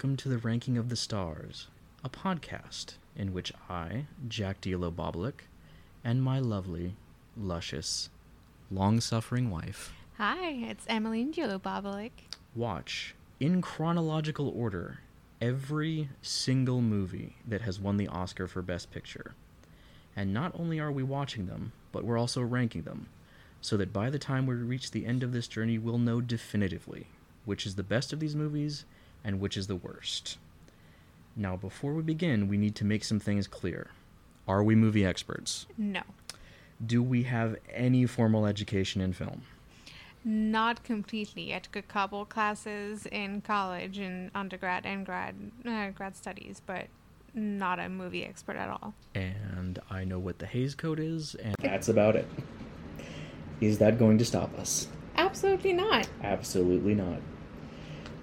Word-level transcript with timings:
Hello, 0.00 0.12
everyone, 0.12 0.16
and 0.16 0.18
welcome 0.18 0.22
to 0.22 0.28
the 0.30 0.48
Ranking 0.48 0.78
of 0.78 0.88
the 0.88 0.96
Stars, 0.96 1.66
a 2.02 2.08
podcast 2.08 2.94
in 3.16 3.34
which 3.34 3.52
I, 3.68 4.06
Jack 4.28 4.62
Dielo 4.62 4.90
Boblik, 4.90 5.42
and 6.02 6.22
my 6.22 6.38
lovely, 6.38 6.94
luscious, 7.36 8.08
long 8.70 9.00
suffering 9.00 9.50
wife 9.50 9.92
Hi, 10.16 10.52
it's 10.52 10.86
Emeline 10.86 11.34
Julobabalik. 11.34 12.12
watch, 12.54 13.14
in 13.40 13.60
chronological 13.60 14.48
order, 14.56 15.00
every 15.38 16.08
single 16.22 16.80
movie 16.80 17.36
that 17.46 17.60
has 17.60 17.78
won 17.78 17.98
the 17.98 18.08
Oscar 18.08 18.46
for 18.46 18.62
Best 18.62 18.90
Picture. 18.90 19.34
And 20.16 20.32
not 20.32 20.58
only 20.58 20.80
are 20.80 20.92
we 20.92 21.02
watching 21.02 21.44
them, 21.46 21.72
but 21.92 22.04
we're 22.04 22.18
also 22.18 22.40
ranking 22.40 22.84
them, 22.84 23.08
so 23.60 23.76
that 23.76 23.92
by 23.92 24.08
the 24.08 24.18
time 24.18 24.46
we 24.46 24.54
reach 24.54 24.92
the 24.92 25.04
end 25.04 25.22
of 25.22 25.32
this 25.32 25.46
journey, 25.46 25.76
we'll 25.76 25.98
know 25.98 26.22
definitively 26.22 27.08
which 27.44 27.66
is 27.66 27.74
the 27.74 27.82
best 27.82 28.12
of 28.12 28.20
these 28.20 28.36
movies 28.36 28.84
and 29.24 29.40
which 29.40 29.56
is 29.56 29.66
the 29.66 29.76
worst. 29.76 30.38
Now, 31.36 31.56
before 31.56 31.94
we 31.94 32.02
begin, 32.02 32.48
we 32.48 32.56
need 32.56 32.74
to 32.76 32.84
make 32.84 33.04
some 33.04 33.20
things 33.20 33.46
clear. 33.46 33.90
Are 34.48 34.62
we 34.62 34.74
movie 34.74 35.04
experts? 35.06 35.66
No, 35.78 36.02
Do 36.84 37.02
we 37.02 37.22
have 37.24 37.56
any 37.72 38.06
formal 38.06 38.46
education 38.46 39.00
in 39.00 39.12
film? 39.12 39.42
not 40.22 40.84
completely. 40.84 41.54
I 41.54 41.60
took 41.60 41.76
a 41.76 41.82
couple 41.82 42.26
classes 42.26 43.06
in 43.06 43.40
college 43.40 43.98
in 43.98 44.30
undergrad 44.34 44.84
and 44.84 45.06
grad 45.06 45.34
uh, 45.66 45.90
grad 45.90 46.14
studies, 46.14 46.60
but 46.66 46.88
not 47.32 47.78
a 47.78 47.88
movie 47.88 48.24
expert 48.26 48.56
at 48.56 48.68
all. 48.68 48.92
and 49.14 49.78
I 49.88 50.04
know 50.04 50.18
what 50.18 50.38
the 50.38 50.44
Hays 50.46 50.74
Code 50.74 51.00
is, 51.00 51.36
and 51.36 51.54
that's 51.60 51.88
about 51.88 52.16
it. 52.16 52.28
Is 53.62 53.78
that 53.78 53.98
going 53.98 54.18
to 54.18 54.24
stop 54.26 54.58
us? 54.58 54.88
Absolutely 55.16 55.72
not. 55.72 56.06
Absolutely 56.22 56.94
not. 56.94 57.20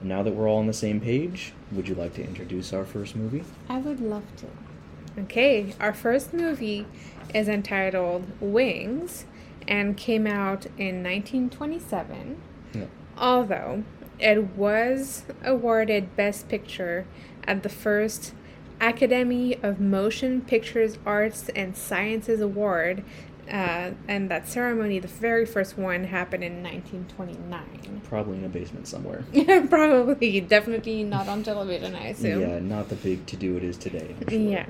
Now 0.01 0.23
that 0.23 0.33
we're 0.33 0.47
all 0.47 0.59
on 0.59 0.67
the 0.67 0.73
same 0.73 0.99
page, 0.99 1.53
would 1.71 1.87
you 1.87 1.95
like 1.95 2.13
to 2.15 2.23
introduce 2.23 2.71
our 2.73 2.85
first 2.85 3.15
movie? 3.15 3.43
I 3.67 3.79
would 3.79 3.99
love 3.99 4.23
to. 4.37 5.21
Okay, 5.21 5.73
our 5.79 5.93
first 5.93 6.33
movie 6.33 6.85
is 7.33 7.47
entitled 7.47 8.25
Wings 8.39 9.25
and 9.67 9.97
came 9.97 10.27
out 10.27 10.67
in 10.77 11.03
1927. 11.03 12.39
No. 12.75 12.87
Although 13.17 13.83
it 14.19 14.55
was 14.55 15.23
awarded 15.43 16.15
Best 16.15 16.47
Picture 16.47 17.05
at 17.45 17.63
the 17.63 17.69
first 17.69 18.33
Academy 18.79 19.57
of 19.63 19.79
Motion 19.79 20.41
Pictures 20.41 20.99
Arts 21.05 21.49
and 21.55 21.75
Sciences 21.75 22.41
Award, 22.41 23.03
uh, 23.49 23.91
and 24.07 24.29
that 24.29 24.47
ceremony, 24.47 24.99
the 24.99 25.07
very 25.07 25.45
first 25.45 25.77
one, 25.77 26.03
happened 26.05 26.43
in 26.43 26.61
1929. 26.63 28.01
Probably 28.03 28.37
in 28.37 28.43
a 28.45 28.49
basement 28.49 28.87
somewhere. 28.87 29.23
Probably, 29.69 30.41
definitely 30.41 31.03
not 31.03 31.27
on 31.27 31.43
television, 31.43 31.95
I 31.95 32.07
assume. 32.09 32.41
Yeah, 32.41 32.59
not 32.59 32.89
the 32.89 32.95
big 32.95 33.25
to 33.27 33.35
do 33.35 33.57
it 33.57 33.63
is 33.63 33.77
today. 33.77 34.15
Yeah. 34.29 34.67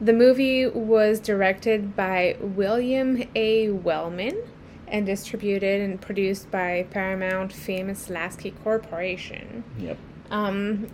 The 0.00 0.12
movie 0.12 0.66
was 0.66 1.18
directed 1.20 1.96
by 1.96 2.36
William 2.40 3.22
A. 3.34 3.70
Wellman 3.70 4.42
and 4.86 5.04
distributed 5.04 5.80
and 5.82 6.00
produced 6.00 6.50
by 6.50 6.86
Paramount 6.90 7.52
Famous 7.52 8.08
Lasky 8.08 8.52
Corporation. 8.52 9.64
Yep. 9.78 9.98
Um, 10.30 10.86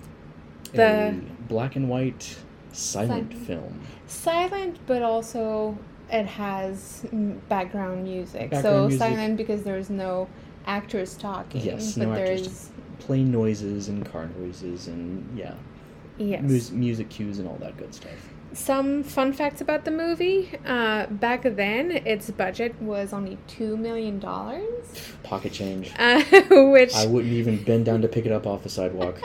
A 0.73 0.77
the 0.77 1.21
black 1.49 1.77
and 1.77 1.89
white 1.89 2.39
silent 2.73 3.33
Silent. 3.33 3.47
film. 3.47 3.81
silent, 4.07 4.79
but 4.87 5.03
also 5.03 5.79
it 6.11 6.27
has 6.27 7.07
background 7.49 8.05
music. 8.05 8.55
so 8.55 8.83
music. 8.83 8.99
silent 8.99 9.37
because 9.37 9.63
there's 9.63 9.91
no 9.91 10.29
actors 10.67 11.17
talking. 11.17 11.61
Yes, 11.61 11.97
but 11.97 12.09
no 12.09 12.13
actors 12.15 12.43
there's 12.43 12.71
Plane 13.01 13.31
noises 13.31 13.89
and 13.89 14.05
car 14.11 14.31
noises 14.39 14.87
and 14.87 15.37
yeah, 15.37 15.55
yes. 16.17 16.43
mus- 16.43 16.71
music 16.71 17.11
cues 17.11 17.39
and 17.39 17.49
all 17.49 17.57
that 17.57 17.77
good 17.77 17.95
stuff. 17.95 18.13
Some 18.53 19.03
fun 19.03 19.33
facts 19.33 19.61
about 19.61 19.85
the 19.85 19.91
movie. 19.91 20.49
Uh, 20.65 21.07
back 21.07 21.43
then, 21.43 21.91
its 21.91 22.31
budget 22.31 22.81
was 22.81 23.13
only 23.13 23.37
two 23.49 23.77
million 23.77 24.21
dollars, 24.21 25.17
Pocket 25.23 25.53
change. 25.53 25.93
uh, 25.99 26.23
which 26.51 26.95
I 26.95 27.07
wouldn't 27.07 27.33
even 27.33 27.63
bend 27.65 27.85
down 27.85 28.01
to 28.03 28.09
pick 28.09 28.27
it 28.27 28.33
up 28.33 28.47
off 28.47 28.63
the 28.63 28.69
sidewalk. 28.69 29.21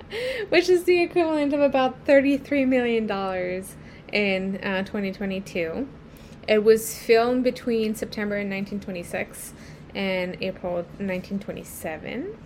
which 0.50 0.68
is 0.68 0.84
the 0.84 1.02
equivalent 1.02 1.52
of 1.54 1.60
about 1.60 2.04
thirty-three 2.04 2.66
million 2.66 3.06
dollars 3.06 3.74
in 4.12 4.58
uh, 4.62 4.82
2022. 4.84 5.88
It 6.48 6.64
was 6.64 6.96
filmed 6.96 7.44
between 7.44 7.94
September 7.94 8.36
1926 8.36 9.52
and 9.94 10.36
April 10.40 10.76
1927. 10.76 12.38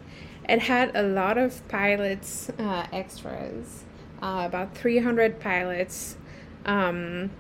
It 0.49 0.59
had 0.59 0.91
a 0.97 1.05
lot 1.05 1.39
of 1.39 1.67
pilots 1.69 2.51
uh, 2.59 2.87
extras, 2.93 3.85
uh, 4.21 4.43
about 4.45 4.77
300 4.77 5.39
pilots. 5.39 6.17
Um, 6.67 7.31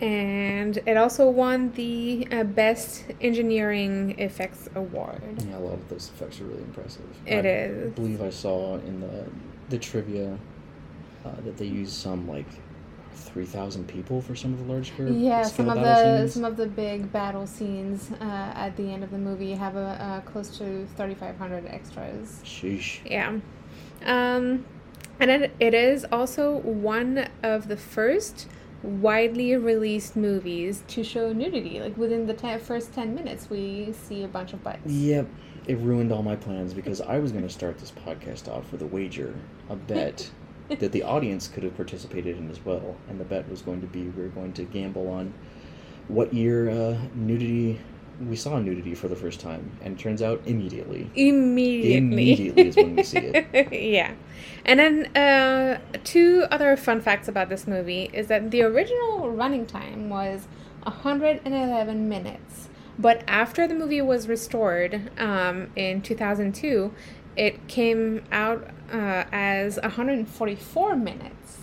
and 0.00 0.78
it 0.86 0.96
also 0.96 1.28
won 1.28 1.72
the 1.72 2.26
uh, 2.30 2.44
Best 2.44 3.04
Engineering 3.20 4.14
Effects 4.18 4.68
Award. 4.76 5.20
Yeah, 5.46 5.58
a 5.58 5.60
lot 5.60 5.74
of 5.74 5.88
those 5.88 6.08
effects 6.08 6.40
are 6.40 6.44
really 6.44 6.62
impressive. 6.62 7.04
It 7.26 7.44
I 7.44 7.48
is. 7.48 7.92
believe 7.92 8.22
I 8.22 8.30
saw 8.30 8.76
in 8.76 9.00
the 9.00 9.26
the 9.68 9.78
trivia 9.78 10.36
uh, 11.24 11.30
that 11.44 11.56
they 11.56 11.66
used 11.66 11.92
some 11.92 12.26
like 12.28 12.48
three 13.20 13.46
thousand 13.46 13.86
people 13.88 14.20
for 14.20 14.34
some 14.34 14.52
of 14.52 14.58
the 14.58 14.72
large 14.72 14.88
scale. 14.92 15.12
Yeah, 15.12 15.42
some 15.42 15.68
of 15.68 15.78
the 15.80 16.18
scenes. 16.20 16.34
some 16.34 16.44
of 16.44 16.56
the 16.56 16.66
big 16.66 17.12
battle 17.12 17.46
scenes 17.46 18.10
uh, 18.20 18.52
at 18.54 18.76
the 18.76 18.84
end 18.84 19.04
of 19.04 19.10
the 19.10 19.18
movie 19.18 19.52
have 19.52 19.76
a, 19.76 19.80
uh 19.80 20.20
close 20.22 20.56
to 20.58 20.86
3,500 20.96 21.66
extras. 21.66 22.40
Sheesh. 22.44 23.00
Yeah, 23.04 23.38
um, 24.04 24.64
and 25.18 25.30
it, 25.30 25.52
it 25.60 25.74
is 25.74 26.06
also 26.10 26.58
one 26.58 27.28
of 27.42 27.68
the 27.68 27.76
first 27.76 28.48
widely 28.82 29.54
released 29.56 30.16
movies 30.16 30.82
to 30.88 31.04
show 31.04 31.32
nudity. 31.32 31.80
Like 31.80 31.96
within 31.96 32.26
the 32.26 32.34
te- 32.34 32.58
first 32.58 32.94
10 32.94 33.14
minutes, 33.14 33.50
we 33.50 33.92
see 33.92 34.22
a 34.22 34.28
bunch 34.28 34.52
of 34.52 34.64
butts. 34.64 34.90
Yep, 34.90 35.28
it 35.66 35.76
ruined 35.78 36.12
all 36.12 36.22
my 36.22 36.36
plans 36.36 36.72
because 36.72 37.00
I 37.00 37.18
was 37.18 37.32
going 37.32 37.44
to 37.44 37.52
start 37.52 37.78
this 37.78 37.90
podcast 37.90 38.48
off 38.48 38.72
with 38.72 38.82
a 38.82 38.86
wager, 38.86 39.34
a 39.68 39.76
bet 39.76 40.30
that 40.78 40.92
the 40.92 41.02
audience 41.02 41.48
could 41.48 41.62
have 41.62 41.76
participated 41.76 42.38
in 42.38 42.50
as 42.50 42.64
well, 42.64 42.96
and 43.08 43.18
the 43.18 43.24
bet 43.24 43.48
was 43.48 43.62
going 43.62 43.80
to 43.80 43.86
be 43.86 44.02
we 44.02 44.22
were 44.22 44.28
going 44.28 44.52
to 44.54 44.64
gamble 44.64 45.08
on 45.08 45.32
what 46.08 46.32
year 46.32 46.70
uh, 46.70 46.98
nudity 47.14 47.78
we 48.28 48.36
saw 48.36 48.58
nudity 48.58 48.94
for 48.94 49.08
the 49.08 49.16
first 49.16 49.40
time, 49.40 49.70
and 49.80 49.98
it 49.98 50.02
turns 50.02 50.20
out 50.20 50.42
immediately. 50.44 51.10
Immediately. 51.14 51.96
Immediately 51.96 52.68
is 52.68 52.76
when 52.76 52.96
we 52.96 53.02
see 53.02 53.18
it. 53.18 53.72
yeah. 53.72 54.12
And 54.64 54.78
then 54.78 55.16
uh, 55.16 55.80
two 56.04 56.44
other 56.50 56.76
fun 56.76 57.00
facts 57.00 57.28
about 57.28 57.48
this 57.48 57.66
movie 57.66 58.10
is 58.12 58.26
that 58.26 58.50
the 58.50 58.62
original 58.62 59.30
running 59.30 59.64
time 59.66 60.10
was 60.10 60.48
111 60.82 62.08
minutes. 62.08 62.68
But 62.98 63.24
after 63.26 63.66
the 63.66 63.74
movie 63.74 64.02
was 64.02 64.28
restored 64.28 65.10
um, 65.18 65.70
in 65.74 66.02
2002, 66.02 66.92
it 67.36 67.68
came 67.68 68.24
out 68.32 68.68
uh, 68.92 69.24
as 69.32 69.78
144 69.82 70.96
minutes. 70.96 71.58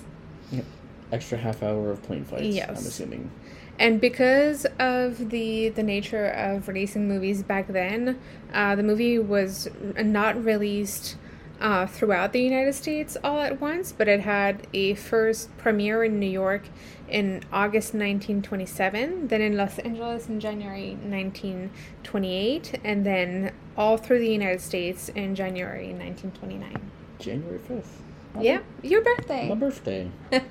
Extra 1.11 1.37
half 1.37 1.63
hour 1.63 1.91
of 1.91 2.03
plane 2.03 2.25
fights. 2.25 2.43
Yes. 2.43 2.69
I'm 2.69 2.75
assuming. 2.75 3.31
And 3.79 4.01
because 4.01 4.65
of 4.79 5.29
the 5.29 5.69
the 5.69 5.83
nature 5.83 6.25
of 6.25 6.67
releasing 6.67 7.07
movies 7.07 7.43
back 7.43 7.67
then, 7.67 8.19
uh, 8.53 8.75
the 8.75 8.83
movie 8.83 9.19
was 9.19 9.69
not 9.97 10.43
released 10.43 11.15
uh, 11.61 11.87
throughout 11.87 12.33
the 12.33 12.41
United 12.41 12.73
States 12.73 13.17
all 13.23 13.39
at 13.39 13.61
once, 13.61 13.91
but 13.91 14.07
it 14.07 14.21
had 14.21 14.67
a 14.73 14.95
first 14.95 15.55
premiere 15.57 16.03
in 16.03 16.19
New 16.19 16.29
York 16.29 16.63
in 17.09 17.41
August 17.53 17.93
1927, 17.93 19.27
then 19.27 19.41
in 19.41 19.55
Los 19.57 19.79
Angeles 19.79 20.27
in 20.27 20.39
January 20.39 20.91
1928, 20.91 22.79
and 22.83 23.05
then 23.05 23.51
all 23.77 23.97
through 23.97 24.19
the 24.19 24.29
United 24.29 24.61
States 24.61 25.09
in 25.09 25.35
January 25.35 25.93
1929. 25.93 26.91
January 27.19 27.59
fifth. 27.59 28.01
Yeah, 28.39 28.59
your 28.83 29.01
birthday. 29.01 29.49
My 29.49 29.55
birthday. 29.55 30.11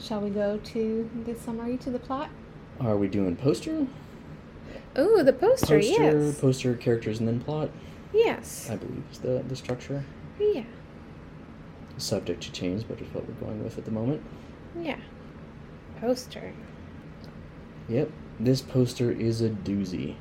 Shall 0.00 0.20
we 0.20 0.30
go 0.30 0.58
to 0.58 1.10
the 1.26 1.34
summary 1.36 1.76
to 1.78 1.90
the 1.90 1.98
plot? 1.98 2.30
Are 2.80 2.96
we 2.96 3.06
doing 3.08 3.36
poster? 3.36 3.86
Oh, 4.96 5.22
the 5.22 5.32
poster, 5.32 5.78
Poster, 5.78 6.20
yes. 6.26 6.40
poster, 6.40 6.74
characters, 6.74 7.18
and 7.20 7.28
then 7.28 7.40
plot. 7.40 7.70
Yes. 8.12 8.68
I 8.68 8.76
believe 8.76 9.04
is 9.12 9.18
the 9.18 9.44
the 9.46 9.54
structure. 9.56 10.04
Yeah. 10.40 10.64
Subject 11.98 12.42
to 12.42 12.52
change, 12.52 12.84
but 12.88 13.00
is 13.00 13.12
what 13.14 13.26
we're 13.28 13.34
going 13.34 13.62
with 13.62 13.78
at 13.78 13.84
the 13.84 13.90
moment. 13.90 14.22
Yeah. 14.80 14.96
Poster. 16.02 16.52
Yep, 17.88 18.10
this 18.40 18.60
poster 18.60 19.12
is 19.12 19.40
a 19.40 19.48
doozy. 19.50 20.16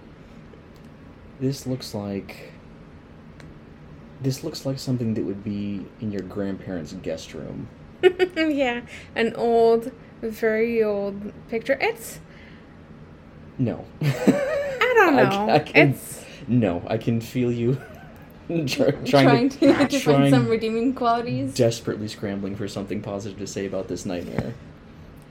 This 1.39 1.65
looks 1.65 1.95
like. 1.95 2.51
This 4.21 4.43
looks 4.43 4.63
like 4.63 4.77
something 4.77 5.15
that 5.15 5.23
would 5.25 5.43
be 5.43 5.83
in 5.99 6.11
your 6.11 6.21
grandparents' 6.21 6.93
guest 6.93 7.33
room. 7.33 7.67
yeah. 8.37 8.81
An 9.15 9.33
old, 9.35 9.91
very 10.21 10.83
old 10.83 11.33
picture. 11.49 11.79
It's. 11.81 12.19
No. 13.57 13.83
I 14.01 14.93
don't 14.95 15.15
know. 15.15 15.29
ca- 15.29 15.47
I 15.49 15.59
can- 15.59 15.89
It's. 15.89 16.23
No, 16.47 16.83
I 16.87 16.97
can 16.99 17.21
feel 17.21 17.51
you 17.51 17.77
Try- 18.67 18.91
trying, 18.91 19.49
to, 19.49 19.59
to, 19.59 19.73
find 19.73 19.91
trying- 20.01 20.31
some 20.31 20.47
redeeming 20.47 20.93
qualities. 20.93 21.55
desperately 21.55 22.07
scrambling 22.07 22.55
for 22.55 22.67
something 22.67 23.01
positive 23.01 23.39
to 23.39 23.47
say 23.47 23.65
about 23.65 23.87
this 23.87 24.05
nightmare. 24.05 24.53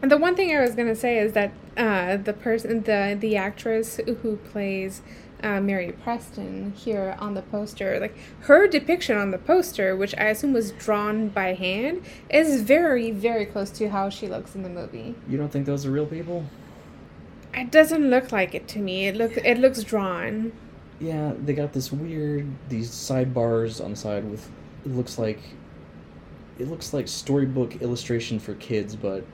And 0.03 0.11
the 0.11 0.17
one 0.17 0.35
thing 0.35 0.55
I 0.55 0.61
was 0.61 0.75
gonna 0.75 0.95
say 0.95 1.19
is 1.19 1.33
that 1.33 1.53
uh, 1.77 2.17
the 2.17 2.33
person, 2.33 2.83
the 2.83 3.17
the 3.19 3.37
actress 3.37 4.01
who 4.23 4.37
plays 4.37 5.03
uh, 5.43 5.61
Mary 5.61 5.93
Preston 5.93 6.73
here 6.77 7.17
on 7.19 7.35
the 7.35 7.43
poster, 7.43 7.99
like 8.01 8.17
her 8.43 8.67
depiction 8.67 9.17
on 9.17 9.31
the 9.31 9.39
poster, 9.39 9.95
which 9.95 10.15
I 10.17 10.25
assume 10.25 10.53
was 10.53 10.73
drawn 10.73 11.29
by 11.29 11.55
hand, 11.55 12.03
is 12.31 12.63
very 12.63 13.11
very 13.11 13.45
close 13.45 13.71
to 13.73 13.91
how 13.91 14.09
she 14.09 14.27
looks 14.27 14.55
in 14.55 14.63
the 14.63 14.69
movie. 14.71 15.15
You 15.29 15.37
don't 15.37 15.51
think 15.51 15.67
those 15.67 15.85
are 15.85 15.91
real 15.91 16.07
people? 16.07 16.45
It 17.53 17.71
doesn't 17.71 18.09
look 18.09 18.33
like 18.33 18.55
it 18.55 18.69
to 18.69 18.79
me. 18.79 19.09
It 19.09 19.17
look 19.17 19.37
it 19.37 19.59
looks 19.59 19.83
drawn. 19.83 20.53
Yeah, 20.99 21.33
they 21.45 21.53
got 21.53 21.73
this 21.73 21.93
weird 21.93 22.47
these 22.69 22.91
sidebars 22.91 23.85
on 23.85 23.91
the 23.91 23.97
side 23.97 24.25
with 24.31 24.51
it 24.85 24.93
looks 24.93 25.19
like 25.19 25.41
it 26.59 26.69
looks 26.69 26.93
like 26.93 27.09
storybook 27.09 27.81
illustration 27.83 28.39
for 28.39 28.55
kids, 28.55 28.95
but 28.95 29.25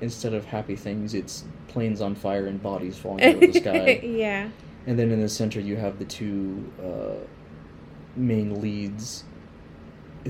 instead 0.00 0.34
of 0.34 0.44
happy 0.44 0.76
things, 0.76 1.14
it's 1.14 1.44
planes 1.68 2.00
on 2.00 2.14
fire 2.14 2.46
and 2.46 2.62
bodies 2.62 2.96
falling 2.96 3.24
out 3.24 3.34
of 3.34 3.40
the 3.40 3.52
sky. 3.52 4.00
yeah. 4.02 4.48
And 4.86 4.98
then 4.98 5.10
in 5.10 5.20
the 5.20 5.28
center, 5.28 5.60
you 5.60 5.76
have 5.76 5.98
the 5.98 6.04
two 6.04 6.70
uh, 6.82 7.24
main 8.16 8.60
leads 8.60 9.24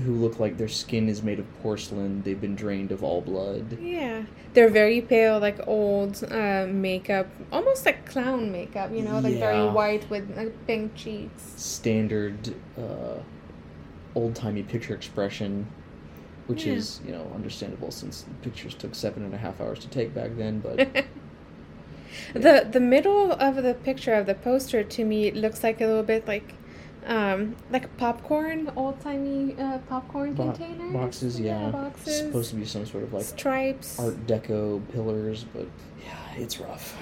who 0.03 0.13
look 0.15 0.39
like 0.39 0.57
their 0.57 0.67
skin 0.67 1.07
is 1.07 1.23
made 1.23 1.39
of 1.39 1.61
porcelain. 1.61 2.21
They've 2.23 2.39
been 2.39 2.55
drained 2.55 2.91
of 2.91 3.03
all 3.03 3.21
blood. 3.21 3.77
Yeah, 3.81 4.23
they're 4.53 4.69
very 4.69 5.01
pale, 5.01 5.39
like 5.39 5.59
old 5.67 6.23
uh, 6.31 6.67
makeup, 6.67 7.27
almost 7.51 7.85
like 7.85 8.05
clown 8.05 8.51
makeup. 8.51 8.91
You 8.91 9.03
know, 9.03 9.19
like 9.19 9.35
very 9.35 9.69
white 9.69 10.09
with 10.09 10.35
like 10.35 10.53
pink 10.67 10.95
cheeks. 10.95 11.53
Standard 11.55 12.55
uh, 12.77 13.19
old 14.15 14.35
timey 14.35 14.63
picture 14.63 14.93
expression, 14.93 15.67
which 16.47 16.65
Yeah. 16.65 16.73
is, 16.73 16.99
you 17.05 17.11
know, 17.11 17.31
understandable 17.33 17.91
since 17.91 18.21
the 18.23 18.33
pictures 18.43 18.73
took 18.75 18.93
seven 18.95 19.23
and 19.25 19.33
a 19.33 19.37
half 19.37 19.59
hours 19.61 19.79
to 19.79 19.87
take 19.87 20.13
back 20.13 20.31
then. 20.37 20.59
But 20.59 20.77
the 22.33 22.67
the 22.71 22.79
middle 22.79 23.31
of 23.33 23.55
the 23.63 23.73
picture 23.73 24.13
of 24.13 24.25
the 24.25 24.35
poster 24.35 24.83
to 24.83 25.05
me 25.05 25.31
looks 25.31 25.63
like 25.63 25.81
a 25.81 25.85
little 25.87 26.03
bit 26.03 26.27
like, 26.27 26.53
um, 27.07 27.55
like 27.71 27.95
popcorn, 27.97 28.71
old 28.75 28.99
timey 29.01 29.55
uh, 29.59 29.79
popcorn 29.89 30.33
bo- 30.33 30.51
containers. 30.51 30.93
boxes, 30.93 31.39
yeah. 31.39 31.69
boxes. 31.69 32.19
Supposed 32.19 32.49
to 32.51 32.55
be 32.55 32.65
some 32.65 32.85
sort 32.85 33.03
of 33.03 33.13
like 33.13 33.23
stripes. 33.25 33.99
Art 33.99 34.25
Deco 34.27 34.81
pillars, 34.91 35.45
but 35.53 35.67
yeah, 36.03 36.41
it's 36.41 36.59
rough. 36.59 36.95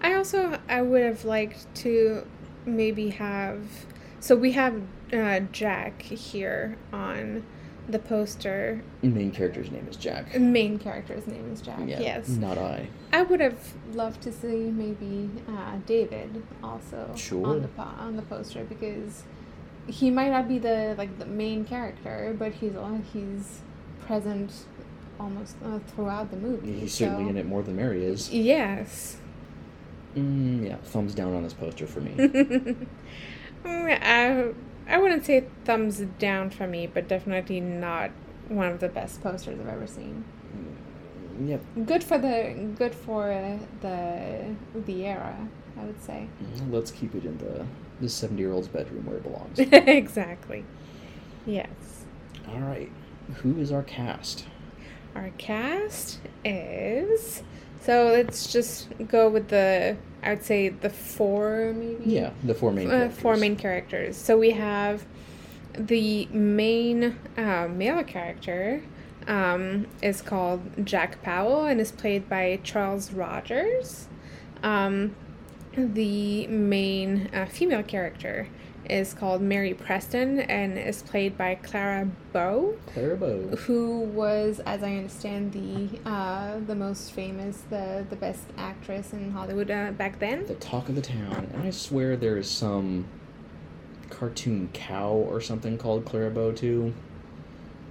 I 0.00 0.14
also 0.14 0.58
I 0.68 0.82
would 0.82 1.02
have 1.02 1.24
liked 1.24 1.66
to 1.76 2.26
maybe 2.66 3.10
have 3.10 3.60
so 4.20 4.34
we 4.36 4.52
have 4.52 4.80
uh, 5.12 5.40
Jack 5.52 6.00
here 6.02 6.76
on 6.92 7.44
the 7.88 7.98
poster. 7.98 8.82
Main 9.02 9.30
character's 9.30 9.70
name 9.70 9.86
is 9.90 9.96
Jack. 9.96 10.38
Main 10.38 10.78
character's 10.78 11.26
name 11.26 11.50
is 11.52 11.60
Jack. 11.60 11.80
Yeah, 11.86 12.00
Yes, 12.00 12.28
Not 12.28 12.56
I. 12.58 12.88
I 13.12 13.22
would 13.22 13.40
have 13.40 13.58
loved 13.92 14.22
to 14.22 14.32
see 14.32 14.70
maybe 14.70 15.28
uh, 15.48 15.76
David 15.86 16.42
also 16.62 17.10
Sure. 17.16 17.46
on 17.46 17.62
the 17.62 17.68
po- 17.68 17.82
on 17.98 18.16
the 18.16 18.22
poster 18.22 18.64
because 18.64 19.22
he 19.86 20.10
might 20.10 20.30
not 20.30 20.48
be 20.48 20.58
the 20.58 20.94
like 20.96 21.18
the 21.18 21.26
main 21.26 21.64
character, 21.64 22.34
but 22.38 22.52
he's 22.52 22.72
he's 23.12 23.60
present 24.00 24.50
almost 25.20 25.56
uh, 25.64 25.78
throughout 25.88 26.30
the 26.30 26.36
movie. 26.38 26.80
He's 26.80 26.94
certainly 26.94 27.28
in 27.28 27.36
it 27.36 27.46
more 27.46 27.62
than 27.62 27.76
Mary 27.76 28.04
is. 28.04 28.30
Yes. 28.32 29.18
Mm, 30.16 30.64
yeah, 30.66 30.76
thumbs 30.76 31.14
down 31.14 31.34
on 31.34 31.42
this 31.42 31.52
poster 31.52 31.86
for 31.86 32.00
me. 32.00 32.14
Mm, 33.64 33.98
I, 34.02 34.52
I 34.88 34.98
wouldn't 34.98 35.24
say 35.24 35.46
thumbs 35.64 35.98
down 36.18 36.50
for 36.50 36.66
me, 36.66 36.86
but 36.86 37.08
definitely 37.08 37.60
not 37.60 38.10
one 38.48 38.68
of 38.68 38.80
the 38.80 38.88
best 38.88 39.22
posters 39.22 39.58
I've 39.60 39.68
ever 39.68 39.86
seen. 39.86 40.24
Mm, 41.38 41.48
yep. 41.48 41.62
Good 41.86 42.04
for 42.04 42.18
the 42.18 42.54
good 42.76 42.94
for 42.94 43.58
the 43.80 44.54
the 44.86 45.06
era, 45.06 45.36
I 45.80 45.84
would 45.84 46.02
say. 46.02 46.28
Mm, 46.42 46.72
Let's 46.72 46.90
keep 46.90 47.14
it 47.14 47.24
in 47.24 47.38
the 47.38 47.64
the 48.00 48.08
seventy 48.08 48.42
year 48.42 48.52
old's 48.52 48.68
bedroom 48.68 49.06
where 49.06 49.16
it 49.16 49.22
belongs. 49.22 49.58
exactly. 49.58 50.64
Yes. 51.46 51.68
All 52.48 52.60
right, 52.60 52.90
who 53.36 53.58
is 53.58 53.72
our 53.72 53.82
cast? 53.82 54.46
Our 55.14 55.30
cast 55.38 56.18
is 56.44 57.42
so 57.84 58.04
let's 58.06 58.52
just 58.52 58.88
go 59.08 59.28
with 59.28 59.48
the 59.48 59.96
I 60.22 60.30
would 60.30 60.42
say 60.42 60.70
the 60.70 60.90
four 60.90 61.72
maybe. 61.76 62.02
Yeah, 62.04 62.30
the 62.42 62.54
four 62.54 62.72
main. 62.72 62.88
uh, 62.88 62.90
characters. 62.90 63.20
four 63.20 63.36
main 63.36 63.56
characters. 63.56 64.16
So 64.16 64.38
we 64.38 64.52
have 64.52 65.04
the 65.76 66.26
main 66.26 67.18
uh, 67.36 67.68
male 67.70 68.02
character 68.04 68.82
um, 69.26 69.86
is 70.02 70.22
called 70.22 70.62
Jack 70.86 71.22
Powell 71.22 71.64
and 71.66 71.80
is 71.80 71.92
played 71.92 72.28
by 72.28 72.58
Charles 72.62 73.12
Rogers. 73.12 74.08
Um, 74.62 75.14
the 75.76 76.46
main 76.46 77.28
uh, 77.34 77.46
female 77.46 77.82
character 77.82 78.48
is 78.88 79.14
called 79.14 79.40
Mary 79.42 79.74
Preston 79.74 80.40
and 80.40 80.78
is 80.78 81.02
played 81.02 81.36
by 81.36 81.54
Clara 81.56 82.08
Bow 82.32 82.74
Clara 82.92 83.16
Bow. 83.16 83.56
who 83.56 84.00
was, 84.00 84.60
as 84.66 84.82
I 84.82 84.96
understand, 84.96 85.52
the 85.52 85.98
uh, 86.08 86.58
the 86.66 86.74
most 86.74 87.12
famous, 87.12 87.62
the 87.70 88.04
the 88.08 88.16
best 88.16 88.44
actress 88.58 89.12
in 89.12 89.30
Hollywood 89.30 89.70
uh, 89.70 89.92
back 89.92 90.18
then. 90.18 90.46
The 90.46 90.54
talk 90.54 90.88
of 90.88 90.94
the 90.94 91.02
town, 91.02 91.50
and 91.54 91.62
I 91.62 91.70
swear 91.70 92.16
there 92.16 92.36
is 92.36 92.50
some 92.50 93.06
cartoon 94.10 94.68
cow 94.72 95.12
or 95.12 95.40
something 95.40 95.78
called 95.78 96.04
Clara 96.04 96.30
Bow 96.30 96.52
too. 96.52 96.94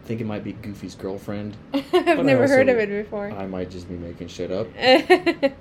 I 0.04 0.06
think 0.06 0.20
it 0.20 0.26
might 0.26 0.44
be 0.44 0.52
Goofy's 0.54 0.96
girlfriend. 0.96 1.56
I've 1.74 2.26
never 2.26 2.48
heard 2.48 2.68
of 2.68 2.78
it 2.78 2.90
before. 2.90 3.32
I 3.32 3.48
might 3.48 3.70
just 3.72 3.88
be 3.88 3.96
making 3.96 4.28
shit 4.28 4.52
up. 4.52 4.68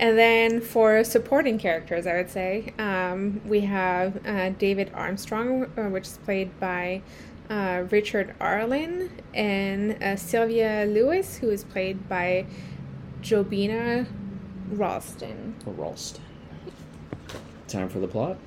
and 0.00 0.18
then 0.18 0.62
for 0.62 1.04
supporting 1.04 1.58
characters, 1.58 2.06
I 2.06 2.14
would 2.14 2.30
say 2.30 2.72
um, 2.78 3.42
we 3.44 3.60
have 3.60 4.26
uh, 4.26 4.48
David 4.48 4.90
Armstrong, 4.94 5.64
uh, 5.76 5.90
which 5.90 6.06
is 6.06 6.16
played 6.24 6.58
by 6.58 7.02
uh, 7.50 7.84
Richard 7.90 8.34
Arlen, 8.40 9.10
and 9.34 10.02
uh, 10.02 10.16
Sylvia 10.16 10.86
Lewis, 10.86 11.36
who 11.36 11.50
is 11.50 11.64
played 11.64 12.08
by 12.08 12.46
Jobina 13.20 14.06
Ralston. 14.70 15.54
Ralston. 15.66 16.24
Time 17.68 17.90
for 17.90 17.98
the 17.98 18.08
plot. 18.08 18.38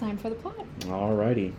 Time 0.00 0.16
for 0.16 0.30
the 0.30 0.36
plot. 0.36 0.64
Alrighty. 0.80 1.52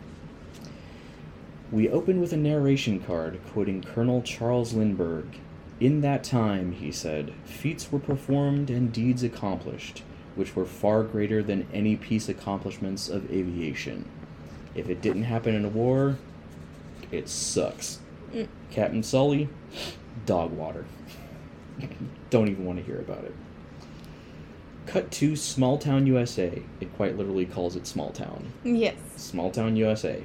We 1.71 1.87
open 1.89 2.19
with 2.19 2.33
a 2.33 2.37
narration 2.37 2.99
card 2.99 3.39
quoting 3.53 3.83
Colonel 3.83 4.23
Charles 4.23 4.73
Lindbergh. 4.73 5.37
In 5.79 6.01
that 6.01 6.23
time, 6.23 6.71
he 6.71 6.91
said, 6.91 7.33
feats 7.43 7.91
were 7.91 7.99
performed 7.99 8.69
and 8.69 8.93
deeds 8.93 9.23
accomplished, 9.23 10.03
which 10.35 10.55
were 10.55 10.65
far 10.65 11.03
greater 11.03 11.43
than 11.43 11.67
any 11.73 11.95
peace 11.97 12.29
accomplishments 12.29 13.09
of 13.09 13.29
aviation. 13.29 14.07
If 14.73 14.89
it 14.89 15.01
didn't 15.01 15.23
happen 15.23 15.53
in 15.53 15.65
a 15.65 15.69
war, 15.69 16.17
it 17.11 17.27
sucks. 17.27 17.99
Mm. 18.33 18.47
Captain 18.71 19.03
Sully, 19.03 19.49
dog 20.25 20.51
water. 20.51 20.85
Don't 22.29 22.47
even 22.47 22.65
want 22.65 22.79
to 22.79 22.85
hear 22.85 22.99
about 22.99 23.25
it. 23.25 23.35
Cut 24.85 25.11
to 25.11 25.35
Small 25.35 25.77
Town, 25.77 26.07
USA. 26.07 26.61
It 26.79 26.95
quite 26.95 27.17
literally 27.17 27.45
calls 27.45 27.75
it 27.75 27.87
Small 27.87 28.11
Town. 28.11 28.51
Yes. 28.63 28.95
Small 29.17 29.51
Town, 29.51 29.75
USA, 29.75 30.23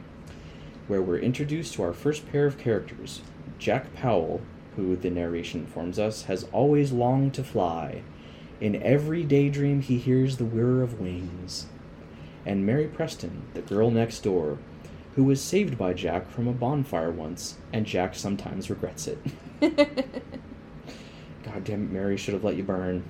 where 0.87 1.03
we're 1.03 1.19
introduced 1.19 1.75
to 1.75 1.83
our 1.83 1.93
first 1.93 2.31
pair 2.31 2.47
of 2.47 2.59
characters. 2.59 3.23
Jack 3.59 3.93
Powell, 3.95 4.41
who 4.81 4.97
the 4.97 5.11
narration 5.11 5.61
informs 5.61 5.99
us 5.99 6.25
has 6.25 6.47
always 6.53 6.91
longed 6.91 7.35
to 7.35 7.45
fly. 7.45 8.03
In 8.61 8.83
every 8.83 9.25
daydream, 9.25 9.83
he 9.83 9.99
hears 9.99 10.37
the 10.37 10.45
whirr 10.45 10.83
of 10.83 11.01
wings. 11.01 11.67
And 12.47 12.65
Mary 12.65 12.87
Preston, 12.87 13.43
the 13.55 13.61
girl 13.61 13.91
next 13.91 14.21
door, 14.21 14.59
who 15.15 15.25
was 15.25 15.43
saved 15.43 15.77
by 15.77 15.93
Jack 15.93 16.31
from 16.31 16.49
a 16.49 16.53
bonfire 16.53 17.11
once, 17.11 17.57
and 17.73 17.85
Jack 17.85 18.15
sometimes 18.15 18.71
regrets 18.71 19.07
it. 19.07 19.19
God 19.61 21.65
damn 21.65 21.85
it, 21.85 21.91
Mary 21.91 22.17
should 22.17 22.35
have 22.35 22.45
let 22.45 22.57
you 22.57 22.63
burn. 22.63 23.05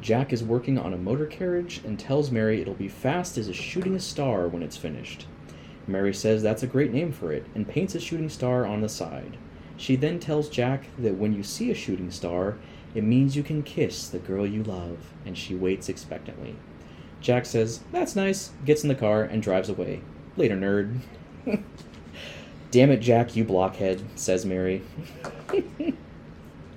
Jack 0.00 0.32
is 0.32 0.42
working 0.42 0.78
on 0.78 0.94
a 0.94 0.98
motor 0.98 1.26
carriage 1.26 1.80
and 1.84 1.98
tells 1.98 2.30
Mary 2.30 2.60
it'll 2.60 2.74
be 2.74 2.88
fast 2.88 3.36
as 3.36 3.48
a 3.48 3.54
shooting 3.54 3.98
star 3.98 4.48
when 4.48 4.62
it's 4.62 4.76
finished. 4.76 5.26
Mary 5.86 6.14
says 6.14 6.42
that's 6.42 6.62
a 6.62 6.66
great 6.66 6.92
name 6.92 7.12
for 7.12 7.32
it 7.32 7.46
and 7.54 7.68
paints 7.68 7.94
a 7.94 8.00
shooting 8.00 8.28
star 8.28 8.66
on 8.66 8.80
the 8.80 8.88
side. 8.88 9.36
She 9.76 9.96
then 9.96 10.20
tells 10.20 10.48
Jack 10.48 10.84
that 10.98 11.16
when 11.16 11.34
you 11.34 11.42
see 11.42 11.70
a 11.70 11.74
shooting 11.74 12.10
star, 12.10 12.56
it 12.94 13.02
means 13.04 13.36
you 13.36 13.42
can 13.42 13.62
kiss 13.62 14.08
the 14.08 14.18
girl 14.18 14.46
you 14.46 14.62
love, 14.62 14.98
and 15.26 15.36
she 15.36 15.54
waits 15.54 15.88
expectantly. 15.88 16.56
Jack 17.20 17.44
says, 17.46 17.80
That's 17.90 18.14
nice, 18.14 18.52
gets 18.64 18.82
in 18.82 18.88
the 18.88 18.94
car, 18.94 19.22
and 19.22 19.42
drives 19.42 19.68
away. 19.68 20.02
Later, 20.36 20.56
nerd. 20.56 21.00
Damn 22.70 22.90
it, 22.90 22.98
Jack, 22.98 23.36
you 23.36 23.44
blockhead, 23.44 24.02
says 24.14 24.44
Mary. 24.44 24.82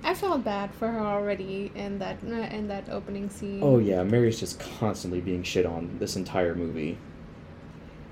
I 0.02 0.14
felt 0.14 0.44
bad 0.44 0.72
for 0.74 0.88
her 0.88 1.00
already 1.00 1.70
in 1.74 1.98
that 1.98 2.22
in 2.22 2.68
that 2.68 2.88
opening 2.88 3.28
scene. 3.28 3.60
Oh 3.62 3.78
yeah, 3.78 4.02
Mary's 4.04 4.40
just 4.40 4.58
constantly 4.78 5.20
being 5.20 5.42
shit 5.42 5.66
on 5.66 5.98
this 5.98 6.16
entire 6.16 6.54
movie. 6.54 6.96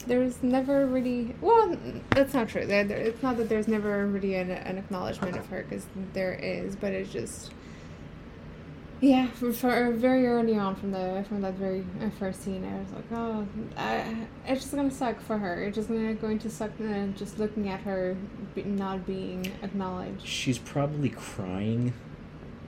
There's 0.06 0.42
never 0.42 0.86
really 0.86 1.34
well 1.40 1.76
that's 2.10 2.34
not 2.34 2.48
true 2.48 2.66
there, 2.66 2.84
there, 2.84 2.98
it's 2.98 3.22
not 3.22 3.36
that 3.36 3.48
there's 3.48 3.68
never 3.68 4.06
really 4.06 4.34
an, 4.34 4.50
an 4.50 4.78
acknowledgement 4.78 5.36
of 5.36 5.46
her 5.46 5.62
because 5.62 5.86
there 6.12 6.32
is 6.34 6.76
but 6.76 6.92
it's 6.92 7.12
just 7.12 7.52
yeah 9.00 9.26
for, 9.28 9.52
for 9.52 9.92
very 9.92 10.26
early 10.26 10.56
on 10.56 10.75
from 10.75 10.90
the 10.90 11.25
from 11.28 11.42
that 11.42 11.54
very 11.54 11.84
uh, 12.00 12.08
first 12.18 12.42
scene 12.42 12.64
i 12.64 12.78
was 12.78 12.92
like 12.92 13.04
oh 13.12 13.46
I, 13.76 14.26
it's 14.46 14.62
just 14.62 14.75
gonna 14.75 14.90
suck 14.90 15.20
for 15.20 15.36
her 15.36 15.64
it's 15.64 15.76
just 15.76 15.88
gonna 15.88 16.14
going 16.14 16.38
to 16.38 16.50
suck 16.50 16.70
uh, 16.80 17.06
just 17.08 17.38
looking 17.38 17.68
at 17.68 17.80
her 17.80 18.16
not 18.64 19.06
being 19.06 19.52
acknowledged 19.62 20.26
She's 20.26 20.58
probably 20.58 21.10
crying 21.10 21.92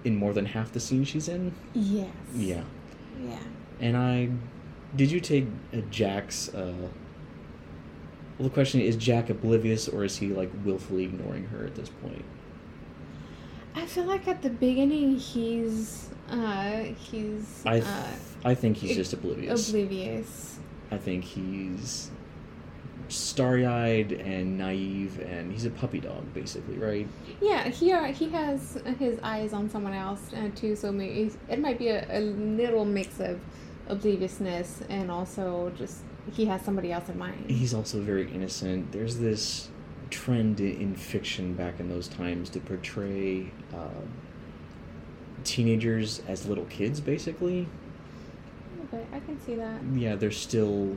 in 0.05 0.17
more 0.17 0.33
than 0.33 0.47
half 0.47 0.73
the 0.73 0.81
scene 0.81 1.05
she's 1.05 1.29
in. 1.29 1.55
yes 1.75 2.09
Yeah. 2.35 2.63
yeah 3.23 3.39
And 3.81 3.97
I. 3.97 4.29
Did 4.97 5.11
you 5.11 5.21
take 5.21 5.47
uh, 5.73 5.79
Jack's. 5.91 6.49
Uh, 6.55 6.89
well, 8.39 8.49
the 8.49 8.55
question 8.55 8.81
is 8.81 8.97
Jack 8.97 9.31
oblivious 9.31 9.89
or 9.89 10.05
is 10.05 10.17
he, 10.19 10.29
like, 10.29 10.51
willfully 10.65 11.05
ignoring 11.05 11.45
her 11.49 11.65
at 11.67 11.75
this 11.75 11.89
point? 11.89 12.25
i 13.75 13.87
feel 13.87 14.05
like 14.05 14.27
at 14.27 14.43
the 14.43 14.51
beginning 14.51 15.17
he's 15.17 16.09
uh 16.31 16.79
he's 16.99 17.63
I, 17.65 17.75
th- 17.75 17.85
uh 17.85 18.03
I 18.45 18.55
think 18.55 18.77
he's 18.77 18.97
just 18.97 19.13
oblivious. 19.13 19.69
oblivious 19.69 20.59
I 20.91 20.97
think 20.97 21.23
he's 21.23 22.11
starry 23.09 23.65
eyed 23.67 24.13
and 24.13 24.59
naive 24.59 25.21
and 25.21 25.53
he's 25.53 25.65
a 25.65 25.71
puppy 25.71 26.01
dog, 26.01 26.33
basically, 26.35 26.77
right? 26.77 27.07
Yeah, 27.41 27.69
he 27.69 27.93
uh, 27.93 28.05
he 28.13 28.29
has 28.31 28.81
his 28.99 29.19
eyes 29.23 29.53
on 29.53 29.69
someone 29.71 29.93
else 29.95 30.33
uh, 30.35 30.51
too, 30.55 30.77
so 30.77 30.91
maybe 30.93 31.31
it 31.49 31.59
might 31.59 31.79
be 31.79 31.89
a, 31.89 32.07
a 32.11 32.21
little 32.21 32.85
mix 32.85 33.21
of 33.21 33.41
obliviousness 33.89 34.83
and 34.91 35.11
also 35.11 35.73
just 35.77 36.03
he 36.33 36.47
has 36.47 36.63
somebody 36.63 36.93
else 36.93 37.09
in 37.09 37.19
mind. 37.19 37.51
He's 37.51 37.75
also 37.75 38.01
very 38.01 38.31
innocent. 38.33 38.93
There's 38.93 39.19
this 39.19 39.69
trend 40.11 40.61
in 40.61 40.95
fiction 40.95 41.55
back 41.55 41.81
in 41.81 41.89
those 41.89 42.09
times 42.09 42.49
to 42.51 42.61
portray 42.61 43.51
uh, 43.75 43.89
teenagers 45.45 46.23
as 46.29 46.47
little 46.47 46.65
kids, 46.67 47.01
basically. 47.01 47.69
Okay, 48.85 49.05
I 49.13 49.21
can 49.21 49.41
see 49.41 49.55
that. 49.57 49.81
Yeah, 49.95 50.15
they're 50.17 50.31
still 50.31 50.97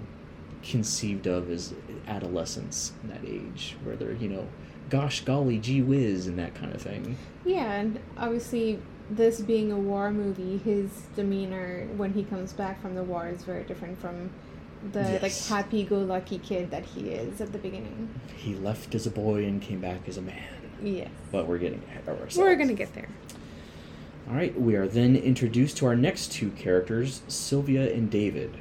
conceived 0.64 1.28
of 1.28 1.50
as 1.50 1.74
adolescents 2.08 2.94
in 3.04 3.10
that 3.10 3.26
age, 3.26 3.76
where 3.84 3.96
they're, 3.96 4.14
you 4.14 4.30
know, 4.30 4.48
gosh 4.90 5.22
golly, 5.22 5.58
gee 5.58 5.82
whiz, 5.82 6.28
and 6.28 6.38
that 6.40 6.56
kind 6.56 6.74
of 6.74 6.82
thing. 6.82 7.18
Yeah, 7.46 7.74
and 7.74 8.00
obviously 8.18 8.80
this 9.10 9.42
being 9.42 9.72
a 9.72 9.78
war 9.78 10.12
movie, 10.12 10.58
his 10.58 10.90
demeanor 11.16 11.88
when 11.98 12.14
he 12.14 12.24
comes 12.24 12.54
back 12.54 12.82
from 12.82 12.96
the 12.96 13.04
war 13.04 13.28
is 13.28 13.44
very 13.44 13.64
different 13.64 14.00
from 14.00 14.30
the 14.92 15.20
like 15.22 15.34
happy-go-lucky 15.38 16.40
kid 16.40 16.72
that 16.72 16.86
he 16.86 17.10
is 17.10 17.40
at 17.42 17.52
the 17.52 17.58
beginning. 17.60 18.10
He 18.36 18.56
left 18.56 18.96
as 18.96 19.06
a 19.06 19.12
boy 19.12 19.46
and 19.46 19.62
came 19.62 19.80
back 19.80 20.08
as 20.08 20.18
a 20.18 20.22
man. 20.22 20.44
Yes, 20.84 21.10
But 21.32 21.48
we're 21.48 21.60
getting 21.60 21.82
ahead 21.88 22.02
of 22.08 22.10
ourselves. 22.20 22.38
we're 22.38 22.56
gonna 22.56 22.74
get 22.74 22.94
there. 22.96 23.08
All 24.30 24.36
right, 24.36 24.60
we 24.60 24.76
are 24.76 24.88
then 24.88 25.16
introduced 25.16 25.78
to 25.78 25.86
our 25.86 25.96
next 25.96 26.32
two 26.32 26.50
characters, 26.52 27.22
Sylvia 27.28 27.92
and 27.94 28.10
David. 28.10 28.58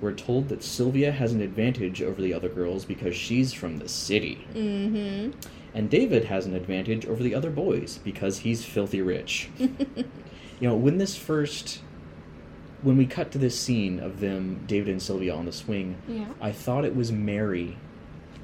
We're 0.00 0.12
told 0.12 0.48
that 0.48 0.62
Sylvia 0.64 1.12
has 1.12 1.32
an 1.32 1.40
advantage 1.40 2.02
over 2.02 2.20
the 2.20 2.34
other 2.34 2.48
girls 2.48 2.84
because 2.84 3.14
she's 3.14 3.52
from 3.52 3.78
the 3.78 3.88
city, 3.88 4.46
Mm-hmm. 4.54 5.30
and 5.74 5.88
David 5.90 6.24
has 6.24 6.46
an 6.46 6.54
advantage 6.54 7.06
over 7.06 7.22
the 7.22 7.34
other 7.34 7.50
boys 7.50 7.98
because 8.02 8.38
he's 8.38 8.64
filthy 8.64 9.00
rich. 9.02 9.48
you 9.58 9.78
know, 10.60 10.74
when 10.74 10.98
this 10.98 11.16
first 11.16 11.80
when 12.84 12.96
we 12.98 13.06
cut 13.06 13.32
to 13.32 13.38
this 13.38 13.58
scene 13.58 13.98
of 13.98 14.20
them, 14.20 14.62
David 14.66 14.90
and 14.90 15.02
Sylvia 15.02 15.34
on 15.34 15.46
the 15.46 15.52
swing, 15.52 15.96
yeah. 16.06 16.26
I 16.40 16.52
thought 16.52 16.84
it 16.84 16.94
was 16.94 17.10
Mary 17.10 17.76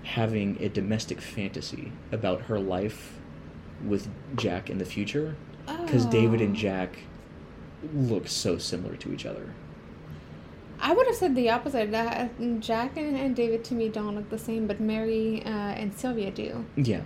having 0.03 0.57
a 0.61 0.69
domestic 0.69 1.21
fantasy 1.21 1.93
about 2.11 2.41
her 2.43 2.59
life 2.59 3.19
with 3.85 4.09
Jack 4.37 4.71
in 4.71 4.79
the 4.79 4.85
future 4.85 5.37
because 5.85 6.07
David 6.07 6.41
and 6.41 6.57
Oh. 6.57 6.59
Jack 6.59 6.99
look 7.95 8.29
so 8.29 8.59
similar 8.59 8.97
to 8.97 9.13
each 9.13 9.27
other. 9.27 9.55
I 10.81 10.95
would 10.95 11.07
have 11.07 11.17
said 11.17 11.35
the 11.35 11.51
opposite. 11.51 11.93
Uh, 11.93 12.29
Jack 12.61 12.97
and, 12.97 13.15
and 13.17 13.37
David 13.37 13.63
to 13.65 13.75
me 13.75 13.91
don't 13.91 14.15
look 14.17 14.31
the 14.31 14.39
same, 14.39 14.67
but 14.67 14.81
Mary 14.81 15.43
uh, 15.45 15.49
and 15.49 15.95
Sylvia 15.95 16.31
do. 16.31 16.65
Yeah, 16.77 17.03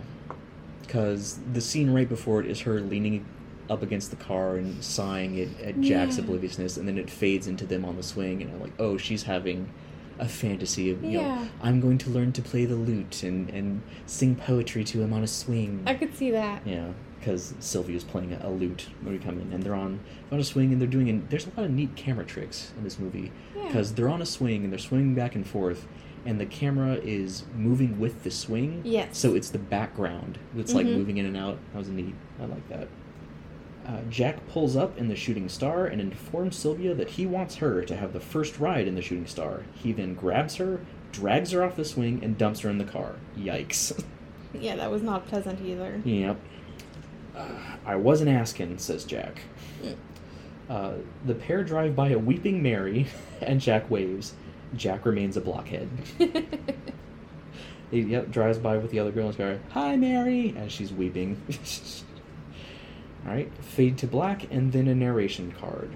because 0.83 1.41
the 1.53 1.61
scene 1.61 1.91
right 1.91 2.09
before 2.09 2.41
it 2.41 2.47
is 2.47 2.61
her 2.61 2.81
leaning 2.81 3.27
up 3.71 3.83
against 3.83 4.11
the 4.11 4.17
car 4.17 4.57
and 4.57 4.83
sighing 4.85 5.41
at, 5.41 5.61
at 5.61 5.81
Jack's 5.81 6.17
Yeah. 6.19 6.25
obliviousness, 6.25 6.77
and 6.77 6.87
then 6.87 6.99
it 6.99 7.09
fades 7.11 7.47
into 7.47 7.67
them 7.67 7.85
on 7.85 7.97
the 7.97 8.03
swing, 8.03 8.43
and 8.43 8.51
I'm 8.53 8.61
like, 8.61 8.73
oh, 8.79 8.97
she's 8.97 9.23
having 9.25 9.69
a 10.19 10.29
fantasy 10.29 10.91
of, 10.91 11.03
you 11.03 11.19
know, 11.21 11.49
I'm 11.63 11.81
going 11.81 11.99
to 11.99 12.11
learn 12.11 12.31
to 12.33 12.43
play 12.43 12.67
the 12.67 12.77
lute 12.77 13.23
and, 13.25 13.51
and 13.51 13.83
sing 14.07 14.37
poetry 14.37 14.85
to 14.85 15.03
him 15.03 15.13
on 15.13 15.25
a 15.25 15.27
swing. 15.27 15.83
I 15.87 15.95
could 15.95 16.15
see 16.15 16.31
that. 16.31 16.65
Yeah, 16.67 16.89
because 17.19 17.53
Sylvia's 17.59 18.05
playing 18.05 18.33
a, 18.33 18.47
a 18.47 18.51
lute 18.51 18.87
when 19.03 19.15
we 19.15 19.19
come 19.19 19.41
in, 19.41 19.53
and 19.53 19.63
they're 19.63 19.75
on 19.75 19.99
on 20.31 20.39
a 20.39 20.45
swing, 20.45 20.71
and 20.73 20.81
they're 20.81 20.87
doing. 20.87 21.09
And 21.09 21.29
there's 21.31 21.47
a 21.47 21.51
lot 21.57 21.65
of 21.65 21.71
neat 21.73 21.97
camera 21.97 22.25
tricks 22.25 22.73
in 22.77 22.85
this 22.85 22.99
movie 22.99 23.33
Yeah. 23.57 23.67
because 23.67 23.93
they're 23.95 24.09
on 24.09 24.23
a 24.23 24.27
swing 24.27 24.63
and 24.63 24.71
they're 24.73 24.79
swinging 24.79 25.15
back 25.17 25.35
and 25.35 25.45
forth, 25.47 25.89
and 26.25 26.39
the 26.41 26.47
camera 26.47 26.95
is 27.03 27.45
moving 27.57 27.99
with 27.99 28.23
the 28.23 28.31
swing. 28.31 28.83
Yes. 28.85 29.19
So 29.19 29.35
it's 29.35 29.51
the 29.51 29.59
background 29.59 30.39
that's 30.55 30.75
like 30.75 30.87
Mhm. 30.87 30.97
moving 30.97 31.17
in 31.17 31.27
and 31.27 31.37
out. 31.37 31.59
That 31.73 31.79
was 31.79 31.89
neat. 31.89 32.15
I 32.41 32.45
like 32.45 32.69
that. 32.69 32.87
Uh, 33.87 34.01
Jack 34.09 34.47
pulls 34.49 34.77
up 34.77 34.97
in 34.97 35.09
the 35.09 35.17
Shooting 35.17 35.49
Star 35.49 35.87
and 35.87 36.01
informs 36.01 36.57
Sylvia 36.57 36.95
that 36.95 37.11
he 37.11 37.27
wants 37.27 37.57
her 37.57 37.83
to 37.85 37.97
have 37.97 38.13
the 38.13 38.21
first 38.21 38.59
ride 38.59 38.89
in 38.89 38.95
the 38.95 39.03
Shooting 39.03 39.27
Star. 39.27 39.65
He 39.75 39.93
then 39.93 40.15
grabs 40.15 40.57
her, 40.57 40.81
drags 41.13 41.51
her 41.51 41.63
off 41.63 41.77
the 41.77 41.85
swing, 41.85 42.25
and 42.25 42.39
dumps 42.39 42.61
her 42.61 42.71
in 42.71 42.79
the 42.79 42.85
car. 42.85 43.17
Yikes. 43.37 44.03
Yeah, 44.57 44.77
that 44.77 44.89
was 44.89 45.03
not 45.03 45.27
pleasant 45.27 45.61
either. 45.63 46.01
Yep. 46.05 46.39
Uh, 47.37 47.49
I 47.85 47.97
wasn't 47.97 48.31
asking, 48.31 48.79
says 48.79 49.05
Jack. 49.05 49.41
Uh, 50.71 50.93
the 51.27 51.35
pair 51.35 51.65
drive 51.65 51.97
by 51.97 52.11
a 52.11 52.19
weeping 52.21 52.63
Mary, 52.63 53.09
and 53.41 53.61
Jack 53.61 53.91
waves. 53.91 54.35
Jack 54.77 55.07
remains 55.07 55.37
a 55.37 55.41
blockhead. 55.41 55.89
He 57.91 58.01
yep, 58.01 58.31
drives 58.31 58.59
by 58.59 58.77
with 58.79 58.91
the 58.91 58.99
other 58.99 59.13
girl 59.13 59.29
and 59.29 59.37
goes, 59.37 59.59
Hi, 59.71 59.95
Mary! 59.95 60.53
As 60.57 60.73
she's 60.73 60.93
weeping. 60.93 61.41
Alright, 63.27 63.53
fade 63.63 63.97
to 63.99 64.07
black, 64.07 64.51
and 64.51 64.73
then 64.73 64.87
a 64.87 64.95
narration 64.95 65.53
card. 65.59 65.91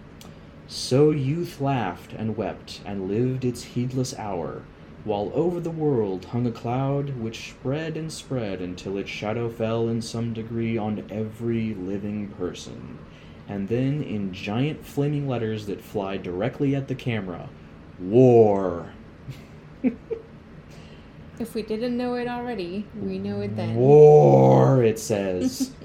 So 0.67 1.11
youth 1.11 1.61
laughed 1.61 2.13
and 2.13 2.37
wept 2.37 2.81
and 2.85 3.09
lived 3.09 3.45
its 3.45 3.63
heedless 3.63 4.19
hour, 4.19 4.63
while 5.05 5.31
over 5.35 5.61
the 5.61 5.71
world 5.71 6.27
hung 6.27 6.47
a 6.47 6.53
cloud 6.53 7.17
which 7.19 7.51
spread 7.51 7.97
and 7.97 8.13
spread 8.13 8.61
until 8.61 8.97
its 8.97 9.11
shadow 9.11 9.49
fell 9.49 9.89
in 9.89 10.01
some 10.01 10.33
degree 10.33 10.77
on 10.77 11.05
every 11.11 11.75
living 11.75 12.29
person. 12.29 12.99
And 13.49 13.69
then, 13.69 14.03
in 14.03 14.33
giant 14.33 14.85
flaming 14.85 15.27
letters 15.27 15.67
that 15.67 15.81
fly 15.81 16.19
directly 16.19 16.75
at 16.75 16.89
the 16.89 16.95
camera, 16.95 17.49
War! 17.99 18.93
If 21.39 21.55
we 21.55 21.63
didn't 21.63 21.97
know 21.97 22.15
it 22.17 22.27
already, 22.27 22.85
we 23.01 23.19
know 23.19 23.41
it 23.43 23.55
then. 23.55 23.77
War, 23.77 24.83
it 24.83 24.99
says. 24.99 25.71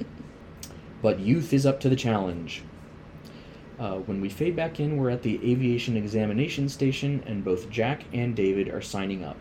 but 1.03 1.19
youth 1.19 1.53
is 1.53 1.67
up 1.67 1.79
to 1.81 1.89
the 1.89 1.95
challenge. 1.95 2.63
Uh, 3.77 3.95
when 3.97 4.21
we 4.21 4.29
fade 4.29 4.55
back 4.55 4.79
in, 4.79 4.97
we're 4.97 5.09
at 5.09 5.21
the 5.21 5.35
aviation 5.51 5.97
examination 5.97 6.69
station, 6.69 7.21
and 7.27 7.43
both 7.43 7.69
Jack 7.69 8.05
and 8.13 8.35
David 8.35 8.69
are 8.69 8.81
signing 8.81 9.23
up. 9.23 9.35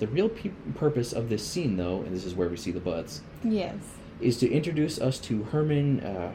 The 0.00 0.08
real 0.08 0.28
pe- 0.28 0.50
purpose 0.74 1.12
of 1.12 1.28
this 1.28 1.46
scene, 1.46 1.76
though, 1.76 2.02
and 2.02 2.14
this 2.14 2.24
is 2.24 2.34
where 2.34 2.48
we 2.48 2.56
see 2.56 2.72
the 2.72 2.80
butts, 2.80 3.22
Yes. 3.44 3.76
is 4.20 4.36
to 4.38 4.50
introduce 4.50 5.00
us 5.00 5.18
to 5.20 5.44
Herman 5.44 6.00
uh, 6.00 6.32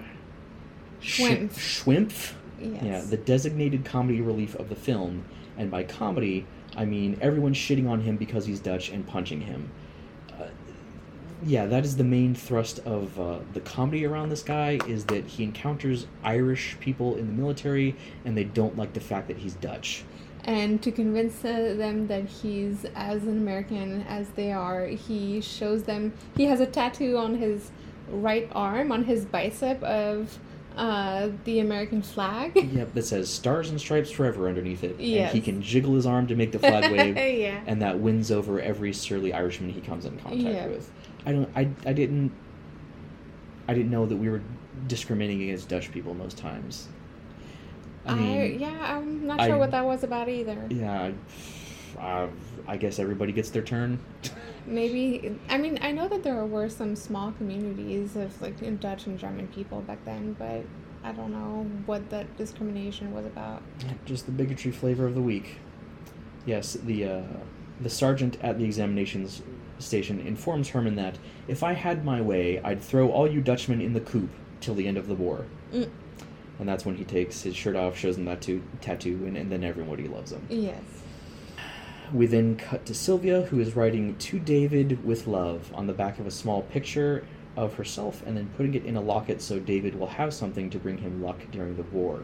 Schwimpf. 1.01 1.53
Schwimpf. 1.55 2.33
Yes. 2.61 2.83
Yeah, 2.83 3.01
the 3.01 3.17
designated 3.17 3.83
comedy 3.83 4.21
relief 4.21 4.55
of 4.55 4.69
the 4.69 4.75
film, 4.75 5.25
and 5.57 5.69
by 5.69 5.83
comedy, 5.83 6.45
I 6.75 6.85
mean 6.85 7.17
everyone 7.21 7.53
shitting 7.53 7.89
on 7.89 8.01
him 8.01 8.15
because 8.17 8.45
he's 8.45 8.59
Dutch 8.59 8.89
and 8.89 9.05
punching 9.05 9.41
him. 9.41 9.69
Yeah, 11.45 11.65
that 11.67 11.85
is 11.85 11.95
the 11.97 12.03
main 12.03 12.33
thrust 12.33 12.79
of 12.79 13.19
uh, 13.19 13.39
the 13.53 13.59
comedy 13.59 14.05
around 14.05 14.29
this 14.29 14.41
guy 14.43 14.79
is 14.87 15.05
that 15.05 15.25
he 15.25 15.43
encounters 15.43 16.07
Irish 16.23 16.75
people 16.79 17.15
in 17.15 17.27
the 17.27 17.33
military, 17.33 17.95
and 18.25 18.35
they 18.35 18.43
don't 18.45 18.75
like 18.75 18.93
the 18.93 18.99
fact 18.99 19.27
that 19.27 19.37
he's 19.37 19.53
Dutch. 19.53 20.03
And 20.45 20.81
to 20.81 20.91
convince 20.91 21.43
uh, 21.45 21.75
them 21.77 22.07
that 22.07 22.25
he's 22.25 22.85
as 22.95 23.23
an 23.23 23.37
American 23.37 24.03
as 24.07 24.29
they 24.29 24.51
are, 24.51 24.85
he 24.87 25.41
shows 25.41 25.83
them 25.83 26.13
he 26.35 26.45
has 26.45 26.59
a 26.59 26.65
tattoo 26.65 27.17
on 27.17 27.35
his 27.35 27.69
right 28.09 28.49
arm, 28.53 28.91
on 28.91 29.03
his 29.03 29.25
bicep, 29.25 29.83
of 29.83 30.39
uh, 30.77 31.29
the 31.43 31.59
American 31.59 32.01
flag. 32.01 32.55
Yep, 32.73 32.93
that 32.93 33.03
says 33.03 33.29
"Stars 33.29 33.69
and 33.69 33.79
Stripes 33.79 34.09
Forever" 34.09 34.47
underneath 34.47 34.83
it, 34.83 34.91
and 34.99 35.29
he 35.31 35.41
can 35.41 35.61
jiggle 35.61 35.95
his 35.95 36.05
arm 36.05 36.27
to 36.27 36.35
make 36.35 36.51
the 36.51 36.59
flag 36.67 36.91
wave. 36.91 37.17
yeah. 37.17 37.59
and 37.67 37.81
that 37.81 37.99
wins 37.99 38.31
over 38.31 38.59
every 38.61 38.93
surly 38.93 39.33
Irishman 39.33 39.69
he 39.71 39.81
comes 39.81 40.05
in 40.05 40.17
contact 40.17 40.41
Yeah. 40.43 40.67
with. 40.67 40.89
I 41.27 41.31
don't. 41.33 41.49
I. 41.55 41.69
I 41.85 41.93
didn't. 41.93 42.31
I 43.67 43.73
didn't 43.73 43.91
know 43.91 44.05
that 44.05 44.15
we 44.15 44.29
were 44.29 44.41
discriminating 44.87 45.41
against 45.43 45.67
Dutch 45.67 45.91
people 45.91 46.13
most 46.13 46.37
times. 46.37 46.87
I 48.05 48.15
mean, 48.15 48.59
yeah, 48.59 48.95
I'm 48.97 49.27
not 49.27 49.41
I- 49.41 49.47
sure 49.47 49.57
what 49.57 49.71
that 49.71 49.85
was 49.85 50.03
about 50.03 50.29
either. 50.29 50.57
yeah. 50.69 51.11
I, 51.99 52.29
I 52.67 52.77
guess 52.77 52.99
everybody 52.99 53.31
gets 53.33 53.49
their 53.49 53.61
turn. 53.63 53.99
Maybe 54.65 55.37
I 55.49 55.57
mean 55.57 55.79
I 55.81 55.91
know 55.91 56.07
that 56.07 56.23
there 56.23 56.45
were 56.45 56.69
some 56.69 56.95
small 56.95 57.31
communities 57.31 58.15
of 58.15 58.39
like 58.41 58.59
Dutch 58.79 59.07
and 59.07 59.17
German 59.17 59.47
people 59.47 59.81
back 59.81 60.03
then, 60.05 60.35
but 60.37 60.63
I 61.03 61.11
don't 61.13 61.31
know 61.31 61.65
what 61.85 62.09
that 62.09 62.37
discrimination 62.37 63.13
was 63.13 63.25
about. 63.25 63.63
Just 64.05 64.25
the 64.25 64.31
bigotry 64.31 64.71
flavor 64.71 65.05
of 65.07 65.15
the 65.15 65.21
week. 65.21 65.57
Yes, 66.45 66.73
the 66.73 67.05
uh, 67.05 67.21
the 67.81 67.89
sergeant 67.89 68.37
at 68.41 68.57
the 68.59 68.65
examinations 68.65 69.41
station 69.79 70.19
informs 70.19 70.69
Herman 70.69 70.95
that 70.95 71.17
if 71.47 71.63
I 71.63 71.73
had 71.73 72.05
my 72.05 72.21
way, 72.21 72.59
I'd 72.63 72.81
throw 72.81 73.11
all 73.11 73.29
you 73.29 73.41
Dutchmen 73.41 73.81
in 73.81 73.93
the 73.93 74.01
coop 74.01 74.29
till 74.59 74.75
the 74.75 74.87
end 74.87 74.97
of 74.97 75.07
the 75.07 75.15
war. 75.15 75.45
Mm. 75.73 75.89
And 76.59 76.67
that's 76.67 76.85
when 76.85 76.95
he 76.95 77.03
takes 77.03 77.41
his 77.41 77.55
shirt 77.55 77.75
off, 77.75 77.97
shows 77.97 78.15
them 78.15 78.25
that 78.25 78.41
tattoo, 78.41 78.63
tattoo 78.81 79.25
and, 79.25 79.37
and 79.37 79.51
then 79.51 79.63
everybody 79.63 80.07
loves 80.07 80.31
him. 80.31 80.45
Yes. 80.49 80.81
We 82.11 82.25
then 82.25 82.55
cut 82.55 82.85
to 82.85 82.95
Sylvia, 82.95 83.43
who 83.43 83.59
is 83.59 83.75
writing 83.75 84.15
to 84.15 84.39
David 84.39 85.03
with 85.05 85.27
love 85.27 85.71
on 85.75 85.87
the 85.87 85.93
back 85.93 86.19
of 86.19 86.25
a 86.25 86.31
small 86.31 86.61
picture 86.63 87.25
of 87.55 87.73
herself 87.73 88.23
and 88.25 88.37
then 88.37 88.49
putting 88.55 88.75
it 88.75 88.85
in 88.85 88.95
a 88.95 89.01
locket 89.01 89.41
so 89.41 89.59
David 89.59 89.95
will 89.99 90.07
have 90.07 90.33
something 90.33 90.69
to 90.69 90.79
bring 90.79 90.97
him 90.97 91.21
luck 91.21 91.39
during 91.51 91.75
the 91.75 91.83
war. 91.83 92.23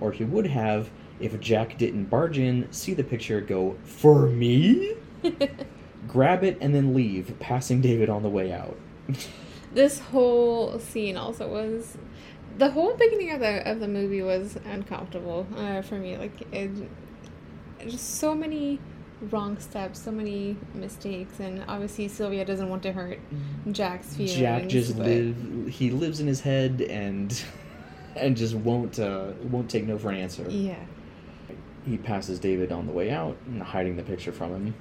Or 0.00 0.12
he 0.12 0.24
would 0.24 0.46
have 0.46 0.90
if 1.20 1.38
Jack 1.38 1.76
didn't 1.76 2.06
barge 2.06 2.38
in, 2.38 2.66
see 2.72 2.94
the 2.94 3.04
picture, 3.04 3.40
go, 3.40 3.76
For 3.84 4.26
me? 4.26 4.94
Grab 6.10 6.42
it 6.42 6.58
and 6.60 6.74
then 6.74 6.92
leave, 6.92 7.38
passing 7.38 7.80
David 7.80 8.08
on 8.08 8.22
the 8.22 8.28
way 8.28 8.52
out. 8.52 8.76
this 9.72 10.00
whole 10.00 10.78
scene 10.80 11.16
also 11.16 11.46
was 11.48 11.96
the 12.58 12.70
whole 12.70 12.94
beginning 12.94 13.30
of 13.30 13.40
the 13.40 13.70
of 13.70 13.80
the 13.80 13.88
movie 13.88 14.22
was 14.22 14.58
uncomfortable 14.64 15.46
uh, 15.56 15.82
for 15.82 15.96
me. 15.96 16.16
Like 16.16 16.40
it, 16.52 16.70
just 17.86 18.16
so 18.16 18.34
many 18.34 18.80
wrong 19.30 19.58
steps, 19.58 20.02
so 20.02 20.10
many 20.10 20.56
mistakes, 20.74 21.38
and 21.40 21.64
obviously 21.68 22.08
Sylvia 22.08 22.44
doesn't 22.44 22.68
want 22.68 22.82
to 22.82 22.92
hurt 22.92 23.20
Jack's 23.70 24.16
feelings. 24.16 24.36
Jack 24.36 24.66
just 24.68 24.96
but- 24.96 25.06
live. 25.06 25.68
He 25.68 25.90
lives 25.90 26.20
in 26.20 26.26
his 26.26 26.40
head 26.40 26.80
and 26.80 27.42
and 28.16 28.36
just 28.36 28.54
won't 28.54 28.98
uh, 28.98 29.32
won't 29.44 29.70
take 29.70 29.86
no 29.86 29.98
for 29.98 30.10
an 30.10 30.16
answer. 30.16 30.44
Yeah. 30.48 30.76
He 31.86 31.96
passes 31.96 32.38
David 32.38 32.72
on 32.72 32.86
the 32.86 32.92
way 32.92 33.10
out, 33.10 33.36
hiding 33.62 33.96
the 33.96 34.02
picture 34.02 34.32
from 34.32 34.50
him, 34.50 34.74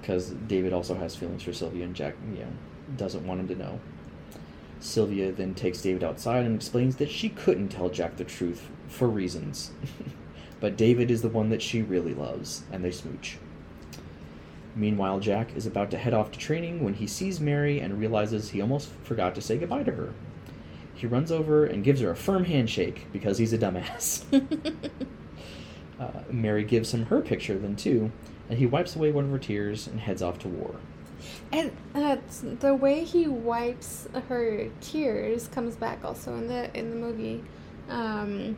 because 0.00 0.30
David 0.48 0.72
also 0.72 0.94
has 0.94 1.16
feelings 1.16 1.42
for 1.42 1.52
Sylvia, 1.52 1.84
and 1.84 1.94
Jack, 1.94 2.14
you 2.32 2.40
know, 2.40 2.52
doesn't 2.96 3.26
want 3.26 3.40
him 3.40 3.48
to 3.48 3.54
know. 3.54 3.80
Sylvia 4.80 5.30
then 5.32 5.54
takes 5.54 5.82
David 5.82 6.02
outside 6.02 6.44
and 6.44 6.56
explains 6.56 6.96
that 6.96 7.10
she 7.10 7.28
couldn't 7.28 7.68
tell 7.68 7.90
Jack 7.90 8.16
the 8.16 8.24
truth 8.24 8.68
for 8.88 9.08
reasons, 9.08 9.72
but 10.60 10.76
David 10.76 11.10
is 11.10 11.22
the 11.22 11.28
one 11.28 11.50
that 11.50 11.62
she 11.62 11.82
really 11.82 12.14
loves, 12.14 12.62
and 12.72 12.84
they 12.84 12.90
smooch. 12.90 13.38
Meanwhile, 14.74 15.20
Jack 15.20 15.54
is 15.56 15.66
about 15.66 15.90
to 15.90 15.98
head 15.98 16.14
off 16.14 16.30
to 16.32 16.38
training 16.38 16.82
when 16.82 16.94
he 16.94 17.06
sees 17.06 17.40
Mary 17.40 17.80
and 17.80 17.98
realizes 17.98 18.50
he 18.50 18.60
almost 18.60 18.88
forgot 19.02 19.34
to 19.34 19.40
say 19.40 19.58
goodbye 19.58 19.82
to 19.82 19.92
her. 19.92 20.14
He 20.94 21.06
runs 21.06 21.32
over 21.32 21.64
and 21.64 21.84
gives 21.84 22.00
her 22.00 22.10
a 22.10 22.16
firm 22.16 22.44
handshake 22.44 23.06
because 23.12 23.38
he's 23.38 23.52
a 23.52 23.58
dumbass. 23.58 24.24
Uh, 26.00 26.22
Mary 26.30 26.64
gives 26.64 26.94
him 26.94 27.04
her 27.04 27.20
picture 27.20 27.58
then 27.58 27.76
too, 27.76 28.10
and 28.50 28.58
he 28.58 28.66
wipes 28.66 28.94
away 28.96 29.10
one 29.12 29.24
of 29.24 29.30
her 29.30 29.38
tears 29.38 29.86
and 29.86 29.98
heads 30.00 30.20
off 30.22 30.38
to 30.40 30.48
war. 30.48 30.74
And 31.52 31.70
uh, 31.94 32.16
the 32.60 32.74
way 32.74 33.04
he 33.04 33.26
wipes 33.28 34.08
her 34.28 34.68
tears 34.80 35.48
comes 35.48 35.76
back 35.76 36.04
also 36.04 36.34
in 36.36 36.46
the 36.48 36.76
in 36.78 36.90
the 36.90 36.96
movie 36.96 37.42
um, 37.88 38.56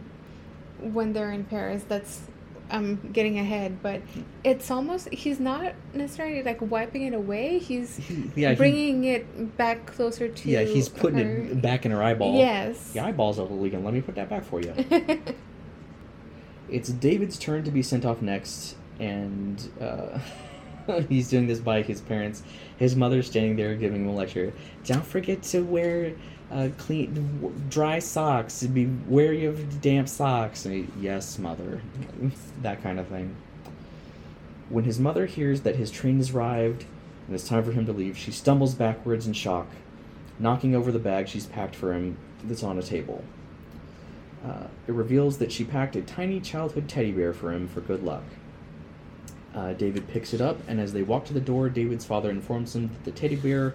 when 0.80 1.12
they're 1.12 1.32
in 1.32 1.44
Paris. 1.44 1.84
That's 1.88 2.22
I'm 2.70 3.10
getting 3.12 3.38
ahead, 3.38 3.82
but 3.82 4.00
it's 4.44 4.70
almost 4.70 5.08
he's 5.10 5.38
not 5.40 5.74
necessarily 5.92 6.42
like 6.42 6.60
wiping 6.62 7.02
it 7.02 7.12
away. 7.14 7.58
He's 7.58 7.96
He- 7.96 8.30
yeah, 8.36 8.50
he- 8.50 8.56
bringing 8.56 9.04
it 9.04 9.56
back 9.58 9.84
closer 9.86 10.28
to 10.28 10.48
Yeah, 10.48 10.62
he's 10.62 10.88
putting 10.88 11.18
her. 11.18 11.36
it 11.52 11.60
back 11.60 11.84
in 11.84 11.90
her 11.90 12.02
eyeball. 12.02 12.38
Yes. 12.38 12.92
The 12.92 13.00
eyeball's 13.00 13.38
a 13.38 13.42
little 13.42 13.58
leaking. 13.60 13.84
Let 13.84 13.92
me 13.92 14.00
put 14.00 14.14
that 14.14 14.30
back 14.30 14.44
for 14.44 14.60
you. 14.60 14.72
it's 16.68 16.88
David's 16.90 17.38
turn 17.38 17.64
to 17.64 17.70
be 17.70 17.82
sent 17.82 18.04
off 18.04 18.22
next, 18.22 18.76
and 19.02 19.68
uh, 19.80 20.18
he's 21.08 21.28
doing 21.28 21.46
this 21.48 21.58
by 21.58 21.82
his 21.82 22.00
parents. 22.00 22.42
His 22.76 22.94
mother's 22.94 23.26
standing 23.26 23.56
there 23.56 23.74
giving 23.74 24.02
him 24.02 24.08
a 24.08 24.14
lecture. 24.14 24.52
Don't 24.84 25.04
forget 25.04 25.42
to 25.44 25.62
wear 25.62 26.12
uh, 26.52 26.68
clean, 26.78 27.66
dry 27.68 27.98
socks. 27.98 28.62
Be 28.62 28.86
wary 29.08 29.44
of 29.44 29.80
damp 29.80 30.08
socks. 30.08 30.62
He, 30.62 30.86
yes, 31.00 31.38
mother. 31.38 31.82
that 32.62 32.82
kind 32.82 33.00
of 33.00 33.08
thing. 33.08 33.34
When 34.68 34.84
his 34.84 35.00
mother 35.00 35.26
hears 35.26 35.62
that 35.62 35.76
his 35.76 35.90
train 35.90 36.18
has 36.18 36.30
arrived 36.30 36.84
and 37.26 37.34
it's 37.34 37.48
time 37.48 37.64
for 37.64 37.72
him 37.72 37.86
to 37.86 37.92
leave, 37.92 38.16
she 38.16 38.30
stumbles 38.30 38.74
backwards 38.74 39.26
in 39.26 39.32
shock, 39.32 39.66
knocking 40.38 40.74
over 40.74 40.92
the 40.92 40.98
bag 40.98 41.28
she's 41.28 41.46
packed 41.46 41.74
for 41.74 41.92
him 41.92 42.16
that's 42.44 42.62
on 42.62 42.78
a 42.78 42.82
table. 42.82 43.24
Uh, 44.44 44.66
it 44.86 44.92
reveals 44.92 45.38
that 45.38 45.52
she 45.52 45.64
packed 45.64 45.94
a 45.94 46.02
tiny 46.02 46.40
childhood 46.40 46.88
teddy 46.88 47.12
bear 47.12 47.32
for 47.32 47.52
him 47.52 47.68
for 47.68 47.80
good 47.80 48.02
luck. 48.02 48.24
Uh, 49.54 49.72
David 49.74 50.08
picks 50.08 50.32
it 50.32 50.40
up, 50.40 50.58
and 50.66 50.80
as 50.80 50.92
they 50.92 51.02
walk 51.02 51.24
to 51.26 51.34
the 51.34 51.40
door, 51.40 51.68
David's 51.68 52.04
father 52.04 52.30
informs 52.30 52.74
him 52.74 52.88
that 52.88 53.04
the 53.04 53.10
teddy 53.10 53.36
bear 53.36 53.74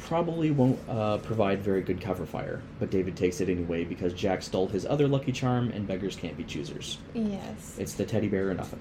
probably 0.00 0.50
won't 0.50 0.78
uh, 0.88 1.18
provide 1.18 1.60
very 1.62 1.80
good 1.80 2.00
cover 2.00 2.26
fire, 2.26 2.60
but 2.80 2.90
David 2.90 3.16
takes 3.16 3.40
it 3.40 3.48
anyway 3.48 3.84
because 3.84 4.12
Jack 4.12 4.42
stole 4.42 4.66
his 4.66 4.84
other 4.84 5.06
lucky 5.06 5.30
charm, 5.32 5.70
and 5.70 5.86
beggars 5.86 6.16
can't 6.16 6.36
be 6.36 6.44
choosers. 6.44 6.98
yes. 7.14 7.76
It's 7.78 7.94
the 7.94 8.04
teddy 8.04 8.28
bear 8.28 8.50
or 8.50 8.54
nothing. 8.54 8.80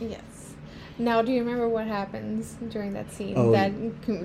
Yes. 0.00 0.20
Now, 1.00 1.22
do 1.22 1.32
you 1.32 1.40
remember 1.40 1.66
what 1.66 1.86
happens 1.86 2.56
during 2.68 2.92
that 2.92 3.10
scene? 3.10 3.32
Oh, 3.36 3.50
that 3.52 3.72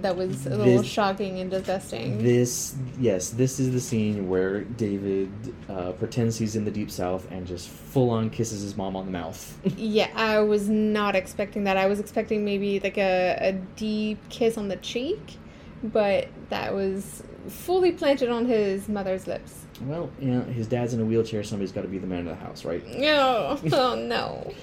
that 0.01 0.15
was 0.17 0.45
a 0.45 0.57
little 0.57 0.83
shocking 0.83 1.39
and 1.39 1.49
disgusting. 1.49 2.21
This, 2.21 2.75
yes, 2.99 3.29
this 3.29 3.59
is 3.61 3.71
the 3.71 3.79
scene 3.79 4.27
where 4.27 4.65
David 4.65 5.31
uh, 5.69 5.93
pretends 5.93 6.37
he's 6.37 6.57
in 6.57 6.65
the 6.65 6.71
deep 6.71 6.91
south 6.91 7.31
and 7.31 7.47
just 7.47 7.69
full 7.69 8.09
on 8.09 8.29
kisses 8.29 8.61
his 8.61 8.75
mom 8.75 8.95
on 8.97 9.05
the 9.05 9.11
mouth. 9.11 9.57
Yeah, 9.77 10.09
I 10.15 10.39
was 10.39 10.67
not 10.67 11.15
expecting 11.15 11.63
that. 11.63 11.77
I 11.77 11.85
was 11.85 11.99
expecting 12.01 12.43
maybe 12.43 12.79
like 12.81 12.97
a, 12.97 13.37
a 13.39 13.53
deep 13.77 14.17
kiss 14.29 14.57
on 14.57 14.67
the 14.67 14.75
cheek, 14.77 15.21
but 15.83 16.27
that 16.49 16.73
was 16.73 17.23
fully 17.47 17.91
planted 17.93 18.29
on 18.29 18.45
his 18.45 18.89
mother's 18.89 19.27
lips. 19.27 19.65
well, 19.81 20.09
you 20.19 20.31
know, 20.31 20.41
his 20.41 20.67
dad's 20.67 20.93
in 20.93 20.99
a 20.99 21.05
wheelchair, 21.05 21.43
somebody's 21.43 21.71
got 21.71 21.83
to 21.83 21.87
be 21.87 21.99
the 21.99 22.07
man 22.07 22.27
of 22.27 22.37
the 22.37 22.45
house, 22.45 22.65
right? 22.65 22.85
No, 22.87 23.57
oh 23.71 23.95
no. 23.95 24.53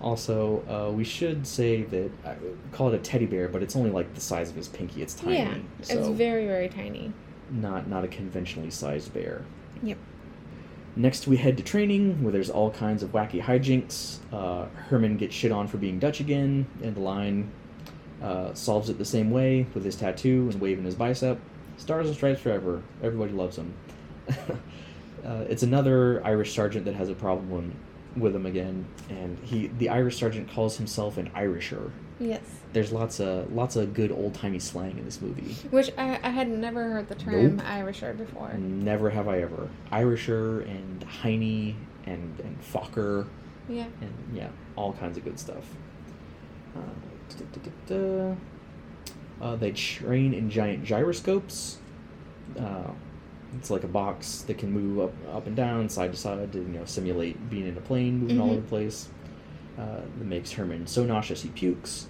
Also, 0.00 0.62
uh, 0.68 0.90
we 0.90 1.04
should 1.04 1.46
say 1.46 1.82
that 1.82 2.10
I 2.24 2.36
call 2.72 2.88
it 2.88 2.94
a 2.94 2.98
teddy 2.98 3.26
bear, 3.26 3.48
but 3.48 3.62
it's 3.62 3.76
only 3.76 3.90
like 3.90 4.14
the 4.14 4.20
size 4.20 4.48
of 4.48 4.56
his 4.56 4.68
pinky. 4.68 5.02
It's 5.02 5.14
tiny, 5.14 5.36
yeah, 5.36 5.56
so 5.82 5.98
it's 5.98 6.08
very 6.08 6.46
very 6.46 6.68
tiny. 6.68 7.12
not 7.50 7.86
not 7.86 8.04
a 8.04 8.08
conventionally 8.08 8.70
sized 8.70 9.12
bear. 9.12 9.44
Yep. 9.82 9.98
Next, 10.96 11.26
we 11.28 11.36
head 11.36 11.56
to 11.58 11.62
training, 11.62 12.22
where 12.22 12.32
there's 12.32 12.50
all 12.50 12.70
kinds 12.70 13.02
of 13.02 13.12
wacky 13.12 13.40
hijinks. 13.40 14.18
Uh, 14.32 14.66
Herman 14.88 15.16
gets 15.18 15.34
shit 15.34 15.52
on 15.52 15.68
for 15.68 15.76
being 15.76 15.98
Dutch 15.98 16.20
again, 16.20 16.66
and 16.82 16.96
the 16.96 17.00
line 17.00 17.50
uh, 18.22 18.52
solves 18.54 18.90
it 18.90 18.98
the 18.98 19.04
same 19.04 19.30
way 19.30 19.66
with 19.74 19.84
his 19.84 19.96
tattoo 19.96 20.48
and 20.50 20.60
waving 20.60 20.84
his 20.84 20.94
bicep. 20.94 21.38
Stars 21.76 22.06
and 22.06 22.16
stripes 22.16 22.40
forever. 22.40 22.82
Everybody 23.02 23.32
loves 23.32 23.56
him. 23.56 23.72
uh, 25.24 25.44
it's 25.48 25.62
another 25.62 26.24
Irish 26.26 26.54
sergeant 26.54 26.84
that 26.86 26.94
has 26.94 27.08
a 27.08 27.14
problem 27.14 27.72
with 28.16 28.34
him 28.34 28.46
again, 28.46 28.86
and 29.08 29.38
he 29.44 29.68
the 29.68 29.88
Irish 29.88 30.18
sergeant 30.18 30.50
calls 30.50 30.76
himself 30.76 31.16
an 31.16 31.30
Irisher. 31.30 31.90
Yes. 32.18 32.42
There's 32.72 32.92
lots 32.92 33.18
of 33.20 33.52
lots 33.52 33.76
of 33.76 33.94
good 33.94 34.12
old 34.12 34.34
timey 34.34 34.58
slang 34.58 34.98
in 34.98 35.04
this 35.04 35.20
movie. 35.22 35.54
Which 35.70 35.90
I, 35.96 36.20
I 36.22 36.28
had 36.30 36.48
never 36.48 36.90
heard 36.90 37.08
the 37.08 37.14
term 37.14 37.56
Nope. 37.56 37.66
Irisher 37.66 38.16
before. 38.16 38.52
Never 38.54 39.10
have 39.10 39.26
I 39.28 39.40
ever. 39.40 39.68
Irisher 39.90 40.68
and 40.68 41.02
Heine 41.04 41.76
and 42.06 42.38
and 42.40 42.58
Fokker 42.62 43.26
Yeah. 43.68 43.86
and 44.00 44.12
yeah, 44.34 44.48
all 44.76 44.92
kinds 44.92 45.16
of 45.16 45.24
good 45.24 45.38
stuff. 45.38 45.64
Uh. 46.76 48.34
Uh, 49.40 49.56
they 49.56 49.72
train 49.72 50.34
in 50.34 50.50
giant 50.50 50.84
gyroscopes. 50.84 51.78
Uh, 52.58 52.90
it's 53.58 53.70
like 53.70 53.84
a 53.84 53.88
box 53.88 54.42
that 54.42 54.58
can 54.58 54.70
move 54.70 55.00
up, 55.00 55.12
up 55.34 55.46
and 55.46 55.56
down, 55.56 55.88
side 55.88 56.12
to 56.12 56.18
side, 56.18 56.52
to 56.52 56.58
you 56.58 56.64
know 56.68 56.84
simulate 56.84 57.50
being 57.50 57.66
in 57.66 57.76
a 57.76 57.80
plane, 57.80 58.18
moving 58.18 58.40
all 58.40 58.48
Mhm. 58.48 58.52
over 58.52 58.60
the 58.60 58.66
place. 58.68 59.08
Uh, 59.78 60.00
that 60.18 60.24
makes 60.26 60.52
Herman 60.52 60.86
so 60.86 61.04
nauseous 61.04 61.42
he 61.42 61.48
pukes. 61.50 62.06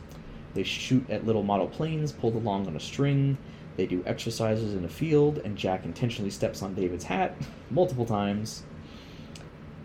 They 0.54 0.62
shoot 0.64 1.08
at 1.08 1.24
little 1.26 1.42
model 1.44 1.68
planes 1.68 2.10
pulled 2.12 2.34
along 2.34 2.66
on 2.66 2.74
a 2.76 2.80
string. 2.80 3.38
They 3.76 3.86
do 3.86 4.02
exercises 4.06 4.74
in 4.74 4.84
a 4.84 4.88
field, 4.88 5.38
and 5.44 5.56
Jack 5.56 5.84
intentionally 5.84 6.30
steps 6.30 6.62
on 6.62 6.74
David's 6.74 7.04
hat 7.04 7.36
multiple 7.70 8.04
times. 8.04 8.64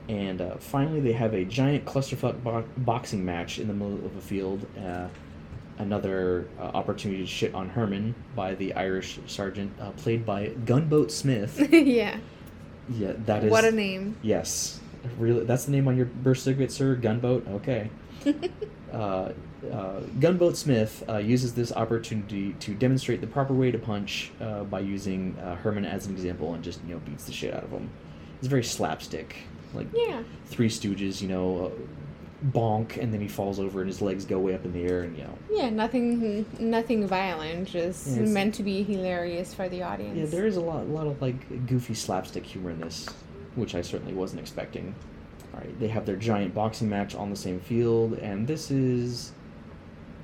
And 0.10 0.42
uh, 0.42 0.58
finally, 0.58 1.00
they 1.00 1.14
have 1.14 1.34
a 1.34 1.46
giant 1.46 1.86
clusterfuck 1.86 2.44
bo- 2.44 2.66
boxing 2.78 3.24
match 3.26 3.58
in 3.60 3.68
the 3.68 3.74
middle 3.74 4.06
of 4.06 4.16
a 4.16 4.22
field. 4.22 4.66
Uh, 4.78 5.08
another 5.78 6.48
uh, 6.60 6.64
opportunity 6.64 7.22
to 7.22 7.28
shit 7.28 7.54
on 7.54 7.70
Herman 7.70 8.16
by 8.36 8.56
the 8.56 8.74
Irish 8.74 9.20
sergeant, 9.28 9.72
uh, 9.80 9.92
played 9.92 10.26
by 10.26 10.50
Gunboat 10.66 11.12
Smith. 11.12 11.68
yeah. 11.72 12.18
yeah, 12.90 13.14
that 13.26 13.44
is. 13.44 13.52
What 13.52 13.66
a 13.66 13.72
name. 13.72 14.18
Yes, 14.22 14.80
Really, 15.18 15.46
that's 15.46 15.66
the 15.66 15.72
name 15.72 15.88
on 15.88 15.98
your 15.98 16.06
birth 16.06 16.40
certificate, 16.40 16.72
sir. 16.72 16.96
Gunboat. 16.96 17.48
Okay. 17.48 17.90
uh, 18.94 19.32
uh, 19.72 20.00
Gunboat 20.20 20.58
Smith 20.58 21.04
uh, 21.08 21.18
uses 21.18 21.54
this 21.54 21.72
opportunity 21.72 22.54
to 22.60 22.74
demonstrate 22.74 23.22
the 23.22 23.28
proper 23.28 23.54
way 23.54 23.72
to 23.72 23.78
punch 23.78 24.32
uh, 24.42 24.64
by 24.64 24.80
using 24.80 25.38
uh, 25.40 25.56
Herman 25.56 25.86
as 25.86 26.08
an 26.08 26.14
example 26.14 26.54
and 26.54 26.64
just 26.64 26.82
you 26.88 26.94
know 26.94 27.00
beats 27.02 27.26
the 27.26 27.32
shit 27.34 27.54
out 27.54 27.64
of 27.64 27.72
him. 27.72 27.90
It's 28.40 28.48
very 28.48 28.64
slapstick, 28.64 29.36
like 29.74 29.88
yeah. 29.94 30.24
Three 30.46 30.70
Stooges, 30.70 31.22
you 31.22 31.28
know, 31.28 31.68
uh, 31.68 31.70
bonk, 32.52 32.98
and 32.98 33.14
then 33.14 33.22
he 33.22 33.28
falls 33.28 33.60
over 33.60 33.82
and 33.82 33.88
his 33.90 34.02
legs 34.02 34.26
go 34.26 34.40
way 34.40 34.54
up 34.54 34.66
in 34.66 34.74
the 34.74 34.84
air, 34.84 35.02
and 35.02 35.18
you 35.18 35.24
know. 35.24 35.38
Yeah, 35.52 35.70
nothing, 35.70 36.46
nothing 36.60 37.08
violent. 37.08 37.68
Just 37.68 38.08
Yeah, 38.08 38.24
meant 38.24 38.56
to 38.56 38.64
be 38.64 38.84
hilarious 38.84 39.54
for 39.54 39.70
the 39.70 39.84
audience. 39.84 40.18
Yeah, 40.18 40.26
there 40.26 40.46
is 40.46 40.58
a 40.58 40.62
lot, 40.62 40.82
a 40.82 40.86
lot 40.86 41.08
of 41.08 41.22
like 41.22 41.68
goofy 41.68 41.94
slapstick 41.94 42.46
humor 42.46 42.72
in 42.72 42.80
this, 42.80 43.08
which 43.56 43.76
I 43.76 43.82
certainly 43.82 44.14
wasn't 44.14 44.42
expecting. 44.42 44.94
All 45.54 45.62
right, 45.62 45.80
they 45.80 45.88
have 45.88 46.06
their 46.06 46.18
giant 46.18 46.54
boxing 46.54 46.90
match 46.90 47.16
on 47.16 47.30
the 47.30 47.36
same 47.36 47.60
field, 47.60 48.14
and 48.20 48.46
this 48.48 48.72
is, 48.72 49.32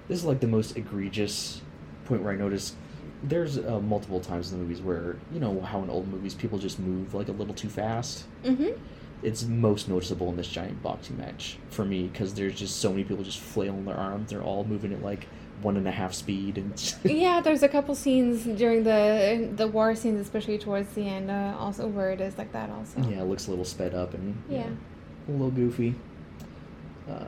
this 0.07 0.19
is 0.19 0.25
like 0.25 0.39
the 0.41 0.47
most 0.47 0.77
egregious 0.77 1.61
point 2.05 2.21
where 2.21 2.33
I 2.33 2.35
notice 2.35 2.75
there's 3.23 3.57
uh, 3.57 3.79
multiple 3.79 4.19
times 4.19 4.51
in 4.51 4.57
the 4.57 4.63
movies 4.63 4.81
where 4.81 5.15
you 5.31 5.39
know 5.39 5.61
how 5.61 5.81
in 5.83 5.89
old 5.89 6.07
movies 6.07 6.33
people 6.33 6.57
just 6.57 6.79
move 6.79 7.13
like 7.13 7.27
a 7.27 7.31
little 7.31 7.53
too 7.53 7.69
fast. 7.69 8.25
Mm-hmm. 8.43 8.71
It's 9.23 9.43
most 9.43 9.87
noticeable 9.87 10.29
in 10.29 10.37
this 10.37 10.47
giant 10.47 10.81
boxing 10.81 11.17
match 11.17 11.57
for 11.69 11.85
me 11.85 12.07
because 12.07 12.33
there's 12.33 12.57
just 12.57 12.77
so 12.77 12.89
many 12.89 13.03
people 13.03 13.23
just 13.23 13.39
flailing 13.39 13.85
their 13.85 13.97
arms. 13.97 14.29
They're 14.31 14.41
all 14.41 14.63
moving 14.63 14.91
at 14.93 15.03
like 15.03 15.27
one 15.61 15.77
and 15.77 15.87
a 15.87 15.91
half 15.91 16.13
speed, 16.13 16.57
and 16.57 16.95
Yeah, 17.03 17.39
there's 17.39 17.61
a 17.61 17.67
couple 17.69 17.93
scenes 17.93 18.45
during 18.45 18.83
the 18.83 19.49
the 19.55 19.67
war 19.67 19.95
scenes, 19.95 20.19
especially 20.19 20.57
towards 20.57 20.91
the 20.93 21.07
end, 21.07 21.29
uh, 21.29 21.55
also 21.59 21.87
where 21.87 22.11
it 22.11 22.19
is 22.21 22.37
like 22.37 22.51
that. 22.53 22.69
Also. 22.71 22.99
Yeah, 23.09 23.21
it 23.21 23.25
looks 23.25 23.47
a 23.47 23.51
little 23.51 23.65
sped 23.65 23.93
up 23.93 24.13
and 24.13 24.41
Yeah. 24.49 24.63
know, 24.65 24.77
a 25.29 25.31
little 25.31 25.51
goofy. 25.51 25.93
Uh, 27.09 27.25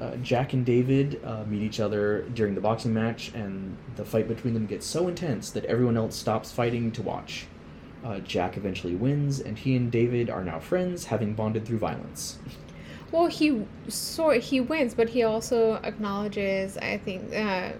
uh, 0.00 0.16
Jack 0.16 0.52
and 0.52 0.64
David 0.64 1.20
uh, 1.24 1.44
meet 1.46 1.62
each 1.62 1.80
other 1.80 2.22
during 2.34 2.54
the 2.54 2.60
boxing 2.60 2.92
match, 2.92 3.32
and 3.34 3.76
the 3.96 4.04
fight 4.04 4.28
between 4.28 4.52
them 4.54 4.66
gets 4.66 4.86
so 4.86 5.08
intense 5.08 5.50
that 5.50 5.64
everyone 5.64 5.96
else 5.96 6.14
stops 6.16 6.52
fighting 6.52 6.90
to 6.92 7.02
watch. 7.02 7.46
Uh, 8.04 8.20
Jack 8.20 8.56
eventually 8.56 8.94
wins, 8.94 9.40
and 9.40 9.58
he 9.58 9.74
and 9.76 9.90
David 9.90 10.30
are 10.30 10.44
now 10.44 10.58
friends, 10.60 11.06
having 11.06 11.34
bonded 11.34 11.66
through 11.66 11.78
violence. 11.78 12.38
Well, 13.10 13.26
he 13.26 13.64
sort 13.88 14.38
he 14.42 14.60
wins, 14.60 14.94
but 14.94 15.08
he 15.08 15.22
also 15.22 15.74
acknowledges. 15.82 16.76
I 16.78 16.98
think 16.98 17.34
uh, 17.34 17.72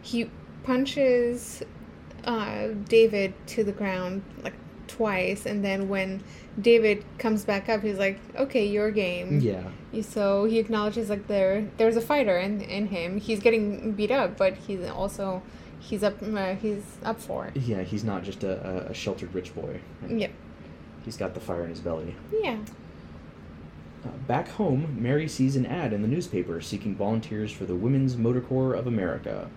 he 0.00 0.30
punches 0.64 1.62
uh, 2.24 2.68
David 2.88 3.34
to 3.48 3.64
the 3.64 3.72
ground 3.72 4.22
like 4.42 4.54
twice, 4.88 5.46
and 5.46 5.64
then 5.64 5.88
when 5.88 6.22
David 6.60 7.04
comes 7.18 7.44
back 7.44 7.68
up, 7.68 7.82
he's 7.82 7.98
like, 7.98 8.18
"Okay, 8.36 8.66
your 8.66 8.90
game." 8.90 9.40
Yeah, 9.40 9.68
So 10.02 10.44
he 10.44 10.58
acknowledges 10.58 11.10
like 11.10 11.26
there 11.26 11.68
there's 11.76 11.96
a 11.96 12.00
fighter 12.00 12.38
in 12.38 12.60
in 12.62 12.86
him. 12.86 13.18
He's 13.18 13.40
getting 13.40 13.92
beat 13.92 14.10
up, 14.10 14.36
but 14.36 14.56
he's 14.56 14.88
also 14.88 15.42
he's 15.82 16.02
up 16.02 16.16
uh, 16.22 16.54
he's 16.54 16.82
up 17.04 17.20
for 17.20 17.46
it. 17.46 17.56
yeah, 17.56 17.82
he's 17.82 18.04
not 18.04 18.22
just 18.22 18.42
a, 18.44 18.88
a- 18.90 18.94
sheltered 18.94 19.34
rich 19.34 19.54
boy. 19.54 19.80
Yep. 20.08 20.30
He's 21.04 21.16
got 21.16 21.34
the 21.34 21.40
fire 21.40 21.64
in 21.64 21.70
his 21.70 21.80
belly. 21.80 22.14
Yeah. 22.32 22.58
Uh, 24.04 24.08
back 24.26 24.48
home, 24.50 24.96
Mary 25.00 25.28
sees 25.28 25.56
an 25.56 25.66
ad 25.66 25.92
in 25.92 26.02
the 26.02 26.08
newspaper 26.08 26.60
seeking 26.60 26.94
volunteers 26.94 27.52
for 27.52 27.64
the 27.64 27.74
Women's 27.74 28.16
Motor 28.16 28.40
Corps 28.40 28.74
of 28.74 28.86
America. 28.86 29.48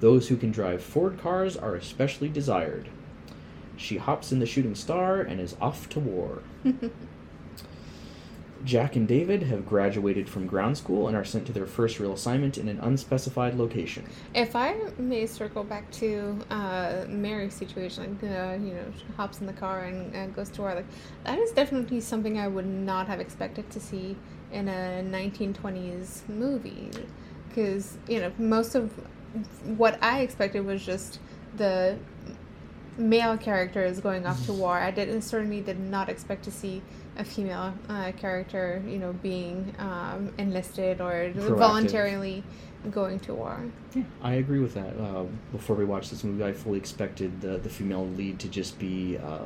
Those 0.00 0.28
who 0.28 0.36
can 0.36 0.50
drive 0.50 0.82
Ford 0.82 1.18
cars 1.20 1.56
are 1.56 1.74
especially 1.74 2.28
desired. 2.28 2.88
She 3.76 3.96
hops 3.98 4.32
in 4.32 4.38
the 4.38 4.46
shooting 4.46 4.74
star 4.74 5.20
and 5.20 5.40
is 5.40 5.56
off 5.60 5.88
to 5.90 6.00
war. 6.00 6.42
Jack 8.64 8.94
and 8.94 9.08
David 9.08 9.42
have 9.44 9.66
graduated 9.66 10.28
from 10.28 10.46
ground 10.46 10.78
school 10.78 11.08
and 11.08 11.16
are 11.16 11.24
sent 11.24 11.46
to 11.46 11.52
their 11.52 11.66
first 11.66 11.98
real 11.98 12.12
assignment 12.12 12.58
in 12.58 12.68
an 12.68 12.78
unspecified 12.80 13.54
location. 13.54 14.04
If 14.34 14.54
I 14.54 14.76
may 14.98 15.26
circle 15.26 15.64
back 15.64 15.90
to 15.92 16.38
uh, 16.50 17.04
Mary's 17.08 17.54
situation, 17.54 18.18
like 18.20 18.30
uh, 18.30 18.52
you 18.54 18.74
know, 18.74 18.84
she 18.96 19.04
hops 19.16 19.40
in 19.40 19.46
the 19.46 19.52
car 19.52 19.80
and 19.84 20.14
uh, 20.14 20.26
goes 20.28 20.50
to 20.50 20.60
war, 20.60 20.74
like 20.74 20.86
that 21.24 21.38
is 21.38 21.50
definitely 21.50 22.00
something 22.00 22.38
I 22.38 22.48
would 22.48 22.66
not 22.66 23.08
have 23.08 23.20
expected 23.20 23.68
to 23.70 23.80
see 23.80 24.16
in 24.52 24.68
a 24.68 25.02
1920s 25.04 26.28
movie, 26.28 26.90
because 27.48 27.96
you 28.06 28.20
know 28.20 28.32
most 28.38 28.74
of 28.74 28.92
what 29.64 29.98
I 30.02 30.20
expected 30.20 30.64
was 30.64 30.84
just 30.84 31.18
the 31.56 31.98
male 32.98 33.38
characters 33.38 34.00
going 34.00 34.26
off 34.26 34.44
to 34.46 34.52
war. 34.52 34.76
I 34.76 34.90
did 34.90 35.24
certainly 35.24 35.60
did 35.60 35.80
not 35.80 36.08
expect 36.08 36.44
to 36.44 36.50
see 36.50 36.82
a 37.16 37.24
female 37.24 37.74
uh, 37.88 38.12
character, 38.12 38.82
you 38.86 38.98
know, 38.98 39.12
being 39.22 39.74
um, 39.78 40.32
enlisted 40.38 41.00
or 41.00 41.30
Proactive. 41.34 41.58
voluntarily 41.58 42.42
going 42.90 43.20
to 43.20 43.34
war. 43.34 43.60
Yeah, 43.94 44.02
I 44.22 44.34
agree 44.34 44.58
with 44.60 44.74
that. 44.74 44.96
Uh, 44.98 45.24
before 45.52 45.76
we 45.76 45.84
watched 45.84 46.10
this 46.10 46.24
movie, 46.24 46.42
I 46.44 46.52
fully 46.52 46.78
expected 46.78 47.40
the, 47.40 47.58
the 47.58 47.68
female 47.68 48.06
lead 48.06 48.38
to 48.40 48.48
just 48.48 48.78
be 48.78 49.18
uh, 49.18 49.38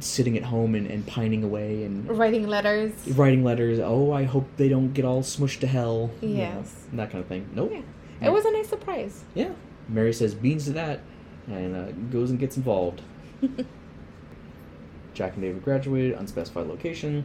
sitting 0.00 0.36
at 0.38 0.42
home 0.44 0.74
and, 0.74 0.86
and 0.86 1.06
pining 1.06 1.44
away 1.44 1.84
and 1.84 2.08
Writing 2.16 2.46
letters. 2.48 2.92
writing 3.08 3.44
letters. 3.44 3.78
Oh, 3.78 4.12
I 4.12 4.24
hope 4.24 4.46
they 4.56 4.68
don't 4.68 4.92
get 4.94 5.04
all 5.04 5.22
smushed 5.22 5.60
to 5.60 5.66
hell. 5.66 6.10
you 6.20 6.28
know, 6.28 6.34
Yes. 6.36 6.84
that 6.94 7.10
kind 7.10 7.22
of 7.22 7.28
thing. 7.28 7.48
Nope. 7.54 7.72
Yeah. 7.72 8.28
It 8.28 8.32
was 8.32 8.44
a 8.44 8.50
nice 8.52 8.68
surprise. 8.68 9.24
Yeah. 9.34 9.50
Mary 9.88 10.12
says 10.12 10.34
beans 10.34 10.64
to 10.66 10.72
that 10.72 11.00
and 11.48 11.74
uh, 11.76 11.90
goes 12.10 12.30
and 12.30 12.38
gets 12.38 12.56
involved. 12.56 13.02
Jack 15.14 15.34
and 15.34 15.42
David 15.42 15.64
graduated, 15.64 16.18
unspecified 16.18 16.66
location. 16.66 17.24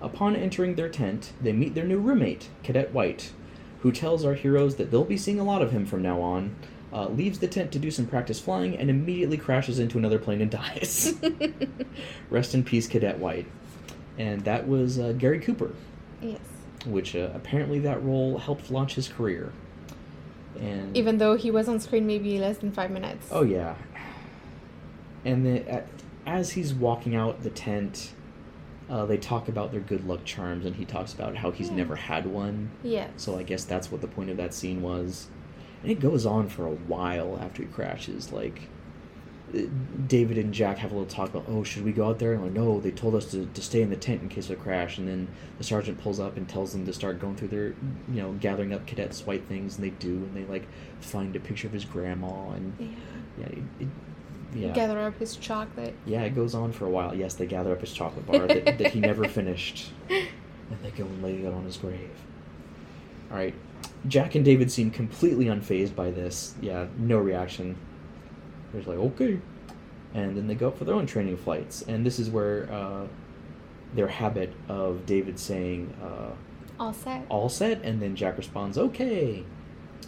Upon 0.00 0.36
entering 0.36 0.74
their 0.74 0.88
tent, 0.88 1.32
they 1.40 1.52
meet 1.52 1.74
their 1.74 1.84
new 1.84 1.98
roommate, 1.98 2.48
Cadet 2.62 2.92
White, 2.92 3.32
who 3.80 3.92
tells 3.92 4.24
our 4.24 4.34
heroes 4.34 4.76
that 4.76 4.90
they'll 4.90 5.04
be 5.04 5.16
seeing 5.16 5.40
a 5.40 5.44
lot 5.44 5.62
of 5.62 5.72
him 5.72 5.86
from 5.86 6.02
now 6.02 6.20
on, 6.20 6.54
uh, 6.92 7.08
leaves 7.08 7.38
the 7.38 7.48
tent 7.48 7.72
to 7.72 7.78
do 7.78 7.90
some 7.90 8.06
practice 8.06 8.40
flying, 8.40 8.76
and 8.76 8.90
immediately 8.90 9.36
crashes 9.36 9.78
into 9.78 9.98
another 9.98 10.18
plane 10.18 10.40
and 10.40 10.50
dies. 10.52 11.14
Rest 12.30 12.54
in 12.54 12.64
peace, 12.64 12.86
Cadet 12.86 13.18
White. 13.18 13.46
And 14.18 14.42
that 14.44 14.66
was 14.66 14.98
uh, 14.98 15.12
Gary 15.12 15.40
Cooper, 15.40 15.72
yes. 16.22 16.40
which 16.86 17.14
uh, 17.14 17.30
apparently 17.34 17.78
that 17.80 18.02
role 18.02 18.38
helped 18.38 18.70
launch 18.70 18.94
his 18.94 19.08
career. 19.08 19.52
And 20.58 20.96
Even 20.96 21.18
though 21.18 21.36
he 21.36 21.50
was 21.50 21.68
on 21.68 21.80
screen 21.80 22.06
maybe 22.06 22.38
less 22.38 22.58
than 22.58 22.72
five 22.72 22.90
minutes. 22.90 23.28
Oh 23.30 23.42
yeah. 23.42 23.74
And 25.24 25.44
then 25.44 25.64
at, 25.68 25.86
as 26.26 26.50
he's 26.52 26.74
walking 26.74 27.14
out 27.14 27.42
the 27.42 27.50
tent, 27.50 28.12
uh, 28.90 29.04
they 29.06 29.16
talk 29.16 29.48
about 29.48 29.72
their 29.72 29.80
good 29.80 30.06
luck 30.06 30.24
charms, 30.24 30.64
and 30.66 30.76
he 30.76 30.84
talks 30.84 31.12
about 31.12 31.36
how 31.36 31.50
he's 31.50 31.68
Yeah. 31.70 31.76
never 31.76 31.96
had 31.96 32.26
one. 32.26 32.70
Yes. 32.82 33.10
So 33.16 33.38
I 33.38 33.42
guess 33.42 33.64
that's 33.64 33.90
what 33.90 34.00
the 34.00 34.08
point 34.08 34.30
of 34.30 34.36
that 34.36 34.54
scene 34.54 34.82
was. 34.82 35.28
And 35.82 35.90
it 35.90 36.00
goes 36.00 36.24
on 36.26 36.48
for 36.48 36.66
a 36.66 36.70
while 36.74 37.38
after 37.40 37.62
he 37.62 37.68
crashes. 37.68 38.32
Like 38.32 38.68
uh, 39.54 39.60
David 40.08 40.38
and 40.38 40.52
Jack 40.52 40.78
have 40.78 40.90
a 40.90 40.94
little 40.94 41.08
talk 41.08 41.28
about, 41.30 41.44
oh, 41.48 41.62
should 41.62 41.84
we 41.84 41.92
go 41.92 42.08
out 42.08 42.18
there? 42.18 42.32
And 42.32 42.42
like, 42.42 42.52
no, 42.52 42.80
they 42.80 42.90
told 42.90 43.14
us 43.14 43.30
to, 43.30 43.46
to 43.46 43.62
stay 43.62 43.80
in 43.82 43.90
the 43.90 43.96
tent 43.96 44.22
in 44.22 44.28
case 44.28 44.46
of 44.50 44.58
a 44.58 44.62
crash. 44.62 44.98
And 44.98 45.06
then 45.06 45.28
the 45.58 45.64
sergeant 45.64 46.00
pulls 46.00 46.18
up 46.18 46.36
and 46.36 46.48
tells 46.48 46.72
them 46.72 46.84
to 46.86 46.92
start 46.92 47.20
going 47.20 47.36
through 47.36 47.48
their, 47.48 47.66
you 48.12 48.22
know, 48.22 48.32
gathering 48.40 48.72
up 48.72 48.86
cadets' 48.86 49.24
white 49.26 49.44
things, 49.46 49.76
and 49.76 49.84
they 49.84 49.90
do. 49.90 50.08
And 50.14 50.36
they 50.36 50.44
like 50.44 50.66
find 51.00 51.34
a 51.36 51.40
picture 51.40 51.68
of 51.68 51.72
his 51.72 51.84
grandma, 51.84 52.50
and 52.50 52.72
Yeah. 52.80 52.86
yeah, 53.40 53.46
it, 53.46 53.58
it, 53.80 53.88
yeah. 54.56 54.72
Gather 54.72 54.98
up 55.00 55.18
his 55.18 55.36
chocolate. 55.36 55.94
Yeah, 56.06 56.22
it 56.22 56.34
goes 56.34 56.54
on 56.54 56.72
for 56.72 56.86
a 56.86 56.90
while. 56.90 57.14
Yes, 57.14 57.34
they 57.34 57.46
gather 57.46 57.72
up 57.72 57.80
his 57.80 57.92
chocolate 57.92 58.26
bar 58.26 58.46
that, 58.46 58.78
that 58.78 58.90
he 58.92 59.00
never 59.00 59.26
finished, 59.28 59.90
and 60.10 60.78
they 60.82 60.90
go 60.90 61.04
and 61.04 61.22
lay 61.22 61.34
it 61.42 61.52
on 61.52 61.64
his 61.64 61.76
grave. 61.76 62.10
All 63.30 63.36
right, 63.36 63.54
Jack 64.06 64.34
and 64.34 64.44
David 64.44 64.70
seem 64.70 64.90
completely 64.90 65.46
unfazed 65.46 65.94
by 65.94 66.10
this. 66.10 66.54
Yeah, 66.60 66.86
no 66.98 67.18
reaction. 67.18 67.76
They're 68.72 68.80
just 68.82 68.88
like, 68.88 68.98
okay, 68.98 69.40
and 70.14 70.36
then 70.36 70.46
they 70.46 70.54
go 70.54 70.68
up 70.68 70.78
for 70.78 70.84
their 70.84 70.94
own 70.94 71.06
training 71.06 71.36
flights, 71.36 71.82
and 71.82 72.04
this 72.06 72.18
is 72.18 72.30
where 72.30 72.70
uh, 72.72 73.06
their 73.94 74.08
habit 74.08 74.52
of 74.68 75.06
David 75.06 75.38
saying 75.38 75.94
uh, 76.02 76.30
All 76.78 76.92
set. 76.92 77.26
"all 77.28 77.48
set," 77.48 77.82
and 77.82 78.00
then 78.00 78.14
Jack 78.16 78.36
responds, 78.38 78.78
"Okay," 78.78 79.44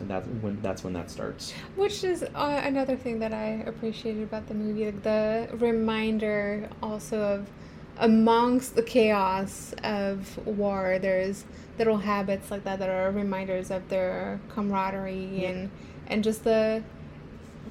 and 0.00 0.08
that's 0.10 0.26
when 0.26 0.60
that's 0.62 0.84
when 0.84 0.92
that 0.94 1.10
starts. 1.10 1.52
Which 1.76 2.04
is 2.04 2.22
uh, 2.22 2.60
another 2.64 2.96
thing 2.96 3.18
that 3.20 3.32
I 3.32 3.62
appreciated 3.66 4.22
about 4.22 4.46
the 4.48 4.54
movie, 4.54 4.86
like 4.86 5.02
the 5.02 5.48
reminder 5.54 6.68
also 6.82 7.20
of 7.20 7.50
amongst 7.98 8.76
the 8.76 8.82
chaos 8.82 9.74
of 9.82 10.38
war, 10.46 10.98
there's 11.00 11.44
little 11.78 11.98
habits 11.98 12.50
like 12.50 12.64
that 12.64 12.78
that 12.78 12.88
are 12.88 13.10
reminders 13.10 13.70
of 13.70 13.88
their 13.88 14.40
camaraderie 14.54 15.40
Yeah. 15.42 15.48
and 15.50 15.70
and 16.08 16.24
just 16.24 16.44
the 16.44 16.82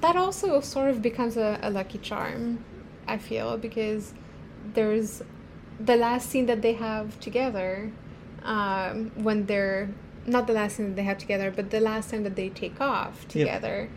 that 0.00 0.16
also 0.16 0.60
sort 0.60 0.90
of 0.90 1.02
becomes 1.02 1.36
a, 1.36 1.58
a 1.62 1.70
lucky 1.70 1.98
charm, 1.98 2.64
I 3.08 3.18
feel, 3.18 3.56
because 3.58 4.14
there's 4.74 5.22
the 5.80 5.96
last 5.96 6.30
scene 6.30 6.46
that 6.46 6.62
they 6.62 6.74
have 6.74 7.18
together 7.20 7.90
um, 8.44 9.10
when 9.16 9.46
they're 9.46 9.88
not 10.28 10.46
the 10.46 10.52
last 10.52 10.76
time 10.76 10.88
that 10.90 10.96
they 10.96 11.02
have 11.04 11.18
together, 11.18 11.50
but 11.50 11.70
the 11.70 11.80
last 11.80 12.10
time 12.10 12.22
that 12.24 12.36
they 12.36 12.48
take 12.48 12.80
off 12.80 13.26
together. 13.28 13.88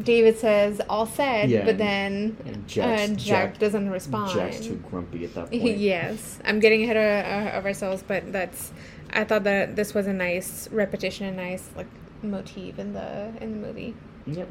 David 0.00 0.38
says 0.38 0.80
all 0.88 1.04
said, 1.04 1.50
Yeah, 1.50 1.64
but 1.64 1.76
then 1.76 2.36
And 2.46 2.56
uh, 2.56 2.60
Jack, 2.68 3.16
Jack, 3.16 3.58
doesn't 3.58 3.90
respond. 3.90 4.32
Jack's 4.32 4.60
too 4.60 4.76
grumpy 4.88 5.24
at 5.24 5.34
that 5.34 5.50
point. 5.50 5.78
yes, 5.78 6.38
I'm 6.44 6.60
getting 6.60 6.84
ahead 6.84 6.96
of, 6.96 7.54
uh, 7.54 7.58
of 7.58 7.66
ourselves, 7.66 8.04
but 8.06 8.32
that's. 8.32 8.72
I 9.12 9.24
thought 9.24 9.42
that 9.42 9.74
this 9.74 9.92
was 9.92 10.06
a 10.06 10.12
nice 10.12 10.68
repetition, 10.70 11.26
a 11.26 11.32
nice 11.32 11.68
like 11.76 11.88
motif 12.22 12.78
in 12.78 12.92
the 12.92 13.32
in 13.40 13.60
the 13.60 13.66
movie. 13.66 13.94
Yep. 14.26 14.48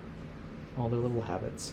All 0.77 0.89
their 0.89 0.99
little 0.99 1.21
habits. 1.21 1.71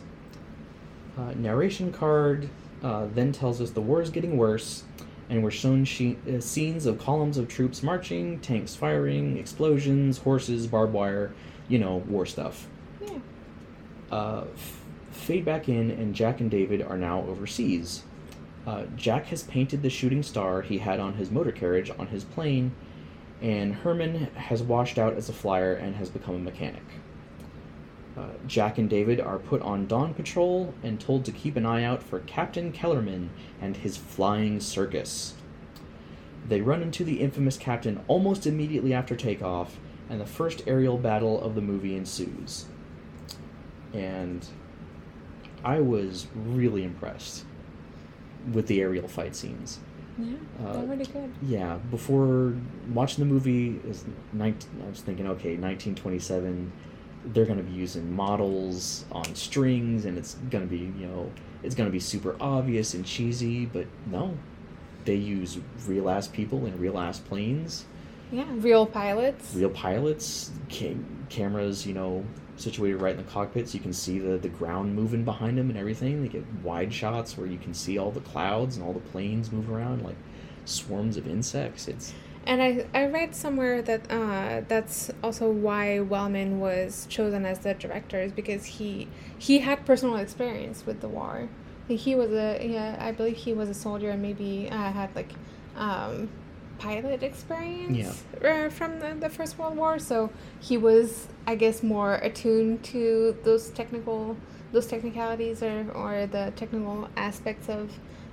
Uh, 1.19 1.33
narration 1.35 1.93
card 1.93 2.49
uh, 2.85 3.07
then 3.15 3.33
tells 3.33 3.61
us 3.61 3.71
the 3.71 3.81
war 3.81 4.01
is 4.01 4.11
getting 4.11 4.37
worse, 4.37 4.85
and 5.29 5.43
we're 5.43 5.51
shown 5.51 5.85
she- 5.85 6.17
uh, 6.33 6.41
scenes 6.41 6.87
of 6.87 6.99
columns 6.99 7.37
of 7.39 7.49
troops 7.49 7.83
marching, 7.83 8.39
tanks 8.41 8.75
firing, 8.75 9.37
explosions, 9.37 10.19
horses, 10.19 10.67
barbed 10.67 10.93
wire, 10.93 11.33
you 11.69 11.79
know, 11.79 11.97
war 12.09 12.25
stuff. 12.27 12.67
Yeah. 13.01 13.19
Uh, 14.11 14.45
f- 14.55 14.81
fade 15.11 15.45
back 15.45 15.69
in, 15.69 15.91
and 15.91 16.15
Jack 16.15 16.41
and 16.41 16.51
David 16.51 16.83
are 16.83 16.97
now 16.97 17.23
overseas. 17.23 18.03
Uh, 18.67 18.85
Jack 18.97 19.27
has 19.27 19.43
painted 19.45 19.83
the 19.83 19.91
shooting 19.91 20.23
star 20.23 20.63
he 20.63 20.79
had 20.79 21.01
on 21.01 21.15
his 21.15 21.31
motor 21.31 21.53
carriage 21.53 21.91
on 21.99 22.09
his 22.09 22.25
plane, 22.25 22.73
and 23.43 23.75
Herman 23.75 24.25
has 24.35 24.63
washed 24.63 24.99
out 24.99 25.15
as 25.15 25.29
a 25.29 25.33
flyer 25.33 25.73
and 25.75 25.95
has 25.97 26.09
become 26.09 26.35
a 26.37 26.39
mechanic. 26.41 26.83
Uh, 28.17 28.29
Jack 28.47 28.79
and 28.79 28.89
David 28.89 29.21
are 29.21 29.39
put 29.39 29.61
on 29.63 29.87
dawn 29.87 30.15
patrol 30.15 30.73
and 30.83 30.99
told 30.99 31.25
to 31.27 31.33
keep 31.33 31.55
an 31.57 31.67
eye 31.67 31.85
out 31.85 32.03
for 32.03 32.21
Captain 32.21 32.73
Kellerman 32.73 33.29
and 33.61 33.77
his 33.77 33.97
flying 33.99 34.59
circus. 34.59 35.35
They 36.49 36.61
run 36.63 36.81
into 36.81 37.05
the 37.05 37.21
infamous 37.21 37.59
captain 37.59 38.01
almost 38.09 38.47
immediately 38.47 38.95
after 38.95 39.17
takeoff, 39.17 39.79
and 40.09 40.21
the 40.21 40.27
first 40.27 40.63
aerial 40.67 40.97
battle 40.97 41.41
of 41.43 41.55
the 41.55 41.61
movie 41.61 41.95
ensues. 41.97 42.67
And 43.93 44.47
I 45.65 45.81
was 45.81 46.29
really 46.35 46.85
impressed 46.85 47.45
with 48.53 48.67
the 48.69 48.81
aerial 48.81 49.09
fight 49.09 49.35
scenes. 49.35 49.81
Yeah, 50.19 50.35
Uh, 50.65 50.73
they're 50.75 50.87
really 50.87 51.05
good. 51.05 51.31
Yeah, 51.43 51.79
before 51.91 52.55
watching 52.95 53.27
the 53.27 53.31
movie 53.31 53.81
is 53.87 54.05
19, 54.33 54.71
I 54.87 54.89
was 54.89 55.01
thinking, 55.01 55.27
okay, 55.27 55.57
1927, 55.57 56.73
they're 57.27 57.45
going 57.47 57.59
to 57.59 57.65
be 57.65 57.73
using 57.73 58.15
models 58.15 59.05
on 59.13 59.35
strings, 59.35 60.05
and 60.05 60.17
it's 60.19 60.35
going 60.51 60.63
to 60.65 60.71
be, 60.71 60.79
you 61.01 61.07
know, 61.07 61.31
it's 61.63 61.75
going 61.75 61.89
to 61.89 61.93
be 61.93 62.01
super 62.01 62.37
obvious 62.41 62.95
and 62.95 63.05
cheesy, 63.05 63.67
but 63.67 63.87
no, 64.11 64.37
they 65.05 65.15
use 65.17 65.59
real 65.87 66.09
ass 66.09 66.29
people 66.29 66.67
in 66.67 66.79
real 66.79 66.99
ass 66.99 67.19
planes, 67.19 67.85
Yeah, 68.31 68.45
real 68.57 68.87
pilots. 68.87 69.55
real 69.55 69.71
pilots, 69.71 70.51
cam- 70.69 71.27
cameras, 71.29 71.87
you 71.87 71.95
know, 71.95 72.25
situated 72.57 72.97
right 73.03 73.13
in 73.13 73.19
the 73.19 73.31
cockpit, 73.31 73.69
so 73.69 73.75
you 73.75 73.81
can 73.81 73.93
see 73.93 74.19
the 74.19 74.39
the 74.39 74.49
ground 74.49 74.95
moving 74.95 75.25
behind 75.25 75.59
them 75.59 75.69
and 75.69 75.79
everything. 75.79 76.23
They 76.23 76.29
get 76.29 76.45
wide 76.63 76.93
shots 76.95 77.37
where 77.37 77.47
you 77.47 77.59
can 77.59 77.75
see 77.75 77.99
all 77.99 78.11
the 78.11 78.21
clouds 78.21 78.77
and 78.77 78.87
all 78.87 78.93
the 78.95 79.01
planes 79.11 79.53
move 79.53 79.71
around 79.71 80.03
like 80.03 80.17
swarms 80.65 81.17
of 81.17 81.27
insects. 81.29 81.87
It's 81.89 82.13
And 82.47 82.63
I, 82.63 82.87
I 82.95 83.07
read 83.07 83.35
somewhere 83.35 83.83
that 83.83 84.11
uh, 84.11 84.63
that's 84.69 85.11
also 85.23 85.51
why 85.51 85.99
Wellman 85.99 86.61
was 86.61 87.07
chosen 87.11 87.45
as 87.45 87.59
the 87.59 87.75
director 87.75 88.21
is 88.21 88.33
because 88.33 88.65
he 88.65 89.09
he 89.37 89.59
had 89.59 89.85
personal 89.85 90.17
experience 90.17 90.87
with 90.87 91.01
the 91.01 91.09
war. 91.09 91.49
He 91.89 92.15
was 92.15 92.31
a 92.31 92.65
yeah, 92.65 92.97
I 93.01 93.11
believe 93.13 93.37
he 93.37 93.53
was 93.53 93.69
a 93.69 93.75
soldier 93.75 94.11
and 94.11 94.23
maybe 94.23 94.69
uh, 94.71 94.93
had 94.93 95.15
like 95.17 95.33
um, 95.77 96.29
pilot 96.79 97.23
experience 97.23 98.25
uh, 98.45 98.69
from 98.69 99.01
the, 99.01 99.17
the 99.19 99.29
First 99.29 99.59
World 99.59 99.77
War. 99.77 99.99
So 99.99 100.31
he 100.61 100.77
was, 100.77 101.29
I 101.47 101.57
guess, 101.57 101.83
more 101.83 102.15
attuned 102.17 102.85
to 102.85 103.37
those 103.45 103.71
technical 103.71 104.37
those 104.73 104.87
technicalities 104.87 105.63
or, 105.63 105.87
or 105.95 106.27
the 106.27 106.53
technical 106.57 107.09
aspects 107.17 107.69
of 107.69 107.91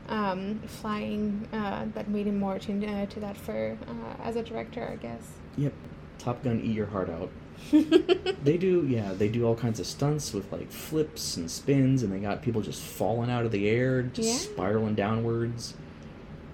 um, 0.09 0.59
flying 0.67 1.47
uh, 1.53 1.85
that 1.93 2.09
made 2.09 2.27
him 2.27 2.39
more 2.39 2.55
attuned 2.55 2.83
uh, 2.85 3.05
to 3.07 3.19
that 3.21 3.37
for 3.37 3.77
uh, 3.87 4.23
as 4.23 4.35
a 4.35 4.43
director, 4.43 4.87
I 4.91 4.95
guess. 4.97 5.21
Yep. 5.57 5.73
Top 6.19 6.43
Gun, 6.43 6.61
eat 6.63 6.75
your 6.75 6.87
heart 6.87 7.09
out. 7.09 7.29
They 8.43 8.57
do, 8.57 8.85
yeah, 8.89 9.13
they 9.13 9.29
do 9.29 9.45
all 9.45 9.55
kinds 9.55 9.79
of 9.79 9.85
stunts 9.87 10.33
with 10.33 10.51
like 10.51 10.69
flips 10.69 11.37
and 11.37 11.49
spins, 11.49 12.03
and 12.03 12.11
they 12.11 12.19
got 12.19 12.41
people 12.41 12.61
just 12.61 12.81
falling 12.81 13.31
out 13.31 13.45
of 13.45 13.51
the 13.53 13.69
air, 13.69 14.01
just 14.03 14.27
Yeah. 14.27 14.35
spiraling 14.53 14.95
downwards. 14.95 15.75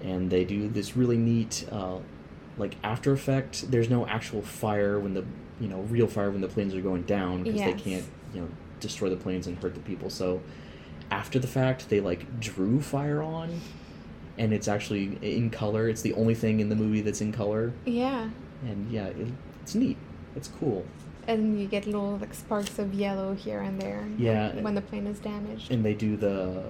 And 0.02 0.30
they 0.30 0.44
do 0.44 0.68
this 0.68 0.96
really 0.96 1.16
neat, 1.16 1.66
uh, 1.72 1.98
like 2.56 2.76
after 2.84 3.12
effect. 3.12 3.68
There's 3.72 3.90
no 3.90 4.06
actual 4.06 4.40
fire 4.42 5.00
when 5.00 5.14
the, 5.14 5.24
you 5.60 5.66
know, 5.66 5.80
real 5.90 6.06
fire 6.06 6.30
when 6.30 6.40
the 6.40 6.48
planes 6.48 6.74
are 6.76 6.80
going 6.80 7.02
down 7.02 7.42
because 7.42 7.60
they 7.60 7.72
can't, 7.72 8.04
you 8.32 8.42
know, 8.42 8.48
destroy 8.78 9.10
the 9.10 9.16
planes 9.16 9.48
and 9.48 9.58
hurt 9.58 9.74
the 9.74 9.80
people. 9.80 10.10
So 10.10 10.40
after 11.10 11.38
the 11.38 11.46
fact, 11.46 11.88
they 11.88 12.00
like 12.00 12.40
drew 12.40 12.80
fire 12.80 13.22
on, 13.22 13.60
and 14.38 14.52
it's 14.52 14.68
actually 14.68 15.18
in 15.22 15.50
color. 15.50 15.88
It's 15.88 16.02
the 16.02 16.14
only 16.14 16.34
thing 16.34 16.60
in 16.60 16.68
the 16.68 16.76
movie 16.76 17.00
that's 17.00 17.20
in 17.20 17.32
color 17.32 17.72
yeah, 17.84 18.30
and 18.64 18.90
yeah, 18.90 19.06
it, 19.06 19.28
it's 19.62 19.74
neat. 19.74 19.96
It's 20.36 20.48
cool. 20.48 20.84
and 21.26 21.60
you 21.60 21.66
get 21.66 21.86
little 21.86 22.16
like 22.18 22.32
sparks 22.34 22.78
of 22.78 22.94
yellow 22.94 23.34
here 23.34 23.60
and 23.60 23.80
there. 23.80 24.06
Yeah. 24.18 24.54
when 24.60 24.74
the 24.74 24.80
plane 24.80 25.06
is 25.06 25.18
damaged. 25.18 25.70
And 25.70 25.84
they 25.84 25.94
do 25.94 26.16
the 26.16 26.64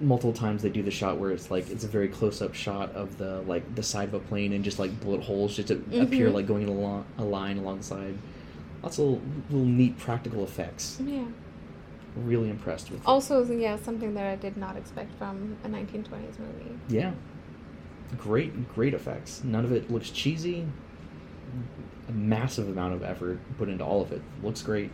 multiple 0.00 0.32
times 0.32 0.60
they 0.62 0.68
do 0.70 0.82
the 0.82 0.90
shot 0.90 1.18
where 1.18 1.30
it's 1.30 1.50
like 1.50 1.70
it's 1.70 1.84
a 1.84 1.88
very 1.88 2.08
close 2.08 2.42
up 2.42 2.52
shot 2.54 2.90
of 2.94 3.16
the 3.16 3.40
like 3.42 3.74
the 3.76 3.82
side 3.82 4.08
of 4.08 4.14
a 4.14 4.18
plane 4.20 4.52
and 4.52 4.64
just 4.64 4.78
like 4.78 4.98
bullet 5.00 5.22
holes 5.22 5.54
just 5.56 5.70
appear 5.70 6.28
Mhm. 6.30 6.34
like 6.34 6.46
going 6.46 6.68
along 6.68 7.04
a 7.18 7.24
line 7.24 7.58
alongside. 7.58 8.14
Lots 8.82 8.98
of 8.98 9.04
little, 9.04 9.22
little 9.50 9.66
neat 9.66 9.96
practical 9.98 10.44
effects. 10.44 10.98
yeah. 11.04 11.24
Really 12.16 12.48
impressed 12.50 12.90
with. 12.90 13.00
it. 13.00 13.06
Also, 13.06 13.44
yeah, 13.50 13.76
something 13.76 14.14
that 14.14 14.26
I 14.26 14.36
did 14.36 14.56
not 14.56 14.76
expect 14.76 15.12
from 15.18 15.56
a 15.64 15.68
1920s 15.68 16.38
movie. 16.38 16.78
Yeah. 16.88 17.12
Great, 18.16 18.72
great 18.74 18.94
effects. 18.94 19.42
None 19.42 19.64
of 19.64 19.72
it 19.72 19.90
looks 19.90 20.10
cheesy. 20.10 20.64
A 22.08 22.12
massive 22.12 22.68
amount 22.68 22.94
of 22.94 23.02
effort 23.02 23.38
put 23.58 23.68
into 23.68 23.84
all 23.84 24.00
of 24.00 24.12
it. 24.12 24.22
Looks 24.42 24.62
great. 24.62 24.90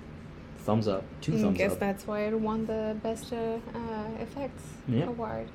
Thumbs 0.58 0.88
up. 0.88 1.04
Two 1.20 1.32
thumbs 1.32 1.44
up. 1.44 1.50
I 1.54 1.56
guess 1.56 1.72
up. 1.72 1.78
that's 1.80 2.06
why 2.06 2.20
it 2.20 2.38
won 2.38 2.64
the 2.66 2.96
best 3.02 3.32
uh, 3.32 3.58
uh, 3.74 4.04
effects 4.20 4.62
Yeah. 4.88 5.04
award. 5.04 5.48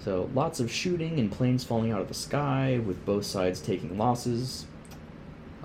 So 0.00 0.28
lots 0.34 0.58
of 0.58 0.70
shooting 0.70 1.20
and 1.20 1.30
planes 1.30 1.62
falling 1.62 1.92
out 1.92 2.00
of 2.00 2.08
the 2.08 2.14
sky, 2.14 2.80
with 2.84 3.04
both 3.04 3.24
sides 3.24 3.60
taking 3.60 3.96
losses. 3.96 4.66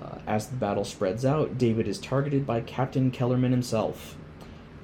Uh, 0.00 0.18
as 0.28 0.46
the 0.46 0.56
battle 0.56 0.84
spreads 0.84 1.24
out, 1.24 1.58
David 1.58 1.88
is 1.88 1.98
targeted 1.98 2.46
by 2.46 2.60
Captain 2.60 3.10
Kellerman 3.10 3.50
himself. 3.50 4.16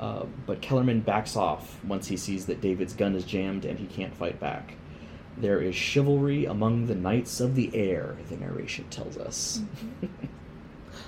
Uh, 0.00 0.24
but 0.46 0.60
Kellerman 0.60 1.00
backs 1.00 1.36
off 1.36 1.82
once 1.84 2.08
he 2.08 2.16
sees 2.16 2.46
that 2.46 2.60
David's 2.60 2.94
gun 2.94 3.14
is 3.14 3.24
jammed 3.24 3.64
and 3.64 3.78
he 3.78 3.86
can't 3.86 4.14
fight 4.14 4.40
back. 4.40 4.74
There 5.38 5.60
is 5.60 5.74
chivalry 5.74 6.44
among 6.44 6.86
the 6.86 6.94
knights 6.94 7.40
of 7.40 7.54
the 7.54 7.74
air, 7.74 8.16
the 8.28 8.36
narration 8.36 8.86
tells 8.90 9.16
us. 9.16 9.60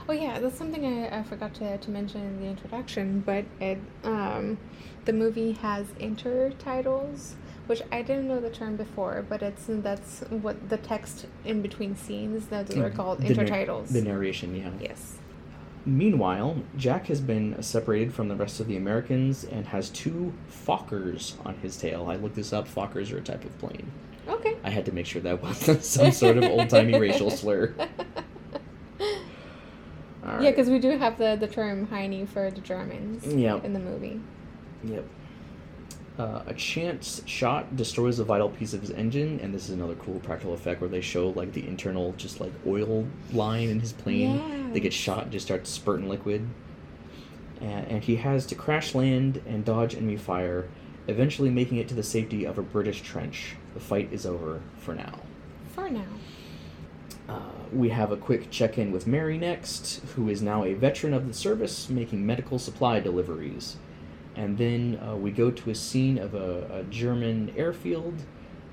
Oh 0.09 0.13
yeah, 0.13 0.39
that's 0.39 0.57
something 0.57 0.85
I, 0.85 1.19
I 1.19 1.23
forgot 1.25 1.55
to, 1.55 1.79
to 1.79 1.91
mention 1.91 2.21
in 2.21 2.41
the 2.41 2.47
introduction, 2.47 3.21
but 3.27 3.45
it 3.61 3.79
um, 4.05 4.57
the 5.05 5.13
movie 5.13 5.53
has 5.53 5.87
intertitles, 6.01 7.33
which 7.67 7.83
I 7.91 8.03
didn't 8.03 8.29
know 8.29 8.41
the 8.41 8.51
term 8.51 8.77
before, 8.77 9.25
but 9.29 9.43
it's 9.43 9.65
that's 9.69 10.21
what 10.31 10.69
the 10.69 10.77
text 10.77 11.27
in 11.45 11.61
between 11.61 11.97
scenes 11.97 12.47
that 12.47 12.71
are 12.77 12.91
called 12.91 13.21
The 13.21 13.35
nar- 13.35 13.45
intertitles. 13.47 13.89
the 13.93 14.03
narration, 14.03 14.55
yeah. 14.55 14.71
yes. 14.81 15.19
Meanwhile, 15.87 16.57
Jack 16.77 17.07
has 17.07 17.21
been 17.21 17.63
separated 17.63 18.13
from 18.13 18.27
the 18.29 18.35
rest 18.35 18.59
of 18.59 18.67
the 18.67 18.77
Americans 18.77 19.45
and 19.45 19.65
has 19.69 19.89
two 19.91 20.35
Fokkers 20.51 21.35
on 21.47 21.55
his 21.63 21.77
tail. 21.77 22.09
I 22.11 22.17
looked 22.17 22.35
this 22.35 22.53
up. 22.53 22.67
Fokkers 22.69 23.13
are 23.13 23.19
a 23.19 23.23
type 23.23 23.45
of 23.45 23.57
plane. 23.59 23.91
Okay. 24.27 24.57
I 24.65 24.71
had 24.71 24.85
to 24.87 24.93
make 24.93 25.07
sure 25.07 25.23
that 25.23 25.41
wasn't 25.41 25.85
some 25.95 26.11
sort 26.11 26.39
of 26.39 26.45
old 26.45 26.69
timey 26.71 26.99
racial 26.99 27.31
slur. 27.31 27.73
All 30.27 30.43
Yeah, 30.43 30.51
because 30.51 30.69
we 30.69 30.81
do 30.81 30.99
have 30.99 31.19
the, 31.19 31.37
the 31.39 31.47
term 31.47 31.87
Heine 31.87 32.27
for 32.27 32.51
the 32.51 32.61
Germans 32.61 33.25
Yeah. 33.33 33.61
in 33.63 33.73
the 33.73 33.79
movie. 33.79 34.21
Yep. 34.83 35.05
Uh, 36.19 36.43
a 36.47 36.55
chance 36.55 37.21
shot 37.27 37.77
destroys 37.77 38.19
a 38.19 38.25
vital 38.25 38.49
piece 38.49 38.73
of 38.73 38.81
his 38.81 38.91
engine, 38.91 39.39
and 39.41 39.53
this 39.53 39.65
is 39.65 39.71
another 39.71 39.95
cool 39.97 40.19
practical 40.21 40.55
effect 40.55 40.81
where 40.81 40.89
they 40.89 41.03
show 41.03 41.29
like 41.31 41.53
the 41.53 41.67
internal 41.69 42.15
just 42.17 42.41
like 42.41 42.53
oil 42.67 43.07
line 43.33 43.69
in 43.69 43.81
his 43.81 43.93
plane. 43.93 44.73
They 44.73 44.81
get 44.81 44.95
shot, 44.95 45.25
and 45.25 45.33
just 45.33 45.45
start 45.45 45.67
spurting 45.67 46.09
liquid, 46.09 46.49
and, 47.61 47.87
and 47.89 48.05
he 48.05 48.17
has 48.17 48.47
to 48.47 48.55
crash 48.55 48.95
land 48.95 49.43
and 49.47 49.63
dodge 49.63 49.95
enemy 49.95 50.17
fire, 50.17 50.69
eventually 51.07 51.51
making 51.51 51.77
it 51.77 51.89
to 51.89 51.95
the 51.95 52.03
safety 52.03 52.47
of 52.47 52.57
a 52.57 52.63
British 52.63 53.03
trench. 53.03 53.57
The 53.75 53.81
fight 53.81 54.09
is 54.11 54.25
over 54.25 54.63
for 54.79 54.95
now. 54.95 55.21
For 55.75 55.91
now. 55.91 56.05
Uh, 57.29 57.41
we 57.73 57.91
have 57.91 58.11
a 58.11 58.17
quick 58.17 58.51
check 58.51 58.79
in 58.79 58.91
with 58.91 59.07
Mary 59.07 59.37
next, 59.37 60.01
who 60.15 60.31
is 60.31 60.41
now 60.41 60.65
a 60.65 60.73
veteran 60.73 61.13
of 61.13 61.27
the 61.27 61.35
service 61.35 61.91
making 61.91 62.25
medical 62.25 62.59
supply 62.59 63.01
deliveries. 63.01 63.77
And 64.37 64.59
then 64.59 65.01
uh, 65.03 65.17
we 65.17 65.31
go 65.31 65.51
to 65.51 65.71
a 65.71 65.75
scene 65.75 66.19
of 66.19 66.35
a, 66.35 66.69
a 66.71 66.83
German 66.85 67.53
airfield 67.57 68.23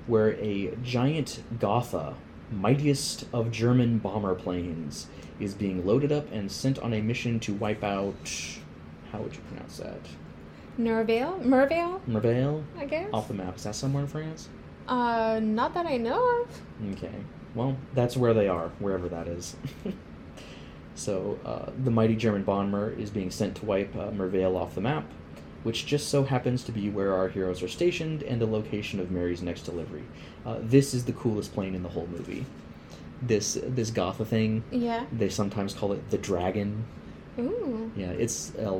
where 0.06 0.34
a 0.34 0.76
giant 0.82 1.42
Gotha, 1.58 2.14
mightiest 2.52 3.26
of 3.32 3.50
German 3.50 3.98
bomber 3.98 4.34
planes, 4.34 5.06
is 5.40 5.54
being 5.54 5.86
loaded 5.86 6.12
up 6.12 6.30
and 6.30 6.50
sent 6.52 6.78
on 6.78 6.92
a 6.92 7.00
mission 7.00 7.40
to 7.40 7.54
wipe 7.54 7.82
out. 7.82 8.14
how 9.10 9.20
would 9.20 9.34
you 9.34 9.40
pronounce 9.48 9.78
that? 9.78 10.00
Nervale? 10.78 11.42
Mervale, 11.44 12.02
Mervale? 12.06 12.64
I 12.76 12.84
guess. 12.84 13.08
Off 13.12 13.28
the 13.28 13.34
map. 13.34 13.56
Is 13.56 13.64
that 13.64 13.74
somewhere 13.74 14.02
in 14.02 14.08
France? 14.08 14.48
Uh, 14.86 15.40
not 15.42 15.72
that 15.74 15.86
I 15.86 15.96
know 15.96 16.42
of. 16.42 16.60
Okay. 16.92 17.14
Well, 17.54 17.76
that's 17.94 18.16
where 18.16 18.34
they 18.34 18.48
are, 18.48 18.70
wherever 18.80 19.08
that 19.08 19.28
is. 19.28 19.56
so, 20.94 21.38
uh, 21.44 21.70
the 21.84 21.90
mighty 21.90 22.16
German 22.16 22.42
bomber 22.42 22.90
is 22.90 23.10
being 23.10 23.30
sent 23.30 23.56
to 23.56 23.64
wipe 23.64 23.94
uh, 23.96 24.10
Mervale 24.10 24.56
off 24.56 24.74
the 24.74 24.80
map, 24.80 25.08
which 25.64 25.86
just 25.86 26.08
so 26.08 26.22
happens 26.22 26.62
to 26.64 26.72
be 26.72 26.88
where 26.90 27.12
our 27.14 27.28
heroes 27.28 27.62
are 27.62 27.68
stationed 27.68 28.22
and 28.22 28.40
the 28.40 28.46
location 28.46 29.00
of 29.00 29.10
Mary's 29.10 29.42
next 29.42 29.62
delivery. 29.62 30.04
Uh, 30.46 30.58
this 30.60 30.94
is 30.94 31.04
the 31.04 31.12
coolest 31.14 31.52
plane 31.52 31.74
in 31.74 31.82
the 31.82 31.88
whole 31.88 32.06
movie. 32.06 32.44
This 33.22 33.58
this 33.62 33.90
Gotha 33.90 34.24
thing, 34.24 34.62
Yeah. 34.70 35.06
they 35.10 35.28
sometimes 35.30 35.74
call 35.74 35.92
it 35.92 36.10
the 36.10 36.18
Dragon. 36.18 36.84
Ooh. 37.38 37.90
Yeah, 37.96 38.10
it's 38.10 38.54
uh, 38.56 38.78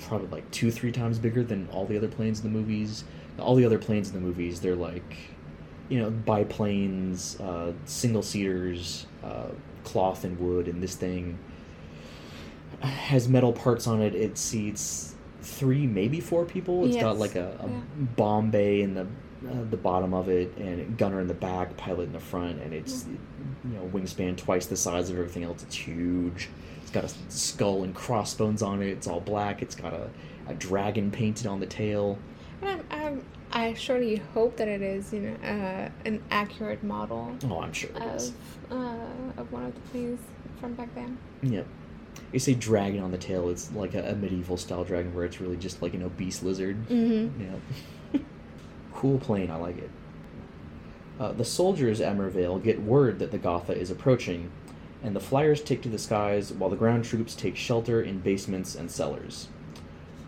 probably 0.00 0.28
like 0.28 0.50
two, 0.50 0.70
three 0.70 0.90
times 0.92 1.18
bigger 1.18 1.42
than 1.44 1.68
all 1.70 1.86
the 1.86 1.96
other 1.96 2.08
planes 2.08 2.40
in 2.42 2.50
the 2.52 2.58
movies. 2.58 3.04
All 3.38 3.54
the 3.54 3.64
other 3.64 3.78
planes 3.78 4.08
in 4.08 4.14
the 4.14 4.20
movies, 4.20 4.60
they're 4.60 4.76
like, 4.76 5.16
you 5.88 5.98
know, 6.00 6.10
biplanes, 6.10 7.38
uh, 7.40 7.72
single 7.84 8.22
seaters, 8.22 9.06
uh, 9.22 9.48
cloth 9.84 10.24
and 10.24 10.38
wood, 10.38 10.66
and 10.68 10.82
this 10.82 10.94
thing 10.94 11.38
has 12.80 13.28
metal 13.28 13.52
parts 13.52 13.86
on 13.86 14.00
it. 14.02 14.14
It 14.14 14.38
seats 14.38 15.13
three, 15.44 15.86
maybe 15.86 16.20
four 16.20 16.44
people. 16.44 16.86
It's 16.86 16.96
got 16.96 17.18
like 17.18 17.34
a, 17.36 17.56
a 17.60 17.68
yeah. 17.68 17.80
bomb 18.16 18.50
bay 18.50 18.82
in 18.82 18.94
the 18.94 19.02
uh, 19.02 19.64
the 19.70 19.76
bottom 19.76 20.14
of 20.14 20.28
it, 20.28 20.56
and 20.56 20.80
a 20.80 20.84
gunner 20.84 21.20
in 21.20 21.26
the 21.28 21.34
back, 21.34 21.76
pilot 21.76 22.04
in 22.04 22.12
the 22.12 22.20
front, 22.20 22.60
and 22.62 22.72
it's 22.72 23.06
you 23.64 23.70
know 23.76 23.82
wingspan 23.92 24.36
twice 24.36 24.66
the 24.66 24.76
size 24.76 25.10
of 25.10 25.18
everything 25.18 25.44
else. 25.44 25.62
It's 25.62 25.76
huge. 25.76 26.48
It's 26.82 26.90
got 26.90 27.04
a 27.04 27.10
skull 27.28 27.84
and 27.84 27.94
crossbones 27.94 28.62
on 28.62 28.82
it. 28.82 28.88
It's 28.88 29.06
all 29.06 29.20
black. 29.20 29.62
It's 29.62 29.74
got 29.74 29.92
a, 29.92 30.08
a 30.48 30.54
dragon 30.54 31.10
painted 31.10 31.46
on 31.46 31.60
the 31.60 31.66
tail. 31.66 32.18
And 32.62 32.70
I'm, 32.70 32.84
I'm, 32.90 33.24
I 33.52 33.74
surely 33.74 34.16
hope 34.34 34.56
that 34.56 34.68
it 34.68 34.82
is, 34.82 35.12
you 35.12 35.20
know, 35.20 35.36
uh, 35.42 35.88
an 36.04 36.22
accurate 36.30 36.82
model 36.82 37.36
Oh, 37.44 37.60
I'm 37.60 37.72
sure 37.72 37.90
it 37.90 38.02
is. 38.14 38.32
of 38.70 38.72
uh, 38.72 39.40
of 39.40 39.52
one 39.52 39.64
of 39.64 39.74
the 39.74 39.80
planes 39.90 40.20
from 40.60 40.74
back 40.74 40.94
then. 40.94 41.18
Yep. 41.42 41.66
You 42.34 42.40
say 42.40 42.54
dragon 42.54 43.00
on 43.00 43.12
the 43.12 43.16
tail, 43.16 43.48
it's 43.48 43.70
like 43.72 43.94
a, 43.94 44.10
a 44.10 44.14
medieval 44.16 44.56
style 44.56 44.82
dragon 44.82 45.14
where 45.14 45.24
it's 45.24 45.40
really 45.40 45.56
just 45.56 45.80
like 45.80 45.94
an 45.94 46.02
obese 46.02 46.42
lizard. 46.42 46.76
Mm-hmm. 46.88 47.40
Yeah. 48.12 48.20
cool 48.92 49.20
plane, 49.20 49.52
I 49.52 49.56
like 49.56 49.78
it. 49.78 49.90
Uh, 51.20 51.30
the 51.30 51.44
soldiers 51.44 52.00
at 52.00 52.16
Mervale 52.16 52.58
get 52.58 52.82
word 52.82 53.20
that 53.20 53.30
the 53.30 53.38
Gotha 53.38 53.72
is 53.72 53.88
approaching, 53.92 54.50
and 55.04 55.14
the 55.14 55.20
flyers 55.20 55.62
take 55.62 55.80
to 55.82 55.88
the 55.88 55.98
skies 55.98 56.52
while 56.52 56.68
the 56.70 56.74
ground 56.76 57.04
troops 57.04 57.36
take 57.36 57.54
shelter 57.54 58.02
in 58.02 58.18
basements 58.18 58.74
and 58.74 58.90
cellars. 58.90 59.46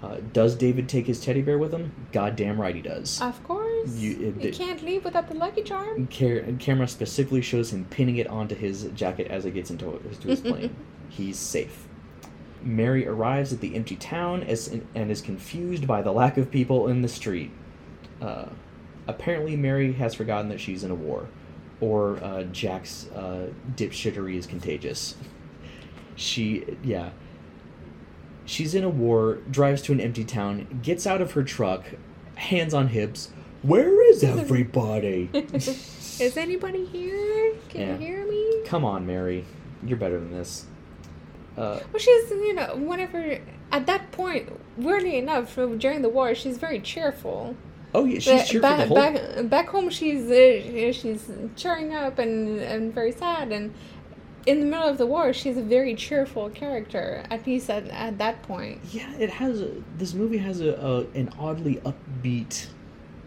Uh, 0.00 0.18
does 0.32 0.54
David 0.54 0.88
take 0.88 1.06
his 1.06 1.20
teddy 1.20 1.42
bear 1.42 1.58
with 1.58 1.72
him? 1.72 1.90
Goddamn 2.12 2.60
right 2.60 2.74
he 2.76 2.82
does. 2.82 3.20
Of 3.20 3.42
course. 3.42 3.96
You- 3.96 4.32
it- 4.38 4.44
it- 4.44 4.54
can't 4.54 4.80
leave 4.84 5.04
without 5.04 5.26
the 5.28 5.34
Lucky 5.34 5.62
Charm. 5.62 6.06
Car- 6.06 6.44
camera 6.60 6.86
specifically 6.86 7.42
shows 7.42 7.72
him 7.72 7.84
pinning 7.86 8.18
it 8.18 8.28
onto 8.28 8.54
his 8.54 8.84
jacket 8.94 9.26
as 9.26 9.44
it 9.44 9.54
gets 9.54 9.72
into, 9.72 9.96
into 10.08 10.28
his 10.28 10.40
plane. 10.40 10.76
He's 11.08 11.36
safe. 11.38 11.88
Mary 12.66 13.06
arrives 13.06 13.52
at 13.52 13.60
the 13.60 13.74
empty 13.76 13.96
town 13.96 14.42
as, 14.42 14.68
and 14.94 15.10
is 15.10 15.20
confused 15.22 15.86
by 15.86 16.02
the 16.02 16.12
lack 16.12 16.36
of 16.36 16.50
people 16.50 16.88
in 16.88 17.00
the 17.02 17.08
street. 17.08 17.50
Uh, 18.20 18.46
apparently, 19.06 19.56
Mary 19.56 19.92
has 19.92 20.14
forgotten 20.14 20.48
that 20.50 20.60
she's 20.60 20.82
in 20.84 20.90
a 20.90 20.94
war, 20.94 21.28
or 21.80 22.16
uh, 22.24 22.42
Jack's 22.44 23.06
uh, 23.14 23.48
dipshittery 23.76 24.36
is 24.36 24.46
contagious. 24.46 25.14
She, 26.18 26.64
yeah. 26.82 27.10
She's 28.46 28.74
in 28.74 28.84
a 28.84 28.88
war, 28.88 29.34
drives 29.50 29.82
to 29.82 29.92
an 29.92 30.00
empty 30.00 30.24
town, 30.24 30.80
gets 30.82 31.06
out 31.06 31.20
of 31.20 31.32
her 31.32 31.42
truck, 31.42 31.84
hands 32.36 32.72
on 32.72 32.88
hips. 32.88 33.28
Where 33.60 34.00
is 34.10 34.24
everybody? 34.24 35.28
is 35.34 36.36
anybody 36.38 36.86
here? 36.86 37.52
Can 37.68 37.80
Yeah. 37.82 37.92
you 37.92 37.98
hear 37.98 38.26
me? 38.26 38.62
Come 38.64 38.82
on, 38.82 39.06
Mary. 39.06 39.44
You're 39.84 39.98
better 39.98 40.18
than 40.18 40.30
this. 40.32 40.64
Uh, 41.56 41.80
Well, 41.92 41.98
she's, 41.98 42.30
you 42.30 42.54
know, 42.54 42.76
whenever, 42.76 43.38
at 43.72 43.86
that 43.86 44.12
point, 44.12 44.50
weirdly 44.76 45.16
enough, 45.18 45.54
during 45.78 46.02
the 46.02 46.08
war, 46.08 46.34
she's 46.34 46.58
very 46.58 46.80
cheerful. 46.80 47.56
oh 47.94 48.04
yeah, 48.04 48.18
she's 48.18 48.48
cheerful 48.48 48.60
back, 48.60 48.88
whole. 48.88 48.96
back, 48.96 49.48
back 49.48 49.68
home, 49.68 49.88
she's 49.90 50.30
uh, 50.30 50.92
she's 50.92 51.30
cheering 51.56 51.94
up 51.94 52.18
and, 52.18 52.58
and 52.60 52.92
very 52.94 53.12
sad. 53.12 53.52
And 53.52 53.72
in 54.44 54.60
the 54.60 54.66
middle 54.66 54.86
of 54.88 54.98
the 54.98 55.06
war, 55.06 55.32
she's 55.32 55.56
a 55.56 55.62
very 55.62 55.94
cheerful 55.94 56.50
character, 56.50 57.24
at 57.30 57.46
least 57.46 57.70
at, 57.70 57.88
at 57.88 58.18
that 58.18 58.42
point. 58.42 58.80
Yeah, 58.92 59.10
it 59.18 59.30
has. 59.30 59.60
A, 59.62 59.70
this 59.98 60.12
movie 60.14 60.38
has 60.38 60.60
a, 60.60 60.72
a 60.74 61.18
an 61.18 61.30
oddly 61.38 61.76
upbeat 61.90 62.66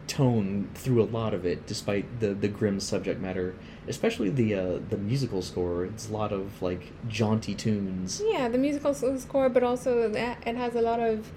tone 0.07 0.69
through 0.75 1.01
a 1.03 1.09
lot 1.17 1.33
of 1.33 1.45
it, 1.45 1.65
despite 1.67 2.19
the 2.19 2.33
the 2.33 2.47
grim 2.47 2.79
subject 2.79 3.19
matter. 3.21 3.55
Especially 3.89 4.29
the 4.29 4.53
uh, 4.55 4.79
the 4.89 4.97
musical 4.97 5.41
score. 5.41 5.85
It's 5.85 6.09
a 6.09 6.13
lot 6.13 6.31
of 6.31 6.61
like 6.61 6.83
jaunty 7.07 7.55
tunes. 7.55 8.21
Yeah, 8.23 8.47
the 8.47 8.57
musical 8.57 8.93
score, 8.93 9.49
but 9.49 9.63
also 9.63 10.11
it 10.13 10.55
has 10.55 10.75
a 10.75 10.81
lot 10.81 10.99
of 10.99 11.31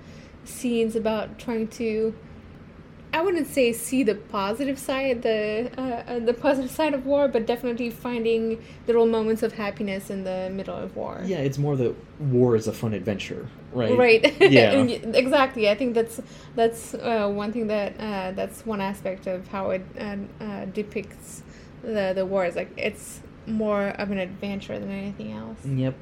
scenes 0.45 0.95
about 0.97 1.39
trying 1.39 1.69
to. 1.69 2.15
I 3.15 3.21
wouldn't 3.21 3.47
say 3.47 3.75
see 3.75 4.03
the 4.03 4.15
positive 4.15 4.79
side, 4.79 5.21
the 5.23 5.71
uh, 5.77 5.83
uh, 5.83 6.19
the 6.19 6.33
positive 6.33 6.71
side 6.71 6.95
of 6.95 7.05
war, 7.05 7.29
but 7.29 7.47
definitely 7.47 7.91
finding 7.91 8.63
little 8.87 9.05
moments 9.05 9.43
of 9.43 9.53
happiness 9.53 10.09
in 10.09 10.25
the 10.25 10.51
middle 10.51 10.77
of 10.77 10.97
war. 10.97 11.21
Yeah, 11.25 11.39
it's 11.39 11.59
more 11.59 11.77
that 11.77 11.95
war 12.19 12.57
is 12.57 12.69
a 12.69 12.73
fun 12.73 12.95
adventure, 12.95 13.49
right? 13.73 13.99
Right. 13.99 14.35
Yeah. 14.53 14.73
Exactly. 15.25 15.69
I 15.69 15.75
think 15.75 15.95
that's 15.95 16.23
that's 16.55 16.95
uh, 16.95 17.29
one 17.29 17.53
thing 17.53 17.67
that 17.67 18.01
uh, 18.01 18.33
that's 18.33 18.65
one 18.65 18.81
aspect 18.81 19.27
of 19.27 19.47
how 19.49 19.71
it 19.71 19.85
uh, 19.99 20.17
uh, 20.41 20.65
depicts 20.67 21.43
the 21.83 22.13
the 22.15 22.27
war. 22.27 22.45
Is 22.47 22.57
like 22.57 22.71
it's 22.77 23.21
more 23.47 23.89
of 23.89 24.11
an 24.11 24.19
adventure 24.19 24.79
than 24.79 24.91
anything 24.91 25.33
else. 25.33 25.65
Yep. 25.65 25.95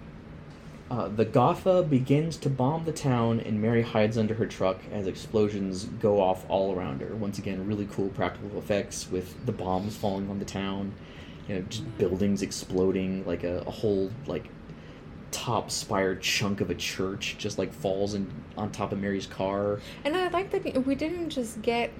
Uh, 0.90 1.06
the 1.06 1.24
Gotha 1.24 1.84
begins 1.84 2.36
to 2.38 2.50
bomb 2.50 2.84
the 2.84 2.92
town, 2.92 3.38
and 3.38 3.62
Mary 3.62 3.82
hides 3.82 4.18
under 4.18 4.34
her 4.34 4.46
truck 4.46 4.80
as 4.90 5.06
explosions 5.06 5.84
go 5.84 6.20
off 6.20 6.44
all 6.48 6.74
around 6.74 7.00
her. 7.00 7.14
Once 7.14 7.38
again, 7.38 7.64
really 7.64 7.86
cool 7.92 8.08
practical 8.08 8.58
effects 8.58 9.08
with 9.08 9.46
the 9.46 9.52
bombs 9.52 9.96
falling 9.96 10.28
on 10.28 10.40
the 10.40 10.44
town, 10.44 10.92
you 11.46 11.54
know, 11.54 11.60
just 11.62 11.96
buildings 11.96 12.42
exploding, 12.42 13.24
like 13.24 13.44
a, 13.44 13.60
a 13.68 13.70
whole 13.70 14.10
like 14.26 14.48
top 15.30 15.70
spire 15.70 16.16
chunk 16.16 16.60
of 16.60 16.70
a 16.70 16.74
church 16.74 17.36
just 17.38 17.56
like 17.56 17.72
falls 17.72 18.14
in 18.14 18.28
on 18.56 18.72
top 18.72 18.90
of 18.90 18.98
Mary's 18.98 19.26
car. 19.26 19.78
And 20.04 20.16
I 20.16 20.26
like 20.28 20.50
that 20.50 20.84
we 20.84 20.96
didn't 20.96 21.30
just 21.30 21.62
get, 21.62 21.92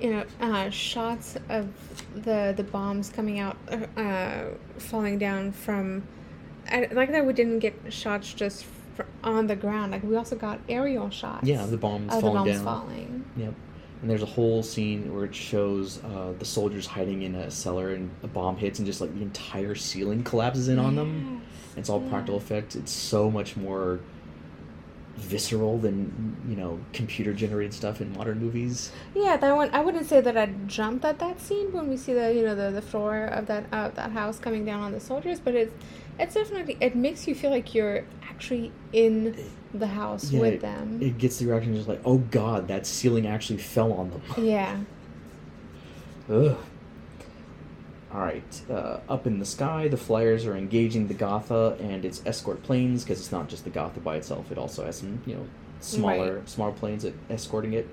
you 0.00 0.10
know, 0.10 0.24
uh, 0.40 0.70
shots 0.70 1.36
of 1.48 1.68
the 2.14 2.52
the 2.56 2.64
bombs 2.64 3.10
coming 3.10 3.38
out, 3.38 3.56
uh, 3.96 4.44
falling 4.78 5.18
down 5.18 5.52
from. 5.52 6.02
I 6.68 6.88
like 6.92 7.12
that 7.12 7.24
we 7.24 7.32
didn't 7.32 7.60
get 7.60 7.74
shots 7.90 8.32
just 8.32 8.64
fr- 8.94 9.02
on 9.22 9.46
the 9.46 9.56
ground. 9.56 9.92
Like 9.92 10.02
we 10.02 10.16
also 10.16 10.36
got 10.36 10.60
aerial 10.68 11.10
shots. 11.10 11.46
Yeah, 11.46 11.64
the 11.66 11.76
bombs 11.76 12.12
of 12.12 12.20
the 12.20 12.28
falling 12.28 12.44
bombs 12.44 12.56
down. 12.56 12.64
falling. 12.64 13.24
Yep. 13.36 13.54
And 14.02 14.10
there's 14.10 14.22
a 14.22 14.26
whole 14.26 14.62
scene 14.62 15.14
where 15.14 15.24
it 15.24 15.34
shows 15.34 16.04
uh, 16.04 16.34
the 16.38 16.44
soldiers 16.44 16.86
hiding 16.86 17.22
in 17.22 17.34
a 17.34 17.50
cellar, 17.50 17.94
and 17.94 18.10
a 18.22 18.26
bomb 18.26 18.56
hits, 18.56 18.78
and 18.78 18.86
just 18.86 19.00
like 19.00 19.14
the 19.14 19.22
entire 19.22 19.74
ceiling 19.74 20.22
collapses 20.22 20.68
in 20.68 20.78
on 20.78 20.96
them. 20.96 21.42
It's 21.76 21.88
all 21.88 22.02
yeah. 22.02 22.10
practical 22.10 22.38
effects. 22.38 22.76
It's 22.76 22.92
so 22.92 23.30
much 23.30 23.56
more 23.56 24.00
visceral 25.16 25.78
than 25.78 26.36
you 26.48 26.56
know 26.56 26.78
computer 26.92 27.32
generated 27.32 27.72
stuff 27.74 28.00
in 28.00 28.12
modern 28.16 28.38
movies. 28.38 28.90
Yeah, 29.14 29.36
that 29.36 29.56
one. 29.56 29.70
I 29.72 29.80
wouldn't 29.80 30.06
say 30.06 30.20
that 30.20 30.36
I 30.36 30.46
jumped 30.66 31.04
at 31.04 31.18
that 31.18 31.40
scene 31.40 31.72
when 31.72 31.88
we 31.88 31.96
see 31.96 32.12
the 32.12 32.32
you 32.34 32.42
know 32.42 32.54
the, 32.54 32.70
the 32.70 32.82
floor 32.82 33.24
of 33.24 33.46
that 33.46 33.64
of 33.72 33.94
that 33.96 34.12
house 34.12 34.38
coming 34.38 34.64
down 34.64 34.80
on 34.82 34.92
the 34.92 35.00
soldiers, 35.00 35.40
but 35.40 35.54
it's 35.54 35.72
it's 36.18 36.34
definitely 36.34 36.76
it 36.80 36.94
makes 36.96 37.26
you 37.26 37.34
feel 37.34 37.50
like 37.50 37.74
you're 37.74 38.04
actually 38.28 38.72
in 38.92 39.36
the 39.74 39.86
house 39.86 40.30
Yeah, 40.30 40.40
with 40.40 40.54
it- 40.54 40.60
them. 40.60 40.98
It 41.02 41.18
gets 41.18 41.38
the 41.38 41.46
reaction 41.46 41.74
just 41.74 41.88
like, 41.88 42.00
oh 42.04 42.18
god, 42.18 42.68
that 42.68 42.86
ceiling 42.86 43.26
actually 43.26 43.58
fell 43.58 43.92
on 43.92 44.10
them. 44.10 44.22
yeah. 44.38 44.78
Ugh. 46.30 46.56
All 48.16 48.22
right, 48.22 48.62
uh, 48.70 49.00
up 49.10 49.26
in 49.26 49.40
the 49.40 49.44
sky, 49.44 49.88
the 49.88 49.98
flyers 49.98 50.46
are 50.46 50.56
engaging 50.56 51.06
the 51.06 51.12
Gotha 51.12 51.76
and 51.78 52.02
its 52.02 52.22
escort 52.24 52.62
planes 52.62 53.04
because 53.04 53.20
it's 53.20 53.30
not 53.30 53.46
just 53.46 53.64
the 53.64 53.70
Gotha 53.70 54.00
by 54.00 54.16
itself; 54.16 54.50
it 54.50 54.56
also 54.56 54.86
has 54.86 54.96
some, 54.96 55.20
you 55.26 55.34
know, 55.34 55.46
smaller 55.80 56.40
smaller 56.46 56.72
planes 56.72 57.04
escorting 57.28 57.74
it. 57.74 57.86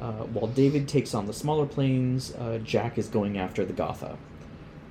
Uh, 0.00 0.24
while 0.32 0.46
David 0.46 0.88
takes 0.88 1.12
on 1.14 1.26
the 1.26 1.34
smaller 1.34 1.66
planes, 1.66 2.34
uh, 2.36 2.60
Jack 2.64 2.96
is 2.96 3.08
going 3.08 3.36
after 3.36 3.62
the 3.66 3.74
Gotha. 3.74 4.16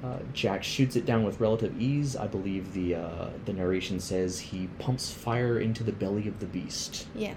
Uh, 0.03 0.19
Jack 0.31 0.63
shoots 0.63 0.95
it 0.95 1.07
down 1.07 1.23
with 1.23 1.39
relative 1.39 1.81
ease. 1.81 2.15
I 2.15 2.27
believe 2.27 2.73
the 2.73 2.95
uh, 2.95 3.29
the 3.45 3.53
narration 3.53 3.99
says 3.99 4.39
he 4.39 4.67
pumps 4.77 5.11
fire 5.11 5.59
into 5.59 5.83
the 5.83 5.91
belly 5.91 6.27
of 6.27 6.39
the 6.39 6.45
beast. 6.45 7.07
Yes. 7.15 7.35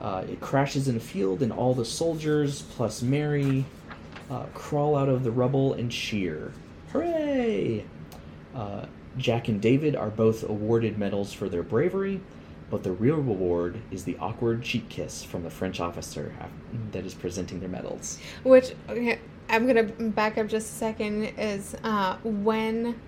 Uh, 0.00 0.24
it 0.28 0.40
crashes 0.40 0.88
in 0.88 0.96
a 0.96 1.00
field, 1.00 1.42
and 1.42 1.52
all 1.52 1.74
the 1.74 1.84
soldiers 1.84 2.62
plus 2.62 3.02
Mary 3.02 3.64
uh, 4.32 4.46
crawl 4.54 4.96
out 4.96 5.10
of 5.10 5.24
the 5.24 5.30
rubble 5.30 5.74
and 5.74 5.90
cheer. 5.90 6.52
Hooray! 6.92 7.84
Uh, 8.54 8.86
Jack 9.18 9.48
and 9.48 9.60
David 9.60 9.94
are 9.94 10.08
both 10.08 10.42
awarded 10.48 10.98
medals 10.98 11.34
for 11.34 11.50
their 11.50 11.62
bravery, 11.62 12.20
but 12.70 12.82
the 12.82 12.92
real 12.92 13.16
reward 13.16 13.78
is 13.90 14.04
the 14.04 14.16
awkward 14.18 14.62
cheek 14.62 14.88
kiss 14.88 15.22
from 15.22 15.42
the 15.42 15.50
French 15.50 15.80
officer 15.80 16.34
that 16.92 17.04
is 17.04 17.12
presenting 17.12 17.60
their 17.60 17.68
medals. 17.68 18.18
Which 18.42 18.74
okay, 18.88 19.18
I'm 19.50 19.66
gonna 19.66 19.82
back 19.82 20.38
up 20.38 20.46
just 20.48 20.70
a 20.70 20.74
second. 20.74 21.24
Is 21.36 21.76
uh, 21.84 22.16
when 22.24 22.98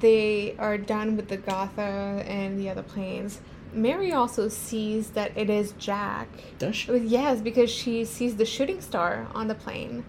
they 0.00 0.56
are 0.58 0.76
done 0.76 1.16
with 1.16 1.28
the 1.28 1.36
Gotha 1.36 2.24
and 2.26 2.58
the 2.58 2.68
other 2.70 2.82
planes. 2.82 3.40
Mary 3.72 4.12
also 4.12 4.48
sees 4.48 5.10
that 5.10 5.36
it 5.36 5.50
is 5.50 5.72
Jack. 5.72 6.28
Does 6.58 6.74
she? 6.74 6.96
Yes, 6.96 7.40
because 7.40 7.70
she 7.70 8.04
sees 8.04 8.36
the 8.36 8.46
shooting 8.46 8.80
star 8.80 9.28
on 9.34 9.48
the 9.48 9.54
plane. 9.54 10.04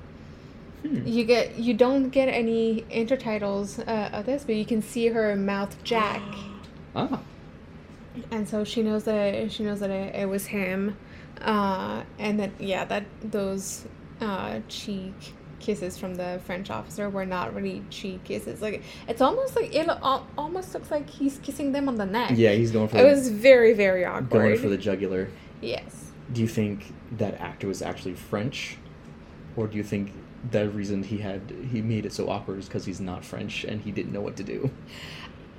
Hmm. 0.83 1.07
You 1.07 1.23
get 1.23 1.57
you 1.57 1.73
don't 1.73 2.09
get 2.09 2.27
any 2.29 2.83
intertitles 2.91 3.79
uh, 3.87 4.09
of 4.15 4.25
this, 4.25 4.43
but 4.43 4.55
you 4.55 4.65
can 4.65 4.81
see 4.81 5.07
her 5.07 5.35
mouth 5.35 5.81
Jack, 5.83 6.21
Ah, 6.95 7.19
and 8.31 8.47
so 8.47 8.63
she 8.63 8.83
knows 8.83 9.03
that 9.05 9.51
she 9.51 9.63
knows 9.63 9.79
that 9.79 9.89
it, 9.89 10.15
it 10.15 10.29
was 10.29 10.45
him, 10.47 10.95
uh, 11.41 12.03
and 12.19 12.39
that 12.39 12.51
yeah 12.59 12.85
that 12.85 13.05
those 13.23 13.85
uh, 14.21 14.59
cheek 14.67 15.13
kisses 15.59 15.97
from 15.97 16.13
the 16.15 16.39
French 16.45 16.69
officer 16.69 17.09
were 17.09 17.25
not 17.25 17.53
really 17.55 17.83
cheek 17.89 18.23
kisses. 18.23 18.61
Like 18.61 18.83
it's 19.07 19.21
almost 19.21 19.55
like 19.55 19.73
it 19.73 19.89
almost 20.37 20.73
looks 20.73 20.91
like 20.91 21.09
he's 21.09 21.39
kissing 21.39 21.71
them 21.71 21.89
on 21.89 21.95
the 21.95 22.05
neck. 22.05 22.31
yeah, 22.35 22.51
he's 22.51 22.71
going 22.71 22.87
for 22.87 22.97
the 22.97 23.01
it 23.01 23.09
the, 23.09 23.15
was 23.15 23.29
very 23.29 23.73
very 23.73 24.05
awkward. 24.05 24.29
going 24.29 24.57
for 24.57 24.69
the 24.69 24.77
jugular. 24.77 25.29
yes. 25.61 26.03
Do 26.31 26.41
you 26.41 26.47
think 26.47 26.93
that 27.13 27.39
actor 27.39 27.67
was 27.67 27.81
actually 27.81 28.13
French, 28.13 28.77
or 29.55 29.65
do 29.65 29.77
you 29.77 29.83
think 29.83 30.11
the 30.51 30.69
reason 30.69 31.03
he 31.03 31.17
had 31.17 31.41
he 31.71 31.81
made 31.81 32.05
it 32.05 32.13
so 32.13 32.29
awkward 32.29 32.59
is 32.59 32.65
because 32.67 32.85
he's 32.85 32.99
not 33.01 33.25
French 33.25 33.63
and 33.63 33.81
he 33.81 33.91
didn't 33.91 34.13
know 34.13 34.21
what 34.21 34.35
to 34.37 34.43
do? 34.43 34.69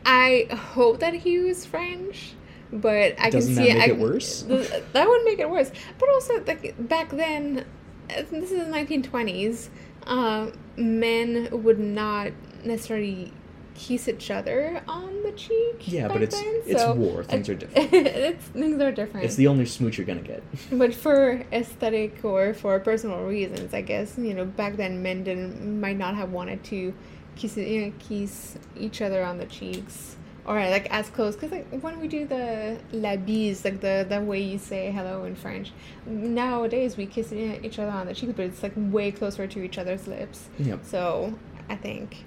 I 0.07 0.47
hope 0.51 1.01
that 1.01 1.15
he 1.15 1.39
was 1.39 1.67
French, 1.67 2.33
but 2.73 3.15
I 3.21 3.31
Doesn't 3.31 3.55
can 3.57 3.65
that 3.65 3.71
see 3.73 3.75
make 3.75 3.83
I, 3.83 3.87
it 3.93 3.99
worse? 3.99 4.43
th- 4.43 4.71
That 4.93 5.09
would 5.09 5.25
make 5.25 5.39
it 5.39 5.51
worse. 5.51 5.71
But 5.99 6.09
also, 6.11 6.43
like 6.45 6.75
back 6.89 7.11
then, 7.11 7.65
this 8.09 8.51
is 8.53 8.65
the 8.65 8.67
nineteen 8.71 9.03
twenties. 9.03 9.71
Uh, 10.07 10.51
men 10.77 11.49
would 11.51 11.79
not 11.79 12.33
necessarily 12.65 13.33
kiss 13.79 14.09
each 14.09 14.31
other 14.31 14.83
on 14.89 15.23
the 15.23 15.33
cheek. 15.33 15.77
Yeah, 15.87 16.09
but 16.09 16.21
it's 16.23 16.35
then, 16.35 16.63
it's 16.67 16.83
so- 16.83 16.95
war. 16.95 17.23
Things 17.23 17.49
are 17.49 17.55
different. 17.55 17.93
it's 17.95 18.45
things 18.47 18.83
are 18.83 18.91
different. 18.93 19.25
It's 19.25 19.37
the 19.37 19.47
only 19.47 19.67
smooch 19.67 19.97
you're 19.99 20.07
gonna 20.07 20.21
get. 20.21 20.43
But 20.73 20.93
for 20.95 21.45
aesthetic 21.53 22.25
or 22.25 22.55
for 22.55 22.79
personal 22.81 23.23
reasons, 23.25 23.73
I 23.73 23.83
guess 23.83 24.19
you 24.19 24.35
know 24.35 24.45
back 24.45 24.77
then 24.77 25.03
men 25.03 25.25
didn't 25.25 25.81
might 25.81 25.97
not 25.97 26.15
have 26.17 26.31
wanted 26.33 26.65
to 26.65 26.93
kiss 27.37 27.57
you 27.57 27.81
know, 27.87 27.93
kiss 28.01 28.59
each 28.77 29.01
other 29.01 29.23
on 29.23 29.39
the 29.39 29.47
cheeks 29.47 30.17
or 30.45 30.55
like 30.77 30.87
as 30.91 31.09
close 31.11 31.35
because 31.37 31.53
like 31.53 31.67
when 31.83 32.01
we 32.01 32.09
do 32.09 32.27
the 32.27 32.79
la 32.91 33.15
bise 33.17 33.65
like 33.65 33.81
the 33.81 34.05
the 34.09 34.21
way 34.21 34.41
you 34.43 34.59
say 34.59 34.91
hello 34.91 35.23
in 35.25 35.37
French 35.37 35.73
nowadays 36.07 36.97
we 36.97 37.07
kiss 37.07 37.33
each 37.33 37.79
other 37.79 37.91
on 37.93 38.07
the 38.07 38.15
cheeks 38.15 38.33
but 38.35 38.45
it's 38.47 38.63
like 38.63 38.73
way 38.77 39.11
closer 39.13 39.47
to 39.47 39.63
each 39.63 39.79
other's 39.79 40.09
lips 40.09 40.49
Yep. 40.59 40.81
so 40.85 41.35
I 41.69 41.77
think 41.77 42.25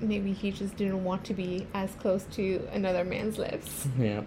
maybe 0.00 0.32
he 0.32 0.50
just 0.50 0.76
didn't 0.76 1.02
want 1.04 1.24
to 1.24 1.34
be 1.34 1.66
as 1.74 1.90
close 1.96 2.24
to 2.32 2.66
another 2.72 3.04
man's 3.04 3.38
lips. 3.38 3.86
Yeah. 3.98 4.22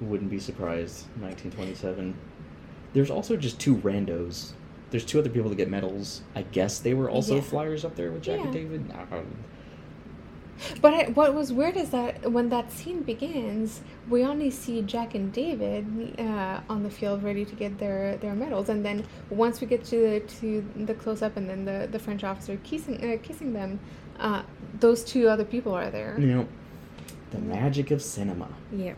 Wouldn't 0.00 0.30
be 0.30 0.38
surprised. 0.38 1.06
1927. 1.20 2.14
There's 2.92 3.10
also 3.10 3.36
just 3.36 3.58
two 3.60 3.76
randos. 3.76 4.52
There's 4.90 5.04
two 5.04 5.18
other 5.18 5.30
people 5.30 5.48
that 5.50 5.56
get 5.56 5.70
medals. 5.70 6.22
I 6.34 6.42
guess 6.42 6.78
they 6.78 6.94
were 6.94 7.08
also 7.10 7.36
Yeah. 7.36 7.40
flyers 7.42 7.84
up 7.84 7.96
there 7.96 8.10
with 8.12 8.22
Jack 8.22 8.40
and 8.40 8.52
David. 8.52 8.90
I 8.92 9.22
But 10.80 10.94
I, 10.94 11.04
what 11.10 11.34
was 11.34 11.52
weird 11.52 11.76
is 11.76 11.90
that 11.90 12.30
when 12.32 12.48
that 12.48 12.72
scene 12.72 13.02
begins, 13.02 13.82
we 14.08 14.24
only 14.24 14.50
see 14.50 14.80
Jack 14.82 15.14
and 15.14 15.30
David 15.32 16.18
uh, 16.18 16.60
on 16.70 16.82
the 16.82 16.88
field 16.90 17.22
ready 17.22 17.44
to 17.44 17.54
get 17.54 17.78
their, 17.78 18.16
their 18.16 18.34
medals, 18.34 18.70
and 18.70 18.82
then 18.84 19.04
once 19.28 19.60
we 19.60 19.66
get 19.66 19.84
to 19.86 19.96
the 19.96 20.20
to 20.40 20.64
the 20.76 20.94
close 20.94 21.20
up, 21.20 21.36
and 21.36 21.48
then 21.48 21.64
the, 21.66 21.88
the 21.90 21.98
French 21.98 22.24
officer 22.24 22.56
kissing 22.64 22.96
uh, 23.04 23.18
kissing 23.22 23.52
them, 23.52 23.78
uh, 24.18 24.42
those 24.80 25.04
two 25.04 25.28
other 25.28 25.44
people 25.44 25.74
are 25.74 25.90
there. 25.90 26.16
You 26.18 26.26
know, 26.26 26.48
the 27.30 27.38
magic 27.38 27.90
of 27.90 28.02
cinema. 28.02 28.48
Yeah. 28.72 28.94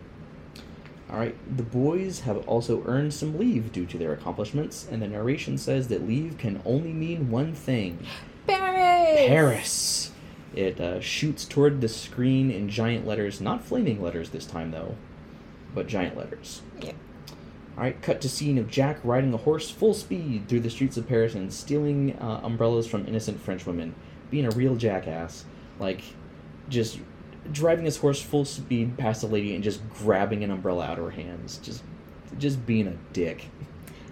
All 1.10 1.18
right, 1.18 1.34
the 1.56 1.62
boys 1.62 2.20
have 2.20 2.46
also 2.46 2.82
earned 2.84 3.14
some 3.14 3.38
leave 3.38 3.72
due 3.72 3.86
to 3.86 3.96
their 3.96 4.12
accomplishments, 4.12 4.86
and 4.90 5.00
the 5.00 5.08
narration 5.08 5.56
says 5.56 5.88
that 5.88 6.06
leave 6.06 6.36
can 6.36 6.60
only 6.66 6.92
mean 6.92 7.30
one 7.30 7.54
thing 7.54 7.98
Paris. 8.46 9.26
Paris. 9.28 10.10
It 10.54 10.80
uh, 10.80 11.00
shoots 11.00 11.44
toward 11.44 11.80
the 11.80 11.88
screen 11.88 12.50
in 12.50 12.68
giant 12.68 13.06
letters, 13.06 13.40
not 13.40 13.64
flaming 13.64 14.02
letters 14.02 14.30
this 14.30 14.44
time 14.44 14.70
though, 14.70 14.96
but 15.74 15.86
giant 15.86 16.16
letters. 16.16 16.62
Yeah. 16.80 16.92
All 17.76 17.84
right, 17.84 18.00
cut 18.02 18.20
to 18.22 18.28
scene 18.28 18.58
of 18.58 18.68
Jack 18.68 18.98
riding 19.04 19.32
a 19.32 19.36
horse 19.36 19.70
full 19.70 19.94
speed 19.94 20.48
through 20.48 20.60
the 20.60 20.70
streets 20.70 20.96
of 20.96 21.08
Paris 21.08 21.34
and 21.34 21.52
stealing 21.52 22.18
uh, 22.18 22.40
umbrellas 22.42 22.86
from 22.86 23.06
innocent 23.06 23.40
French 23.40 23.66
women, 23.66 23.94
being 24.30 24.46
a 24.46 24.50
real 24.50 24.76
jackass, 24.76 25.44
like 25.78 26.02
just 26.68 26.98
driving 27.52 27.84
his 27.84 27.96
horse 27.96 28.20
full 28.20 28.44
speed 28.44 28.96
past 28.98 29.22
a 29.22 29.26
lady 29.26 29.54
and 29.54 29.64
just 29.64 29.80
grabbing 29.90 30.44
an 30.44 30.50
umbrella 30.50 30.84
out 30.84 30.98
of 30.98 31.04
her 31.04 31.10
hands, 31.10 31.58
just 31.58 31.82
just 32.38 32.64
being 32.66 32.88
a 32.88 32.94
dick. 33.12 33.48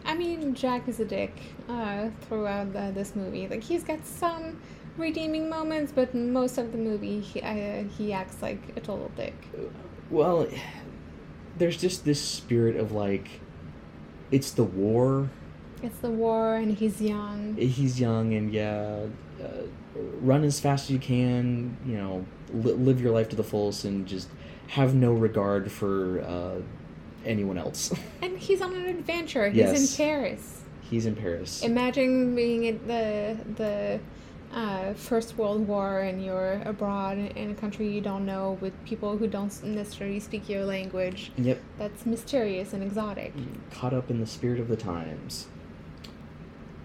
I 0.04 0.14
mean, 0.14 0.54
Jack 0.54 0.88
is 0.88 1.00
a 1.00 1.04
dick 1.04 1.34
uh, 1.68 2.08
throughout 2.22 2.72
the, 2.72 2.92
this 2.94 3.16
movie. 3.16 3.48
Like 3.48 3.62
he's 3.62 3.82
got 3.82 4.04
some 4.06 4.60
redeeming 4.96 5.50
moments, 5.50 5.92
but 5.92 6.14
most 6.14 6.58
of 6.58 6.72
the 6.72 6.78
movie 6.78 7.20
he 7.20 7.40
uh, 7.42 7.84
he 7.96 8.12
acts 8.12 8.40
like 8.40 8.60
a 8.76 8.80
total 8.80 9.10
dick. 9.16 9.34
Well, 10.10 10.46
there's 11.58 11.76
just 11.76 12.04
this 12.04 12.20
spirit 12.20 12.76
of 12.76 12.92
like, 12.92 13.28
it's 14.30 14.52
the 14.52 14.64
war. 14.64 15.28
It's 15.82 15.98
the 15.98 16.10
war, 16.10 16.54
and 16.54 16.76
he's 16.76 17.00
young. 17.00 17.56
He's 17.56 18.00
young, 18.00 18.32
and 18.34 18.52
yeah, 18.52 19.06
uh, 19.42 19.48
run 20.20 20.44
as 20.44 20.60
fast 20.60 20.84
as 20.86 20.90
you 20.90 20.98
can. 20.98 21.76
You 21.86 21.96
know, 21.96 22.26
li- 22.52 22.72
live 22.72 23.00
your 23.00 23.12
life 23.12 23.28
to 23.30 23.36
the 23.36 23.44
fullest, 23.44 23.84
and 23.84 24.06
just 24.06 24.28
have 24.68 24.94
no 24.94 25.12
regard 25.12 25.70
for 25.70 26.20
uh, 26.22 26.60
anyone 27.24 27.58
else. 27.58 27.92
And 28.22 28.36
he's 28.38 28.60
on 28.60 28.74
an 28.74 28.86
adventure. 28.86 29.48
He's 29.48 29.58
Yes. 29.58 29.98
in 29.98 30.04
Paris. 30.06 30.60
He's 30.82 31.06
in 31.06 31.14
Paris. 31.16 31.62
Imagine 31.62 32.34
being 32.34 32.64
in 32.64 32.86
the 32.86 33.36
the 33.56 34.00
uh, 34.52 34.94
First 34.94 35.36
World 35.36 35.66
War 35.66 36.00
and 36.00 36.24
you're 36.24 36.62
abroad 36.64 37.18
in 37.18 37.50
a 37.50 37.54
country 37.54 37.88
you 37.88 38.00
don't 38.00 38.24
know 38.24 38.56
with 38.60 38.72
people 38.84 39.18
who 39.18 39.26
don't 39.26 39.52
necessarily 39.64 40.20
speak 40.20 40.48
your 40.48 40.64
language. 40.64 41.32
yep, 41.36 41.60
That's 41.78 42.06
mysterious 42.06 42.72
and 42.72 42.82
exotic. 42.82 43.32
caught 43.72 43.92
up 43.92 44.08
in 44.10 44.20
the 44.20 44.26
spirit 44.26 44.60
of 44.60 44.68
the 44.68 44.76
times. 44.76 45.48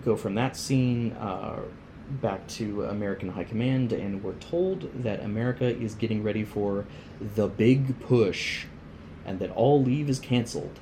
Go 0.03 0.15
from 0.15 0.33
that 0.35 0.57
scene 0.57 1.11
uh, 1.13 1.59
back 2.19 2.47
to 2.47 2.83
American 2.85 3.29
High 3.29 3.43
Command, 3.43 3.93
and 3.93 4.23
we're 4.23 4.33
told 4.33 4.89
that 5.03 5.23
America 5.23 5.65
is 5.65 5.95
getting 5.95 6.23
ready 6.23 6.43
for 6.43 6.85
the 7.35 7.47
big 7.47 7.99
push, 8.01 8.65
and 9.25 9.39
that 9.39 9.51
all 9.51 9.81
leave 9.81 10.09
is 10.09 10.19
canceled. 10.19 10.79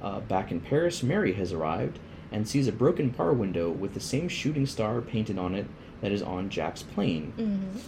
Uh, 0.00 0.20
back 0.20 0.50
in 0.50 0.60
Paris, 0.60 1.02
Mary 1.02 1.34
has 1.34 1.52
arrived 1.52 1.98
and 2.32 2.48
sees 2.48 2.66
a 2.66 2.72
broken 2.72 3.10
bar 3.10 3.32
window 3.32 3.70
with 3.70 3.94
the 3.94 4.00
same 4.00 4.28
shooting 4.28 4.66
star 4.66 5.00
painted 5.00 5.38
on 5.38 5.54
it 5.54 5.66
that 6.00 6.10
is 6.10 6.22
on 6.22 6.48
Jack's 6.48 6.82
plane. 6.82 7.32
hmm 7.36 7.78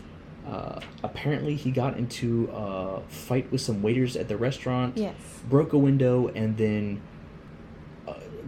Uh, 0.46 0.78
apparently, 1.02 1.54
he 1.56 1.70
got 1.70 1.96
into 1.96 2.50
a 2.52 3.00
fight 3.08 3.50
with 3.50 3.62
some 3.62 3.80
waiters 3.82 4.14
at 4.14 4.28
the 4.28 4.36
restaurant 4.36 4.94
Yes. 4.98 5.14
broke 5.48 5.72
a 5.72 5.78
window 5.78 6.28
and 6.34 6.58
then 6.58 7.00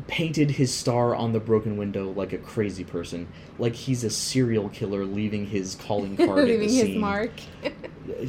painted 0.06 0.50
his 0.52 0.72
star 0.74 1.14
on 1.14 1.32
the 1.32 1.40
broken 1.40 1.76
window 1.76 2.10
like 2.10 2.32
a 2.32 2.38
crazy 2.38 2.84
person, 2.84 3.28
like 3.58 3.74
he's 3.74 4.04
a 4.04 4.10
serial 4.10 4.68
killer 4.68 5.04
leaving 5.04 5.46
his 5.46 5.74
calling 5.76 6.16
card 6.16 6.38
at 6.40 6.44
Leaving 6.44 6.58
the 6.68 6.74
his 6.74 6.82
scene. 6.82 7.00
mark. 7.00 7.30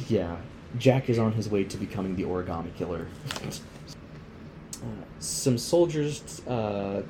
Yeah, 0.08 0.36
Jack 0.76 1.08
is 1.08 1.20
on 1.20 1.32
his 1.32 1.48
way 1.48 1.62
to 1.62 1.76
becoming 1.76 2.16
the 2.16 2.24
origami 2.24 2.74
killer. 2.74 3.06
Uh, 3.36 3.50
some 5.20 5.56
soldiers 5.56 6.42
uh, 6.48 7.02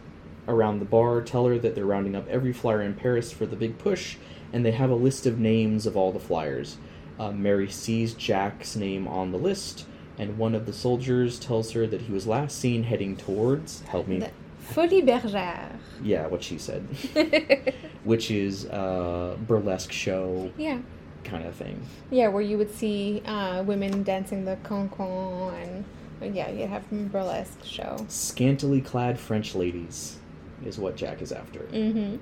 around 0.47 0.79
the 0.79 0.85
bar 0.85 1.23
tell 1.23 1.47
her 1.47 1.59
that 1.59 1.75
they're 1.75 1.87
rounding 1.87 2.15
up 2.15 2.29
every 2.29 2.53
flyer 2.53 2.83
in 2.83 2.95
Paris 2.95 3.33
for 3.33 3.47
the 3.47 3.57
big 3.57 3.79
push, 3.79 4.17
and 4.53 4.67
they 4.67 4.73
have 4.73 4.91
a 4.91 4.95
list 4.95 5.25
of 5.27 5.39
names 5.39 5.87
of 5.87 5.97
all 5.97 6.13
the 6.13 6.21
flyers. 6.21 6.77
Uh, 7.19 7.33
Mary 7.33 7.69
sees 7.71 8.13
Jack's 8.15 8.77
name 8.77 9.09
on 9.09 9.31
the 9.33 9.39
list, 9.39 9.87
and 10.19 10.37
one 10.37 10.55
of 10.55 10.67
the 10.67 10.73
soldiers 10.73 11.39
tells 11.39 11.73
her 11.73 11.87
that 11.87 12.03
he 12.03 12.13
was 12.13 12.27
last 12.27 12.59
seen 12.59 12.83
heading 12.85 13.17
towards. 13.17 13.81
Help 13.83 14.07
me. 14.09 14.19
The 14.19 14.31
Folies 14.73 15.05
Bergère. 15.05 15.71
Yeah, 16.03 16.27
what 16.27 16.43
she 16.43 16.59
said. 16.59 16.83
Which 18.05 18.31
is 18.31 18.65
a 18.67 19.37
burlesque 19.47 19.93
show 19.93 20.53
yeah. 20.57 20.79
kind 21.25 21.47
of 21.47 21.55
thing. 21.55 21.83
Yeah, 22.11 22.29
where 22.29 22.43
you 22.43 22.59
would 22.59 22.75
see 22.75 23.23
uh, 23.27 23.63
women 23.63 24.03
dancing 24.03 24.45
the 24.45 24.57
cancan 24.65 25.85
and 26.21 26.35
yeah, 26.35 26.51
you'd 26.51 26.69
have 26.69 26.85
a 26.93 26.95
burlesque 26.95 27.65
show. 27.65 28.05
Scantily 28.09 28.81
clad 28.81 29.19
French 29.19 29.55
ladies 29.55 30.19
is 30.65 30.79
what 30.79 30.97
Jack 30.97 31.23
is 31.23 31.33
after. 31.33 31.61
Mm-hmm. 31.61 32.17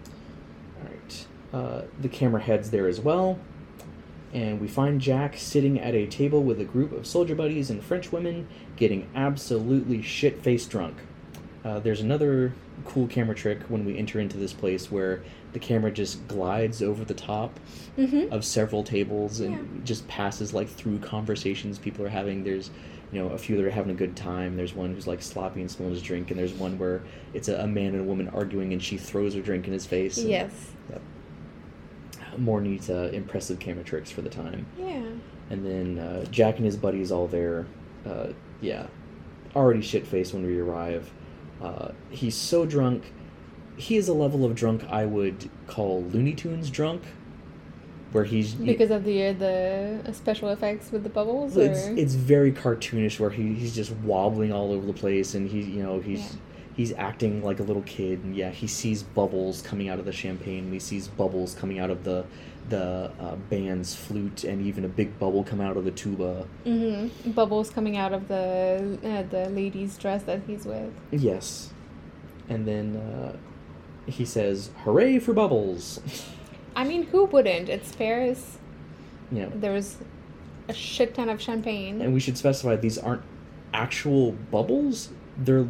All 0.76 0.90
right. 0.90 1.26
Uh, 1.52 1.82
the 2.00 2.08
camera 2.08 2.40
heads 2.40 2.70
there 2.70 2.86
as 2.86 3.00
well, 3.00 3.38
and 4.32 4.60
we 4.60 4.68
find 4.68 5.00
Jack 5.00 5.36
sitting 5.38 5.80
at 5.80 5.94
a 5.94 6.06
table 6.06 6.42
with 6.42 6.60
a 6.60 6.64
group 6.64 6.92
of 6.92 7.06
soldier 7.06 7.34
buddies 7.34 7.70
and 7.70 7.82
French 7.82 8.12
women 8.12 8.46
getting 8.76 9.08
absolutely 9.14 10.02
shit 10.02 10.42
faced 10.42 10.70
drunk. 10.70 10.96
Uh, 11.66 11.80
there's 11.80 12.00
another 12.00 12.52
cool 12.84 13.08
camera 13.08 13.34
trick 13.34 13.58
when 13.64 13.84
we 13.84 13.98
enter 13.98 14.20
into 14.20 14.36
this 14.36 14.52
place 14.52 14.88
where 14.88 15.20
the 15.52 15.58
camera 15.58 15.90
just 15.90 16.26
glides 16.28 16.80
over 16.80 17.04
the 17.04 17.14
top 17.14 17.58
Mm-hmm. 17.98 18.30
of 18.32 18.44
several 18.44 18.84
tables 18.84 19.40
and 19.40 19.54
Yeah. 19.54 19.84
just 19.84 20.06
passes 20.06 20.52
like 20.54 20.68
through 20.68 20.98
conversations 20.98 21.78
people 21.78 22.04
are 22.04 22.10
having. 22.10 22.44
There's 22.44 22.70
you 23.10 23.20
know 23.20 23.30
a 23.30 23.38
few 23.38 23.56
that 23.56 23.64
are 23.64 23.70
having 23.70 23.90
a 23.90 23.94
good 23.96 24.14
time. 24.14 24.56
There's 24.56 24.74
one 24.74 24.92
who's 24.94 25.06
like 25.08 25.22
sloppy 25.22 25.60
and 25.62 25.70
spilling 25.70 25.92
his 25.92 26.02
drink, 26.02 26.30
and 26.30 26.38
there's 26.38 26.52
one 26.52 26.78
where 26.78 27.02
it's 27.34 27.48
a, 27.48 27.56
a 27.60 27.66
man 27.66 27.94
and 27.94 28.00
a 28.02 28.04
woman 28.04 28.28
arguing, 28.28 28.72
and 28.74 28.82
she 28.82 28.96
throws 28.98 29.34
her 29.34 29.40
drink 29.40 29.66
in 29.66 29.72
his 29.72 29.86
face. 29.86 30.18
and 30.18 30.28
Yes. 30.28 30.52
More 32.36 32.60
neat, 32.60 32.90
uh, 32.90 33.08
impressive 33.12 33.58
camera 33.58 33.82
tricks 33.82 34.10
for 34.10 34.20
the 34.20 34.28
time. 34.28 34.66
Yeah. 34.78 35.02
And 35.48 35.64
then 35.64 35.98
uh, 35.98 36.24
Jack 36.26 36.56
and 36.56 36.66
his 36.66 36.76
buddies 36.76 37.10
all 37.10 37.26
there. 37.28 37.64
Uh, 38.04 38.28
yeah, 38.60 38.86
already 39.56 39.80
shit 39.80 40.06
faced 40.06 40.34
when 40.34 40.44
we 40.44 40.58
arrive. 40.60 41.10
Uh, 41.62 41.92
he's 42.10 42.34
so 42.34 42.66
drunk. 42.66 43.12
He 43.76 43.96
is 43.96 44.08
a 44.08 44.12
level 44.14 44.44
of 44.44 44.54
drunk 44.54 44.84
I 44.88 45.04
would 45.06 45.50
call 45.66 46.02
Looney 46.04 46.34
Tunes 46.34 46.70
drunk, 46.70 47.02
where 48.12 48.24
he's 48.24 48.54
Because 48.54 48.90
of 48.90 49.04
the 49.04 49.26
uh, 49.26 49.32
the 49.34 50.12
special 50.12 50.48
effects 50.50 50.92
with 50.92 51.02
the 51.02 51.08
bubbles, 51.10 51.56
it's, 51.56 51.86
or 51.88 51.96
it's 51.96 52.14
very 52.14 52.52
cartoonish 52.52 53.18
where 53.20 53.30
he, 53.30 53.54
he's 53.54 53.74
just 53.74 53.92
wobbling 53.96 54.52
all 54.52 54.72
over 54.72 54.86
the 54.86 54.92
place 54.92 55.34
and 55.34 55.48
he 55.48 55.60
you 55.60 55.82
know 55.82 56.00
he's 56.00 56.20
Yeah. 56.20 56.38
He's 56.76 56.92
acting 56.92 57.42
like 57.42 57.58
a 57.58 57.62
little 57.62 57.82
kid 57.82 58.22
and 58.24 58.36
yeah 58.36 58.50
he 58.50 58.66
sees 58.66 59.02
bubbles 59.02 59.62
coming 59.62 59.88
out 59.88 59.98
of 59.98 60.04
the 60.04 60.12
champagne 60.12 60.64
and 60.64 60.72
he 60.72 60.78
sees 60.78 61.08
bubbles 61.08 61.54
coming 61.54 61.78
out 61.78 61.90
of 61.90 62.04
the 62.04 62.24
the 62.68 63.10
uh, 63.20 63.36
band's 63.48 63.94
flute 63.94 64.42
and 64.44 64.60
even 64.66 64.84
a 64.84 64.88
big 64.88 65.16
bubble 65.20 65.44
come 65.44 65.60
out 65.60 65.76
of 65.76 65.84
the 65.84 65.90
tuba 65.92 66.46
hmm 66.64 67.06
bubbles 67.30 67.70
coming 67.70 67.96
out 67.96 68.12
of 68.12 68.26
the 68.28 68.98
uh, 69.04 69.22
the 69.30 69.48
lady's 69.50 69.96
dress 69.96 70.22
that 70.24 70.40
he's 70.46 70.64
with. 70.66 70.92
yes 71.12 71.70
and 72.48 72.66
then 72.66 72.96
uh, 72.96 73.36
he 74.06 74.24
says 74.24 74.70
hooray 74.84 75.18
for 75.18 75.32
bubbles 75.32 76.00
I 76.78 76.84
mean, 76.84 77.04
who 77.04 77.24
wouldn't? 77.24 77.70
It's 77.70 77.94
Paris. 77.96 78.58
know 79.30 79.50
There 79.54 79.72
was 79.72 79.96
a 80.68 80.74
shit 80.74 81.14
ton 81.14 81.30
of 81.30 81.40
champagne. 81.40 82.02
and 82.02 82.12
we 82.12 82.20
should 82.20 82.36
specify 82.36 82.76
these 82.76 82.98
aren't 82.98 83.22
actual 83.72 84.32
bubbles 84.32 85.08
they're 85.38 85.66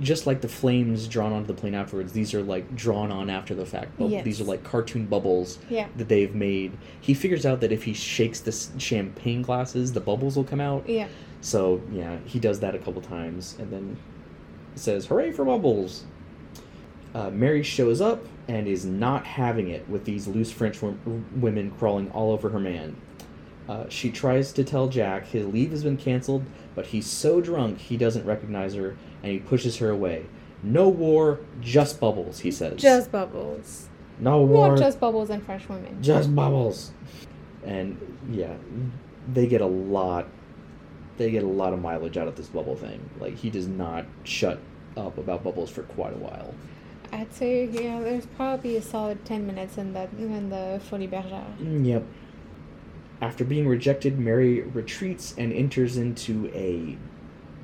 just 0.00 0.26
like 0.26 0.40
the 0.40 0.48
flames 0.48 1.08
drawn 1.08 1.32
onto 1.32 1.46
the 1.48 1.54
plane 1.54 1.74
afterwards 1.74 2.12
these 2.12 2.32
are 2.34 2.42
like 2.42 2.76
drawn 2.76 3.10
on 3.10 3.28
after 3.28 3.52
the 3.54 3.66
fact 3.66 3.90
bubbles. 3.98 4.12
Yes. 4.12 4.24
these 4.24 4.40
are 4.40 4.44
like 4.44 4.62
cartoon 4.62 5.06
bubbles 5.06 5.58
yeah. 5.68 5.88
that 5.96 6.08
they've 6.08 6.34
made 6.34 6.72
he 7.00 7.14
figures 7.14 7.44
out 7.44 7.60
that 7.60 7.72
if 7.72 7.82
he 7.82 7.94
shakes 7.94 8.38
the 8.40 8.52
champagne 8.78 9.42
glasses 9.42 9.92
the 9.92 10.00
bubbles 10.00 10.36
will 10.36 10.44
come 10.44 10.60
out 10.60 10.88
Yeah. 10.88 11.08
so 11.40 11.80
yeah 11.90 12.18
he 12.26 12.38
does 12.38 12.60
that 12.60 12.76
a 12.76 12.78
couple 12.78 13.02
times 13.02 13.56
and 13.58 13.72
then 13.72 13.96
says 14.76 15.06
hooray 15.06 15.32
for 15.32 15.44
bubbles 15.44 16.04
uh, 17.14 17.30
mary 17.30 17.62
shows 17.64 18.00
up 18.00 18.24
and 18.46 18.68
is 18.68 18.84
not 18.84 19.24
having 19.26 19.68
it 19.68 19.88
with 19.88 20.04
these 20.04 20.28
loose 20.28 20.52
french 20.52 20.80
wo- 20.80 20.96
women 21.36 21.70
crawling 21.72 22.08
all 22.12 22.30
over 22.30 22.50
her 22.50 22.60
man 22.60 22.96
uh, 23.68 23.86
she 23.88 24.10
tries 24.10 24.52
to 24.52 24.62
tell 24.62 24.88
jack 24.88 25.26
his 25.26 25.44
leave 25.46 25.70
has 25.72 25.82
been 25.82 25.96
canceled 25.96 26.44
but 26.74 26.86
he's 26.86 27.06
so 27.06 27.40
drunk 27.40 27.78
he 27.78 27.96
doesn't 27.96 28.24
recognize 28.24 28.74
her 28.74 28.96
and 29.22 29.32
he 29.32 29.38
pushes 29.38 29.78
her 29.78 29.90
away 29.90 30.26
no 30.62 30.88
war 30.88 31.40
just 31.60 32.00
bubbles 32.00 32.40
he 32.40 32.50
says 32.50 32.80
Just 32.80 33.12
bubbles. 33.12 33.88
no 34.18 34.42
war 34.42 34.70
Not 34.70 34.78
just 34.78 34.98
bubbles 35.00 35.30
and 35.30 35.42
fresh 35.42 35.68
women. 35.68 36.02
just 36.02 36.34
bubbles 36.34 36.92
and 37.64 37.96
yeah 38.30 38.54
they 39.32 39.46
get 39.46 39.60
a 39.60 39.66
lot 39.66 40.26
they 41.16 41.30
get 41.30 41.42
a 41.42 41.46
lot 41.48 41.72
of 41.72 41.80
mileage 41.80 42.16
out 42.16 42.28
of 42.28 42.36
this 42.36 42.48
bubble 42.48 42.76
thing 42.76 43.08
like 43.20 43.36
he 43.36 43.50
does 43.50 43.66
not 43.68 44.06
shut 44.24 44.60
up 44.96 45.18
about 45.18 45.42
bubbles 45.44 45.70
for 45.70 45.82
quite 45.84 46.12
a 46.12 46.18
while 46.18 46.54
I'd 47.10 47.32
say 47.32 47.64
yeah. 47.64 48.00
There's 48.00 48.26
probably 48.26 48.76
a 48.76 48.82
solid 48.82 49.24
ten 49.24 49.46
minutes 49.46 49.78
in 49.78 49.94
that 49.94 50.10
in 50.18 50.50
the 50.50 50.78
Folies 50.90 51.08
Bergère. 51.08 51.56
Mm, 51.58 51.86
yep 51.86 52.04
after 53.22 53.44
being 53.44 53.66
rejected 53.66 54.18
mary 54.18 54.60
retreats 54.60 55.34
and 55.38 55.50
enters 55.52 55.96
into 55.96 56.50
a 56.54 56.96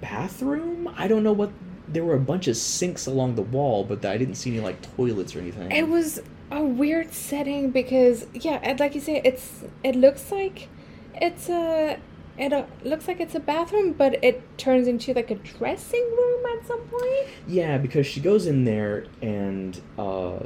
bathroom 0.00 0.92
i 0.96 1.06
don't 1.08 1.22
know 1.22 1.32
what 1.32 1.50
there 1.88 2.04
were 2.04 2.14
a 2.14 2.20
bunch 2.20 2.48
of 2.48 2.56
sinks 2.56 3.06
along 3.06 3.34
the 3.34 3.42
wall 3.42 3.84
but 3.84 4.04
i 4.04 4.16
didn't 4.16 4.34
see 4.34 4.50
any 4.50 4.60
like 4.60 4.80
toilets 4.96 5.34
or 5.34 5.40
anything 5.40 5.70
It 5.70 5.88
was 5.88 6.20
a 6.50 6.62
weird 6.62 7.12
setting 7.12 7.70
because 7.70 8.26
yeah, 8.32 8.60
and 8.62 8.78
like 8.78 8.94
you 8.94 9.00
say, 9.00 9.20
it's 9.24 9.64
it 9.82 9.96
looks 9.96 10.30
like 10.30 10.68
it's 11.14 11.48
a 11.48 11.98
it 12.36 12.52
uh, 12.52 12.66
looks 12.84 13.08
like 13.08 13.18
it's 13.20 13.34
a 13.34 13.40
bathroom, 13.40 13.92
but 13.92 14.22
it 14.22 14.42
turns 14.58 14.86
into 14.86 15.12
like 15.14 15.30
a 15.30 15.36
dressing 15.36 16.02
room 16.16 16.46
at 16.56 16.66
some 16.66 16.80
point. 16.80 17.28
Yeah, 17.48 17.78
because 17.78 18.06
she 18.06 18.20
goes 18.20 18.46
in 18.46 18.64
there 18.64 19.06
and 19.22 19.80
uh, 19.98 20.40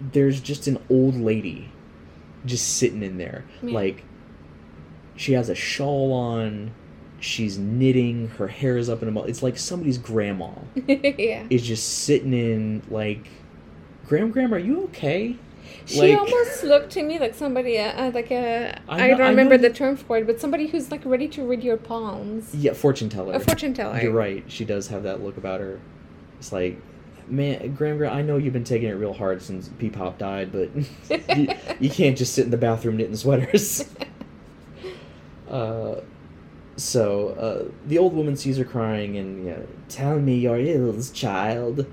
there's 0.00 0.40
just 0.40 0.66
an 0.66 0.78
old 0.90 1.14
lady 1.14 1.70
just 2.44 2.76
sitting 2.76 3.02
in 3.02 3.18
there. 3.18 3.44
Yeah. 3.62 3.74
Like, 3.74 4.04
she 5.16 5.32
has 5.34 5.48
a 5.48 5.54
shawl 5.54 6.12
on, 6.12 6.72
she's 7.22 7.56
knitting, 7.56 8.28
her 8.28 8.48
hair 8.48 8.76
is 8.76 8.88
up 8.88 9.02
in 9.02 9.08
a 9.08 9.12
ball. 9.12 9.24
It's 9.24 9.42
like 9.42 9.56
somebody's 9.56 9.96
grandma 9.98 10.50
yeah. 10.86 11.44
is 11.48 11.62
just 11.62 12.00
sitting 12.04 12.32
in, 12.32 12.82
like, 12.90 13.28
Graham, 14.06 14.30
Graham, 14.30 14.52
are 14.52 14.58
you 14.58 14.84
okay? 14.84 15.36
She 15.86 16.00
Like- 16.00 16.18
almost 16.18 16.64
looked 16.64 16.90
to 16.92 17.02
me 17.02 17.18
like 17.18 17.34
somebody, 17.34 17.78
uh, 17.78 18.06
uh, 18.08 18.10
like 18.12 18.30
a, 18.30 18.78
I 18.88 19.04
I, 19.04 19.08
know- 19.10 19.18
don't 19.18 19.28
remember 19.30 19.56
the 19.56 19.70
term 19.70 19.96
for 19.96 20.18
it, 20.18 20.26
but 20.26 20.40
somebody 20.40 20.66
who's 20.66 20.90
like 20.90 21.04
ready 21.04 21.28
to 21.28 21.44
read 21.44 21.62
your 21.62 21.76
palms. 21.76 22.54
Yeah, 22.54 22.72
fortune 22.72 23.08
teller. 23.08 23.34
A 23.34 23.40
fortune 23.40 23.72
teller. 23.72 24.00
You're 24.00 24.12
right. 24.12 24.44
She 24.48 24.64
does 24.64 24.88
have 24.88 25.04
that 25.04 25.22
look 25.22 25.36
about 25.36 25.60
her. 25.60 25.80
It's 26.38 26.52
like, 26.52 26.76
man, 27.28 27.74
Graham, 27.74 27.98
Graham, 27.98 28.12
I 28.16 28.22
know 28.22 28.36
you've 28.36 28.52
been 28.52 28.64
taking 28.64 28.88
it 28.88 28.92
real 28.94 29.12
hard 29.14 29.40
since 29.42 29.68
P-Pop 29.78 30.18
died, 30.18 30.50
but 30.52 30.70
you, 31.38 31.48
you 31.80 31.88
can't 31.90 32.18
just 32.18 32.34
sit 32.34 32.44
in 32.44 32.50
the 32.50 32.56
bathroom 32.56 32.96
knitting 32.96 33.16
sweaters. 33.16 33.88
uh, 35.50 35.96
so 36.76 37.28
uh, 37.30 37.70
the 37.86 37.98
old 37.98 38.14
woman 38.14 38.36
sees 38.36 38.56
her 38.58 38.64
crying 38.64 39.16
and, 39.16 39.44
you 39.44 39.50
know, 39.50 39.66
tell 39.88 40.18
me 40.18 40.36
your 40.38 40.58
ills, 40.58 41.10
child. 41.10 41.86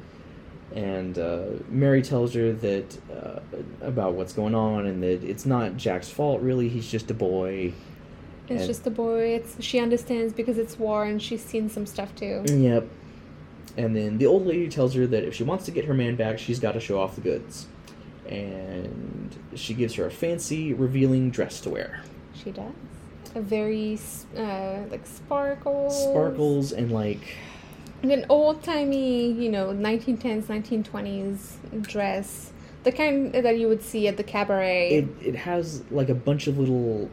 And 0.75 1.17
uh, 1.17 1.45
Mary 1.67 2.01
tells 2.01 2.33
her 2.35 2.53
that 2.53 2.97
uh, 3.11 3.39
about 3.81 4.13
what's 4.13 4.33
going 4.33 4.53
on 4.55 4.85
and 4.85 5.01
that 5.03 5.23
it's 5.23 5.45
not 5.45 5.77
Jack's 5.77 6.09
fault, 6.09 6.41
really. 6.41 6.69
He's 6.69 6.89
just 6.89 7.09
a 7.09 7.13
boy. 7.13 7.73
It's 8.47 8.61
And- 8.61 8.67
just 8.67 8.85
a 8.87 8.91
boy. 8.91 9.35
It's 9.35 9.61
she 9.63 9.79
understands 9.79 10.31
because 10.33 10.57
it's 10.57 10.77
war 10.77 11.05
and 11.05 11.21
she's 11.21 11.43
seen 11.43 11.69
some 11.69 11.85
stuff 11.85 12.15
too. 12.15 12.43
Yep. 12.47 12.87
And 13.77 13.95
then 13.95 14.17
the 14.17 14.25
old 14.25 14.45
lady 14.45 14.67
tells 14.69 14.93
her 14.95 15.07
that 15.07 15.23
if 15.23 15.35
she 15.35 15.43
wants 15.43 15.65
to 15.65 15.71
get 15.71 15.85
her 15.85 15.93
man 15.93 16.15
back, 16.15 16.37
she's 16.39 16.59
got 16.59 16.73
to 16.73 16.79
show 16.79 16.99
off 16.99 17.15
the 17.15 17.21
goods. 17.21 17.67
And 18.27 19.35
she 19.55 19.73
gives 19.73 19.95
her 19.95 20.05
a 20.05 20.11
fancy, 20.11 20.73
revealing 20.73 21.31
dress 21.31 21.61
to 21.61 21.69
wear. 21.69 22.03
She 22.35 22.51
does. 22.51 22.71
A 23.35 23.41
very 23.41 23.99
uh, 24.37 24.79
like 24.89 25.05
sparkles. 25.05 26.03
Sparkles 26.03 26.71
and 26.71 26.91
like 26.91 27.37
An 28.03 28.25
old 28.29 28.63
timey, 28.63 29.31
you 29.31 29.49
know, 29.49 29.67
1910s, 29.67 30.43
1920s 30.45 31.81
dress. 31.83 32.51
The 32.83 32.91
kind 32.91 33.33
that 33.33 33.57
you 33.59 33.67
would 33.67 33.83
see 33.83 34.07
at 34.07 34.17
the 34.17 34.23
cabaret. 34.23 34.89
it, 34.89 35.07
it 35.21 35.35
has 35.35 35.83
like 35.91 36.09
a 36.09 36.15
bunch 36.15 36.47
of 36.47 36.57
little 36.57 37.09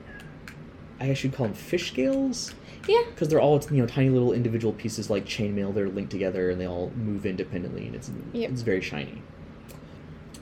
I 1.01 1.09
guess 1.09 1.23
you'd 1.23 1.35
call 1.35 1.47
them 1.47 1.55
fish 1.55 1.89
scales 1.89 2.55
yeah. 2.89 3.03
because 3.11 3.29
they're 3.29 3.41
all 3.41 3.61
you 3.71 3.79
know 3.83 3.87
tiny 3.87 4.09
little 4.09 4.33
individual 4.33 4.73
pieces 4.73 5.11
like 5.11 5.27
chainmail. 5.27 5.75
They're 5.75 5.89
linked 5.89 6.11
together 6.11 6.51
and 6.51 6.61
they 6.61 6.67
all 6.67 6.91
move 6.97 7.27
independently, 7.27 7.87
and 7.87 7.95
it's 7.95 8.11
Yep. 8.33 8.51
it's 8.51 8.63
very 8.63 8.81
shiny. 8.81 9.23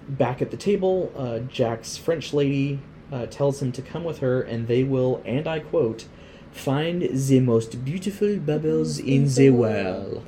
Back 0.08 0.42
at 0.42 0.50
the 0.50 0.56
table, 0.56 1.10
uh, 1.16 1.38
Jack's 1.40 1.96
French 1.96 2.32
lady 2.34 2.78
uh, 3.14 3.26
tells 3.26 3.62
him 3.62 3.70
to 3.72 3.80
come 3.80 4.02
with 4.02 4.18
her, 4.18 4.42
and 4.42 4.66
they 4.66 4.82
will, 4.82 5.22
and 5.24 5.46
I 5.46 5.60
quote, 5.60 6.06
"find 6.50 7.02
the 7.02 7.40
most 7.40 7.84
beautiful 7.84 8.36
bubbles 8.38 8.98
in 8.98 9.28
the 9.28 9.50
world." 9.50 10.24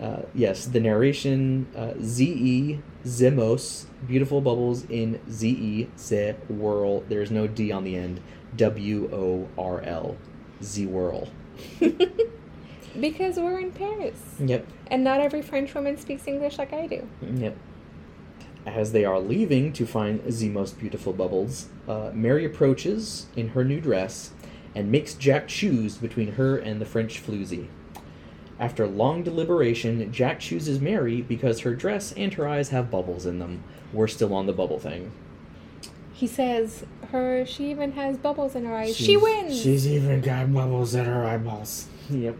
Uh, 0.00 0.22
yes, 0.34 0.66
the 0.66 0.80
narration 0.80 1.66
uh, 1.76 1.94
ze 2.00 2.80
the 3.04 3.30
most 3.30 3.88
beautiful 4.06 4.40
bubbles 4.40 4.84
in 4.88 5.20
ze 5.28 5.88
the 6.08 6.36
whirl. 6.48 7.00
There's 7.08 7.30
no 7.30 7.46
d 7.46 7.72
on 7.72 7.82
the 7.84 7.96
end. 7.96 8.20
W 8.56 9.10
O 9.12 9.48
R 9.58 9.80
L, 9.82 10.16
the 10.60 10.86
whirl. 10.86 11.28
Because 13.00 13.38
we're 13.38 13.58
in 13.58 13.72
Paris. 13.72 14.20
Yep. 14.38 14.68
And 14.86 15.02
not 15.02 15.18
every 15.18 15.42
French 15.42 15.74
woman 15.74 15.96
speaks 15.96 16.28
English 16.28 16.58
like 16.58 16.72
I 16.72 16.86
do. 16.86 17.08
Yep. 17.22 17.56
As 18.66 18.92
they 18.92 19.04
are 19.04 19.20
leaving 19.20 19.72
to 19.74 19.86
find 19.86 20.24
the 20.24 20.48
most 20.48 20.78
beautiful 20.78 21.12
bubbles, 21.12 21.68
uh, 21.86 22.10
Mary 22.14 22.44
approaches 22.44 23.26
in 23.36 23.48
her 23.48 23.64
new 23.64 23.80
dress 23.80 24.30
and 24.74 24.90
makes 24.90 25.14
Jack 25.14 25.48
choose 25.48 25.98
between 25.98 26.32
her 26.32 26.56
and 26.56 26.80
the 26.80 26.86
French 26.86 27.22
floozy. 27.24 27.68
After 28.58 28.86
long 28.86 29.22
deliberation, 29.22 30.10
Jack 30.12 30.40
chooses 30.40 30.80
Mary 30.80 31.20
because 31.22 31.60
her 31.60 31.74
dress 31.74 32.12
and 32.12 32.32
her 32.34 32.48
eyes 32.48 32.70
have 32.70 32.90
bubbles 32.90 33.26
in 33.26 33.38
them. 33.38 33.62
We're 33.92 34.08
still 34.08 34.32
on 34.34 34.46
the 34.46 34.52
bubble 34.52 34.78
thing. 34.78 35.12
he 36.12 36.26
says 36.26 36.84
her 37.10 37.44
she 37.44 37.70
even 37.70 37.92
has 37.92 38.16
bubbles 38.16 38.54
in 38.54 38.64
her 38.64 38.74
eyes. 38.74 38.96
she 38.96 39.16
wins. 39.16 39.60
She's 39.60 39.86
even 39.86 40.20
got 40.20 40.52
bubbles 40.54 40.94
in 40.94 41.04
her 41.04 41.24
eyeballs. 41.24 41.88
Yep. 42.08 42.36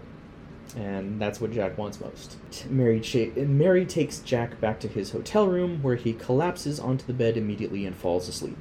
And 0.76 1.20
that's 1.20 1.40
what 1.40 1.52
Jack 1.52 1.78
wants 1.78 2.00
most. 2.00 2.36
Mary, 2.68 3.00
cha- 3.00 3.30
Mary 3.36 3.86
takes 3.86 4.18
Jack 4.20 4.60
back 4.60 4.80
to 4.80 4.88
his 4.88 5.12
hotel 5.12 5.46
room 5.46 5.82
where 5.82 5.94
he 5.94 6.12
collapses 6.14 6.80
onto 6.80 7.06
the 7.06 7.12
bed 7.12 7.36
immediately 7.36 7.86
and 7.86 7.94
falls 7.94 8.28
asleep. 8.28 8.56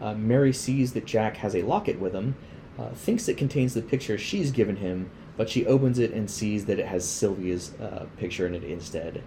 Uh, 0.00 0.14
Mary 0.14 0.52
sees 0.52 0.94
that 0.94 1.04
Jack 1.04 1.36
has 1.38 1.54
a 1.54 1.62
locket 1.62 2.00
with 2.00 2.14
him, 2.14 2.36
uh, 2.78 2.88
thinks 2.90 3.28
it 3.28 3.36
contains 3.36 3.74
the 3.74 3.82
picture 3.82 4.16
she's 4.16 4.50
given 4.50 4.76
him, 4.76 5.10
but 5.36 5.50
she 5.50 5.66
opens 5.66 5.98
it 5.98 6.12
and 6.12 6.30
sees 6.30 6.64
that 6.66 6.78
it 6.78 6.86
has 6.86 7.06
Sylvia's 7.06 7.74
uh, 7.74 8.06
picture 8.16 8.46
in 8.46 8.54
it 8.54 8.64
instead. 8.64 9.22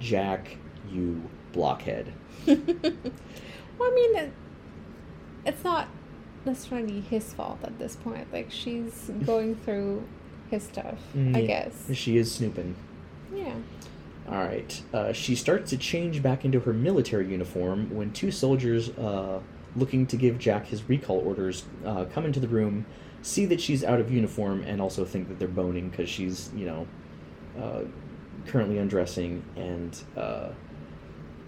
Jack, 0.00 0.58
you 0.90 1.22
blockhead. 1.52 2.12
well, 2.46 2.56
I 2.56 3.90
mean, 3.94 4.16
it, 4.16 4.32
it's 5.46 5.64
not 5.64 5.88
necessarily 6.44 7.00
his 7.00 7.32
fault 7.32 7.58
at 7.62 7.78
this 7.78 7.96
point. 7.96 8.30
Like 8.32 8.50
she's 8.50 9.10
going 9.24 9.56
through 9.56 10.06
his 10.50 10.62
stuff, 10.64 10.98
I 11.14 11.18
Mm, 11.18 11.46
guess. 11.46 11.90
She 11.92 12.16
is 12.16 12.30
snooping. 12.32 12.74
Yeah. 13.34 13.54
All 14.28 14.38
right. 14.38 14.82
Uh, 14.92 15.12
she 15.12 15.34
starts 15.34 15.70
to 15.70 15.76
change 15.78 16.22
back 16.22 16.44
into 16.44 16.60
her 16.60 16.72
military 16.72 17.28
uniform 17.28 17.94
when 17.94 18.12
two 18.12 18.30
soldiers, 18.30 18.90
uh, 18.90 19.40
looking 19.76 20.06
to 20.06 20.16
give 20.16 20.38
Jack 20.38 20.66
his 20.66 20.88
recall 20.88 21.18
orders, 21.18 21.64
uh, 21.84 22.04
come 22.06 22.24
into 22.26 22.40
the 22.40 22.48
room, 22.48 22.84
see 23.22 23.46
that 23.46 23.60
she's 23.60 23.82
out 23.84 24.00
of 24.00 24.10
uniform, 24.10 24.62
and 24.66 24.80
also 24.80 25.04
think 25.04 25.28
that 25.28 25.38
they're 25.38 25.48
boning 25.48 25.88
because 25.90 26.08
she's, 26.08 26.50
you 26.56 26.66
know, 26.66 26.86
uh, 27.60 27.80
currently 28.46 28.78
undressing, 28.78 29.42
and 29.56 29.98
uh, 30.16 30.48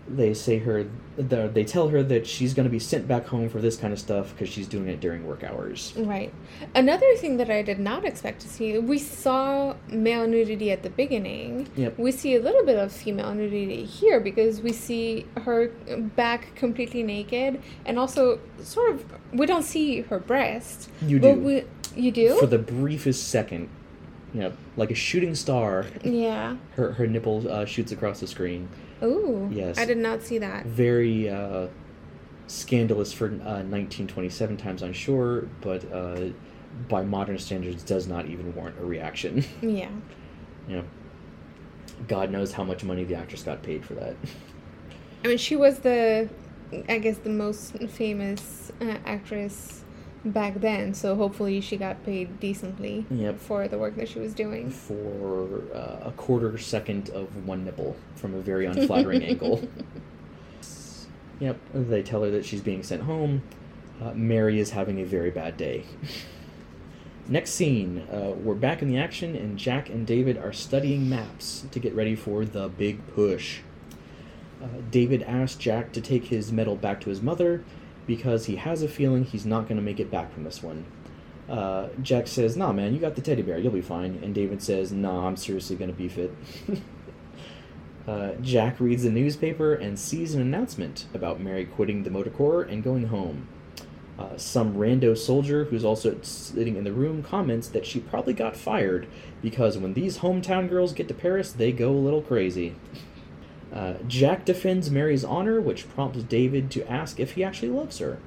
they 0.09 0.34
say 0.34 0.59
her, 0.59 0.86
the, 1.16 1.48
they 1.53 1.64
tell 1.64 1.88
her 1.88 2.03
that 2.03 2.26
she's 2.26 2.55
going 2.55 2.64
to 2.64 2.70
be 2.70 2.78
sent 2.78 3.07
back 3.07 3.26
home 3.26 3.48
for 3.48 3.61
this 3.61 3.76
kind 3.76 3.92
of 3.92 3.98
stuff 3.98 4.32
because 4.32 4.48
she's 4.48 4.66
doing 4.66 4.88
it 4.88 5.01
during 5.01 5.26
work 5.26 5.44
hours. 5.44 5.92
Right. 5.96 6.32
Another 6.74 7.14
thing 7.16 7.36
that 7.36 7.51
I 7.51 7.62
did 7.62 7.78
not 7.78 8.05
expect 8.05 8.40
to 8.42 8.48
see, 8.48 8.78
we 8.78 8.98
saw 8.98 9.74
male 9.88 10.26
nudity 10.26 10.72
at 10.72 10.82
the 10.82 10.90
beginning. 10.90 11.68
Yep. 11.76 11.98
We 11.98 12.12
see 12.12 12.34
a 12.34 12.40
little 12.40 12.64
bit 12.64 12.78
of 12.78 12.92
female 12.92 13.32
nudity 13.34 13.84
here 13.84 14.20
because 14.20 14.61
we 14.61 14.72
see 14.72 15.26
her 15.42 15.68
back 16.16 16.55
completely 16.57 17.03
naked 17.03 17.62
and 17.84 17.98
also 17.98 18.40
sort 18.62 18.92
of 18.92 19.05
we 19.32 19.46
don't 19.46 19.62
see 19.62 20.01
her 20.03 20.18
breast. 20.18 20.90
You 21.03 21.20
but 21.20 21.34
do. 21.34 21.40
We, 21.40 21.64
you 21.94 22.11
do? 22.11 22.38
For 22.38 22.46
the 22.46 22.59
briefest 22.59 23.28
second, 23.28 23.68
you 24.32 24.40
know, 24.40 24.53
like 24.76 24.90
a 24.90 24.94
shooting 24.94 25.34
star, 25.34 25.86
yeah. 26.03 26.57
her, 26.76 26.92
her 26.92 27.07
nipple 27.07 27.51
uh, 27.51 27.64
shoots 27.64 27.92
across 27.92 28.20
the 28.20 28.26
screen. 28.26 28.68
Ooh. 29.03 29.48
Yes. 29.53 29.78
I 29.78 29.84
did 29.84 29.98
not 29.98 30.22
see 30.22 30.38
that. 30.38 30.66
very 30.66 31.28
uh, 31.28 31.68
scandalous 32.46 33.12
for 33.12 33.26
uh, 33.26 33.62
1927 33.64 34.57
times, 34.57 34.82
I'm 34.82 34.92
sure, 34.92 35.42
but 35.61 35.90
uh, 35.92 36.28
by 36.88 37.03
modern 37.03 37.38
standards, 37.38 37.82
does 37.82 38.07
not 38.07 38.26
even 38.26 38.55
warrant 38.55 38.78
a 38.78 38.84
reaction. 38.84 39.44
Yeah. 39.62 39.90
you 40.68 40.76
know, 40.76 40.84
God 42.09 42.30
knows 42.30 42.53
how 42.53 42.64
much 42.64 42.82
money 42.84 43.05
the 43.05 43.14
actress 43.14 43.42
got 43.42 43.62
paid 43.62 43.84
for 43.84 43.94
that. 43.94 44.16
I 45.24 45.28
mean, 45.28 45.38
she 45.38 45.55
was 45.57 45.80
the, 45.80 46.28
I 46.88 46.98
guess, 46.98 47.18
the 47.18 47.30
most 47.30 47.72
famous 47.90 48.72
uh, 48.80 48.96
actress 49.05 49.80
back 50.25 50.61
then. 50.61 50.95
So 50.95 51.16
hopefully 51.16 51.61
she 51.61 51.77
got 51.77 52.05
paid 52.05 52.41
decently 52.41 53.07
Yep. 53.11 53.39
for 53.39 53.68
the 53.68 53.79
work 53.79 53.97
that 53.97 54.09
she 54.09 54.18
was 54.18 54.35
doing. 54.35 54.71
For 54.71 55.62
uh, 55.75 56.09
a 56.09 56.12
quarter 56.16 56.57
second 56.59 57.11
of 57.11 57.47
one 57.47 57.64
nipple 57.64 57.97
from 58.16 58.35
a 58.35 58.41
very 58.41 58.66
unflattering 58.66 59.23
angle. 59.23 59.68
Yep, 61.41 61.59
they 61.73 62.03
tell 62.03 62.23
her 62.23 62.31
that 62.33 62.45
she's 62.45 62.61
being 62.61 62.83
sent 62.83 63.05
home. 63.05 63.43
Uh, 63.99 64.12
Mary 64.12 64.61
is 64.61 64.71
having 64.73 65.01
a 65.01 65.05
very 65.05 65.31
bad 65.31 65.57
day. 65.57 65.85
Next 67.29 67.53
scene, 67.53 68.07
uh, 68.12 68.33
we're 68.37 68.55
back 68.55 68.83
in 68.83 68.89
the 68.89 68.99
action, 68.99 69.35
and 69.35 69.57
Jack 69.57 69.89
and 69.89 70.07
David 70.07 70.37
are 70.37 70.53
studying 70.53 71.09
maps 71.09 71.64
to 71.71 71.79
get 71.79 71.95
ready 71.95 72.14
for 72.14 72.45
the 72.45 72.68
big 72.68 73.07
push. 73.14 73.61
Uh, 74.62 74.66
David 74.91 75.23
asks 75.23 75.57
Jack 75.57 75.93
to 75.93 76.01
take 76.03 76.25
his 76.27 76.53
medal 76.53 76.77
back 76.77 77.01
to 77.01 77.09
his 77.09 77.23
mother 77.23 77.64
because 78.11 78.46
he 78.46 78.56
has 78.56 78.82
a 78.82 78.88
feeling 78.88 79.22
he's 79.22 79.46
not 79.46 79.68
going 79.68 79.76
to 79.76 79.82
make 79.82 80.00
it 80.00 80.11
back 80.11 80.34
from 80.34 80.42
this 80.42 80.64
one. 80.64 80.84
Uh, 81.48 81.90
Jack 82.02 82.26
says, 82.26 82.56
Nah, 82.56 82.72
man, 82.72 82.92
you 82.92 82.98
got 82.98 83.14
the 83.14 83.20
teddy 83.20 83.40
bear, 83.40 83.56
you'll 83.56 83.70
be 83.70 83.80
fine. 83.80 84.18
And 84.20 84.34
David 84.34 84.61
says, 84.61 84.90
Nah, 84.90 85.28
I'm 85.28 85.36
seriously 85.36 85.76
going 85.76 85.92
to 85.92 85.96
beef 85.96 86.18
it. 86.18 86.34
uh, 88.08 88.32
Jack 88.42 88.80
reads 88.80 89.04
the 89.04 89.11
newspaper 89.11 89.74
and 89.74 89.96
sees 89.96 90.34
an 90.34 90.42
announcement 90.42 91.06
about 91.14 91.40
Mary 91.40 91.64
quitting 91.64 92.02
the 92.02 92.11
Motor 92.11 92.30
Corps 92.30 92.62
and 92.64 92.82
going 92.82 93.06
home. 93.06 93.46
Uh, 94.18 94.36
some 94.36 94.74
rando 94.74 95.16
soldier 95.16 95.66
who's 95.66 95.84
also 95.84 96.20
sitting 96.20 96.74
in 96.74 96.82
the 96.82 96.92
room 96.92 97.22
comments 97.22 97.68
that 97.68 97.86
she 97.86 98.00
probably 98.00 98.34
got 98.34 98.56
fired 98.56 99.06
because 99.40 99.78
when 99.78 99.94
these 99.94 100.18
hometown 100.18 100.68
girls 100.68 100.92
get 100.92 101.06
to 101.06 101.14
Paris, 101.14 101.52
they 101.52 101.70
go 101.70 101.92
a 101.92 101.92
little 101.92 102.22
crazy. 102.22 102.74
Uh, 103.73 103.95
Jack 104.09 104.45
defends 104.45 104.91
Mary's 104.91 105.25
honor, 105.25 105.61
which 105.61 105.89
prompts 105.89 106.23
David 106.25 106.71
to 106.73 106.91
ask 106.91 107.21
if 107.21 107.33
he 107.33 107.45
actually 107.45 107.71
loves 107.71 107.99
her. 107.99 108.18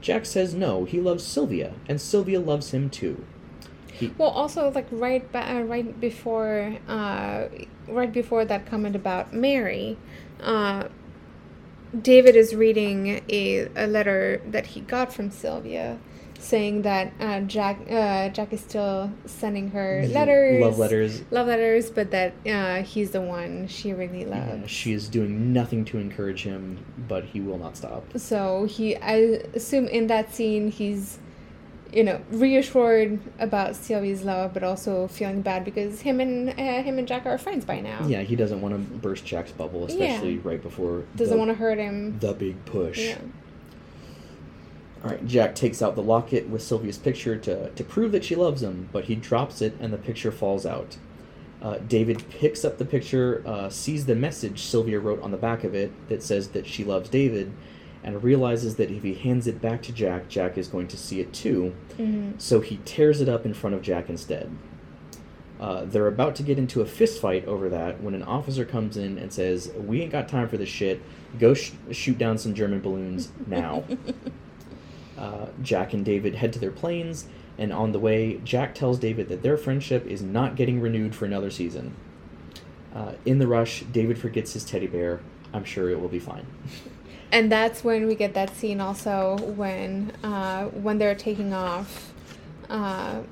Jack 0.00 0.26
says 0.26 0.54
no, 0.54 0.84
he 0.84 1.00
loves 1.00 1.24
Sylvia, 1.24 1.72
and 1.88 2.00
Sylvia 2.00 2.38
loves 2.38 2.72
him 2.72 2.90
too. 2.90 3.24
He, 3.92 4.12
Well, 4.18 4.28
also 4.30 4.70
like 4.70 4.86
right 4.90 5.30
ba- 5.32 5.50
uh, 5.50 5.60
right 5.62 5.98
before 6.00 6.76
uh, 6.88 7.46
right 7.88 8.12
before 8.12 8.44
that 8.44 8.66
comment 8.66 8.96
about 8.96 9.32
Mary, 9.32 9.96
uh, 10.42 10.88
David 12.00 12.34
is 12.36 12.54
reading 12.54 13.22
a, 13.28 13.68
a 13.76 13.86
letter 13.86 14.42
that 14.46 14.66
he 14.66 14.80
got 14.80 15.12
from 15.12 15.30
Sylvia, 15.30 15.98
saying 16.44 16.82
that 16.82 17.12
uh, 17.18 17.40
Jack 17.40 17.78
uh, 17.90 18.28
Jack 18.28 18.52
is 18.52 18.60
still 18.60 19.10
sending 19.26 19.70
her 19.70 20.06
letters, 20.08 20.60
love 20.60 20.78
letters. 20.78 21.22
love 21.30 21.46
letters, 21.46 21.90
but 21.90 22.10
that 22.10 22.34
uh, 22.46 22.82
he's 22.82 23.10
the 23.12 23.20
one 23.20 23.66
she 23.66 23.92
really 23.92 24.24
loves. 24.24 24.60
Yeah, 24.60 24.66
she 24.66 24.92
is 24.92 25.08
doing 25.08 25.52
nothing 25.52 25.84
to 25.86 25.98
encourage 25.98 26.42
him, 26.42 26.84
but 27.08 27.24
he 27.24 27.40
will 27.40 27.58
not 27.58 27.76
stop. 27.76 28.04
So 28.16 28.64
he, 28.64 28.96
I 28.96 29.40
assume, 29.54 29.88
in 29.88 30.06
that 30.08 30.34
scene, 30.34 30.70
he's, 30.70 31.18
you 31.92 32.04
know, 32.04 32.20
reassured 32.30 33.18
about 33.38 33.74
Sylvie's 33.76 34.22
love, 34.22 34.52
but 34.52 34.62
also 34.62 35.08
feeling 35.08 35.42
bad 35.42 35.64
because 35.64 36.00
him 36.02 36.20
and 36.20 36.50
uh, 36.50 36.82
him 36.82 36.98
and 36.98 37.08
Jack 37.08 37.24
are 37.24 37.38
friends 37.38 37.64
by 37.64 37.80
now. 37.80 38.06
Yeah, 38.06 38.20
he 38.22 38.36
doesn't 38.36 38.60
want 38.60 38.74
to 38.74 38.80
burst 38.98 39.24
Jack's 39.24 39.52
bubble, 39.52 39.86
especially 39.86 40.38
right 40.38 40.62
before 40.62 41.04
doesn't 41.16 41.38
want 41.38 41.50
to 41.50 41.54
hurt 41.54 41.78
him. 41.78 42.18
the 42.18 42.34
big 42.34 42.62
push. 42.66 42.98
Yeah. 42.98 43.18
All 45.04 45.10
right, 45.10 45.26
Jack 45.26 45.54
takes 45.54 45.82
out 45.82 45.96
the 45.96 46.02
locket 46.02 46.48
with 46.48 46.62
Sylvia's 46.62 46.96
picture 46.96 47.36
to, 47.36 47.68
to 47.68 47.84
prove 47.84 48.10
that 48.12 48.24
she 48.24 48.34
loves 48.34 48.62
him, 48.62 48.88
but 48.90 49.04
he 49.04 49.14
drops 49.14 49.60
it 49.60 49.76
and 49.78 49.92
the 49.92 49.98
picture 49.98 50.32
falls 50.32 50.64
out. 50.64 50.96
Uh, 51.60 51.76
David 51.76 52.24
picks 52.30 52.64
up 52.64 52.78
the 52.78 52.86
picture, 52.86 53.42
uh, 53.46 53.68
sees 53.68 54.06
the 54.06 54.14
message 54.14 54.62
Sylvia 54.62 54.98
wrote 54.98 55.20
on 55.22 55.30
the 55.30 55.36
back 55.36 55.62
of 55.62 55.74
it 55.74 55.92
that 56.08 56.22
says 56.22 56.48
that 56.48 56.66
she 56.66 56.84
loves 56.84 57.10
David, 57.10 57.52
and 58.02 58.22
realizes 58.22 58.76
that 58.76 58.90
if 58.90 59.02
he 59.02 59.14
hands 59.14 59.46
it 59.46 59.60
back 59.60 59.82
to 59.82 59.92
Jack, 59.92 60.28
Jack 60.28 60.56
is 60.58 60.68
going 60.68 60.88
to 60.88 60.96
see 60.96 61.20
it 61.20 61.32
too. 61.32 61.74
hmm 61.96 62.32
So 62.38 62.60
he 62.60 62.78
tears 62.84 63.20
it 63.20 63.28
up 63.28 63.44
in 63.44 63.52
front 63.54 63.76
of 63.76 63.82
Jack 63.82 64.08
instead. 64.08 64.50
Uh, 65.60 65.84
they're 65.84 66.08
about 66.08 66.34
to 66.36 66.42
get 66.42 66.58
into 66.58 66.82
a 66.82 66.86
fist 66.86 67.20
fight 67.20 67.46
over 67.46 67.68
that 67.70 68.02
when 68.02 68.14
an 68.14 68.22
officer 68.22 68.64
comes 68.64 68.96
in 68.96 69.16
and 69.18 69.32
says, 69.32 69.70
"We 69.74 70.02
ain't 70.02 70.12
got 70.12 70.28
time 70.28 70.48
for 70.48 70.58
this 70.58 70.68
shit. 70.68 71.00
Go 71.38 71.54
sh- 71.54 71.72
shoot 71.92 72.18
down 72.18 72.36
some 72.36 72.54
German 72.54 72.80
balloons 72.80 73.30
now." 73.46 73.84
uh, 75.18 75.46
Jack 75.62 75.92
and 75.92 76.04
David 76.04 76.34
head 76.36 76.52
to 76.54 76.58
their 76.58 76.70
planes, 76.70 77.26
and 77.58 77.72
on 77.72 77.92
the 77.92 77.98
way, 77.98 78.40
Jack 78.44 78.74
tells 78.74 78.98
David 78.98 79.28
that 79.28 79.42
their 79.42 79.56
friendship 79.56 80.06
is 80.06 80.22
not 80.22 80.56
getting 80.56 80.80
renewed 80.80 81.14
for 81.14 81.24
another 81.24 81.50
season. 81.50 81.94
Uh, 82.94 83.12
in 83.24 83.38
the 83.38 83.46
rush, 83.46 83.82
David 83.92 84.18
forgets 84.18 84.52
his 84.52 84.64
teddy 84.64 84.86
bear. 84.86 85.20
I'm 85.52 85.64
sure 85.64 85.90
it 85.90 86.00
will 86.00 86.08
be 86.08 86.18
fine. 86.20 86.46
And 87.32 87.50
that's 87.50 87.82
when 87.82 88.06
we 88.06 88.14
get 88.14 88.34
that 88.34 88.54
scene 88.54 88.80
also 88.80 89.36
when 89.56 90.12
uh, 90.22 90.66
when 90.66 90.98
they're 90.98 91.16
taking 91.16 91.52
off. 91.52 92.12
Uh, 92.70 93.22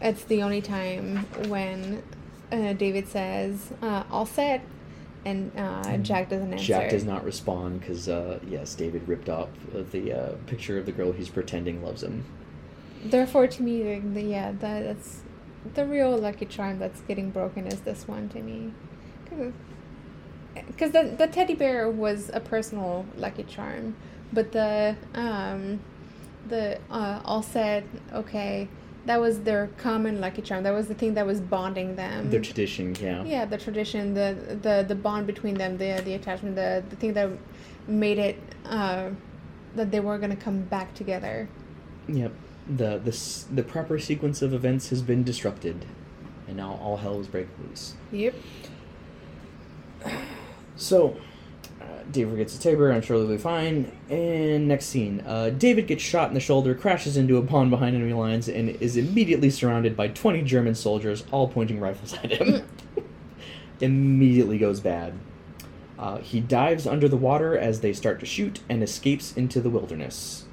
it's 0.00 0.24
the 0.24 0.42
only 0.42 0.62
time 0.62 1.26
when 1.48 2.02
uh, 2.50 2.72
David 2.72 3.06
says, 3.06 3.70
uh, 3.82 4.04
"All 4.10 4.24
set," 4.24 4.62
and 5.24 5.52
uh, 5.56 5.96
Jack 5.98 6.30
doesn't 6.30 6.52
answer. 6.52 6.64
Jack 6.64 6.90
does 6.90 7.04
not 7.04 7.24
respond 7.24 7.80
because, 7.80 8.08
uh, 8.08 8.38
yes, 8.46 8.74
David 8.74 9.06
ripped 9.06 9.28
off 9.28 9.48
uh, 9.74 9.82
the 9.90 10.12
uh, 10.12 10.32
picture 10.46 10.78
of 10.78 10.86
the 10.86 10.92
girl 10.92 11.12
he's 11.12 11.28
pretending 11.28 11.82
loves 11.84 12.02
him. 12.02 12.24
Therefore, 13.04 13.46
to 13.46 13.62
me, 13.62 14.02
yeah, 14.28 14.52
that, 14.52 14.84
that's 14.84 15.20
the 15.74 15.84
real 15.86 16.16
lucky 16.16 16.46
charm 16.46 16.78
that's 16.78 17.00
getting 17.02 17.30
broken 17.30 17.66
is 17.66 17.80
this 17.80 18.08
one 18.08 18.28
to 18.30 18.40
me. 18.40 18.72
Because 20.54 20.92
the, 20.92 21.14
the 21.16 21.26
teddy 21.26 21.54
bear 21.54 21.88
was 21.88 22.30
a 22.32 22.40
personal 22.40 23.06
lucky 23.16 23.44
charm, 23.44 23.96
but 24.32 24.52
the 24.52 24.96
um, 25.14 25.80
the 26.48 26.78
uh, 26.90 27.20
all 27.24 27.42
said 27.42 27.84
okay, 28.12 28.68
that 29.06 29.20
was 29.20 29.40
their 29.40 29.68
common 29.78 30.20
lucky 30.20 30.42
charm. 30.42 30.62
That 30.62 30.74
was 30.74 30.88
the 30.88 30.94
thing 30.94 31.14
that 31.14 31.26
was 31.26 31.40
bonding 31.40 31.96
them. 31.96 32.30
Their 32.30 32.40
tradition, 32.40 32.94
yeah. 33.00 33.24
yeah, 33.24 33.44
the 33.44 33.58
tradition, 33.58 34.14
the 34.14 34.58
the 34.62 34.84
the 34.86 34.94
bond 34.94 35.26
between 35.26 35.54
them, 35.54 35.78
the 35.78 36.02
the 36.04 36.14
attachment, 36.14 36.56
the 36.56 36.82
the 36.88 36.96
thing 36.96 37.12
that 37.14 37.30
made 37.86 38.18
it 38.18 38.38
uh, 38.66 39.10
that 39.74 39.90
they 39.90 40.00
were 40.00 40.18
gonna 40.18 40.36
come 40.36 40.62
back 40.62 40.94
together. 40.94 41.48
Yep. 42.08 42.32
The 42.68 42.98
the 42.98 43.54
the 43.54 43.62
proper 43.62 43.98
sequence 43.98 44.42
of 44.42 44.52
events 44.52 44.90
has 44.90 45.02
been 45.02 45.24
disrupted, 45.24 45.86
and 46.46 46.56
now 46.56 46.78
all 46.82 46.98
hell 46.98 47.20
is 47.20 47.26
breaking 47.26 47.54
loose. 47.66 47.94
Yep. 48.12 48.34
So, 50.76 51.16
uh, 51.80 51.84
David 52.10 52.36
gets 52.36 52.56
a 52.56 52.60
Tabor, 52.60 52.92
I'm 52.92 53.02
sure 53.02 53.18
they'll 53.18 53.28
be 53.28 53.38
fine. 53.38 53.90
And 54.08 54.68
next 54.68 54.86
scene, 54.86 55.22
uh, 55.26 55.50
David 55.50 55.86
gets 55.86 56.02
shot 56.02 56.28
in 56.28 56.34
the 56.34 56.40
shoulder, 56.40 56.74
crashes 56.74 57.16
into 57.16 57.36
a 57.36 57.42
pond 57.42 57.70
behind 57.70 57.96
enemy 57.96 58.12
lines, 58.12 58.48
and 58.48 58.68
is 58.68 58.96
immediately 58.96 59.50
surrounded 59.50 59.96
by 59.96 60.08
20 60.08 60.42
German 60.42 60.74
soldiers, 60.74 61.24
all 61.30 61.48
pointing 61.48 61.80
rifles 61.80 62.14
at 62.14 62.32
him. 62.32 62.68
immediately 63.80 64.58
goes 64.58 64.80
bad. 64.80 65.14
Uh, 65.98 66.18
he 66.18 66.40
dives 66.40 66.86
under 66.86 67.08
the 67.08 67.16
water 67.16 67.56
as 67.56 67.80
they 67.80 67.92
start 67.92 68.20
to 68.20 68.26
shoot 68.26 68.60
and 68.68 68.82
escapes 68.82 69.36
into 69.36 69.60
the 69.60 69.70
wilderness. 69.70 70.44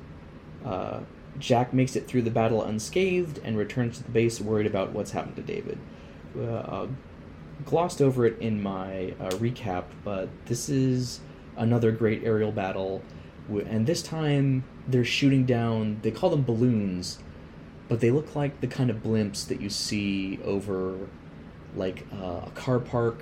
Uh, 0.65 1.01
Jack 1.39 1.73
makes 1.73 1.95
it 1.95 2.07
through 2.07 2.23
the 2.23 2.31
battle 2.31 2.63
unscathed 2.63 3.39
and 3.43 3.57
returns 3.57 3.97
to 3.97 4.03
the 4.03 4.11
base 4.11 4.41
worried 4.41 4.65
about 4.65 4.91
what's 4.91 5.11
happened 5.11 5.35
to 5.37 5.41
David. 5.41 5.77
Glossed 7.65 8.01
over 8.01 8.25
it 8.25 8.37
in 8.39 8.61
my 8.61 9.13
uh, 9.19 9.29
recap, 9.31 9.85
but 10.03 10.29
this 10.45 10.69
is 10.69 11.19
another 11.57 11.91
great 11.91 12.23
aerial 12.23 12.51
battle, 12.51 13.01
and 13.49 13.85
this 13.87 14.01
time 14.01 14.63
they're 14.87 15.03
shooting 15.03 15.43
down. 15.45 15.99
They 16.03 16.11
call 16.11 16.29
them 16.29 16.43
balloons, 16.43 17.19
but 17.89 17.99
they 17.99 18.11
look 18.11 18.35
like 18.35 18.61
the 18.61 18.67
kind 18.67 18.89
of 18.89 18.97
blimps 18.97 19.47
that 19.47 19.59
you 19.59 19.69
see 19.69 20.39
over, 20.45 20.97
like 21.75 22.05
uh, 22.13 22.41
a 22.47 22.51
car 22.55 22.79
park 22.79 23.21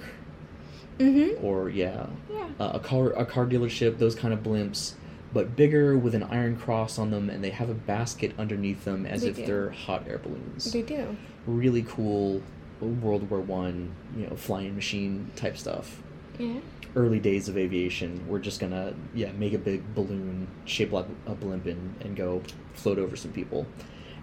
Mm-hmm. 0.99 1.43
or 1.45 1.69
yeah, 1.69 2.05
Yeah. 2.31 2.47
uh, 2.57 2.71
a 2.75 2.79
car 2.79 3.09
a 3.11 3.25
car 3.25 3.45
dealership. 3.45 3.97
Those 3.97 4.15
kind 4.15 4.33
of 4.33 4.41
blimps, 4.43 4.93
but 5.33 5.53
bigger 5.57 5.97
with 5.97 6.15
an 6.15 6.23
iron 6.23 6.55
cross 6.55 6.97
on 6.97 7.11
them, 7.11 7.29
and 7.29 7.43
they 7.43 7.49
have 7.49 7.69
a 7.69 7.73
basket 7.73 8.31
underneath 8.37 8.85
them 8.85 9.05
as 9.05 9.23
They 9.23 9.29
if 9.29 9.35
do. 9.35 9.45
they're 9.45 9.69
hot 9.71 10.05
air 10.07 10.19
balloons 10.19 10.71
They 10.71 10.83
do. 10.83 11.17
really 11.45 11.83
cool 11.83 12.41
World 12.81 13.29
War 13.29 13.39
One, 13.39 13.93
you 14.17 14.27
know, 14.27 14.35
flying 14.35 14.75
machine 14.75 15.31
type 15.35 15.57
stuff. 15.57 16.01
Yeah. 16.37 16.59
Early 16.95 17.19
days 17.19 17.49
of 17.49 17.57
aviation, 17.57 18.25
we're 18.27 18.39
just 18.39 18.59
gonna 18.59 18.93
yeah 19.13 19.31
make 19.33 19.53
a 19.53 19.57
big 19.57 19.93
balloon 19.95 20.47
shaped 20.65 20.93
like 20.93 21.05
a 21.25 21.35
blimp 21.35 21.65
and, 21.65 21.95
and 22.01 22.15
go 22.15 22.41
float 22.73 22.97
over 22.99 23.15
some 23.15 23.31
people. 23.31 23.65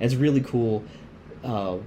And 0.01 0.03
it's 0.11 0.15
really 0.15 0.41
cool. 0.41 0.85
Uh, 1.45 1.79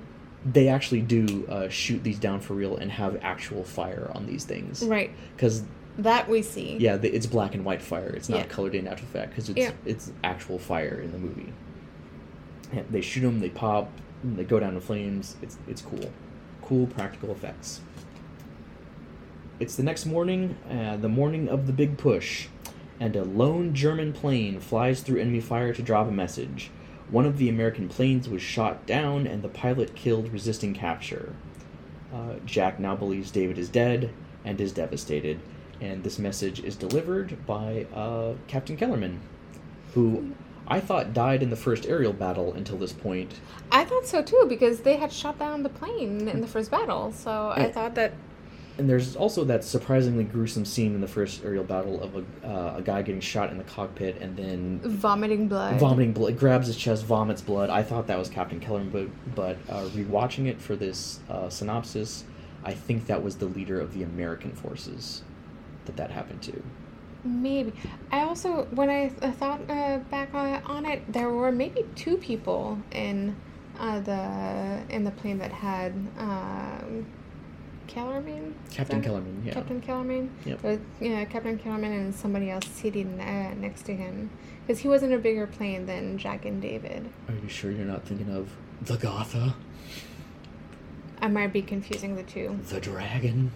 they 0.45 0.67
actually 0.67 1.01
do 1.01 1.45
uh, 1.49 1.69
shoot 1.69 2.03
these 2.03 2.19
down 2.19 2.39
for 2.39 2.53
real 2.53 2.77
and 2.77 2.91
have 2.91 3.17
actual 3.23 3.63
fire 3.63 4.11
on 4.13 4.27
these 4.27 4.43
things. 4.45 4.83
Right. 4.83 5.09
Because 5.35 5.63
That 5.97 6.29
we 6.29 6.43
see. 6.43 6.77
yeah, 6.77 6.97
it's 7.01 7.25
black 7.25 7.55
and 7.55 7.65
white 7.65 7.81
fire. 7.81 8.09
It's 8.09 8.29
not 8.29 8.37
Yeah. 8.41 8.45
colored 8.45 8.75
in 8.75 8.87
after 8.87 9.03
effect 9.05 9.31
because 9.31 9.49
it's 9.49 9.57
Yeah. 9.57 9.71
it's 9.85 10.11
actual 10.23 10.59
fire 10.59 10.99
in 11.03 11.11
the 11.11 11.17
movie. 11.17 11.51
And 12.71 12.85
they 12.91 13.01
shoot 13.01 13.21
them, 13.21 13.39
they 13.39 13.49
pop, 13.49 13.89
they 14.23 14.43
go 14.43 14.59
down 14.59 14.75
in 14.75 14.81
flames. 14.81 15.35
It's 15.41 15.57
it's 15.67 15.81
cool, 15.81 16.11
cool 16.65 16.87
practical 16.87 17.31
effects. 17.31 17.81
It's 19.59 19.75
the 19.75 19.83
next 19.83 20.05
morning, 20.05 20.57
uh, 20.69 20.97
the 20.97 21.07
morning 21.07 21.47
of 21.47 21.67
the 21.67 21.73
big 21.73 21.97
push, 21.97 22.47
and 22.99 23.15
a 23.15 23.23
lone 23.23 23.73
German 23.73 24.11
plane 24.11 24.59
flies 24.59 25.01
through 25.01 25.21
enemy 25.21 25.39
fire 25.39 25.73
to 25.73 25.81
drop 25.81 26.07
a 26.07 26.11
message. 26.11 26.71
One 27.09 27.25
of 27.25 27.37
the 27.37 27.49
American 27.49 27.87
planes 27.87 28.27
was 28.27 28.41
shot 28.41 28.85
down, 28.85 29.27
and 29.27 29.41
the 29.43 29.49
pilot 29.49 29.95
killed 29.95 30.33
resisting 30.33 30.73
capture. 30.73 31.33
Uh, 32.13 32.35
Jack 32.45 32.79
now 32.79 32.95
believes 32.95 33.31
David 33.31 33.57
is 33.57 33.69
dead 33.69 34.09
and 34.43 34.59
is 34.59 34.71
devastated, 34.71 35.39
and 35.79 36.03
this 36.03 36.19
message 36.19 36.59
is 36.63 36.75
delivered 36.75 37.45
by 37.45 37.85
uh, 37.93 38.33
Captain 38.47 38.75
Kellerman, 38.75 39.21
who 39.93 40.31
I 40.67 40.79
thought 40.79 41.13
died 41.13 41.43
in 41.43 41.49
the 41.49 41.55
first 41.55 41.85
aerial 41.85 42.13
battle 42.13 42.53
until 42.53 42.77
this 42.77 42.93
point. 42.93 43.33
I 43.71 43.85
thought 43.85 44.05
so 44.05 44.21
too 44.21 44.45
because 44.49 44.81
they 44.81 44.95
had 44.97 45.11
shot 45.11 45.37
down 45.37 45.63
the 45.63 45.69
plane 45.69 46.27
in 46.27 46.41
the 46.41 46.47
first 46.47 46.71
battle. 46.71 47.11
So 47.11 47.53
I 47.55 47.71
thought 47.71 47.95
that 47.95 48.13
And 48.77 48.89
there's 48.89 49.15
also 49.15 49.45
that 49.45 49.63
surprisingly 49.63 50.23
gruesome 50.25 50.65
scene 50.65 50.95
in 50.95 51.01
the 51.01 51.07
first 51.07 51.45
aerial 51.45 51.63
battle 51.63 52.01
of 52.03 52.15
a, 52.15 52.23
uh, 52.45 52.77
a 52.77 52.81
guy 52.81 53.01
getting 53.03 53.21
shot 53.21 53.49
in 53.51 53.57
the 53.57 53.63
cockpit 53.63 54.17
and 54.19 54.35
then 54.35 54.79
vomiting 54.83 55.47
blood. 55.47 55.79
vomiting 55.79 56.11
blood, 56.11 56.37
grabs 56.37 56.67
his 56.67 56.75
chest, 56.75 57.05
vomits 57.05 57.41
blood. 57.41 57.69
I 57.69 57.83
thought 57.83 58.07
that 58.07 58.17
was 58.17 58.27
Captain 58.29 58.59
Kellerman, 58.59 58.89
but 58.89 59.35
but 59.35 59.57
uh, 59.73 59.85
rewatching 59.89 60.47
it 60.47 60.59
for 60.59 60.75
this 60.75 61.19
uh, 61.29 61.49
synopsis, 61.49 62.25
I 62.65 62.73
think 62.73 63.05
that 63.05 63.23
was 63.23 63.37
the 63.37 63.45
leader 63.45 63.79
of 63.79 63.93
the 63.93 64.03
American 64.03 64.51
forces 64.51 65.21
that 65.85 65.95
that 65.97 66.11
happened 66.11 66.41
to. 66.41 66.63
Maybe. 67.25 67.73
I 68.11 68.21
also, 68.21 68.65
when 68.71 68.89
I 68.89 69.09
th- 69.09 69.33
thought 69.33 69.61
uh, 69.69 69.97
back 70.11 70.33
on, 70.33 70.85
it, 70.85 71.11
there 71.11 71.29
were 71.29 71.51
maybe 71.51 71.83
two 71.95 72.17
people 72.17 72.77
in 72.91 73.35
uh, 73.79 73.99
the 73.99 74.81
in 74.89 75.03
the 75.03 75.11
plane 75.11 75.39
that 75.39 75.51
had 75.51 75.91
um, 76.19 77.05
Kellerman. 77.87 78.53
Captain? 78.71 79.01
Kellerman, 79.01 79.41
yeah. 79.43 79.53
Captain 79.53 79.81
Kellerman. 79.81 80.29
Yep. 80.45 80.63
With, 80.63 80.81
yeah, 80.99 81.25
Captain 81.25 81.57
Kellerman 81.57 81.91
and 81.91 82.15
somebody 82.15 82.51
else 82.51 82.67
sitting 82.67 83.19
uh, 83.19 83.55
next 83.55 83.83
to 83.83 83.95
him, 83.95 84.29
because 84.65 84.81
he 84.81 84.87
was 84.87 85.01
in 85.01 85.11
a 85.11 85.17
bigger 85.17 85.47
plane 85.47 85.87
than 85.87 86.17
Jack 86.17 86.45
and 86.45 86.61
David. 86.61 87.09
Are 87.27 87.33
you 87.33 87.49
sure 87.49 87.71
you're 87.71 87.85
not 87.85 88.03
thinking 88.03 88.29
of 88.35 88.51
the 88.81 88.97
Gotha, 88.97 89.55
I 91.21 91.27
might 91.27 91.51
be 91.53 91.61
confusing 91.61 92.15
the 92.15 92.23
two. 92.23 92.59
the 92.67 92.79
dragon? 92.79 93.51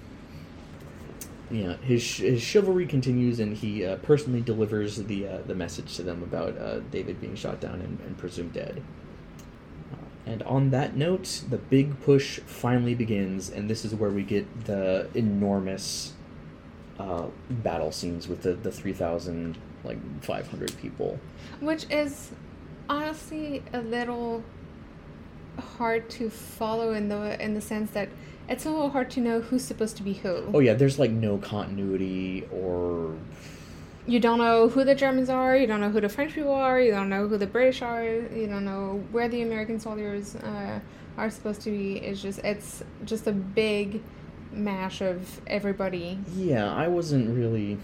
Yeah, 1.51 1.77
his 1.77 2.17
his 2.17 2.41
chivalry 2.41 2.85
continues, 2.85 3.39
and 3.39 3.57
he 3.57 3.83
uh, 3.83 3.95
personally 3.97 4.41
delivers 4.41 4.97
the 4.97 5.27
uh, 5.27 5.37
the 5.47 5.55
message 5.55 5.95
to 5.95 6.03
them 6.03 6.21
about 6.21 6.57
uh, 6.57 6.79
David 6.91 7.19
being 7.19 7.35
shot 7.35 7.59
down 7.59 7.81
and, 7.81 7.99
and 8.01 8.17
presumed 8.17 8.53
dead. 8.53 8.83
Uh, 9.91 9.95
and 10.31 10.43
on 10.43 10.69
that 10.69 10.95
note, 10.95 11.43
the 11.49 11.57
big 11.57 11.99
push 12.01 12.39
finally 12.41 12.93
begins, 12.93 13.49
and 13.49 13.67
this 13.67 13.83
is 13.83 13.95
where 13.95 14.11
we 14.11 14.21
get 14.21 14.65
the 14.65 15.09
enormous 15.15 16.13
uh, 16.99 17.27
battle 17.49 17.91
scenes 17.91 18.27
with 18.27 18.43
the 18.43 18.53
the 18.53 18.71
three 18.71 18.93
thousand 18.93 19.57
like 19.83 19.97
five 20.21 20.47
hundred 20.47 20.77
people. 20.77 21.19
Which 21.61 21.89
is 21.89 22.31
honestly 22.89 23.63
a 23.73 23.81
little 23.81 24.43
hard 25.57 26.09
to 26.11 26.29
follow 26.29 26.93
in 26.93 27.09
the 27.09 27.43
in 27.43 27.55
the 27.55 27.61
sense 27.61 27.89
that 27.91 28.09
it's 28.49 28.65
a 28.65 28.69
little 28.69 28.89
hard 28.89 29.09
to 29.11 29.21
know 29.21 29.41
who's 29.41 29.63
supposed 29.63 29.95
to 29.97 30.03
be 30.03 30.13
who. 30.13 30.49
Oh 30.53 30.59
yeah, 30.59 30.73
there's 30.73 30.99
like 30.99 31.11
no 31.11 31.37
continuity 31.37 32.47
or 32.51 33.15
You 34.07 34.19
don't 34.19 34.39
know 34.39 34.67
who 34.69 34.83
the 34.83 34.95
Germans 34.95 35.29
are, 35.29 35.55
you 35.55 35.67
don't 35.67 35.81
know 35.81 35.89
who 35.89 36.01
the 36.01 36.09
French 36.09 36.33
people 36.33 36.53
are, 36.53 36.81
you 36.81 36.91
don't 36.91 37.09
know 37.09 37.27
who 37.27 37.37
the 37.37 37.47
British 37.47 37.81
are, 37.81 38.03
you 38.03 38.47
don't 38.47 38.65
know 38.65 39.03
where 39.11 39.29
the 39.29 39.43
American 39.43 39.79
soldiers 39.79 40.35
uh, 40.35 40.79
are 41.17 41.29
supposed 41.29 41.61
to 41.61 41.69
be. 41.71 41.97
It's 41.97 42.21
just 42.21 42.39
it's 42.39 42.83
just 43.05 43.27
a 43.27 43.31
big 43.31 44.01
mash 44.51 45.01
of 45.01 45.41
everybody. 45.45 46.17
Yeah, 46.35 46.73
I 46.73 46.87
wasn't 46.87 47.35
really. 47.37 47.77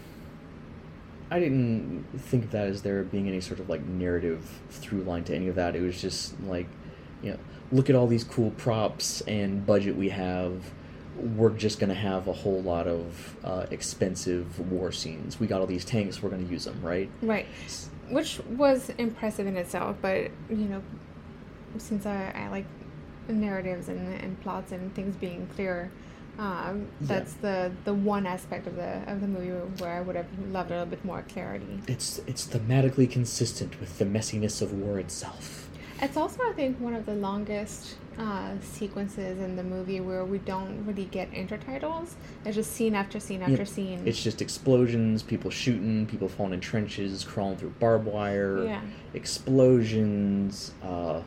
I 1.30 1.39
didn't 1.39 2.05
think 2.18 2.45
of 2.45 2.51
that 2.51 2.68
as 2.68 2.82
there 2.84 3.03
being 3.03 3.28
any 3.28 3.41
sort 3.41 3.59
of 3.59 3.68
like 3.68 3.84
narrative 3.84 4.47
through 4.70 5.03
line 5.03 5.24
to 5.26 5.36
any 5.36 5.47
of 5.47 5.55
that. 5.55 5.76
It 5.76 5.82
was 5.82 5.99
just 5.99 6.39
like, 6.43 6.68
you 7.22 7.32
know, 7.32 7.39
look 7.72 7.89
at 7.89 7.95
all 7.95 8.07
these 8.07 8.24
cool 8.24 8.51
props 8.51 9.22
and 9.22 9.66
budget 9.66 9.95
we 9.95 10.09
have. 10.09 10.61
We're 11.18 11.49
just 11.51 11.80
gonna 11.80 11.93
have 11.93 12.28
a 12.28 12.34
whole 12.34 12.61
lot 12.61 12.88
of 12.88 13.38
uh, 13.43 13.66
expensive 13.72 14.59
war 14.72 14.91
scenes. 14.91 15.39
We 15.39 15.47
got 15.47 15.61
all 15.61 15.68
these 15.68 15.86
tanks. 15.86 16.22
We're 16.22 16.30
gonna 16.30 16.43
use 16.43 16.66
them, 16.66 16.80
right? 16.82 17.09
Right. 17.22 17.45
Which 18.09 18.39
was 18.49 18.89
impressive 18.97 19.47
in 19.47 19.55
itself, 19.57 19.95
but 20.01 20.30
you 20.49 20.55
know, 20.68 20.84
since 21.78 22.05
I, 22.05 22.32
I 22.36 22.49
like 22.49 22.66
narratives 23.30 23.88
and, 23.89 24.13
and 24.22 24.39
plots 24.41 24.72
and 24.72 24.93
things 24.93 25.16
being 25.16 25.47
clear, 25.55 25.89
um, 26.38 26.88
Yeah. 26.99 27.07
that's 27.07 27.34
the 27.36 27.72
the 27.86 27.93
one 27.93 28.26
aspect 28.28 28.68
of 28.68 28.76
the 28.76 29.01
of 29.09 29.22
the 29.22 29.28
movie 29.28 29.49
where 29.82 29.93
I 29.93 30.01
would 30.01 30.18
have 30.18 30.28
loved 30.51 30.70
a 30.72 30.74
little 30.74 30.86
bit 30.86 31.03
more 31.05 31.24
clarity. 31.30 31.80
It's 31.88 32.20
it's 32.28 32.45
thematically 32.45 33.09
consistent 33.09 33.80
with 33.80 33.97
the 33.99 34.05
messiness 34.05 34.61
of 34.61 34.74
war 34.74 34.99
itself. 34.99 35.64
It's 36.02 36.18
also, 36.18 36.41
I 36.43 36.54
think, 36.54 36.80
one 36.80 36.93
of 36.93 37.06
the 37.06 37.14
longest 37.14 37.96
uh, 38.18 38.52
sequences 38.62 39.39
in 39.39 39.56
the 39.56 39.64
movie 39.64 40.00
where 40.02 40.26
we 40.26 40.39
don't 40.39 40.86
really 40.86 41.06
get 41.06 41.32
intertitles. 41.32 42.12
It's 42.43 42.56
just 42.56 42.74
scene 42.74 42.96
after 42.96 43.20
scene 43.20 43.41
after 43.41 43.58
Yep. 43.58 43.68
scene. 43.68 44.02
It's 44.06 44.22
just 44.22 44.41
explosions, 44.41 45.24
people 45.24 45.50
shooting, 45.52 46.06
people 46.06 46.28
falling 46.28 46.54
in 46.54 46.60
trenches, 46.60 47.24
crawling 47.24 47.58
through 47.58 47.72
barbed 47.80 48.06
wire. 48.08 48.64
yeah. 48.66 48.82
explosions. 49.14 50.74
Uh, 50.84 51.22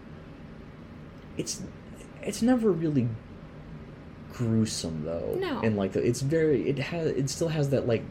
it's 1.37 1.63
it's 2.23 2.43
never 2.43 2.71
really 2.71 3.09
gruesome 4.35 5.05
though. 5.05 5.37
No. 5.39 5.61
And 5.61 5.77
like 5.77 5.93
the, 5.93 6.05
it's 6.07 6.21
very 6.21 6.69
it 6.69 6.79
has 6.79 7.07
it 7.07 7.31
still 7.31 7.49
has 7.49 7.71
that 7.71 7.87
like 7.87 8.03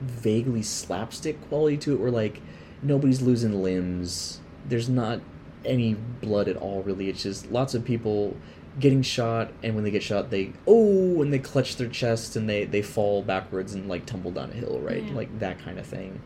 vaguely 0.00 0.62
slapstick 0.62 1.40
quality 1.48 1.76
to 1.76 1.92
it 1.94 2.00
where 2.00 2.10
like 2.10 2.40
nobody's 2.82 3.20
losing 3.22 3.62
limbs. 3.62 4.40
There's 4.68 4.88
not 4.88 5.20
any 5.64 5.94
blood 5.94 6.48
at 6.48 6.56
all 6.56 6.82
really. 6.82 7.08
It's 7.08 7.22
just 7.22 7.50
lots 7.50 7.74
of 7.74 7.84
people 7.84 8.36
getting 8.78 9.02
shot 9.02 9.52
and 9.64 9.74
when 9.74 9.82
they 9.82 9.90
get 9.90 10.02
shot 10.02 10.30
they 10.30 10.52
oh 10.66 11.20
and 11.20 11.32
they 11.32 11.38
clutch 11.40 11.74
their 11.76 11.88
chest 11.88 12.36
and 12.36 12.48
they 12.48 12.64
they 12.64 12.80
fall 12.80 13.20
backwards 13.20 13.74
and 13.74 13.88
like 13.88 14.06
tumble 14.06 14.30
down 14.30 14.48
a 14.50 14.54
hill 14.54 14.78
right 14.80 15.02
Yeah. 15.02 15.12
like 15.14 15.38
that 15.40 15.58
kind 15.58 15.76
of 15.78 15.84
thing 15.86 16.22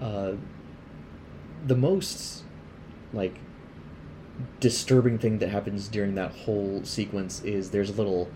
uh 0.00 0.32
the 1.64 1.76
most 1.76 2.42
like 3.12 3.38
disturbing 4.60 5.18
thing 5.18 5.38
that 5.38 5.48
happens 5.48 5.88
during 5.88 6.14
that 6.16 6.32
whole 6.32 6.80
sequence 6.84 7.42
is 7.44 7.70
there's 7.70 7.90
a 7.90 7.94
little 7.94 8.28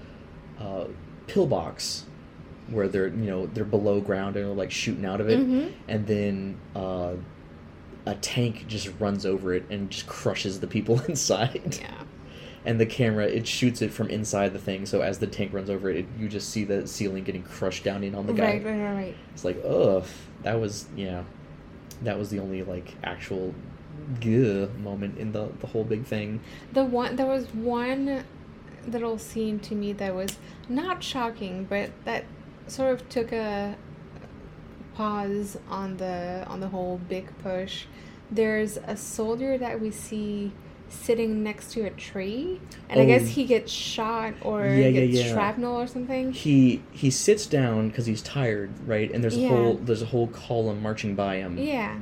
uh, 0.58 0.84
pillbox 1.26 2.04
where 2.68 2.88
they're 2.88 3.08
you 3.08 3.26
know 3.26 3.46
they're 3.46 3.64
below 3.64 4.00
ground 4.00 4.36
and 4.36 4.46
they're 4.46 4.54
like 4.54 4.70
shooting 4.70 5.04
out 5.04 5.20
of 5.20 5.28
it, 5.28 5.38
Mhm. 5.40 5.72
and 5.88 6.06
then 6.06 6.56
uh, 6.76 7.14
a 8.06 8.14
tank 8.16 8.66
just 8.66 8.90
runs 8.98 9.26
over 9.26 9.52
it 9.54 9.64
and 9.70 9.90
just 9.90 10.06
crushes 10.06 10.60
the 10.60 10.66
people 10.66 11.00
inside. 11.08 11.78
Yeah. 11.80 11.94
And 12.64 12.78
the 12.78 12.86
camera 12.86 13.24
it 13.26 13.46
shoots 13.46 13.80
it 13.80 13.90
from 13.90 14.08
inside 14.08 14.52
the 14.52 14.58
thing, 14.58 14.84
so 14.84 15.00
as 15.00 15.18
the 15.18 15.26
tank 15.26 15.54
runs 15.54 15.70
over 15.70 15.88
it, 15.88 15.96
it 15.96 16.06
you 16.18 16.28
just 16.28 16.50
see 16.50 16.64
the 16.64 16.86
ceiling 16.86 17.24
getting 17.24 17.42
crushed 17.42 17.84
down 17.84 18.04
in 18.04 18.14
on 18.14 18.26
the 18.26 18.34
guy. 18.34 18.44
Right, 18.44 18.64
right, 18.64 18.78
right, 18.78 18.94
right. 18.94 19.16
It's 19.32 19.44
like, 19.44 19.62
ugh, 19.64 20.04
that 20.42 20.60
was 20.60 20.86
yeah, 20.94 21.24
that 22.02 22.18
was 22.18 22.28
the 22.28 22.38
only 22.38 22.62
like 22.62 22.96
actual 23.02 23.54
good 24.20 24.78
moment 24.78 25.18
in 25.18 25.32
the 25.32 25.48
the 25.60 25.68
whole 25.68 25.84
big 25.84 26.04
thing. 26.04 26.40
The 26.72 26.84
one 26.84 27.16
there 27.16 27.26
was 27.26 27.46
one 27.54 28.24
little 28.86 29.18
scene 29.18 29.58
to 29.60 29.74
me 29.74 29.92
that 29.94 30.14
was 30.14 30.36
not 30.68 31.02
shocking, 31.02 31.64
but 31.64 31.90
that 32.04 32.24
sort 32.66 32.92
of 32.92 33.08
took 33.08 33.32
a 33.32 33.76
pause 35.04 35.56
on 35.70 35.96
the 35.96 36.44
on 36.46 36.60
the 36.60 36.68
whole 36.68 37.00
big 37.08 37.26
push. 37.42 37.84
There's 38.30 38.76
a 38.86 38.96
soldier 38.96 39.56
that 39.56 39.80
we 39.80 39.90
see 39.90 40.52
sitting 40.90 41.42
next 41.42 41.72
to 41.72 41.82
a 41.86 41.90
tree, 41.90 42.60
and 42.90 43.00
I 43.00 43.04
Oh. 43.04 43.06
guess 43.06 43.28
he 43.28 43.44
gets 43.46 43.72
shot 43.72 44.34
or 44.42 44.66
Yeah, 44.66 44.88
yeah, 44.88 45.06
gets 45.06 45.24
yeah. 45.24 45.32
shrapnel 45.32 45.80
or 45.80 45.86
something. 45.86 46.32
He 46.32 46.82
he 46.92 47.10
sits 47.10 47.46
down 47.46 47.88
because 47.88 48.04
he's 48.06 48.20
tired, 48.20 48.70
right? 48.86 49.10
And 49.10 49.24
there's 49.24 49.38
a 49.38 49.48
whole 49.48 49.74
there's 49.82 50.02
a 50.02 50.06
whole 50.06 50.26
column 50.26 50.82
marching 50.82 51.14
by 51.14 51.36
him. 51.36 51.56
Yeah. 51.56 51.92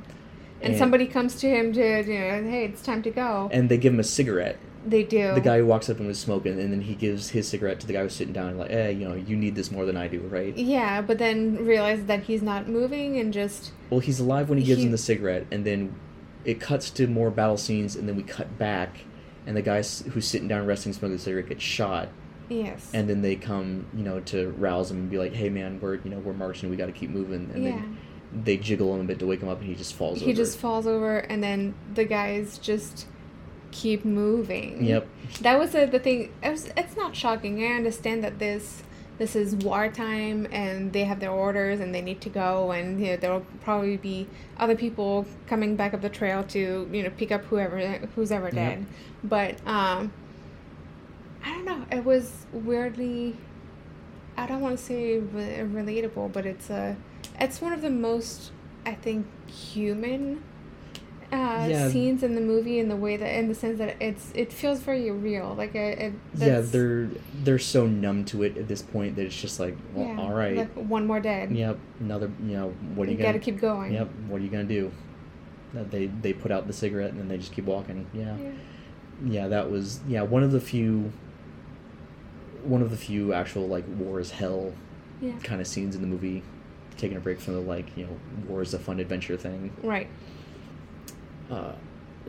And, 0.60 0.70
And- 0.72 0.76
somebody 0.76 1.06
comes 1.06 1.36
to 1.36 1.48
him 1.48 1.72
to, 1.74 1.80
you 2.02 2.18
know, 2.18 2.42
hey, 2.50 2.64
it's 2.64 2.82
time 2.82 3.00
to 3.04 3.10
go. 3.12 3.48
And 3.52 3.68
they 3.68 3.76
give 3.78 3.92
him 3.94 4.00
a 4.00 4.04
cigarette. 4.18 4.56
They 4.86 5.02
do. 5.02 5.34
The 5.34 5.40
guy 5.40 5.58
who 5.58 5.66
walks 5.66 5.88
up 5.90 5.98
and 5.98 6.06
was 6.06 6.18
smoking, 6.18 6.58
and 6.58 6.72
then 6.72 6.80
he 6.80 6.94
gives 6.94 7.30
his 7.30 7.48
cigarette 7.48 7.80
to 7.80 7.86
the 7.86 7.92
guy 7.92 8.02
who's 8.02 8.14
sitting 8.14 8.32
down, 8.32 8.56
like, 8.58 8.70
eh, 8.70 8.90
you 8.90 9.08
know, 9.08 9.14
you 9.14 9.36
need 9.36 9.54
this 9.54 9.70
more 9.70 9.84
than 9.84 9.96
I 9.96 10.08
do, 10.08 10.20
right? 10.20 10.56
Yeah, 10.56 11.00
but 11.02 11.18
then 11.18 11.56
realizes 11.64 12.06
that 12.06 12.22
he's 12.24 12.42
not 12.42 12.68
moving 12.68 13.18
and 13.18 13.32
just 13.32 13.72
Well, 13.90 14.00
he's 14.00 14.20
alive 14.20 14.48
when 14.48 14.58
he 14.58 14.64
gives 14.64 14.78
He- 14.80 14.86
him 14.86 14.92
the 14.92 14.98
cigarette, 14.98 15.46
and 15.50 15.64
then 15.64 15.94
it 16.44 16.60
cuts 16.60 16.90
to 16.90 17.06
more 17.06 17.30
battle 17.30 17.56
scenes, 17.56 17.96
and 17.96 18.08
then 18.08 18.16
we 18.16 18.22
cut 18.22 18.58
back, 18.58 19.00
and 19.46 19.56
the 19.56 19.62
guy 19.62 19.76
who's 19.78 20.26
sitting 20.26 20.48
down 20.48 20.64
resting 20.66 20.92
smoking 20.92 21.16
the 21.16 21.22
cigarette 21.22 21.48
gets 21.48 21.62
shot, 21.62 22.08
yes. 22.48 22.90
and 22.94 23.08
then 23.08 23.20
they 23.22 23.34
come, 23.36 23.86
you 23.94 24.02
know, 24.04 24.20
to 24.20 24.50
rouse 24.52 24.90
him 24.90 24.98
and 24.98 25.10
be 25.10 25.18
like, 25.18 25.32
"Hey, 25.34 25.48
man, 25.50 25.78
we're 25.80 25.96
you 25.96 26.10
know 26.10 26.18
we're 26.18 26.32
marching, 26.32 26.70
we 26.70 26.76
got 26.76 26.86
to 26.86 26.92
keep 26.92 27.10
moving," 27.10 27.50
and 27.52 27.64
yeah. 27.64 27.70
then 27.72 27.96
they 28.44 28.56
jiggle 28.58 28.94
him 28.94 29.00
a 29.00 29.04
bit 29.04 29.18
to 29.18 29.26
wake 29.26 29.40
him 29.42 29.48
up, 29.48 29.58
and 29.60 29.68
he 29.68 29.74
just 29.74 29.94
falls 29.94 30.18
He 30.20 30.26
over. 30.26 30.34
just 30.34 30.58
falls 30.58 30.86
over 30.86 31.18
and 31.18 31.42
then 31.42 31.74
the 31.94 32.04
guys 32.04 32.58
just 32.58 33.06
keep 33.70 34.04
moving. 34.04 34.84
Yep. 34.84 35.06
That 35.42 35.58
was 35.58 35.72
the, 35.72 35.86
the 35.86 35.98
thing. 35.98 36.32
It 36.42 36.50
was, 36.50 36.70
it's 36.76 36.96
not 36.96 37.14
shocking. 37.16 37.62
I 37.62 37.74
understand 37.76 38.24
that 38.24 38.38
this 38.38 38.82
this 39.18 39.34
is 39.34 39.56
wartime 39.56 40.46
and 40.52 40.92
they 40.92 41.02
have 41.02 41.18
their 41.18 41.32
orders 41.32 41.80
and 41.80 41.92
they 41.92 42.00
need 42.00 42.20
to 42.20 42.28
go 42.28 42.70
and 42.70 43.00
you 43.00 43.08
know 43.08 43.16
there 43.16 43.32
will 43.32 43.44
probably 43.64 43.96
be 43.96 44.28
other 44.58 44.76
people 44.76 45.26
coming 45.48 45.74
back 45.74 45.92
up 45.92 46.00
the 46.00 46.08
trail 46.08 46.44
to 46.44 46.88
you 46.92 47.02
know 47.02 47.10
pick 47.10 47.32
up 47.32 47.44
whoever 47.46 47.80
who's 48.14 48.30
ever 48.30 48.46
Yep. 48.46 48.54
dead. 48.54 48.86
But 49.24 49.56
um 49.66 50.12
I 51.44 51.50
don't 51.50 51.64
know. 51.64 51.84
It 51.90 52.04
was 52.04 52.46
weirdly 52.52 53.36
I 54.36 54.46
don't 54.46 54.60
want 54.60 54.78
to 54.78 54.84
say 54.84 55.18
re- 55.18 55.64
relatable, 55.64 56.32
but 56.32 56.46
it's 56.46 56.70
a 56.70 56.96
it's 57.40 57.60
one 57.60 57.72
of 57.72 57.82
the 57.82 57.90
most 57.90 58.52
I 58.86 58.94
think 58.94 59.26
human 59.50 60.44
uh, 61.32 61.66
Yeah. 61.68 61.88
scenes 61.90 62.22
in 62.22 62.34
the 62.34 62.40
movie 62.40 62.78
in 62.78 62.88
the 62.88 62.96
way 62.96 63.16
that 63.16 63.38
in 63.38 63.48
the 63.48 63.54
sense 63.54 63.78
that 63.78 63.96
it's 64.00 64.32
it 64.34 64.52
feels 64.52 64.80
very 64.80 65.10
real. 65.10 65.54
Like 65.56 65.74
it, 65.74 65.98
it 65.98 66.12
yeah, 66.36 66.60
they're 66.60 67.08
they're 67.44 67.58
so 67.58 67.86
numb 67.86 68.24
to 68.26 68.42
it 68.44 68.56
at 68.56 68.68
this 68.68 68.80
point 68.82 69.16
that 69.16 69.26
it's 69.26 69.40
just 69.40 69.60
like, 69.60 69.76
well, 69.94 70.06
yeah, 70.06 70.20
all 70.20 70.32
right, 70.32 70.56
like 70.56 70.72
one 70.74 71.06
more 71.06 71.20
dead. 71.20 71.50
yep, 71.52 71.78
another, 72.00 72.30
you 72.42 72.54
know, 72.56 72.68
what 72.94 73.08
are 73.08 73.10
you 73.10 73.16
you 73.18 73.22
got 73.22 73.32
to 73.32 73.38
gonna? 73.38 73.44
keep 73.44 73.60
going. 73.60 73.92
Yep, 73.92 74.08
what 74.28 74.40
are 74.40 74.44
you 74.44 74.50
gonna 74.50 74.64
do? 74.64 74.90
That 75.74 75.90
they 75.90 76.06
they 76.06 76.32
put 76.32 76.50
out 76.50 76.66
the 76.66 76.72
cigarette 76.72 77.10
and 77.10 77.20
then 77.20 77.28
they 77.28 77.36
just 77.38 77.52
keep 77.52 77.66
walking. 77.66 78.06
Yeah. 78.14 78.34
Yeah. 78.38 78.50
yeah 79.26 79.48
that 79.48 79.70
was 79.70 80.00
yeah 80.08 80.22
one 80.22 80.42
of 80.42 80.52
the 80.52 80.60
few 80.60 81.12
one 82.64 82.82
of 82.82 82.90
the 82.90 82.96
few 82.96 83.32
actual 83.32 83.66
like 83.68 83.84
war 83.98 84.18
is 84.20 84.30
hell 84.30 84.72
Yeah. 85.20 85.32
kind 85.42 85.60
of 85.60 85.66
scenes 85.66 85.94
in 85.94 86.00
the 86.00 86.06
movie 86.08 86.42
taking 86.96 87.16
a 87.16 87.20
break 87.20 87.40
from 87.40 87.54
the 87.54 87.60
like 87.60 87.96
you 87.96 88.04
know 88.06 88.16
war 88.48 88.62
is 88.62 88.74
a 88.74 88.78
fun 88.78 88.98
adventure 88.98 89.36
thing 89.36 89.70
Right. 89.82 90.08
Uh, 91.50 91.72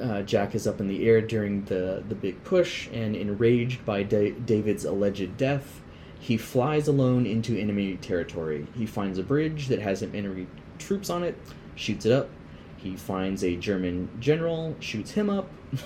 uh, 0.01 0.22
Jack 0.22 0.55
is 0.55 0.65
up 0.65 0.80
in 0.80 0.88
the 0.88 1.07
air 1.07 1.22
during 1.22 1.65
the 1.65 2.03
the 2.07 2.15
big 2.15 2.43
push 2.43 2.88
and 2.93 3.15
enraged 3.15 3.86
by 3.86 4.03
da- 4.03 4.32
David's 4.32 4.86
alleged 4.86 5.36
death 5.38 5.82
he 6.20 6.38
flies 6.38 6.88
alone 6.88 7.26
into 7.26 7.57
enemy 7.57 7.95
territory. 7.97 8.67
He 8.76 8.86
finds 8.86 9.17
a 9.17 9.24
bridge 9.24 9.67
that 9.67 9.80
has 9.80 9.99
some 9.99 10.13
enemy 10.13 10.47
troops 10.78 11.09
on 11.09 11.24
it 11.24 11.38
shoots 11.76 12.05
it 12.05 12.11
up. 12.11 12.30
He 12.78 12.95
finds 12.95 13.43
a 13.43 13.55
German 13.55 14.09
general 14.20 14.76
shoots 14.80 15.11
him 15.11 15.30
up. 15.30 15.49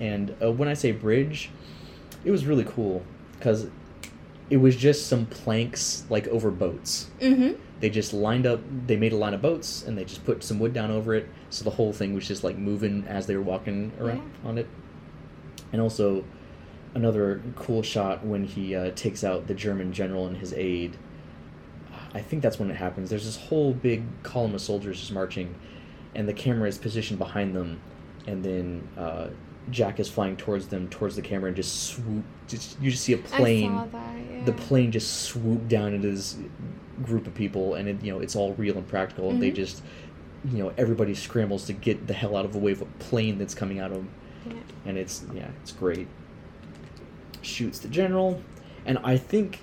And 0.00 0.34
uh, 0.42 0.50
when 0.50 0.68
I 0.68 0.74
say 0.74 0.90
bridge 0.90 1.50
it 2.24 2.32
was 2.32 2.44
really 2.44 2.64
cool 2.64 3.04
because 3.38 3.68
it 4.50 4.56
was 4.56 4.74
just 4.74 5.06
some 5.06 5.26
planks 5.26 6.04
like 6.10 6.26
over 6.26 6.50
boats. 6.50 7.08
Mm-hmm. 7.20 7.52
they 7.78 7.88
just 7.88 8.12
lined 8.12 8.44
up 8.44 8.60
they 8.86 8.96
made 8.96 9.12
a 9.12 9.16
line 9.16 9.32
of 9.32 9.42
boats 9.42 9.84
and 9.84 9.96
they 9.96 10.04
just 10.04 10.24
put 10.24 10.42
some 10.42 10.58
wood 10.58 10.72
down 10.72 10.90
over 10.90 11.14
it 11.14 11.28
so 11.52 11.64
the 11.64 11.70
whole 11.70 11.92
thing 11.92 12.14
was 12.14 12.26
just 12.26 12.42
like 12.42 12.56
moving 12.56 13.04
as 13.06 13.26
they 13.26 13.36
were 13.36 13.42
walking 13.42 13.92
around 14.00 14.30
on 14.44 14.56
it 14.58 14.66
and 15.72 15.80
also 15.82 16.24
another 16.94 17.42
cool 17.56 17.82
shot 17.82 18.24
when 18.24 18.44
he 18.44 18.74
uh, 18.74 18.90
takes 18.94 19.22
out 19.24 19.46
the 19.46 19.54
german 19.54 19.92
general 19.92 20.26
and 20.26 20.36
his 20.38 20.52
aide 20.54 20.96
i 22.14 22.20
think 22.20 22.42
that's 22.42 22.58
when 22.58 22.70
it 22.70 22.76
happens 22.76 23.10
there's 23.10 23.24
this 23.24 23.36
whole 23.36 23.72
big 23.72 24.02
column 24.22 24.54
of 24.54 24.60
soldiers 24.60 24.98
just 25.00 25.12
marching 25.12 25.54
and 26.14 26.28
the 26.28 26.32
camera 26.32 26.68
is 26.68 26.78
positioned 26.78 27.18
behind 27.18 27.54
them 27.54 27.80
and 28.26 28.44
then 28.44 28.86
uh, 28.98 29.28
jack 29.70 30.00
is 30.00 30.08
flying 30.08 30.36
towards 30.36 30.66
them 30.68 30.88
towards 30.88 31.16
the 31.16 31.22
camera 31.22 31.48
and 31.48 31.56
just 31.56 31.82
swoop 31.84 32.24
just 32.48 32.80
you 32.80 32.90
just 32.90 33.04
see 33.04 33.12
a 33.12 33.18
plane 33.18 33.72
I 33.74 33.78
saw 33.78 33.84
that. 33.86 34.16
Yeah. 34.30 34.44
the 34.44 34.52
plane 34.52 34.90
just 34.90 35.22
swoop 35.22 35.68
down 35.68 35.94
into 35.94 36.10
this 36.10 36.36
group 37.04 37.26
of 37.26 37.34
people 37.34 37.74
and 37.74 37.88
it, 37.88 38.02
you 38.02 38.12
know 38.12 38.20
it's 38.20 38.36
all 38.36 38.52
real 38.54 38.76
and 38.76 38.86
practical 38.86 39.30
and 39.30 39.40
they 39.42 39.50
Mhm. 39.50 39.54
just 39.56 39.82
you 40.50 40.62
know 40.62 40.72
everybody 40.76 41.14
scrambles 41.14 41.66
to 41.66 41.72
get 41.72 42.06
the 42.06 42.14
hell 42.14 42.36
out 42.36 42.44
of 42.44 42.52
the 42.52 42.58
way 42.58 42.72
of 42.72 42.82
a 42.82 42.86
plane 42.98 43.38
that's 43.38 43.54
coming 43.54 43.78
out 43.78 43.90
of 43.90 43.98
them 43.98 44.10
Yeah. 44.46 44.54
and 44.86 44.98
it's 44.98 45.24
yeah 45.34 45.48
it's 45.62 45.72
great 45.72 46.08
shoots 47.42 47.78
the 47.78 47.88
general 47.88 48.42
and 48.84 48.98
i 49.04 49.16
think 49.16 49.60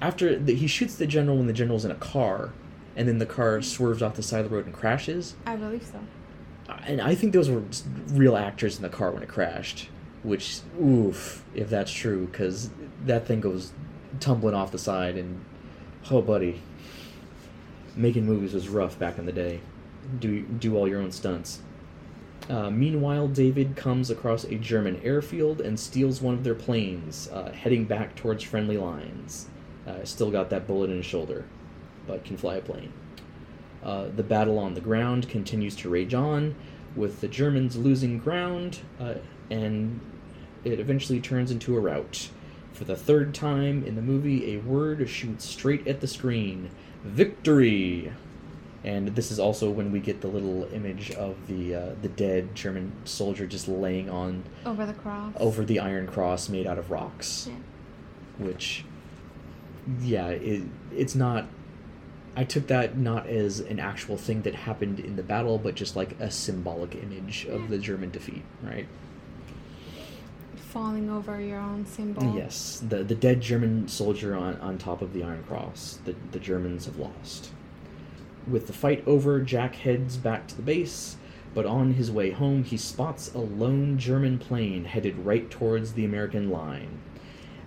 after 0.00 0.38
the, 0.38 0.54
he 0.54 0.66
shoots 0.66 0.96
the 0.96 1.06
general 1.06 1.36
when 1.38 1.46
the 1.46 1.52
general's 1.52 1.84
in 1.84 1.90
a 1.90 1.96
car 1.96 2.52
and 2.96 3.08
then 3.08 3.18
the 3.18 3.26
car 3.26 3.58
mm-hmm. 3.58 3.62
swerves 3.62 4.02
off 4.02 4.14
the 4.14 4.22
side 4.22 4.44
of 4.44 4.50
the 4.50 4.56
road 4.56 4.66
and 4.66 4.74
crashes 4.74 5.34
I 5.46 5.56
believe 5.56 5.84
so. 5.84 6.00
Uh, 6.68 6.78
and 6.86 7.00
I 7.00 7.14
think 7.14 7.32
those 7.32 7.50
were 7.50 7.62
real 8.12 8.36
actors 8.36 8.76
in 8.76 8.82
the 8.82 8.88
car 8.88 9.10
when 9.10 9.22
it 9.22 9.28
crashed. 9.28 9.88
Which, 10.22 10.60
oof, 10.80 11.44
if 11.54 11.68
that's 11.68 11.92
true, 11.92 12.26
because 12.26 12.70
that 13.04 13.26
thing 13.26 13.40
goes 13.40 13.72
tumbling 14.20 14.54
off 14.54 14.72
the 14.72 14.78
side, 14.78 15.16
and 15.16 15.44
oh, 16.10 16.22
buddy, 16.22 16.62
making 17.96 18.26
movies 18.26 18.54
was 18.54 18.68
rough 18.68 18.98
back 18.98 19.18
in 19.18 19.26
the 19.26 19.32
day. 19.32 19.60
Do 20.20 20.42
do 20.42 20.76
all 20.76 20.86
your 20.88 21.00
own 21.00 21.12
stunts. 21.12 21.60
Uh, 22.48 22.68
meanwhile, 22.68 23.26
David 23.26 23.74
comes 23.74 24.10
across 24.10 24.44
a 24.44 24.56
German 24.56 25.00
airfield 25.02 25.62
and 25.62 25.80
steals 25.80 26.20
one 26.20 26.34
of 26.34 26.44
their 26.44 26.54
planes, 26.54 27.28
uh, 27.32 27.50
heading 27.52 27.84
back 27.84 28.14
towards 28.16 28.42
friendly 28.42 28.76
lines. 28.76 29.48
Uh, 29.86 30.04
still 30.04 30.30
got 30.30 30.50
that 30.50 30.66
bullet 30.66 30.90
in 30.90 30.98
his 30.98 31.06
shoulder, 31.06 31.44
but 32.06 32.24
can 32.24 32.36
fly 32.36 32.56
a 32.56 32.60
plane. 32.60 32.92
Uh, 33.82 34.08
the 34.14 34.22
battle 34.22 34.58
on 34.58 34.74
the 34.74 34.80
ground 34.80 35.28
continues 35.28 35.74
to 35.76 35.88
rage 35.88 36.12
on, 36.14 36.54
with 36.96 37.20
the 37.20 37.28
Germans 37.28 37.76
losing 37.76 38.18
ground, 38.18 38.80
uh, 39.00 39.14
and 39.50 40.00
it 40.64 40.80
eventually 40.80 41.20
turns 41.20 41.50
into 41.50 41.76
a 41.76 41.80
rout. 41.80 42.28
For 42.72 42.84
the 42.84 42.96
third 42.96 43.34
time 43.34 43.84
in 43.84 43.94
the 43.94 44.02
movie, 44.02 44.54
a 44.54 44.58
word 44.58 45.08
shoots 45.08 45.44
straight 45.44 45.86
at 45.86 46.00
the 46.00 46.08
screen 46.08 46.70
victory! 47.04 48.12
And 48.82 49.08
this 49.16 49.30
is 49.30 49.38
also 49.38 49.70
when 49.70 49.92
we 49.92 50.00
get 50.00 50.20
the 50.20 50.28
little 50.28 50.64
image 50.72 51.10
of 51.12 51.46
the 51.46 51.74
uh, 51.74 51.94
the 52.02 52.08
dead 52.08 52.54
German 52.54 52.92
soldier 53.04 53.46
just 53.46 53.66
laying 53.66 54.10
on 54.10 54.42
Over 54.66 54.84
the 54.84 54.92
cross. 54.92 55.32
over 55.38 55.64
the 55.64 55.78
Iron 55.80 56.06
Cross 56.06 56.50
made 56.50 56.66
out 56.66 56.78
of 56.78 56.90
rocks, 56.90 57.48
Yeah. 57.48 58.44
which, 58.46 58.84
yeah, 60.02 60.28
it, 60.28 60.64
it's 60.94 61.14
not. 61.14 61.46
I 62.36 62.44
took 62.44 62.66
that 62.66 62.98
not 62.98 63.26
as 63.28 63.60
an 63.60 63.78
actual 63.78 64.16
thing 64.18 64.42
that 64.42 64.54
happened 64.54 64.98
in 65.00 65.16
the 65.16 65.22
battle, 65.22 65.56
but 65.56 65.76
just 65.76 65.94
like 65.96 66.18
a 66.20 66.30
symbolic 66.30 66.94
image 66.96 67.46
of 67.46 67.68
the 67.70 67.78
German 67.78 68.10
defeat, 68.10 68.42
right? 68.62 68.86
Falling 70.74 71.08
over 71.08 71.40
your 71.40 71.60
own 71.60 71.86
symbol. 71.86 72.34
Yes, 72.34 72.82
the 72.88 73.04
the 73.04 73.14
dead 73.14 73.40
German 73.40 73.86
soldier 73.86 74.34
on, 74.34 74.56
on 74.56 74.76
top 74.76 75.02
of 75.02 75.12
the 75.12 75.22
Iron 75.22 75.44
Cross. 75.44 76.00
The 76.04 76.16
the 76.32 76.40
Germans 76.40 76.86
have 76.86 76.98
lost. 76.98 77.50
With 78.48 78.66
the 78.66 78.72
fight 78.72 79.06
over, 79.06 79.40
Jack 79.40 79.76
heads 79.76 80.16
back 80.16 80.48
to 80.48 80.56
the 80.56 80.62
base. 80.62 81.16
But 81.54 81.64
on 81.64 81.94
his 81.94 82.10
way 82.10 82.30
home, 82.30 82.64
he 82.64 82.76
spots 82.76 83.32
a 83.32 83.38
lone 83.38 83.96
German 83.96 84.38
plane 84.38 84.84
headed 84.84 85.16
right 85.18 85.48
towards 85.48 85.92
the 85.92 86.04
American 86.04 86.50
line. 86.50 86.98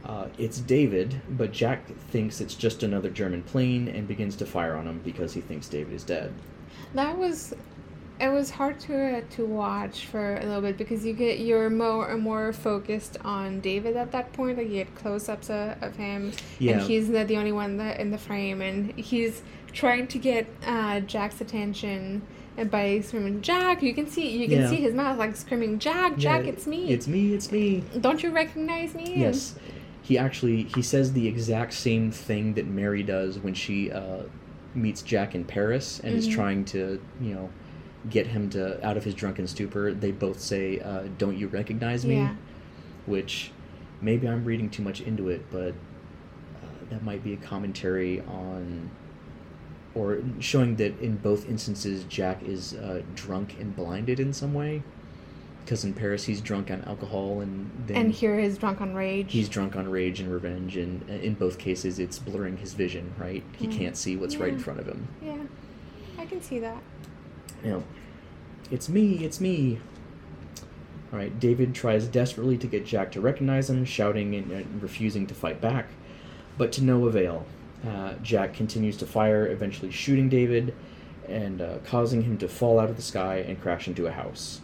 Uh, 0.05 0.28
it's 0.38 0.60
David, 0.60 1.22
but 1.30 1.53
Jack 1.53 1.88
thinks 2.12 2.41
it's 2.41 2.55
just 2.55 2.84
another 2.84 3.10
German 3.10 3.43
plane 3.43 3.88
and 3.88 4.05
begins 4.05 4.36
to 4.36 4.45
fire 4.45 4.76
on 4.76 4.86
him 4.86 4.99
because 5.05 5.34
he 5.34 5.39
thinks 5.39 5.70
David 5.70 5.93
is 5.93 6.03
dead. 6.03 6.34
That 6.93 7.18
was 7.18 7.53
it 8.20 8.30
was 8.30 8.49
hard 8.49 8.80
to 8.82 9.22
to 9.22 9.45
watch 9.45 10.05
for 10.07 10.38
a 10.38 10.45
little 10.45 10.61
bit 10.61 10.78
because 10.78 11.05
you 11.05 11.13
get 11.13 11.39
you're 11.39 11.70
more 11.70 12.18
more 12.18 12.51
focused 12.53 13.18
on 13.24 13.59
David 13.59 13.95
at 13.95 14.11
that 14.11 14.34
point. 14.34 14.57
Like 14.57 14.68
you 14.68 14.74
get 14.74 14.95
close 14.95 15.30
ups 15.30 15.49
of, 15.49 15.82
of 15.84 15.95
him, 15.95 16.32
Yeah. 16.59 16.74
and 16.74 16.82
he's 16.82 17.09
the, 17.09 17.24
the 17.24 17.38
only 17.38 17.51
one 17.51 17.78
that 17.78 17.99
in 17.99 18.11
the 18.11 18.18
frame, 18.18 18.61
and 18.61 18.91
he's 18.97 19.41
trying 19.74 20.07
to 20.07 20.18
get 20.18 20.47
uh, 20.65 20.99
Jack's 21.01 21.41
attention. 21.41 22.22
And 22.59 22.72
by 22.72 23.01
screaming 23.01 23.41
Jack, 23.43 23.84
you 23.84 23.93
can 23.93 24.07
see 24.07 24.36
you 24.36 24.47
can 24.47 24.61
Yeah. 24.61 24.70
see 24.70 24.78
his 24.78 24.93
mouth 24.95 25.20
like 25.20 25.36
screaming 25.36 25.78
Jack, 25.78 26.18
Jack, 26.18 26.43
Yeah, 26.45 26.49
it's 26.51 26.65
me. 26.65 26.89
It's 26.91 27.07
me, 27.07 27.34
it's 27.36 27.51
me. 27.51 27.84
Don't 28.01 28.24
you 28.24 28.32
recognize 28.32 28.95
me? 28.95 29.13
Yes. 29.18 29.55
He 30.01 30.18
actually 30.18 30.63
he 30.63 30.82
says 30.82 31.13
the 31.13 31.28
exact 31.28 31.74
same 31.74 32.09
thing 32.11 32.53
that 32.55 32.65
Mary 32.65 33.03
does 33.03 33.38
when 33.38 33.53
she 33.53 33.91
uh, 33.91 34.24
meets 34.74 35.01
Jack 35.03 35.36
in 35.36 35.43
Paris 35.45 35.99
and 36.03 36.15
is 36.15 36.28
Mhm. 36.28 36.34
trying 36.34 36.65
to, 36.65 36.99
you 37.22 37.34
know, 37.36 37.49
get 38.10 38.28
him 38.28 38.49
to 38.51 38.86
out 38.86 38.97
of 38.97 39.03
his 39.03 39.14
drunken 39.14 39.47
stupor. 39.47 39.93
They 39.93 40.12
both 40.12 40.39
say, 40.39 40.80
uh, 40.80 41.03
"Don't 41.18 41.38
you 41.38 41.47
recognize 41.47 42.05
me?" 42.05 42.16
Yeah. 42.18 42.36
Which 43.05 43.51
maybe 44.01 44.28
I'm 44.28 44.43
reading 44.45 44.70
too 44.70 44.84
much 44.84 45.01
into 45.01 45.30
it, 45.30 45.45
but 45.51 45.70
uh, 46.64 46.68
that 46.89 47.03
might 47.03 47.24
be 47.24 47.34
a 47.34 47.38
commentary 47.38 48.22
on 48.22 48.89
or 49.95 50.20
showing 50.39 50.76
that 50.76 50.99
in 50.99 51.16
both 51.18 51.49
instances 51.49 52.03
Jack 52.10 52.43
is 52.43 52.74
uh, 52.76 53.01
drunk 53.16 53.55
and 53.60 53.76
blinded 53.76 54.20
in 54.20 54.32
some 54.34 54.53
way. 54.53 54.84
Because 55.64 55.84
in 55.84 55.93
Paris 55.93 56.24
he's 56.24 56.39
drunk 56.39 56.72
on 56.72 56.82
alcohol 56.84 57.41
and 57.41 57.70
then 57.88 57.97
And 57.97 58.12
here 58.14 58.39
is 58.39 58.58
drunk 58.58 58.80
on 58.80 58.93
rage. 58.93 59.34
he's 59.34 59.49
drunk 59.49 59.76
on 59.76 59.89
rage 59.89 60.22
and 60.22 60.32
revenge 60.32 60.78
and 60.78 61.03
uh, 61.10 61.14
in 61.14 61.34
both 61.34 61.58
cases 61.58 61.99
it's 61.99 62.18
blurring 62.20 62.55
his 62.55 62.74
vision 62.74 63.14
right 63.18 63.43
he 63.58 63.68
Mm. 63.68 63.78
can't 63.78 63.97
see 63.97 64.16
what's 64.16 64.38
right 64.38 64.53
in 64.53 64.60
front 64.60 64.80
of 64.80 64.86
him 64.88 65.08
yeah, 65.22 65.36
I 66.18 66.26
can 66.26 66.41
see 66.41 66.60
that. 66.60 66.82
You 67.64 67.72
know 67.72 67.84
it's 68.72 68.89
me 68.89 69.24
it's 69.24 69.39
me. 69.39 69.80
All 71.12 71.20
right 71.20 71.39
david 71.39 71.74
tries 71.74 72.08
desperately 72.08 72.58
to 72.58 72.68
get 72.68 72.86
jack 72.86 73.12
to 73.14 73.22
recognize 73.22 73.70
him 73.70 73.86
shouting 73.86 74.36
and 74.36 74.52
uh, 74.52 74.68
refusing 74.82 75.26
to 75.28 75.34
fight 75.34 75.62
back 75.62 75.88
but 76.58 76.72
to 76.74 76.84
no 76.84 77.08
avail. 77.08 77.45
Uh, 77.88 78.14
jack 78.24 78.54
continues 78.54 78.98
to 78.98 79.06
fire 79.06 79.48
eventually 79.48 79.91
shooting 79.91 80.28
david 80.30 80.74
and 81.28 81.62
uh, 81.62 81.78
causing 81.86 82.24
him 82.24 82.38
to 82.38 82.48
fall 82.48 82.80
out 82.80 82.89
of 82.89 82.95
the 82.95 83.02
sky 83.02 83.38
and 83.38 83.62
crash 83.62 83.88
into 83.88 84.08
a 84.08 84.12
house. 84.12 84.62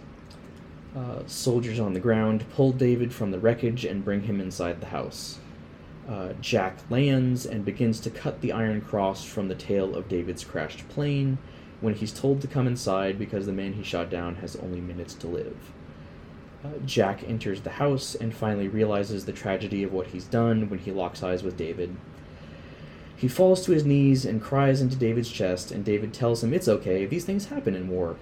Uh, 0.96 1.24
soldiers 1.26 1.80
on 1.80 1.94
the 1.94 2.00
ground 2.00 2.46
pull 2.52 2.72
David 2.72 3.12
from 3.12 3.32
the 3.32 3.40
wreckage 3.40 3.84
and 3.84 4.06
bring 4.06 4.22
him 4.22 4.40
inside 4.40 4.80
the 4.80 4.88
house. 4.88 5.40
Uh, 6.08 6.34
Jack 6.40 6.78
lands 6.90 7.46
and 7.46 7.66
begins 7.66 8.00
to 8.02 8.10
cut 8.10 8.42
the 8.42 8.52
Iron 8.52 8.82
Cross 8.82 9.24
from 9.24 9.48
the 9.48 9.56
tail 9.56 9.96
of 9.96 10.08
David's 10.08 10.44
crashed 10.44 10.88
plane 10.90 11.38
when 11.84 11.94
he's 11.94 12.14
told 12.14 12.40
to 12.40 12.48
come 12.48 12.66
inside 12.66 13.20
because 13.20 13.46
the 13.46 13.52
man 13.52 13.74
he 13.74 13.84
shot 13.84 14.10
down 14.10 14.36
has 14.36 14.56
only 14.56 14.80
minutes 14.80 15.14
to 15.14 15.28
live. 15.28 15.58
Uh, 16.64 16.70
Jack 16.86 17.24
enters 17.28 17.60
the 17.62 17.72
house 17.72 18.16
and 18.16 18.34
finally 18.34 18.70
realizes 18.70 19.26
the 19.26 19.34
tragedy 19.34 19.84
of 19.84 19.92
what 19.92 20.08
he's 20.08 20.24
done 20.24 20.70
when 20.70 20.80
he 20.80 20.92
locks 20.92 21.22
eyes 21.22 21.44
with 21.44 21.58
David. 21.58 21.94
He 23.18 23.28
falls 23.28 23.66
to 23.66 23.74
his 23.74 23.84
knees 23.84 24.26
and 24.26 24.42
cries 24.42 24.80
into 24.80 24.96
David's 24.96 25.30
chest, 25.30 25.72
and 25.72 25.84
David 25.84 26.14
tells 26.14 26.42
him 26.42 26.54
it's 26.54 26.70
okay, 26.70 27.06
these 27.06 27.26
things 27.26 27.48
happen 27.48 27.76
in 27.76 27.90
war. 27.90 28.16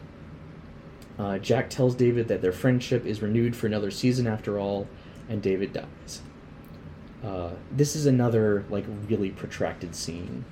Uh, 1.20 1.38
Jack 1.38 1.70
tells 1.70 1.94
David 1.94 2.28
that 2.30 2.42
their 2.42 2.52
friendship 2.52 3.06
is 3.06 3.22
renewed 3.22 3.56
for 3.56 3.68
another 3.68 3.92
season 3.92 4.26
after 4.26 4.58
all, 4.58 4.88
and 5.30 5.40
David 5.40 5.72
dies. 5.72 6.24
Uh, 7.24 7.52
this 7.72 7.96
is 7.96 8.08
another 8.08 8.66
like 8.72 8.86
really 9.08 9.30
protracted 9.30 9.94
scene. 9.94 10.46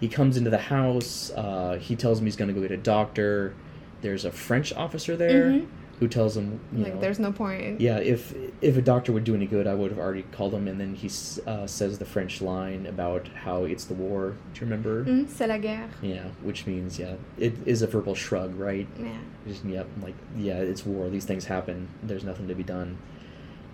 He 0.00 0.08
comes 0.08 0.36
into 0.36 0.50
the 0.50 0.58
house. 0.58 1.30
Uh, 1.30 1.78
he 1.80 1.96
tells 1.96 2.18
him 2.20 2.26
he's 2.26 2.36
going 2.36 2.48
to 2.48 2.54
go 2.54 2.60
get 2.60 2.70
a 2.70 2.76
doctor. 2.76 3.54
There's 4.02 4.24
a 4.24 4.30
French 4.30 4.72
officer 4.74 5.16
there 5.16 5.46
Mhm. 5.46 5.66
who 6.00 6.06
tells 6.08 6.36
him, 6.36 6.60
you 6.74 6.84
Like, 6.84 6.94
know, 6.96 7.00
there's 7.00 7.18
no 7.18 7.32
point. 7.32 7.80
yeah, 7.80 7.96
if 7.98 8.34
if 8.60 8.76
a 8.76 8.82
doctor 8.82 9.10
would 9.12 9.24
do 9.24 9.34
any 9.34 9.46
good, 9.46 9.66
I 9.66 9.74
would 9.74 9.90
have 9.90 9.98
already 9.98 10.24
called 10.32 10.52
him. 10.52 10.68
And 10.68 10.78
then 10.78 10.94
he 10.94 11.08
uh, 11.46 11.66
says 11.66 11.98
the 11.98 12.04
French 12.04 12.42
line 12.42 12.84
about 12.86 13.28
how 13.28 13.64
it's 13.64 13.84
the 13.86 13.94
war. 13.94 14.34
Do 14.52 14.60
you 14.60 14.66
remember? 14.66 15.04
Mm, 15.04 15.28
c'est 15.28 15.46
la 15.46 15.56
guerre. 15.58 15.88
Yeah, 16.02 16.24
which 16.42 16.66
means 16.66 16.98
yeah, 16.98 17.14
it 17.38 17.54
is 17.64 17.80
a 17.80 17.86
verbal 17.86 18.14
shrug, 18.14 18.54
right? 18.54 18.86
Yeah. 19.02 19.08
Just 19.48 19.64
yep, 19.64 19.86
like 20.02 20.14
yeah, 20.36 20.58
it's 20.58 20.84
war. 20.84 21.08
These 21.08 21.24
things 21.24 21.46
happen. 21.46 21.88
There's 22.02 22.24
nothing 22.24 22.48
to 22.48 22.54
be 22.54 22.62
done. 22.62 22.98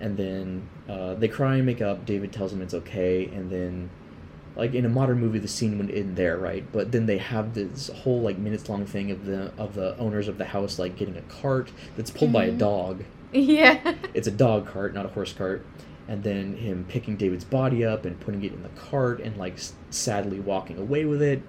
And 0.01 0.17
then 0.17 0.63
uh, 0.89 1.15
they 1.15 1.29
cry 1.29 1.57
and 1.57 1.67
make 1.67 1.81
up. 1.83 2.07
David 2.07 2.33
tells 2.33 2.53
him 2.53 2.63
it's 2.63 2.75
okay, 2.75 3.27
and 3.35 3.51
then 3.51 3.91
like 4.57 4.75
in 4.75 4.85
a 4.85 4.89
modern 4.89 5.19
movie, 5.19 5.39
the 5.39 5.49
scene 5.49 5.79
would 5.79 5.91
end 5.91 6.17
there, 6.17 6.37
right? 6.37 6.65
But 6.73 6.93
then 6.93 7.07
they 7.07 7.19
have 7.19 7.55
this 7.55 7.89
whole 7.89 8.21
like 8.21 8.39
minutes 8.39 8.69
long 8.69 8.85
thing 8.87 9.11
of 9.11 9.25
the 9.27 9.53
of 9.57 9.75
the 9.75 9.97
owners 9.99 10.29
of 10.29 10.39
the 10.39 10.45
house 10.45 10.79
like 10.79 10.97
getting 10.97 11.17
a 11.17 11.23
cart 11.23 11.71
that's 11.97 12.11
pulled 12.11 12.33
by 12.33 12.45
a 12.45 12.53
Mhm. 12.53 12.59
dog. 12.59 13.05
Yeah. 13.35 13.95
It's 14.13 14.27
a 14.29 14.31
dog 14.33 14.67
cart, 14.67 14.93
not 14.93 15.07
a 15.07 15.09
horse 15.09 15.33
cart. 15.33 15.65
And 16.07 16.23
then 16.23 16.57
him 16.57 16.85
picking 16.87 17.17
David's 17.17 17.45
body 17.45 17.83
up 17.83 18.05
and 18.05 18.21
putting 18.21 18.45
it 18.45 18.53
in 18.53 18.63
the 18.63 18.69
cart 18.71 19.21
and 19.21 19.37
like 19.39 19.55
s- 19.55 19.73
sadly 19.89 20.39
walking 20.39 20.77
away 20.79 21.07
with 21.07 21.23
it. 21.23 21.41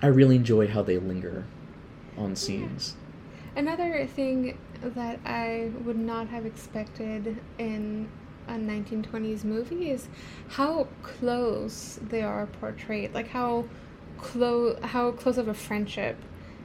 I 0.00 0.06
really 0.06 0.36
enjoy 0.36 0.68
how 0.68 0.82
they 0.82 0.96
linger 0.96 1.44
on 2.16 2.34
scenes. 2.36 2.94
Another 3.56 4.06
thing 4.06 4.56
that 4.82 5.18
I 5.26 5.70
would 5.84 5.98
not 5.98 6.28
have 6.28 6.46
expected 6.46 7.38
in 7.58 8.08
a 8.48 8.52
1920s 8.52 9.44
movie 9.44 9.90
is 9.90 10.08
how 10.48 10.88
close 11.02 11.98
they 12.02 12.22
are 12.22 12.46
portrayed. 12.46 13.14
Like 13.14 13.28
how 13.28 13.66
close, 14.18 14.78
how 14.82 15.12
close 15.12 15.38
of 15.38 15.48
a 15.48 15.54
friendship 15.54 16.16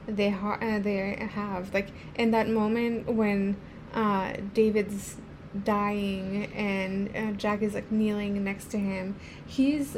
they 0.06 0.30
ha- 0.30 0.58
uh, 0.60 0.78
they 0.78 1.16
have. 1.32 1.72
Like 1.72 1.88
in 2.16 2.30
that 2.32 2.48
moment 2.48 3.06
when 3.06 3.56
uh, 3.92 4.34
David's 4.52 5.16
dying 5.64 6.46
and 6.54 7.16
uh, 7.16 7.32
Jack 7.36 7.62
is 7.62 7.74
like 7.74 7.90
kneeling 7.90 8.42
next 8.42 8.66
to 8.72 8.78
him, 8.78 9.16
he's 9.46 9.96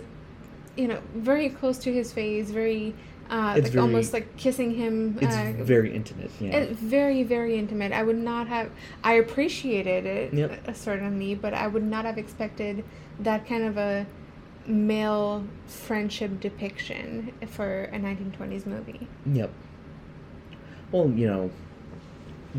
you 0.76 0.88
know 0.88 1.00
very 1.14 1.48
close 1.48 1.78
to 1.78 1.92
his 1.92 2.12
face, 2.12 2.50
very. 2.50 2.94
Uh, 3.28 3.54
It's 3.56 3.64
like 3.64 3.72
very- 3.72 3.82
almost 3.82 4.12
like 4.12 4.36
kissing 4.36 4.72
him. 4.74 5.18
It's 5.20 5.34
uh, 5.36 5.52
very 5.58 5.94
intimate. 5.94 6.30
Yeah. 6.40 6.56
it's 6.56 6.80
very, 6.80 7.22
very 7.24 7.58
intimate. 7.58 7.92
I 7.92 8.02
would 8.02 8.18
not 8.18 8.46
have. 8.48 8.70
I 9.02 9.14
appreciated 9.14 10.06
it 10.06 10.32
Yep. 10.34 10.68
uh, 10.68 10.72
certainly, 10.72 11.34
but 11.34 11.52
I 11.54 11.66
would 11.66 11.82
not 11.82 12.04
have 12.04 12.18
expected 12.18 12.84
that 13.20 13.46
kind 13.46 13.64
of 13.64 13.76
a 13.78 14.06
male 14.66 15.44
friendship 15.66 16.40
depiction 16.40 17.32
for 17.48 17.84
a 17.92 17.98
1920s 17.98 18.66
movie. 18.66 19.06
Yep. 19.32 19.50
Well, 20.92 21.10
you 21.10 21.26
know, 21.26 21.50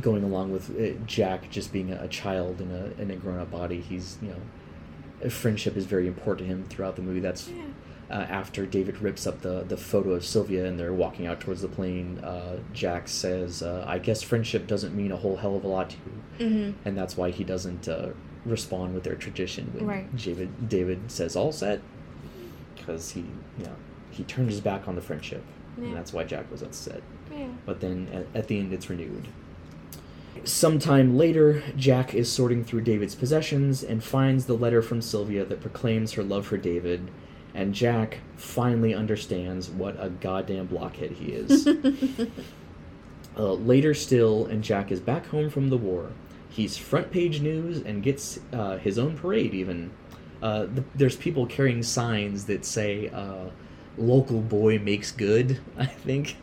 going 0.01 0.24
along 0.24 0.51
with 0.51 0.70
uh, 0.80 0.97
Jack 1.05 1.49
just 1.49 1.72
being 1.72 1.91
a, 1.93 2.03
a 2.03 2.07
child 2.07 2.59
in 2.61 2.72
a 2.72 3.01
in 3.01 3.09
a 3.11 3.15
grown 3.15 3.39
up 3.39 3.51
body, 3.51 3.80
he's 3.80 4.18
you 4.22 4.30
know, 4.30 5.30
friendship 5.30 5.78
is 5.78 5.86
very 5.86 6.07
important 6.07 6.47
to 6.49 6.53
him 6.53 6.63
throughout 6.65 6.95
the 6.97 7.01
movie. 7.01 7.20
That's 7.22 7.47
Yeah. 7.47 7.63
Uh, 8.10 8.14
after 8.14 8.66
David 8.66 9.01
rips 9.01 9.28
up 9.28 9.41
the, 9.41 9.64
the 9.68 9.78
photo 9.78 10.12
of 10.12 10.26
Sylvia 10.26 10.66
and 10.66 10.80
they're 10.80 10.93
walking 10.93 11.28
out 11.28 11.39
towards 11.39 11.62
the 11.62 11.68
plane, 11.68 12.20
uh, 12.20 12.58
Jack 12.74 13.08
says, 13.08 13.62
uh, 13.62 13.84
I 13.88 13.99
guess 13.99 14.22
friendship 14.22 14.68
doesn't 14.68 14.95
mean 14.95 15.12
a 15.12 15.18
whole 15.18 15.36
hell 15.36 15.55
of 15.55 15.64
a 15.64 15.68
lot 15.68 15.89
to 15.89 15.95
you. 15.97 16.45
Mm-hmm. 16.45 16.88
And 16.88 16.97
that's 16.97 17.18
why 17.18 17.32
he 17.32 17.43
doesn't 17.43 17.88
uh, 17.88 18.10
respond 18.45 18.93
with 18.93 19.03
their 19.03 19.16
tradition 19.16 19.72
when 19.74 19.86
Right. 19.86 20.16
David, 20.16 20.70
David 20.70 21.12
says 21.12 21.36
all 21.36 21.51
set. 21.51 21.82
Because 22.76 23.12
he, 23.12 23.22
you 23.58 23.66
know, 23.66 23.76
he 24.12 24.24
turned 24.24 24.49
his 24.49 24.62
back 24.62 24.88
on 24.88 24.95
the 24.95 25.01
friendship. 25.01 25.43
Yeah. 25.78 25.86
And 25.86 25.95
that's 25.95 26.14
why 26.14 26.24
Jack 26.24 26.49
was 26.49 26.62
upset. 26.62 27.01
Yeah. 27.32 27.47
But 27.66 27.82
then 27.82 28.08
at, 28.14 28.26
at 28.34 28.47
the 28.47 28.60
end, 28.60 28.72
it's 28.72 28.89
renewed. 28.89 29.28
Sometime 30.43 31.18
later, 31.18 31.64
Jack 31.76 32.14
is 32.14 32.32
sorting 32.32 32.64
through 32.64 32.82
David's 32.82 33.16
possessions 33.16 33.84
and 33.84 34.03
finds 34.03 34.45
the 34.45 34.53
letter 34.53 34.82
from 34.82 35.01
Sylvia 35.01 35.43
that 35.43 35.62
proclaims 35.62 36.14
her 36.14 36.24
love 36.24 36.45
for 36.45 36.58
David, 36.58 37.10
and 37.58 37.74
Jack 37.74 38.20
finally 38.36 38.93
understands 38.93 39.68
what 39.68 39.95
a 39.99 40.12
goddamn 40.12 40.68
blockhead 40.68 41.10
he 41.10 41.32
is. 41.32 41.68
uh, 43.38 43.53
later 43.53 43.95
still, 43.95 44.45
and 44.45 44.64
Jack 44.64 44.91
is 44.91 44.99
back 44.99 45.26
home 45.26 45.49
from 45.49 45.70
the 45.70 45.78
war. 45.78 46.12
He's 46.49 46.78
front 46.78 47.10
page 47.10 47.41
news 47.41 47.82
and 47.82 48.03
gets 48.03 48.39
uh, 48.53 48.78
his 48.78 48.99
own 48.99 49.18
parade, 49.18 49.55
even. 49.55 49.89
Uh, 50.39 50.68
the, 50.68 50.84
there's 50.93 51.16
people 51.16 51.47
carrying 51.47 51.82
signs 51.82 52.45
that 52.45 52.64
say, 52.64 53.10
uh, 53.10 53.49
local 53.97 54.39
boy 54.39 54.78
makes 54.78 55.12
good, 55.12 55.60
I 55.78 55.88
think. 55.88 56.38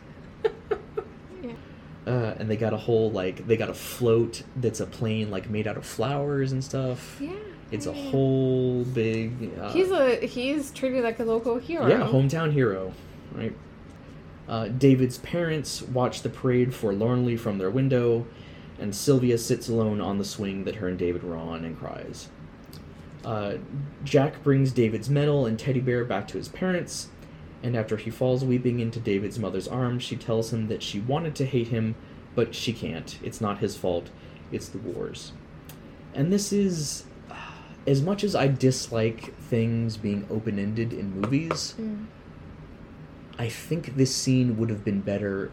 Uh, 2.05 2.35
and 2.37 2.47
they 2.47 2.55
got 2.55 2.71
a 2.71 2.77
whole 2.77 3.09
like 3.09 3.47
they 3.47 3.57
got 3.57 3.67
a 3.67 3.73
float 3.73 4.43
that's 4.57 4.79
a 4.79 4.85
plane 4.85 5.31
like 5.31 5.49
made 5.49 5.65
out 5.65 5.75
of 5.75 5.83
flowers 5.83 6.51
and 6.51 6.63
stuff. 6.63 7.17
Yeah. 7.19 7.31
It's 7.75 7.85
a 7.85 7.93
whole 7.93 8.83
big. 8.85 9.51
Uh, 9.59 9.71
He's 9.71 9.91
a 9.91 10.15
he's 10.25 10.71
treated 10.71 11.03
like 11.03 11.19
a 11.19 11.23
local 11.23 11.57
hero. 11.57 11.87
yeah 11.87 11.99
hometown 12.07 12.51
hero, 12.51 12.93
right? 13.33 13.55
Uh, 14.47 14.67
David's 14.67 15.17
parents 15.19 15.81
watch 15.81 16.21
the 16.21 16.29
parade 16.29 16.73
forlornly 16.73 17.35
from 17.37 17.57
their 17.57 17.69
window, 17.71 18.25
and 18.79 18.95
Sylvia 18.95 19.37
sits 19.37 19.69
alone 19.69 19.99
on 20.01 20.17
the 20.17 20.25
swing 20.25 20.63
that 20.65 20.75
her 20.75 20.87
and 20.87 20.97
David 20.99 21.23
were 21.23 21.35
on 21.35 21.65
and 21.65 21.77
cries. 21.77 22.29
Uh, 23.23 23.55
Jack 24.03 24.43
brings 24.43 24.71
David's 24.71 25.09
medal 25.09 25.47
and 25.47 25.57
teddy 25.57 25.79
bear 25.79 26.05
back 26.05 26.27
to 26.27 26.37
his 26.37 26.47
parents, 26.47 27.09
and 27.63 27.75
after 27.75 27.97
he 27.97 28.11
falls 28.11 28.45
weeping 28.45 28.79
into 28.79 28.99
David's 28.99 29.39
mother's 29.39 29.67
arms, 29.67 30.03
she 30.03 30.15
tells 30.15 30.53
him 30.53 30.67
that 30.67 30.83
she 30.83 30.99
wanted 30.99 31.33
to 31.35 31.45
hate 31.45 31.69
him, 31.69 31.95
but 32.35 32.53
she 32.53 32.71
can't. 32.71 33.17
It's 33.23 33.41
not 33.41 33.57
his 33.59 33.75
fault, 33.75 34.09
it's 34.51 34.69
the 34.69 34.77
war's. 34.77 35.31
And 36.13 36.31
this 36.31 36.53
is. 36.53 37.05
As 37.87 38.01
much 38.01 38.23
as 38.23 38.35
I 38.35 38.47
dislike 38.47 39.35
things 39.37 39.97
being 39.97 40.25
open 40.29 40.57
ended 40.57 40.91
in 40.93 41.19
movies, 41.21 41.75
Mm. 41.79 42.05
I 43.37 43.47
think 43.49 43.95
this 43.97 44.15
scene 44.15 44.57
would 44.57 44.69
have 44.69 44.83
been 44.85 45.01
better 45.01 45.51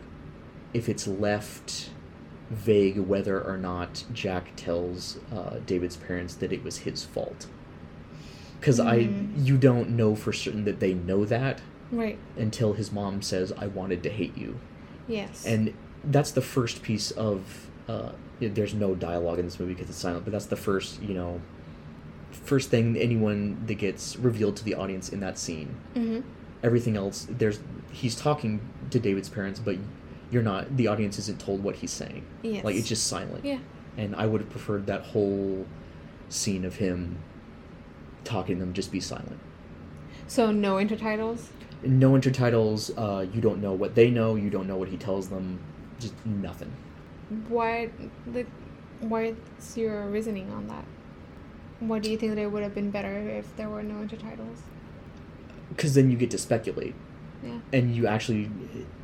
if 0.72 0.88
it's 0.88 1.06
left 1.06 1.90
vague 2.50 2.98
whether 2.98 3.40
or 3.42 3.56
not 3.56 4.04
Jack 4.12 4.52
tells 4.56 5.18
uh, 5.34 5.56
David's 5.66 5.96
parents 5.96 6.34
that 6.36 6.52
it 6.52 6.62
was 6.62 6.78
his 6.78 7.04
fault. 7.04 7.46
Because 8.60 8.78
I, 8.78 9.00
Mhm. 9.04 9.30
you 9.44 9.56
don't 9.58 9.90
know 9.90 10.14
for 10.14 10.32
certain 10.32 10.64
that 10.64 10.78
they 10.80 10.94
know 10.94 11.24
that 11.24 11.60
Right. 11.90 12.18
until 12.38 12.74
his 12.74 12.92
mom 12.92 13.20
says, 13.22 13.52
"I 13.58 13.66
wanted 13.66 14.02
to 14.04 14.08
hate 14.10 14.36
you," 14.38 14.56
Yes. 15.08 15.44
and 15.44 15.72
that's 16.04 16.30
the 16.30 16.40
first 16.42 16.82
piece 16.82 17.10
of. 17.10 17.68
Uh, 17.88 18.12
there's 18.40 18.74
no 18.74 18.94
dialogue 18.94 19.38
in 19.40 19.44
this 19.44 19.58
movie 19.60 19.74
because 19.74 19.88
it's 19.90 19.98
silent, 19.98 20.24
but 20.24 20.32
that's 20.32 20.46
the 20.46 20.56
first, 20.56 21.02
you 21.02 21.14
know, 21.14 21.40
first 22.32 22.70
thing 22.70 22.96
anyone 22.96 23.62
that 23.66 23.74
gets 23.74 24.16
revealed 24.16 24.56
to 24.56 24.64
the 24.64 24.74
audience 24.74 25.08
in 25.10 25.20
that 25.20 25.38
scene 25.38 25.74
hmm 25.94 26.20
everything 26.62 26.96
else 26.96 27.26
there's 27.28 27.60
he's 27.90 28.14
talking 28.14 28.60
to 28.90 28.98
david's 29.00 29.28
parents 29.28 29.58
but 29.60 29.76
you're 30.30 30.42
not 30.42 30.76
the 30.76 30.86
audience 30.86 31.18
isn't 31.18 31.40
told 31.40 31.62
what 31.62 31.74
he's 31.76 31.90
saying 31.90 32.24
Yes. 32.42 32.64
like 32.64 32.76
it's 32.76 32.88
just 32.88 33.06
silent 33.08 33.44
Yeah. 33.44 33.58
and 33.96 34.14
i 34.16 34.26
would 34.26 34.40
have 34.40 34.50
preferred 34.50 34.86
that 34.86 35.02
whole 35.02 35.66
scene 36.28 36.64
of 36.64 36.76
him 36.76 37.18
talking 38.24 38.56
to 38.56 38.60
them 38.64 38.72
just 38.72 38.90
be 38.92 39.00
silent 39.00 39.38
So 40.28 40.50
no 40.52 40.76
intertitles. 40.76 41.46
no 41.82 42.12
intertitles 42.12 42.90
uh, 42.96 43.22
you 43.32 43.40
don't 43.40 43.60
know 43.60 43.72
what 43.72 43.94
they 43.94 44.08
know 44.10 44.36
you 44.36 44.48
don't 44.48 44.66
know 44.68 44.76
what 44.76 44.88
he 44.88 44.96
tells 44.96 45.28
them 45.28 45.58
just 45.98 46.14
nothing 46.24 46.72
Why? 47.48 47.90
The, 48.32 48.46
what's 49.00 49.76
your 49.76 50.06
reasoning 50.08 50.50
on 50.52 50.68
that? 50.68 50.84
What 51.88 52.02
do 52.02 52.10
you 52.10 52.16
think 52.16 52.34
that 52.34 52.40
it 52.40 52.50
would 52.52 52.62
have 52.62 52.74
been 52.74 52.90
better 52.90 53.18
if 53.28 53.54
there 53.56 53.68
were 53.68 53.82
no 53.82 53.94
intertitles? 54.06 54.58
because 55.70 55.94
then 55.94 56.10
you 56.10 56.18
get 56.18 56.30
to 56.30 56.36
speculate 56.36 56.94
Yeah. 57.42 57.58
and 57.72 57.96
you 57.96 58.06
actually 58.06 58.50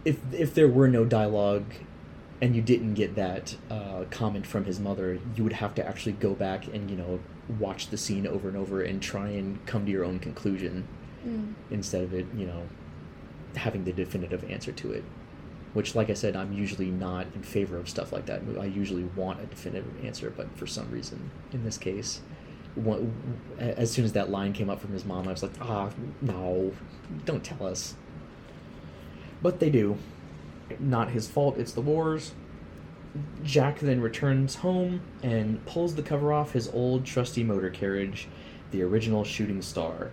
if 0.04 0.18
if 0.34 0.52
there 0.54 0.68
were 0.68 0.86
no 0.86 1.06
dialogue 1.06 1.64
and 2.42 2.54
you 2.54 2.60
didn't 2.60 2.92
get 2.92 3.14
that 3.14 3.56
uh, 3.70 4.04
comment 4.10 4.46
from 4.46 4.66
his 4.66 4.78
mother 4.78 5.18
you 5.34 5.42
would 5.44 5.54
have 5.54 5.74
to 5.76 5.86
actually 5.88 6.12
go 6.12 6.34
back 6.34 6.66
and 6.66 6.90
you 6.90 6.96
know 6.96 7.20
watch 7.58 7.88
the 7.88 7.96
scene 7.96 8.26
over 8.26 8.48
and 8.48 8.56
over 8.58 8.82
and 8.82 9.00
try 9.00 9.28
and 9.30 9.64
come 9.64 9.86
to 9.86 9.90
your 9.92 10.04
own 10.04 10.18
conclusion 10.18 10.86
Mm. 11.26 11.54
instead 11.70 12.02
of 12.04 12.12
it 12.14 12.26
you 12.36 12.46
know 12.46 12.62
having 13.56 13.84
the 13.84 13.92
definitive 13.92 14.44
answer 14.48 14.70
to 14.70 14.92
it 14.92 15.02
which 15.72 15.94
like 15.96 16.10
i 16.10 16.14
said 16.14 16.36
i'm 16.36 16.52
usually 16.52 16.90
not 16.90 17.26
in 17.34 17.42
favor 17.42 17.76
of 17.76 17.88
stuff 17.88 18.12
like 18.12 18.26
that 18.26 18.42
i 18.60 18.66
usually 18.66 19.02
want 19.16 19.40
a 19.40 19.46
definitive 19.46 20.04
answer 20.04 20.30
but 20.36 20.46
for 20.56 20.66
some 20.66 20.88
reason 20.92 21.30
in 21.52 21.64
this 21.64 21.76
case 21.78 22.20
as 23.58 23.90
soon 23.90 24.04
as 24.04 24.12
that 24.12 24.30
line 24.30 24.52
came 24.52 24.70
up 24.70 24.80
from 24.80 24.92
his 24.92 25.04
mom 25.04 25.26
i 25.28 25.32
was 25.32 25.42
like 25.42 25.52
ah 25.60 25.90
no 26.20 26.72
don't 27.24 27.44
tell 27.44 27.66
us. 27.66 27.94
But 29.42 29.60
they 29.60 29.70
do. 29.70 29.96
Not 30.78 31.10
his 31.10 31.28
fault 31.28 31.58
it's 31.58 31.72
the 31.72 31.80
wars. 31.80 32.32
Jack 33.42 33.80
then 33.80 34.00
returns 34.00 34.56
home 34.56 35.00
and 35.22 35.64
pulls 35.66 35.94
the 35.94 36.02
cover 36.02 36.32
off 36.32 36.52
his 36.52 36.68
old 36.68 37.04
trusty 37.04 37.42
motor 37.42 37.70
carriage 37.70 38.28
the 38.70 38.82
original 38.82 39.24
shooting 39.24 39.62
star. 39.62 40.10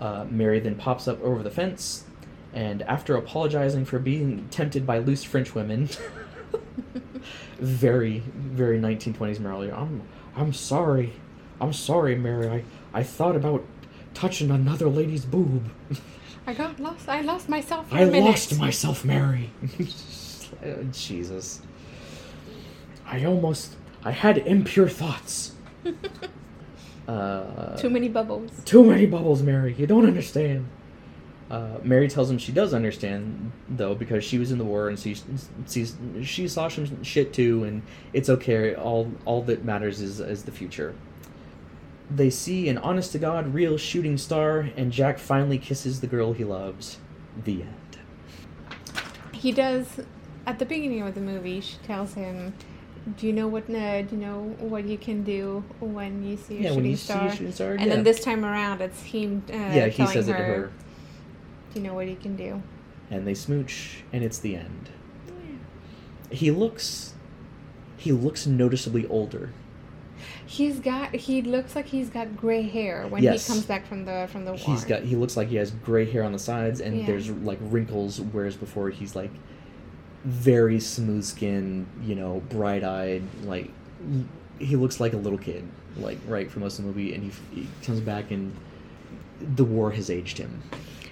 Uh, 0.00 0.24
Mary 0.30 0.58
then 0.58 0.74
pops 0.74 1.06
up 1.06 1.22
over 1.22 1.42
the 1.42 1.50
fence, 1.50 2.04
and 2.52 2.82
after 2.82 3.14
apologizing 3.14 3.84
for 3.84 3.98
being 3.98 4.48
tempted 4.48 4.86
by 4.86 4.98
loose 4.98 5.22
French 5.22 5.54
women, 5.54 5.88
very, 7.58 8.20
very 8.34 8.80
1920s 8.80 9.38
Mary, 9.38 9.70
I'm, 9.70 10.02
I'm 10.34 10.52
sorry, 10.54 11.12
I'm 11.62 11.72
sorry, 11.72 12.16
Mary. 12.16 12.48
I, 12.48 12.64
I 12.92 13.02
thought 13.04 13.36
about 13.36 13.64
touching 14.14 14.50
another 14.50 14.88
lady's 14.88 15.24
boob. 15.24 15.70
I 16.46 16.54
got 16.54 16.80
lost. 16.80 17.08
I 17.08 17.20
lost 17.20 17.48
myself. 17.48 17.88
For 17.88 17.96
I 17.96 18.00
a 18.00 18.06
minute. 18.06 18.26
lost 18.26 18.58
myself, 18.58 19.04
Mary. 19.04 19.50
Oh, 20.64 20.84
Jesus. 20.92 21.62
I 23.06 23.24
almost. 23.24 23.74
I 24.04 24.10
had 24.12 24.38
impure 24.38 24.88
thoughts. 24.88 25.52
Uh, 27.08 27.76
Too 27.76 27.90
many 27.90 28.08
bubbles. 28.08 28.52
Too 28.64 28.84
many 28.84 29.06
bubbles, 29.06 29.42
Mary. 29.42 29.74
You 29.76 29.88
don't 29.88 30.06
understand. 30.06 30.68
Uh, 31.50 31.78
Mary 31.82 32.08
tells 32.08 32.30
him 32.30 32.38
she 32.38 32.52
does 32.52 32.72
understand, 32.72 33.50
though, 33.68 33.92
because 33.94 34.22
she 34.22 34.38
was 34.38 34.52
in 34.52 34.58
the 34.58 34.64
war 34.64 34.88
and 34.88 34.96
she 34.96 35.16
sees 35.66 35.96
she 36.22 36.46
saw 36.46 36.68
some 36.68 37.02
shit 37.02 37.32
too, 37.32 37.64
and 37.64 37.82
it's 38.12 38.30
okay. 38.30 38.76
All 38.76 39.10
all 39.24 39.42
that 39.42 39.64
matters 39.64 40.00
is 40.00 40.20
is 40.20 40.44
the 40.44 40.52
future. 40.52 40.94
They 42.14 42.30
see 42.30 42.68
an 42.68 42.78
honest 42.78 43.12
to 43.12 43.18
god 43.18 43.54
real 43.54 43.76
shooting 43.78 44.18
star, 44.18 44.68
and 44.76 44.92
Jack 44.92 45.18
finally 45.18 45.56
kisses 45.58 46.00
the 46.00 46.06
girl 46.06 46.32
he 46.32 46.44
loves. 46.44 46.98
The 47.44 47.62
end. 47.62 47.98
He 49.32 49.52
does. 49.52 50.00
At 50.46 50.58
the 50.58 50.66
beginning 50.66 51.02
of 51.02 51.14
the 51.14 51.20
movie, 51.20 51.60
she 51.60 51.76
tells 51.86 52.14
him, 52.14 52.52
"Do 53.16 53.26
you 53.26 53.32
know 53.32 53.46
what? 53.48 53.70
Uh, 53.70 54.02
do 54.02 54.16
you 54.16 54.20
know 54.20 54.54
what 54.58 54.84
you 54.84 54.98
can 54.98 55.22
do 55.22 55.64
when 55.80 56.22
you 56.22 56.36
see 56.36 56.56
a 56.58 56.60
Yeah, 56.60 56.62
shooting 56.70 56.76
when 56.76 56.84
you 56.90 56.96
star?" 56.96 57.28
see 57.28 57.34
a 57.34 57.36
shooting 57.36 57.52
star, 57.52 57.70
and 57.72 57.80
yeah. 57.82 57.88
then 57.88 58.04
this 58.04 58.20
time 58.22 58.44
around, 58.44 58.80
it's 58.82 59.02
him. 59.02 59.42
Uh, 59.48 59.54
yeah, 59.56 59.86
he 59.86 59.96
telling 59.98 60.12
says 60.12 60.28
it 60.28 60.32
to 60.32 60.38
her, 60.38 60.70
Do 61.72 61.80
you 61.80 61.86
know 61.86 61.94
what 61.94 62.08
you 62.08 62.16
can 62.16 62.36
do? 62.36 62.62
and 63.10 63.26
they 63.26 63.34
smooch, 63.34 64.02
and 64.12 64.22
it's 64.24 64.38
the 64.38 64.56
end. 64.56 64.90
He 66.30 66.50
looks, 66.50 67.14
he 67.96 68.10
looks 68.12 68.46
noticeably 68.46 69.06
older. 69.06 69.50
He's 70.52 70.80
got. 70.80 71.14
He 71.14 71.40
looks 71.40 71.74
like 71.74 71.86
he's 71.86 72.10
got 72.10 72.36
gray 72.36 72.60
hair 72.62 73.06
when 73.08 73.22
Yes. 73.22 73.46
he 73.46 73.52
comes 73.54 73.64
back 73.64 73.86
from 73.86 74.04
the 74.04 74.28
from 74.30 74.44
the 74.44 74.50
war. 74.52 74.60
He's 74.60 74.84
got 74.84 75.02
he 75.02 75.16
looks 75.16 75.34
like 75.34 75.48
he 75.48 75.56
has 75.56 75.70
gray 75.70 76.04
hair 76.10 76.22
on 76.24 76.32
the 76.32 76.38
sides 76.38 76.82
and 76.82 76.98
Yeah. 77.00 77.06
there's 77.06 77.30
like 77.30 77.58
wrinkles 77.62 78.20
whereas 78.20 78.54
before 78.54 78.90
he's 78.90 79.16
like 79.16 79.30
very 80.24 80.78
smooth 80.78 81.24
skinned, 81.24 81.86
you 82.04 82.14
know, 82.14 82.42
bright 82.50 82.84
eyed, 82.84 83.22
like 83.44 83.70
he 84.58 84.76
looks 84.76 85.00
like 85.00 85.14
a 85.14 85.16
little 85.16 85.38
kid, 85.38 85.64
like 85.96 86.18
right 86.28 86.50
for 86.50 86.60
most 86.60 86.78
of 86.78 86.84
the 86.84 86.88
movie 86.90 87.14
and 87.14 87.24
he, 87.24 87.60
he 87.62 87.66
comes 87.82 88.00
back 88.00 88.30
and 88.30 88.54
the 89.56 89.64
war 89.64 89.90
has 89.92 90.10
aged 90.10 90.36
him. 90.36 90.62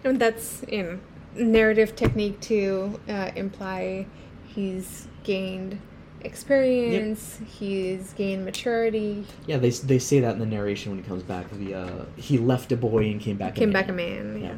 And 0.05 0.21
that's 0.21 0.63
you 0.69 0.83
know 0.83 0.99
narrative 1.35 1.97
technique 1.97 2.39
to 2.41 3.01
uh, 3.09 3.31
imply 3.37 4.05
he's 4.47 5.09
gained 5.25 5.81
experience. 6.23 7.39
He's 7.47 8.13
gained 8.15 8.45
maturity. 8.45 9.27
Yeah, 9.47 9.59
they 9.59 9.71
they 9.71 9.99
say 9.99 10.21
that 10.21 10.35
in 10.35 10.39
the 10.39 10.47
narration 10.47 10.93
when 10.93 11.03
he 11.03 11.09
comes 11.09 11.23
back. 11.23 11.51
The 11.51 11.75
uh, 11.75 12.05
he 12.17 12.39
left 12.39 12.73
a 12.73 12.77
boy 12.77 13.05
and 13.11 13.21
came 13.21 13.37
back. 13.37 13.55
Came 13.55 13.71
a 13.71 13.73
man. 13.73 13.83
back 13.83 13.89
a 13.89 13.93
man. 13.93 14.41
Yeah. 14.41 14.49
Yeah. 14.49 14.55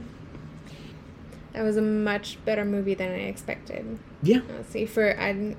That 1.52 1.62
was 1.62 1.76
a 1.76 1.82
much 1.82 2.43
better 2.44 2.64
movie 2.64 2.94
than 2.94 3.12
I 3.12 3.24
expected. 3.24 3.98
Yeah, 4.22 4.40
Let's 4.48 4.70
see, 4.70 4.86
for 4.86 5.18
I, 5.20 5.55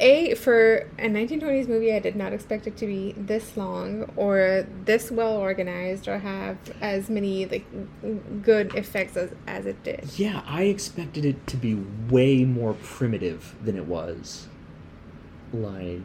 a 0.00 0.34
for 0.34 0.88
a 0.98 1.08
1920s 1.08 1.68
movie, 1.68 1.92
I 1.92 1.98
did 1.98 2.16
not 2.16 2.32
expect 2.32 2.66
it 2.66 2.76
to 2.78 2.86
be 2.86 3.12
this 3.12 3.56
long 3.56 4.10
or 4.16 4.66
this 4.86 5.10
well 5.10 5.36
organized 5.36 6.08
or 6.08 6.18
have 6.18 6.56
as 6.80 7.10
many 7.10 7.44
like 7.46 7.66
good 8.42 8.74
effects 8.74 9.16
as, 9.16 9.32
as 9.46 9.66
it 9.66 9.82
did. 9.84 10.08
Yeah, 10.16 10.42
I 10.46 10.64
expected 10.64 11.26
it 11.26 11.46
to 11.48 11.56
be 11.58 11.74
way 12.08 12.44
more 12.44 12.74
primitive 12.82 13.54
than 13.62 13.76
it 13.76 13.86
was. 13.86 14.48
Like, 15.52 16.00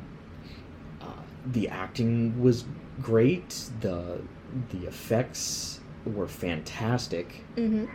uh, 1.02 1.22
the 1.46 1.70
acting 1.70 2.42
was 2.42 2.66
great. 3.02 3.70
the 3.82 4.22
The 4.70 4.88
effects 4.88 5.80
were 6.06 6.28
fantastic. 6.28 7.44
Mm-hmm. 7.56 7.86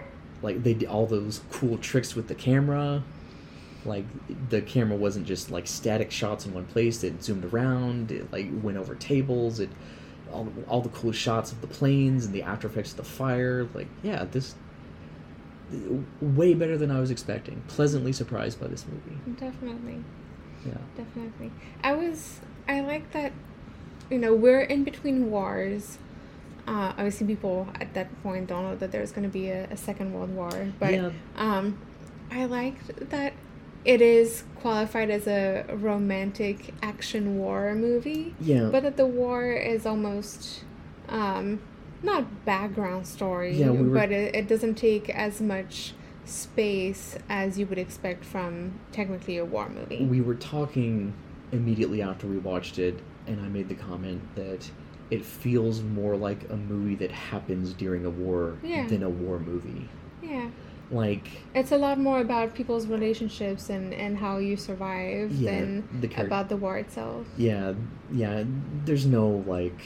Like 0.42 0.62
they 0.62 0.74
did 0.74 0.88
all 0.88 1.06
those 1.06 1.40
cool 1.50 1.78
tricks 1.78 2.14
with 2.14 2.28
the 2.28 2.34
camera. 2.34 3.02
Like 3.84 4.04
the 4.50 4.62
camera 4.62 4.96
wasn't 4.96 5.26
just 5.26 5.50
like 5.50 5.66
static 5.66 6.10
shots 6.10 6.46
in 6.46 6.52
one 6.54 6.66
place. 6.66 7.02
It 7.04 7.22
zoomed 7.22 7.44
around. 7.46 8.10
It 8.10 8.32
like 8.32 8.48
went 8.62 8.76
over 8.78 8.94
tables. 8.94 9.60
It 9.60 9.70
all 10.32 10.48
all 10.68 10.80
the 10.80 10.88
cool 10.90 11.12
shots 11.12 11.52
of 11.52 11.60
the 11.60 11.66
planes 11.66 12.24
and 12.26 12.34
the 12.34 12.42
after 12.42 12.66
effects 12.68 12.90
of 12.90 12.98
the 12.98 13.04
fire. 13.04 13.68
Like 13.74 13.88
yeah, 14.02 14.24
this 14.24 14.54
way 16.20 16.54
better 16.54 16.76
than 16.76 16.90
I 16.90 17.00
was 17.00 17.10
expecting. 17.10 17.62
Pleasantly 17.68 18.12
surprised 18.12 18.60
by 18.60 18.66
this 18.66 18.86
movie. 18.86 19.18
Definitely. 19.38 20.02
Yeah. 20.66 20.74
Definitely. 20.96 21.50
I 21.82 21.92
was. 21.94 22.40
I 22.68 22.80
like 22.80 23.10
that. 23.12 23.32
You 24.10 24.18
know, 24.18 24.34
we're 24.34 24.60
in 24.62 24.84
between 24.84 25.30
wars. 25.30 25.98
Uh, 26.66 26.92
obviously, 26.96 27.26
people 27.26 27.68
at 27.80 27.94
that 27.94 28.08
point 28.22 28.46
don't 28.48 28.62
know 28.64 28.76
that 28.76 28.92
there's 28.92 29.12
going 29.12 29.22
to 29.24 29.32
be 29.32 29.48
a, 29.48 29.64
a 29.70 29.76
second 29.76 30.12
world 30.12 30.30
war, 30.34 30.50
but 30.78 30.92
Yeah. 30.92 31.10
um, 31.36 31.78
I 32.30 32.44
liked 32.44 33.10
that 33.10 33.32
it 33.84 34.00
is 34.02 34.44
qualified 34.60 35.10
as 35.10 35.26
a 35.26 35.64
romantic 35.72 36.74
action 36.82 37.38
war 37.38 37.74
movie, 37.74 38.34
Yeah. 38.40 38.68
but 38.70 38.82
that 38.82 38.96
the 38.96 39.06
war 39.06 39.50
is 39.52 39.86
almost 39.86 40.62
um, 41.08 41.60
not 42.02 42.44
background 42.44 43.06
story, 43.06 43.52
Yeah, 43.56 43.70
we 43.70 43.88
were- 43.88 43.94
but 43.94 44.12
it, 44.12 44.34
it 44.34 44.46
doesn't 44.48 44.74
take 44.74 45.08
as 45.10 45.40
much 45.40 45.94
space 46.30 47.16
as 47.28 47.58
you 47.58 47.66
would 47.66 47.78
expect 47.78 48.24
from 48.24 48.78
technically 48.92 49.36
a 49.38 49.44
war 49.44 49.68
movie. 49.68 50.04
we 50.04 50.20
were 50.20 50.34
talking 50.36 51.12
immediately 51.52 52.00
after 52.02 52.26
we 52.26 52.38
watched 52.38 52.78
it, 52.78 52.98
and 53.26 53.40
I 53.40 53.48
made 53.48 53.68
the 53.68 53.74
comment 53.74 54.22
that 54.36 54.70
it 55.10 55.24
feels 55.24 55.82
more 55.82 56.16
like 56.16 56.48
a 56.50 56.56
movie 56.56 56.94
that 56.96 57.10
happens 57.10 57.72
during 57.74 58.06
a 58.06 58.10
war 58.10 58.56
Yeah. 58.62 58.86
than 58.86 59.02
a 59.02 59.08
war 59.10 59.38
movie. 59.40 59.88
yeah. 60.22 60.48
Like, 60.92 61.28
It's 61.54 61.70
a 61.70 61.78
lot 61.78 61.98
more 62.00 62.20
about 62.20 62.52
people's 62.54 62.86
relationships 62.88 63.70
and, 63.70 63.94
and 63.94 64.18
how 64.18 64.38
you 64.38 64.56
survive 64.56 65.30
Yeah, 65.30 65.50
than 65.52 65.88
the 66.00 66.08
charac- 66.08 66.26
about 66.26 66.48
the 66.48 66.56
war 66.56 66.78
itself. 66.78 67.26
yeah, 67.36 67.74
yeah, 68.12 68.42
there's 68.84 69.06
no, 69.06 69.44
like, 69.46 69.80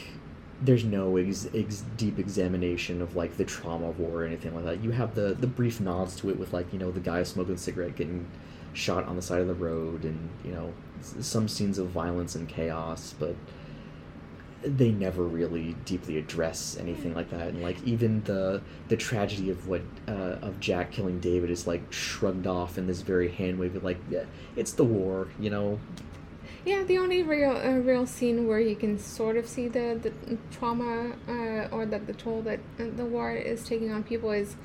there's 0.64 0.84
no 0.84 1.16
ex- 1.16 1.48
ex- 1.54 1.84
deep 1.96 2.18
examination 2.18 3.00
of, 3.02 3.16
like, 3.16 3.36
the 3.36 3.44
trauma 3.44 3.90
of 3.90 3.98
war 3.98 4.22
or 4.22 4.24
anything 4.24 4.54
like 4.54 4.64
that. 4.64 4.82
You 4.82 4.90
have 4.92 5.14
the, 5.14 5.34
the 5.34 5.46
brief 5.46 5.80
nods 5.80 6.16
to 6.16 6.30
it 6.30 6.38
with, 6.38 6.52
like, 6.52 6.72
you 6.72 6.78
know, 6.78 6.90
the 6.90 7.00
guy 7.00 7.22
smoking 7.22 7.54
a 7.54 7.58
cigarette 7.58 7.96
getting 7.96 8.26
shot 8.72 9.04
on 9.04 9.16
the 9.16 9.22
side 9.22 9.40
of 9.40 9.46
the 9.46 9.54
road 9.54 10.04
and, 10.04 10.28
you 10.44 10.52
know, 10.52 10.72
some 11.00 11.48
scenes 11.48 11.78
of 11.78 11.88
violence 11.88 12.34
and 12.34 12.48
chaos, 12.48 13.14
but 13.18 13.36
they 14.64 14.90
never 14.90 15.22
really 15.22 15.76
deeply 15.84 16.16
address 16.16 16.76
anything 16.80 17.14
like 17.14 17.28
that 17.30 17.48
and 17.48 17.62
like 17.62 17.76
even 17.84 18.22
the 18.24 18.62
the 18.88 18.96
tragedy 18.96 19.50
of 19.50 19.68
what 19.68 19.82
uh, 20.08 20.38
of 20.40 20.58
Jack 20.58 20.90
killing 20.90 21.20
David 21.20 21.50
is 21.50 21.66
like 21.66 21.92
shrugged 21.92 22.46
off 22.46 22.78
in 22.78 22.86
this 22.86 23.02
very 23.02 23.30
hand 23.30 23.58
wave 23.58 23.76
of 23.76 23.84
like 23.84 23.98
yeah, 24.10 24.24
it's 24.56 24.72
the 24.72 24.84
war 24.84 25.28
you 25.38 25.50
know 25.50 25.78
Yeah, 26.64 26.82
the 26.84 26.98
only 26.98 27.22
real 27.22 27.52
uh, 27.56 27.78
real 27.78 28.06
scene 28.06 28.46
where 28.46 28.60
you 28.60 28.76
can 28.76 28.98
sort 28.98 29.36
of 29.36 29.46
see 29.46 29.68
the 29.68 29.98
the 30.02 30.38
trauma 30.50 31.12
uh, 31.28 31.68
or 31.74 31.84
the 31.86 31.98
the 31.98 32.14
toll 32.14 32.42
that 32.42 32.60
uh, 32.80 32.84
the 32.96 33.04
war 33.04 33.32
is 33.32 33.66
taking 33.66 33.92
on 33.92 34.02
people 34.02 34.30
is 34.30 34.56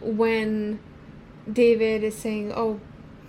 when 0.00 0.78
David 1.52 2.04
is 2.04 2.16
saying, 2.16 2.52
"Oh, 2.54 2.80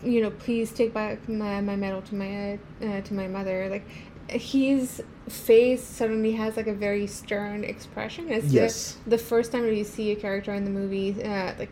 you 0.04 0.22
know, 0.22 0.32
please 0.32 0.72
take 0.72 0.94
back 0.94 1.28
my, 1.28 1.62
my 1.62 1.76
medal 1.76 2.02
to 2.04 2.16
my 2.16 2.60
uh, 2.82 3.02
to 3.02 3.14
my 3.14 3.28
mother." 3.28 3.70
Like 3.70 3.86
his 4.30 5.02
face 5.28 5.84
suddenly 5.84 6.34
has 6.34 6.56
like 6.58 6.68
a 6.68 6.74
very 6.74 7.08
stern 7.08 7.64
expression. 7.64 8.30
It's 8.30 8.52
Yes. 8.54 8.98
the, 9.04 9.12
the 9.12 9.18
first 9.18 9.52
time 9.52 9.64
that 9.64 9.76
you 9.76 9.84
see 9.84 10.12
a 10.12 10.16
character 10.16 10.54
in 10.54 10.64
the 10.64 10.72
movie 10.72 11.22
uh, 11.24 11.54
like 11.60 11.70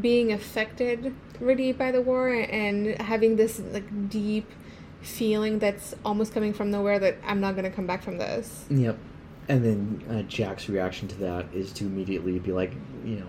being 0.00 0.32
affected 0.32 1.14
really 1.40 1.72
by 1.72 1.92
the 1.92 2.02
war 2.02 2.28
and 2.28 3.00
having 3.00 3.36
this 3.36 3.60
like 3.72 4.08
deep 4.10 4.50
feeling 5.04 5.58
that's 5.58 5.94
almost 6.04 6.32
coming 6.32 6.52
from 6.52 6.70
nowhere 6.70 6.98
that 6.98 7.16
I'm 7.24 7.40
not 7.40 7.54
gonna 7.56 7.70
come 7.70 7.86
back 7.86 8.02
from 8.02 8.18
this. 8.18 8.64
yep 8.70 8.96
and 9.48 9.62
then 9.62 10.02
uh, 10.10 10.22
Jack's 10.22 10.68
reaction 10.70 11.06
to 11.08 11.14
that 11.16 11.46
is 11.52 11.70
to 11.74 11.84
immediately 11.84 12.38
be 12.38 12.50
like 12.52 12.72
you 13.04 13.16
know 13.16 13.26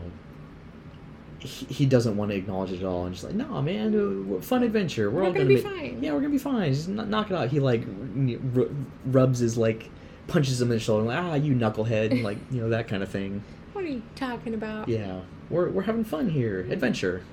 he, 1.40 1.66
he 1.66 1.86
doesn't 1.86 2.16
want 2.18 2.32
to 2.32 2.38
acknowledge 2.38 2.72
it 2.72 2.80
at 2.80 2.86
all 2.86 3.06
and 3.06 3.14
just 3.14 3.26
like 3.26 3.34
no 3.36 3.62
man 3.62 3.94
uh, 4.38 4.42
fun 4.42 4.64
adventure 4.64 5.12
we're, 5.12 5.22
We're 5.22 5.28
all 5.28 5.34
gonna 5.34 5.46
gonna, 5.46 5.58
be 5.58 5.64
ma- 5.64 5.70
fine." 5.70 6.04
yeah 6.04 6.12
we're 6.14 6.20
gonna 6.22 6.30
be 6.32 6.38
fine 6.38 6.74
just 6.74 6.88
kn- 6.88 7.10
knock 7.10 7.30
it 7.32 7.36
out 7.36 7.50
he 7.50 7.60
like 7.60 7.84
r- 8.56 8.68
rubs 9.08 9.40
his 9.40 9.58
like 9.58 9.90
punches 10.28 10.60
him 10.62 10.70
in 10.72 10.78
the 10.78 10.80
shoulder 10.80 11.04
like 11.06 11.20
ah 11.20 11.34
you 11.36 11.54
knucklehead 11.54 12.12
and 12.12 12.24
like 12.24 12.38
you 12.50 12.62
know 12.62 12.70
that 12.70 12.88
kind 12.88 13.04
of 13.04 13.10
thing 13.10 13.44
What 13.74 13.84
are 13.84 13.88
you 13.90 14.02
talking 14.16 14.54
about? 14.54 14.88
Yeah, 14.88 15.20
we're 15.50 15.70
we're 15.70 15.82
having 15.82 16.06
fun 16.06 16.30
here, 16.30 16.62
adventure. 16.72 17.24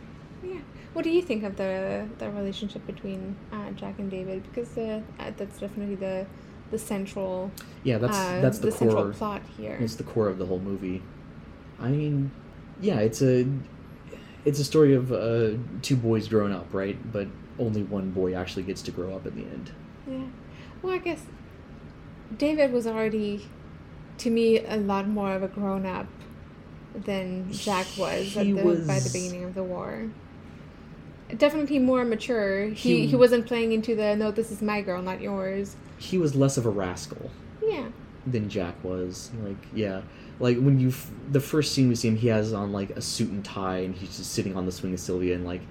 What 0.92 1.04
do 1.04 1.10
you 1.10 1.22
think 1.22 1.44
of 1.44 1.56
the 1.56 2.06
the 2.18 2.30
relationship 2.30 2.86
between 2.86 3.36
uh, 3.52 3.70
Jack 3.72 3.98
and 3.98 4.10
David? 4.10 4.42
Because 4.42 4.76
uh, 4.76 5.00
uh, 5.18 5.30
that's 5.36 5.58
definitely 5.58 5.94
the 5.96 6.26
the 6.70 6.78
central 6.78 7.50
Yeah, 7.84 7.98
that's 7.98 8.16
uh, 8.16 8.40
that's 8.40 8.58
the, 8.58 8.72
central 8.72 9.04
core. 9.04 9.12
plot 9.12 9.42
here. 9.56 9.76
It's 9.80 9.96
the 9.96 10.04
core 10.04 10.28
of 10.28 10.38
the 10.38 10.46
whole 10.46 10.60
movie. 10.60 11.02
I 11.80 11.88
mean, 11.88 12.30
yeah, 12.80 13.00
it's 13.00 13.22
a 13.22 13.46
it's 14.44 14.58
a 14.58 14.64
story 14.64 14.94
of 14.94 15.12
uh, 15.12 15.52
two 15.82 15.96
boys 15.96 16.28
growing 16.28 16.52
up, 16.52 16.66
right? 16.72 16.98
But 17.12 17.28
only 17.58 17.82
one 17.82 18.10
boy 18.10 18.34
actually 18.34 18.64
gets 18.64 18.82
to 18.82 18.90
grow 18.90 19.14
up 19.14 19.26
in 19.26 19.34
the 19.36 19.42
end. 19.42 19.72
Yeah. 20.06 20.26
Well, 20.82 20.94
I 20.94 20.98
guess 20.98 21.24
David 22.36 22.72
was 22.72 22.86
already, 22.86 23.46
to 24.18 24.30
me, 24.30 24.64
a 24.64 24.76
lot 24.76 25.06
more 25.06 25.32
of 25.32 25.42
a 25.42 25.48
grown 25.48 25.86
up 25.86 26.06
than 26.94 27.52
Jack 27.52 27.86
was, 27.96 28.34
the, 28.34 28.52
by 28.86 28.98
the 28.98 29.10
beginning 29.12 29.44
of 29.44 29.54
the 29.54 29.62
war. 29.62 30.10
Definitely 31.38 31.78
more 31.78 32.04
mature. 32.04 32.66
He, 32.66 33.00
He- 33.00 33.06
he 33.08 33.16
wasn't 33.16 33.46
playing 33.46 33.72
into 33.72 33.94
the 33.96 34.14
no, 34.16 34.30
this 34.30 34.50
is 34.50 34.60
my 34.62 34.82
girl, 34.82 35.00
not 35.02 35.20
yours. 35.20 35.76
He 35.98 36.18
was 36.18 36.34
less 36.34 36.56
of 36.56 36.66
a 36.66 36.70
rascal 36.70 37.30
Yeah. 37.66 37.88
than 38.26 38.48
Jack 38.48 38.74
was. 38.84 39.30
Like, 39.42 39.56
yeah, 39.74 40.02
like 40.40 40.58
when 40.58 40.78
you 40.80 40.88
f- 40.88 41.10
the 41.30 41.40
first 41.40 41.72
scene 41.72 41.88
we 41.88 41.94
see 41.94 42.08
him, 42.08 42.16
he 42.16 42.28
has 42.28 42.52
on 42.52 42.72
like 42.72 42.90
a 42.90 43.00
suit 43.00 43.30
and 43.30 43.44
tie, 43.44 43.78
and 43.78 43.94
he's 43.94 44.16
just 44.18 44.32
sitting 44.32 44.56
on 44.56 44.66
the 44.66 44.72
swing 44.72 44.92
of 44.94 45.00
Sylvia, 45.00 45.34
and 45.34 45.44
like 45.44 45.62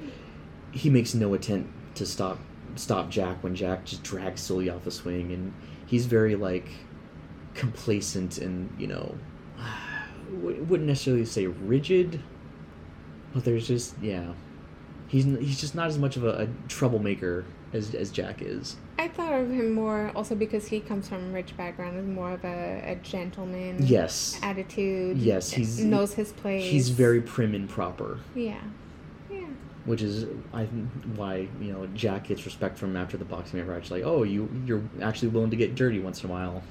he 0.71 0.89
makes 0.89 1.13
no 1.13 1.33
attempt 1.33 1.69
to 1.95 2.05
stop 2.05 2.39
stop 2.75 3.09
Jack 3.09 3.43
when 3.43 3.53
Jack 3.53 3.83
just 3.85 4.01
drags 4.03 4.39
Sylvia 4.41 4.73
off 4.75 4.83
the 4.85 4.91
swing, 4.91 5.31
and 5.33 5.53
he's 5.85 6.05
very 6.05 6.35
like 6.35 6.69
complacent 7.53 8.37
and 8.37 8.73
you 8.79 8.87
know 8.87 9.15
wouldn't 10.31 10.87
necessarily 10.87 11.25
say 11.25 11.47
rigid, 11.47 12.21
but 13.33 13.43
there's 13.43 13.67
just 13.67 13.95
yeah, 14.01 14.31
he's 15.11 15.25
he's 15.25 15.59
just 15.59 15.75
not 15.75 15.87
as 15.87 15.97
much 15.97 16.15
of 16.15 16.23
a, 16.23 16.43
a 16.43 16.47
troublemaker 16.69 17.43
as 17.73 17.93
as 17.93 18.09
Jack 18.11 18.41
is. 18.41 18.77
I 18.97 19.09
thought 19.09 19.33
of 19.33 19.49
him 19.51 19.71
more 19.73 20.11
also 20.15 20.35
because 20.35 20.67
he 20.67 20.79
comes 20.79 21.09
from 21.09 21.29
a 21.29 21.33
rich 21.33 21.55
background 21.57 21.97
as 21.97 22.05
more 22.05 22.31
of 22.31 22.45
a, 22.45 22.81
a 22.85 22.95
gentleman. 22.95 23.77
Yes, 23.85 24.39
Attitude. 24.41 25.17
Yes, 25.17 25.51
he's- 25.51 25.79
knows 25.79 26.13
his 26.13 26.31
place. 26.31 26.63
he's 26.71 26.89
very 26.89 27.21
prim 27.21 27.53
and 27.53 27.67
proper. 27.69 28.19
Yeah. 28.35 28.61
Yeah. 29.29 29.47
which 29.85 30.01
is 30.01 30.25
I 30.53 30.65
why 31.15 31.47
you 31.59 31.73
know 31.73 31.87
Jack 31.93 32.27
gets 32.27 32.45
respect 32.45 32.77
from 32.77 32.95
after 32.95 33.17
the 33.17 33.25
boxing 33.25 33.65
match. 33.67 33.91
Like, 33.91 34.03
oh, 34.05 34.23
you 34.23 34.49
you're 34.65 34.83
actually 35.01 35.29
willing 35.29 35.49
to 35.51 35.57
get 35.57 35.75
dirty 35.75 35.99
once 35.99 36.23
in 36.23 36.29
a 36.29 36.33
while, 36.33 36.63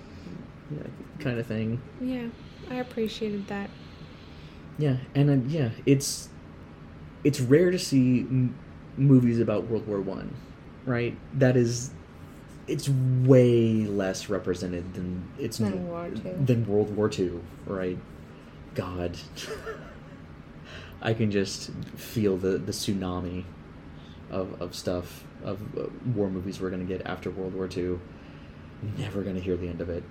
yeah, 0.70 0.86
kind 1.18 1.38
of 1.38 1.46
thing. 1.46 1.80
Yeah. 2.00 2.28
I 2.70 2.76
appreciated 2.76 3.48
that. 3.48 3.68
Yeah, 4.78 4.96
and 5.14 5.28
uh, 5.28 5.48
yeah, 5.48 5.70
it's 5.86 6.28
it's 7.24 7.40
rare 7.40 7.70
to 7.70 7.78
see 7.78 8.20
m- 8.20 8.54
movies 8.96 9.40
about 9.40 9.64
World 9.66 9.86
War 9.86 10.00
One, 10.00 10.34
right? 10.86 11.16
That 11.34 11.56
is, 11.56 11.90
it's 12.66 12.88
way 12.88 13.84
less 13.84 14.28
represented 14.28 14.94
than 14.94 15.28
it's 15.38 15.58
Than 15.58 15.72
n- 15.72 15.86
War 15.88 16.10
than 16.10 16.66
World 16.66 16.96
War 16.96 17.08
Two, 17.08 17.42
right? 17.66 17.98
God, 18.74 19.16
I 21.02 21.14
can 21.14 21.30
just 21.30 21.70
feel 21.96 22.36
the 22.36 22.58
the 22.58 22.72
tsunami 22.72 23.44
of 24.30 24.60
of 24.60 24.74
stuff 24.74 25.24
of 25.42 25.60
uh, 25.78 25.86
war 26.14 26.28
movies 26.30 26.60
we're 26.60 26.70
gonna 26.70 26.84
get 26.84 27.02
after 27.06 27.30
World 27.30 27.54
War 27.54 27.68
Two. 27.68 28.00
Never 28.98 29.22
gonna 29.22 29.40
hear 29.40 29.56
the 29.56 29.68
end 29.68 29.80
of 29.80 29.88
it. 29.90 30.04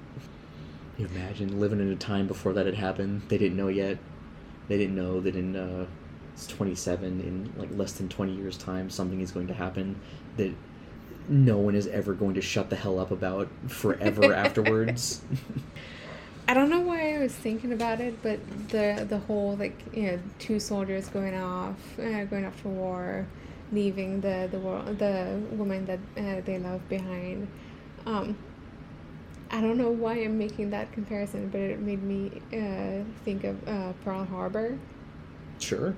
You 0.97 1.07
imagine 1.07 1.59
living 1.59 1.79
in 1.79 1.89
a 1.89 1.95
time 1.95 2.27
before 2.27 2.53
that 2.53 2.65
had 2.65 2.75
happened. 2.75 3.21
They 3.29 3.37
didn't 3.37 3.55
know 3.57 3.69
yet. 3.69 3.97
They 4.67 4.77
didn't 4.77 4.95
know 4.95 5.21
that 5.21 5.35
in 5.35 5.55
uh, 5.55 5.85
it's 6.39 6.47
27 6.47 7.19
in 7.19 7.53
like 7.57 7.69
less 7.77 7.91
than 7.93 8.07
20 8.07 8.33
years 8.33 8.57
time 8.57 8.89
something 8.89 9.19
is 9.19 9.29
going 9.29 9.47
to 9.47 9.53
happen 9.53 9.99
that 10.37 10.53
no 11.27 11.57
one 11.57 11.75
is 11.75 11.85
ever 11.87 12.13
going 12.13 12.33
to 12.35 12.41
shut 12.41 12.69
the 12.69 12.77
hell 12.77 12.97
up 12.97 13.11
about 13.11 13.49
forever 13.67 14.33
afterwards. 14.45 15.21
I 16.47 16.53
don't 16.53 16.69
know 16.69 16.79
why 16.79 17.15
I 17.15 17.19
was 17.19 17.33
thinking 17.33 17.73
about 17.73 17.99
it, 17.99 18.23
but 18.23 18.39
the 18.69 19.05
the 19.07 19.19
whole 19.19 19.57
like 19.57 19.77
you 19.93 20.03
know 20.03 20.19
two 20.39 20.59
soldiers 20.59 21.07
going 21.09 21.35
off, 21.35 21.75
uh, 21.99 22.23
going 22.23 22.45
off 22.45 22.59
to 22.63 22.69
war, 22.69 23.27
leaving 23.71 24.21
the 24.21 24.47
the 24.49 24.57
world 24.57 24.97
the 24.97 25.39
woman 25.51 25.85
that 25.85 25.99
uh, 26.17 26.41
they 26.45 26.57
love 26.57 26.87
behind. 26.89 27.47
Um, 28.07 28.35
I 29.51 29.61
don't 29.61 29.77
know 29.77 29.91
why 29.91 30.13
I'm 30.13 30.39
making 30.39 30.69
that 30.71 30.91
comparison, 30.93 31.49
but 31.49 31.59
it 31.59 31.79
made 31.79 32.01
me 32.01 32.41
uh, 32.53 33.03
think 33.25 33.43
of 33.43 33.67
uh, 33.67 33.93
Pearl 34.03 34.23
Harbor. 34.23 34.79
sure. 35.59 35.93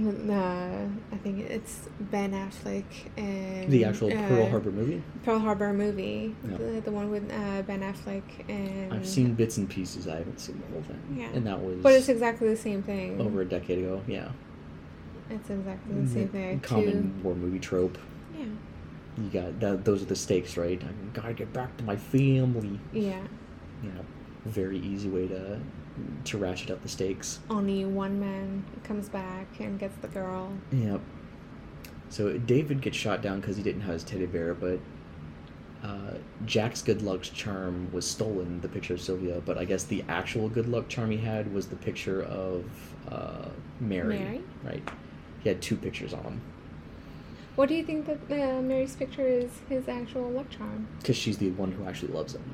Uh, 0.00 0.86
I 1.12 1.16
think 1.18 1.40
it's 1.40 1.88
Ben 2.00 2.32
Affleck 2.32 2.84
and 3.18 3.70
The 3.70 3.84
actual 3.84 4.10
Pearl 4.10 4.46
uh, 4.46 4.48
Harbor 4.50 4.70
movie. 4.72 5.02
Pearl 5.24 5.38
Harbor 5.38 5.72
movie, 5.74 6.34
Yeah. 6.50 6.56
the, 6.56 6.80
the 6.80 6.90
one 6.90 7.10
with 7.10 7.30
uh, 7.30 7.62
Ben 7.62 7.80
Affleck 7.80 8.22
and 8.48 8.92
I've 8.92 9.06
seen 9.06 9.34
bits 9.34 9.58
and 9.58 9.68
pieces. 9.68 10.08
I 10.08 10.16
haven't 10.16 10.40
seen 10.40 10.60
the 10.66 10.72
whole 10.72 10.82
thing. 10.82 11.16
Yeah. 11.18 11.28
And 11.34 11.46
that 11.46 11.60
was 11.60 11.76
But 11.82 11.92
it's 11.92 12.08
exactly 12.08 12.48
the 12.48 12.56
same 12.56 12.82
thing. 12.82 13.20
over 13.20 13.42
a 13.42 13.44
decade 13.44 13.78
ago. 13.80 14.02
Yeah. 14.06 14.30
It's 15.28 15.50
exactly 15.50 15.94
the 16.00 16.08
same 16.08 16.28
thing. 16.28 16.60
Common 16.60 17.22
war 17.22 17.34
movie 17.34 17.58
trope. 17.58 17.98
Yeah. 18.36 18.44
You 19.18 19.28
got 19.30 19.60
that. 19.60 19.84
Those 19.84 20.02
are 20.02 20.06
the 20.06 20.16
stakes, 20.16 20.56
right? 20.56 20.82
I 20.82 20.88
gotta 21.12 21.34
get 21.34 21.52
back 21.52 21.76
to 21.76 21.84
my 21.84 21.96
family. 21.96 22.80
Yeah. 22.94 23.20
Know, 23.82 23.90
very 24.46 24.78
easy 24.78 25.08
way 25.10 25.28
to 25.28 25.60
to 26.24 26.38
ratchet 26.38 26.70
up 26.70 26.82
the 26.82 26.88
stakes. 26.88 27.40
Only 27.50 27.84
one 27.84 28.18
man 28.20 28.64
comes 28.84 29.08
back 29.08 29.46
and 29.60 29.78
gets 29.78 29.96
the 29.98 30.08
girl. 30.08 30.52
Yep. 30.70 31.00
So 32.08 32.36
David 32.38 32.80
gets 32.80 32.96
shot 32.96 33.22
down 33.22 33.40
because 33.40 33.56
he 33.56 33.62
didn't 33.62 33.82
have 33.82 33.94
his 33.94 34.04
teddy 34.04 34.26
bear, 34.26 34.54
but 34.54 34.78
uh, 35.82 36.14
Jack's 36.46 36.82
good 36.82 37.02
luck 37.02 37.22
charm 37.22 37.90
was 37.92 38.06
stolen, 38.08 38.60
the 38.60 38.68
picture 38.68 38.94
of 38.94 39.00
Sylvia, 39.00 39.40
but 39.44 39.58
I 39.58 39.64
guess 39.64 39.84
the 39.84 40.04
actual 40.08 40.48
good 40.48 40.68
luck 40.68 40.88
charm 40.88 41.10
he 41.10 41.16
had 41.16 41.52
was 41.52 41.66
the 41.66 41.76
picture 41.76 42.22
of 42.22 42.64
uh, 43.10 43.48
Mary, 43.80 44.18
Mary? 44.18 44.42
Right. 44.62 44.88
He 45.42 45.48
had 45.48 45.60
two 45.60 45.74
pictures 45.76 46.12
on 46.14 46.22
him 46.22 46.40
What 47.56 47.68
do 47.68 47.74
you 47.74 47.82
think 47.84 48.06
that 48.06 48.18
uh, 48.30 48.62
Mary's 48.62 48.94
picture 48.94 49.26
is 49.26 49.50
his 49.68 49.88
actual 49.88 50.30
luck 50.30 50.50
charm? 50.50 50.86
because 50.98 51.16
she's 51.16 51.38
the 51.38 51.50
one 51.52 51.72
who 51.72 51.84
actually 51.86 52.12
loves 52.12 52.34
him. 52.34 52.44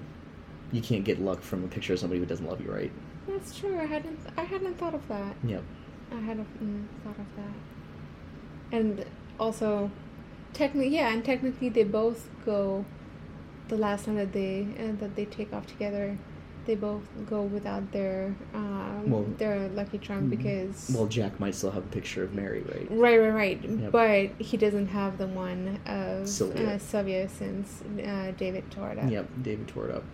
You 0.72 0.80
can't 0.82 1.04
get 1.04 1.20
luck 1.20 1.42
from 1.42 1.64
a 1.64 1.68
picture 1.68 1.94
of 1.94 1.98
somebody 1.98 2.20
who 2.20 2.26
doesn't 2.26 2.46
love 2.46 2.60
you, 2.60 2.70
right? 2.72 2.92
That's 3.28 3.56
true. 3.56 3.78
I 3.78 3.84
hadn't. 3.84 4.18
I 4.36 4.42
hadn't 4.42 4.78
thought 4.78 4.94
of 4.94 5.06
that. 5.08 5.36
Yep. 5.44 5.62
I 6.10 6.20
hadn't 6.20 6.64
mm, 6.64 6.86
thought 7.04 7.18
of 7.18 7.26
that. 7.36 8.76
And 8.76 9.04
also, 9.38 9.90
technically, 10.54 10.88
yeah, 10.94 11.12
and 11.12 11.24
technically 11.24 11.68
they 11.68 11.84
both 11.84 12.28
go. 12.44 12.84
The 13.68 13.76
last 13.76 14.06
time 14.06 14.16
that 14.16 14.32
they 14.32 14.66
uh, 14.78 14.92
that 14.98 15.14
they 15.14 15.26
take 15.26 15.52
off 15.52 15.66
together, 15.66 16.16
they 16.64 16.74
both 16.74 17.02
go 17.28 17.42
without 17.42 17.92
their 17.92 18.34
um, 18.54 19.10
Well, 19.10 19.24
their 19.36 19.68
lucky 19.68 19.98
charm 19.98 20.30
because. 20.30 20.90
Well, 20.94 21.06
Jack 21.06 21.38
might 21.38 21.54
still 21.54 21.70
have 21.70 21.84
a 21.84 21.88
picture 21.88 22.24
of 22.24 22.34
Mary, 22.34 22.62
right? 22.62 22.86
Right, 22.90 23.18
right, 23.18 23.30
right. 23.30 23.62
Yep. 23.62 23.92
But 23.92 24.30
he 24.38 24.56
doesn't 24.56 24.88
have 24.88 25.18
the 25.18 25.26
one 25.26 25.80
of 25.84 26.26
Sylvia. 26.26 26.76
Uh, 26.76 26.78
Sylvia 26.78 27.28
since 27.28 27.82
uh, 27.82 28.32
David 28.38 28.70
tore 28.70 28.90
it 28.90 28.98
up. 28.98 29.10
Yep, 29.10 29.28
David 29.42 29.68
tore 29.68 29.88
it 29.90 29.94
up. 29.94 30.04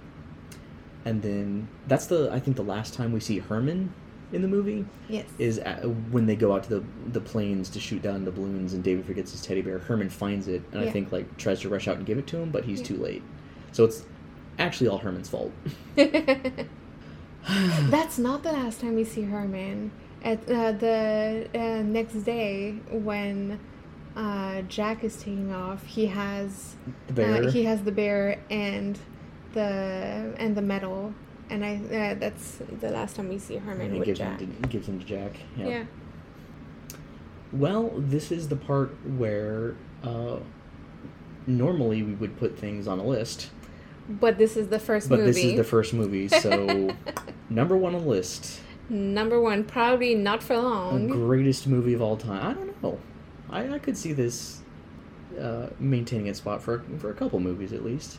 And 1.05 1.21
then 1.23 1.69
that's 1.87 2.07
the 2.07 2.31
I 2.33 2.41
think 2.41 2.57
the 2.57 2.63
last 2.63 2.95
time 2.95 3.13
we 3.13 3.21
see 3.21 3.39
Herman 3.39 3.93
in 4.33 4.43
the 4.43 4.49
movie 4.49 4.85
Yes. 5.09 5.27
is 5.39 5.59
at, 5.59 5.85
when 6.11 6.27
they 6.27 6.35
go 6.35 6.55
out 6.55 6.65
to 6.65 6.71
the 6.81 6.85
the 7.13 7.21
planes 7.21 7.69
to 7.71 7.81
shoot 7.81 8.01
down 8.03 8.25
the 8.25 8.31
balloons 8.33 8.73
and 8.75 8.83
David 8.83 9.05
forgets 9.05 9.33
his 9.33 9.43
teddy 9.43 9.63
bear. 9.63 9.79
Herman 9.79 10.09
finds 10.11 10.49
it 10.49 10.63
and 10.73 10.81
I 10.81 10.91
think 10.91 11.13
like 11.13 11.37
tries 11.37 11.61
to 11.61 11.69
rush 11.69 11.87
out 11.89 11.97
and 11.99 12.07
give 12.07 12.19
it 12.19 12.27
to 12.29 12.39
him, 12.39 12.51
but 12.51 12.65
he's 12.65 12.81
Yeah. 12.81 12.87
too 12.87 12.97
late. 12.97 13.23
So 13.73 13.85
it's 13.85 14.05
actually 14.59 14.89
all 14.89 14.99
Herman's 14.99 15.29
fault. 15.29 15.53
That's 17.91 18.19
not 18.19 18.43
the 18.43 18.53
last 18.53 18.81
time 18.81 18.95
we 18.95 19.05
see 19.05 19.23
Herman. 19.23 19.91
At 20.23 20.49
uh, 20.51 20.73
the 20.73 21.47
uh, 21.55 21.83
next 21.83 22.15
day, 22.25 22.73
when 22.91 23.61
uh, 24.17 24.63
Jack 24.63 25.05
is 25.05 25.17
taking 25.19 25.53
off, 25.53 25.85
he 25.85 26.07
has 26.07 26.77
the 27.09 27.13
bear. 27.13 27.45
Uh, 27.45 27.51
he 27.51 27.65
has 27.65 27.83
the 27.83 27.93
bear 27.93 28.41
and 28.49 28.99
the 29.55 30.35
and 30.39 30.55
the 30.57 30.63
medal, 30.63 31.15
and 31.51 31.65
I 31.65 31.77
uh, 31.77 32.15
that's 32.15 32.59
the 32.81 32.91
last 32.91 33.17
time 33.17 33.29
we 33.29 33.39
see 33.39 33.57
Herman 33.57 33.87
and 33.87 33.93
he 33.95 33.99
with 34.01 34.07
gives 34.07 34.19
Jack. 34.19 34.41
him 34.41 34.57
to, 34.63 34.69
gives 34.69 34.89
him 34.89 34.99
to 35.01 35.05
Jack. 35.07 35.37
Yep. 35.57 35.69
Yeah. 35.69 35.85
Well, 37.53 37.93
this 37.97 38.33
is 38.33 38.49
the 38.49 38.57
part 38.57 38.95
where 39.17 39.77
uh, 40.03 40.39
normally 41.47 42.03
we 42.03 42.15
would 42.15 42.37
put 42.37 42.59
things 42.59 42.89
on 42.89 42.99
a 42.99 43.05
list, 43.05 43.51
But 44.09 44.39
this 44.39 44.57
is 44.57 44.69
the 44.69 44.79
first 44.81 45.09
but 45.09 45.21
movie. 45.21 45.31
this 45.33 45.45
is 45.45 45.57
the 45.57 45.65
first 45.65 45.95
movie, 45.95 46.27
so 46.45 46.91
number 47.49 47.77
one 47.77 47.95
on 47.95 48.03
the 48.03 48.09
list. 48.09 48.61
Number 48.89 49.41
one, 49.41 49.65
probably 49.65 50.15
not 50.15 50.43
for 50.43 50.55
The 50.57 50.63
long. 50.63 51.07
greatest 51.09 51.67
movie 51.67 51.95
of 51.95 52.03
all 52.03 52.17
time. 52.17 52.45
I 52.45 52.55
don't 52.55 52.83
know. 52.83 52.99
I, 53.49 53.75
I 53.75 53.79
could 53.79 53.97
see 53.97 54.13
this 54.13 54.61
uh, 55.41 55.69
maintaining 55.79 56.27
its 56.27 56.39
spot 56.39 56.61
for 56.61 56.83
for 56.99 57.11
a 57.11 57.15
couple 57.15 57.39
movies 57.41 57.73
at 57.73 57.85
least. 57.85 58.19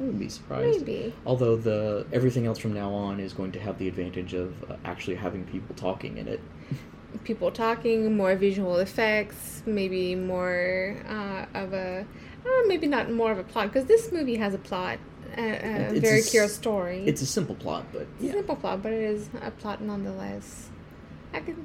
I 0.00 0.02
wouldn't 0.04 0.18
be 0.18 0.30
surprised. 0.30 0.86
Maybe. 0.86 1.12
Although 1.26 1.56
the 1.56 2.06
everything 2.10 2.46
else 2.46 2.58
from 2.58 2.72
now 2.72 2.90
on 2.90 3.20
is 3.20 3.34
going 3.34 3.52
to 3.52 3.60
have 3.60 3.76
the 3.78 3.86
advantage 3.86 4.32
of 4.32 4.54
uh, 4.70 4.76
actually 4.86 5.16
having 5.16 5.44
people 5.44 5.74
talking 5.76 6.16
in 6.16 6.26
it. 6.26 6.40
people 7.24 7.50
talking, 7.50 8.16
more 8.16 8.34
visual 8.34 8.78
effects, 8.78 9.62
maybe 9.66 10.14
more 10.14 10.96
uh, 11.06 11.44
of 11.54 11.74
a, 11.74 12.06
uh, 12.46 12.48
maybe 12.66 12.86
not 12.86 13.10
more 13.12 13.30
of 13.30 13.38
a 13.38 13.42
plot, 13.44 13.66
because 13.66 13.84
this 13.86 14.10
movie 14.10 14.36
has 14.36 14.54
a 14.54 14.58
plot, 14.58 14.98
a, 15.36 15.40
a 15.42 15.80
It's 15.90 15.98
a 15.98 16.00
very 16.00 16.22
clear 16.22 16.48
story. 16.48 17.04
It's 17.06 17.20
a 17.20 17.26
simple 17.26 17.54
plot, 17.56 17.84
but 17.92 18.02
a 18.02 18.06
yeah. 18.24 18.32
simple 18.32 18.56
plot, 18.56 18.82
but 18.82 18.92
it 18.92 19.02
is 19.02 19.28
a 19.42 19.50
plot 19.50 19.82
nonetheless. 19.82 20.70
I 21.34 21.40
could, 21.40 21.56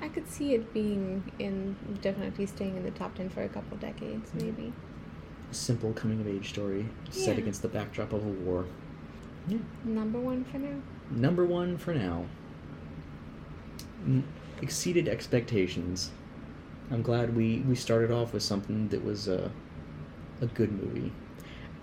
I 0.00 0.08
could 0.08 0.28
see 0.28 0.54
it 0.54 0.72
being 0.74 1.30
in 1.38 1.76
definitely 2.02 2.46
staying 2.46 2.76
in 2.76 2.82
the 2.82 2.90
top 2.90 3.14
ten 3.14 3.28
for 3.30 3.42
a 3.44 3.48
couple 3.48 3.76
decades, 3.76 4.30
Mm-hmm. 4.30 4.38
maybe. 4.46 4.72
a 4.72 4.91
simple 5.52 5.92
coming 5.92 6.20
of 6.20 6.28
age 6.28 6.48
story 6.50 6.86
set 7.10 7.38
against 7.38 7.62
the 7.62 7.68
backdrop 7.68 8.12
of 8.12 8.24
a 8.24 8.28
war. 8.28 8.64
Yeah. 9.48 9.58
Number 9.84 10.18
one 10.18 10.44
for 10.44 10.58
now. 10.58 10.80
Number 11.10 11.44
one 11.44 11.76
for 11.76 11.94
now. 11.94 12.26
M- 14.04 14.24
exceeded 14.60 15.08
expectations. 15.08 16.10
I'm 16.90 17.02
glad 17.02 17.36
we, 17.36 17.58
we 17.60 17.74
started 17.74 18.10
off 18.10 18.32
with 18.32 18.42
something 18.42 18.88
that 18.88 19.04
was 19.04 19.28
uh, 19.28 19.48
a 20.40 20.46
good 20.46 20.72
movie. 20.72 21.12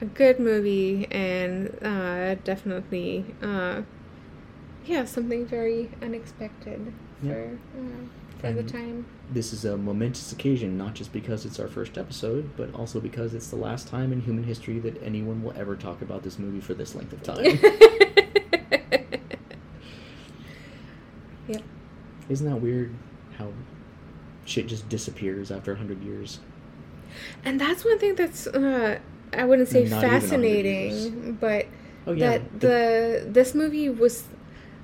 A 0.01 0.05
good 0.05 0.39
movie, 0.39 1.07
and 1.11 1.77
uh, 1.83 2.35
definitely, 2.45 3.25
uh, 3.41 3.81
yeah, 4.85 5.03
something 5.05 5.45
very 5.45 5.89
unexpected 6.01 6.93
Yeah. 7.21 7.33
for 7.33 7.57
uh, 7.77 7.81
for 8.39 8.51
the 8.53 8.63
time. 8.63 9.05
This 9.31 9.53
is 9.53 9.65
a 9.65 9.77
momentous 9.77 10.31
occasion, 10.31 10.77
not 10.77 10.93
just 10.95 11.11
because 11.13 11.45
it's 11.45 11.59
our 11.59 11.67
first 11.67 11.97
episode, 11.97 12.49
but 12.57 12.73
also 12.73 12.99
because 12.99 13.33
it's 13.33 13.49
the 13.49 13.55
last 13.55 13.87
time 13.87 14.11
in 14.11 14.21
human 14.21 14.43
history 14.43 14.79
that 14.79 15.01
anyone 15.03 15.43
will 15.43 15.53
ever 15.55 15.75
talk 15.75 16.01
about 16.01 16.23
this 16.23 16.39
movie 16.39 16.59
for 16.61 16.73
this 16.73 16.95
length 16.95 17.13
of 17.13 17.21
time. 17.23 17.45
yep. 21.47 21.61
Isn't 22.29 22.49
that 22.49 22.57
weird 22.57 22.93
how 23.37 23.51
shit 24.45 24.67
just 24.67 24.87
disappears 24.89 25.51
after 25.51 25.71
100 25.71 26.03
years? 26.03 26.39
And 27.43 27.59
that's 27.59 27.83
one 27.83 27.99
thing 27.99 28.15
that's 28.15 28.47
uh, 28.47 28.99
I 29.33 29.43
wouldn't 29.45 29.67
say 29.67 29.83
Not 29.83 29.87
even 29.87 29.97
a 29.97 30.07
hundred 30.09 30.21
fascinating, 30.21 31.33
but 31.39 31.65
Oh, 32.07 32.13
yeah. 32.13 32.37
that 32.37 32.59
the 32.59 33.25
this 33.27 33.53
movie 33.53 33.89
was 33.89 34.23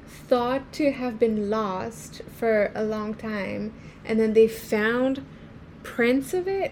thought 0.07 0.71
to 0.73 0.91
have 0.91 1.19
been 1.19 1.49
lost 1.49 2.21
for 2.37 2.71
a 2.75 2.83
long 2.83 3.13
time, 3.13 3.73
and 4.03 4.19
then 4.19 4.33
they 4.33 4.47
found 4.47 5.25
prints 5.83 6.33
of 6.33 6.47
it 6.47 6.71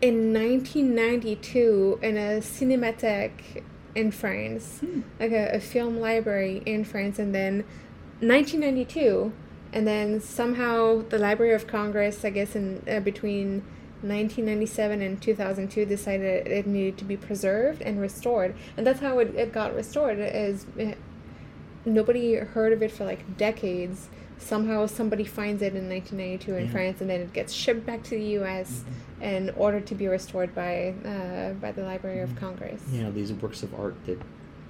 in 0.00 0.32
1992 0.32 1.98
in 2.02 2.16
a 2.16 2.40
cinematheque 2.40 3.62
in 3.94 4.10
France, 4.10 4.78
Hmm. 4.80 5.00
like 5.18 5.32
a, 5.32 5.54
a 5.54 5.60
film 5.60 5.98
library 5.98 6.62
in 6.66 6.84
France, 6.84 7.18
and 7.18 7.34
then 7.34 7.64
1992, 8.20 9.32
and 9.72 9.86
then 9.86 10.20
somehow 10.20 11.02
the 11.08 11.18
Library 11.18 11.52
of 11.54 11.66
Congress, 11.66 12.24
I 12.24 12.30
guess, 12.30 12.54
in 12.54 12.82
uh, 12.88 13.00
between 13.00 13.62
1997 14.02 15.00
and 15.02 15.20
2002, 15.20 15.86
decided 15.86 16.46
it 16.46 16.66
needed 16.66 16.98
to 16.98 17.04
be 17.04 17.16
preserved 17.16 17.82
and 17.82 18.00
restored, 18.00 18.54
and 18.76 18.86
that's 18.86 19.00
how 19.00 19.18
it, 19.18 19.34
it 19.34 19.52
got 19.52 19.74
restored. 19.74 20.18
Is 20.18 20.66
it, 20.76 20.98
nobody 21.86 22.34
heard 22.34 22.72
of 22.72 22.82
it 22.82 22.90
for 22.90 23.04
like 23.04 23.36
decades. 23.36 24.08
Somehow 24.38 24.84
somebody 24.86 25.24
finds 25.24 25.62
it 25.62 25.74
in 25.74 25.88
1992 25.88 26.54
in 26.54 26.66
Yeah. 26.66 26.70
France, 26.70 27.00
and 27.00 27.08
then 27.08 27.22
it 27.22 27.32
gets 27.32 27.52
shipped 27.52 27.86
back 27.86 28.02
to 28.04 28.10
the 28.10 28.24
U.S. 28.40 28.84
and 29.20 29.48
mm-hmm. 29.48 29.60
ordered 29.60 29.86
to 29.86 29.94
be 29.94 30.08
restored 30.08 30.54
by 30.54 30.94
uh, 31.04 31.54
by 31.54 31.72
the 31.72 31.82
Library 31.82 32.20
of 32.20 32.30
mm-hmm. 32.30 32.38
Congress. 32.38 32.82
Yeah, 32.92 33.08
these 33.10 33.32
works 33.32 33.62
of 33.62 33.74
art 33.74 33.94
that 34.04 34.20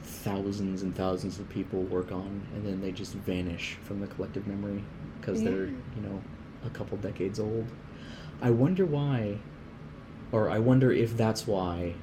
thousands 0.02 0.82
and 0.82 0.94
thousands 0.94 1.40
of 1.40 1.48
people 1.48 1.82
work 1.82 2.12
on, 2.12 2.46
and 2.54 2.64
then 2.64 2.80
they 2.80 2.92
just 2.92 3.14
vanish 3.14 3.76
from 3.82 4.00
the 4.00 4.06
collective 4.06 4.46
memory 4.46 4.84
because 5.20 5.42
they're, 5.42 5.66
you 5.66 6.02
know, 6.02 6.22
a 6.64 6.70
couple 6.70 6.96
decades 6.98 7.40
old. 7.40 7.66
I 8.40 8.50
wonder 8.50 8.86
why, 8.86 9.38
or 10.30 10.48
I 10.48 10.58
wonder 10.58 10.92
if 10.92 11.16
that's 11.16 11.46
why, 11.46 11.94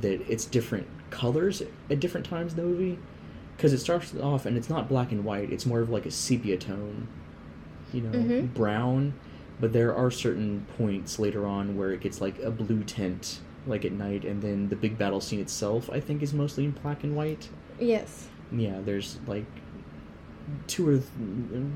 that 0.00 0.20
it's 0.30 0.44
different 0.46 0.86
colors 1.10 1.62
at 1.90 2.00
different 2.00 2.26
times 2.26 2.52
in 2.52 2.56
the 2.56 2.62
movie. 2.62 2.98
Because 3.60 3.74
it 3.74 3.78
starts 3.80 4.14
off 4.16 4.46
and 4.46 4.56
it's 4.56 4.70
not 4.70 4.88
black 4.88 5.12
and 5.12 5.22
white, 5.22 5.52
it's 5.52 5.66
more 5.66 5.80
of 5.80 5.90
like 5.90 6.06
a 6.06 6.10
sepia 6.10 6.56
tone, 6.56 7.06
you 7.92 8.00
know, 8.00 8.10
Mhm. 8.18 8.54
brown. 8.54 9.12
But 9.60 9.74
there 9.74 9.94
are 9.94 10.10
certain 10.10 10.64
points 10.78 11.18
later 11.18 11.44
on 11.46 11.76
where 11.76 11.92
it 11.92 12.00
gets 12.00 12.22
like 12.22 12.38
a 12.42 12.50
blue 12.50 12.82
tint, 12.84 13.40
like 13.66 13.84
at 13.84 13.92
night, 13.92 14.24
and 14.24 14.40
then 14.40 14.70
the 14.70 14.76
big 14.76 14.96
battle 14.96 15.20
scene 15.20 15.40
itself, 15.40 15.90
I 15.92 16.00
think, 16.00 16.22
is 16.22 16.32
mostly 16.32 16.64
in 16.64 16.70
black 16.70 17.04
and 17.04 17.14
white. 17.14 17.50
Yes. 17.78 18.28
Yeah, 18.50 18.80
there's 18.82 19.18
like 19.26 19.44
two 20.66 20.88
or 20.88 20.92
th- 20.92 21.04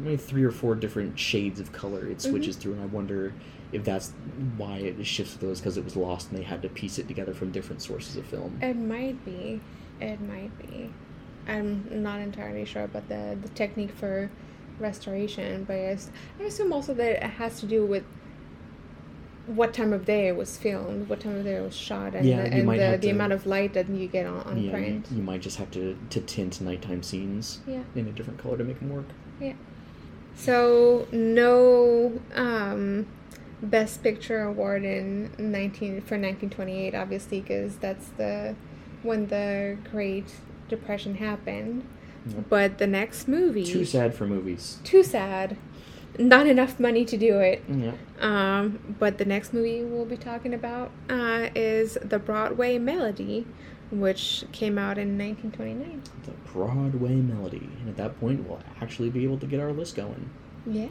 maybe 0.03 0.17
three 0.17 0.43
or 0.43 0.51
four 0.53 0.75
different 0.75 1.19
shades 1.19 1.61
of 1.61 1.71
color 1.73 2.07
it 2.07 2.23
switches 2.23 2.57
through, 2.57 2.73
and 2.73 2.83
I 2.83 2.87
wonder 2.87 3.35
if 3.73 3.85
that's 3.85 4.13
why 4.57 4.79
it 4.79 5.05
shifts 5.07 5.35
those 5.37 5.61
because 5.61 5.77
it 5.77 5.85
was 5.85 5.97
lost 5.97 6.31
and 6.31 6.39
they 6.39 6.45
had 6.45 6.63
to 6.63 6.71
piece 6.71 6.99
it 6.99 7.09
together 7.09 7.35
from 7.35 7.51
different 7.53 7.83
sources 7.83 8.17
of 8.17 8.25
film. 8.25 8.57
It 8.63 8.75
might 8.77 9.23
be. 9.27 9.61
It 10.01 10.19
might 10.23 10.51
be. 10.59 10.89
I'm 11.47 12.03
not 12.03 12.21
entirely 12.21 12.65
sure 12.65 12.85
about 12.85 13.09
the, 13.09 13.37
the 13.41 13.49
technique 13.51 13.91
for 13.93 14.31
restoration, 14.79 15.65
but 15.65 15.75
I 15.77 15.97
assume 16.45 16.73
also 16.73 16.95
that 16.95 17.23
it 17.25 17.31
has 17.31 17.61
to 17.61 17.67
do 17.67 17.85
with 17.85 18.05
what 19.47 19.75
time 19.75 19.93
of 19.93 20.07
day 20.07 20.29
it 20.29 20.37
was 20.37 20.57
filmed, 20.57 21.07
what 21.09 21.21
time 21.21 21.37
of 21.37 21.45
day 21.45 21.57
it 21.57 21.63
was 21.63 21.77
shot, 21.77 22.15
and, 22.15 22.27
Yeah, 22.27 22.43
the, 22.45 22.53
and 22.55 22.69
the, 22.69 22.75
the 22.93 22.99
to- 22.99 23.11
amount 23.11 23.33
of 23.35 23.47
light 23.47 23.75
that 23.75 23.89
you 23.91 24.09
get 24.09 24.27
on, 24.27 24.41
on 24.45 24.59
yeah, 24.63 24.77
you, 24.79 25.03
you 25.11 25.23
might 25.23 25.43
just 25.43 25.59
have 25.59 25.71
to, 25.73 25.97
to 26.11 26.21
tint 26.23 26.61
nighttime 26.63 27.03
scenes 27.03 27.61
Yeah. 27.67 27.83
in 27.95 28.09
a 28.09 28.13
different 28.13 28.39
color 28.39 28.57
to 28.57 28.65
make 28.65 28.79
them 28.81 28.91
work. 28.91 29.05
Yeah. 29.41 29.53
So 30.37 31.07
no 31.13 32.21
um 32.35 33.07
Best 33.63 34.03
Picture 34.03 34.43
award 34.43 34.85
in 34.85 35.31
19 35.39 36.01
for 36.03 36.19
1928, 36.19 36.95
obviously, 36.95 37.41
because 37.41 37.77
that's 37.77 38.09
the 38.17 38.55
when 39.03 39.29
the 39.29 39.79
Great 39.91 40.35
Depression 40.69 41.17
happened. 41.17 41.85
Yep. 42.27 42.45
But 42.49 42.79
the 42.79 42.87
next 42.87 43.29
movie, 43.29 43.65
Too 43.65 43.85
sad 43.85 44.15
for 44.15 44.27
movies. 44.27 44.79
too 44.83 45.03
sad, 45.03 45.57
not 46.19 46.47
enough 46.47 46.81
money 46.81 47.05
to 47.05 47.17
do 47.19 47.39
it. 47.41 47.63
Yeah. 47.69 47.93
Um, 48.21 48.97
but 48.99 49.19
the 49.19 49.25
next 49.27 49.53
movie 49.53 49.83
we'll 49.85 50.07
be 50.07 50.17
talking 50.17 50.55
about 50.55 50.91
uh, 51.11 51.49
is 51.55 51.99
the 52.03 52.19
Broadway 52.19 52.79
Melody, 52.79 53.47
which 53.91 54.45
came 54.53 54.79
out 54.79 54.97
in 54.97 55.19
1929. 55.19 56.03
The 56.25 56.31
Broadway 56.51 57.15
Melody. 57.17 57.69
And 57.81 57.89
at 57.91 57.97
that 57.99 58.19
point, 58.19 58.49
we'll 58.49 58.61
actually 58.81 59.11
be 59.11 59.23
able 59.25 59.39
to 59.39 59.47
get 59.47 59.61
our 59.61 59.73
list 59.73 59.95
going 59.97 60.31
Yeah. 60.67 60.89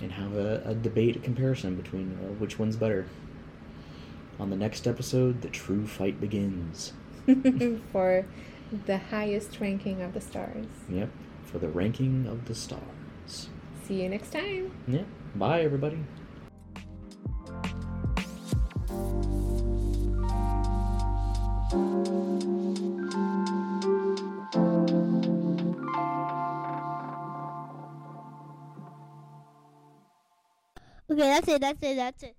and 0.00 0.10
have 0.12 0.34
a, 0.34 0.62
a 0.64 0.74
debate, 0.74 1.16
a 1.16 1.18
comparison 1.18 1.74
between 1.76 2.12
uh, 2.22 2.28
which 2.38 2.58
one's 2.58 2.76
better. 2.76 3.06
On 4.40 4.48
the 4.48 4.56
next 4.56 4.86
episode, 4.88 5.42
the 5.42 5.48
true 5.50 5.86
fight 5.86 6.18
begins. 6.18 6.94
For 7.92 8.24
the 8.86 8.98
highest 8.98 9.60
ranking 9.60 10.02
of 10.02 10.14
the 10.14 10.20
stars. 10.20 10.66
Yep. 10.88 11.10
For 11.44 11.58
the 11.58 11.68
ranking 11.68 12.26
of 12.26 12.46
the 12.46 12.54
stars. 12.54 13.48
See 13.84 14.02
you 14.02 14.08
next 14.08 14.32
time. 14.32 14.72
Yeah. 14.88 15.02
Bye, 15.34 15.62
everybody. 15.62 15.98
Okay, 31.10 31.28
that's 31.28 31.48
it. 31.48 31.60
That's 31.60 31.82
it. 31.82 31.96
That's 31.96 32.22
it. 32.22 32.36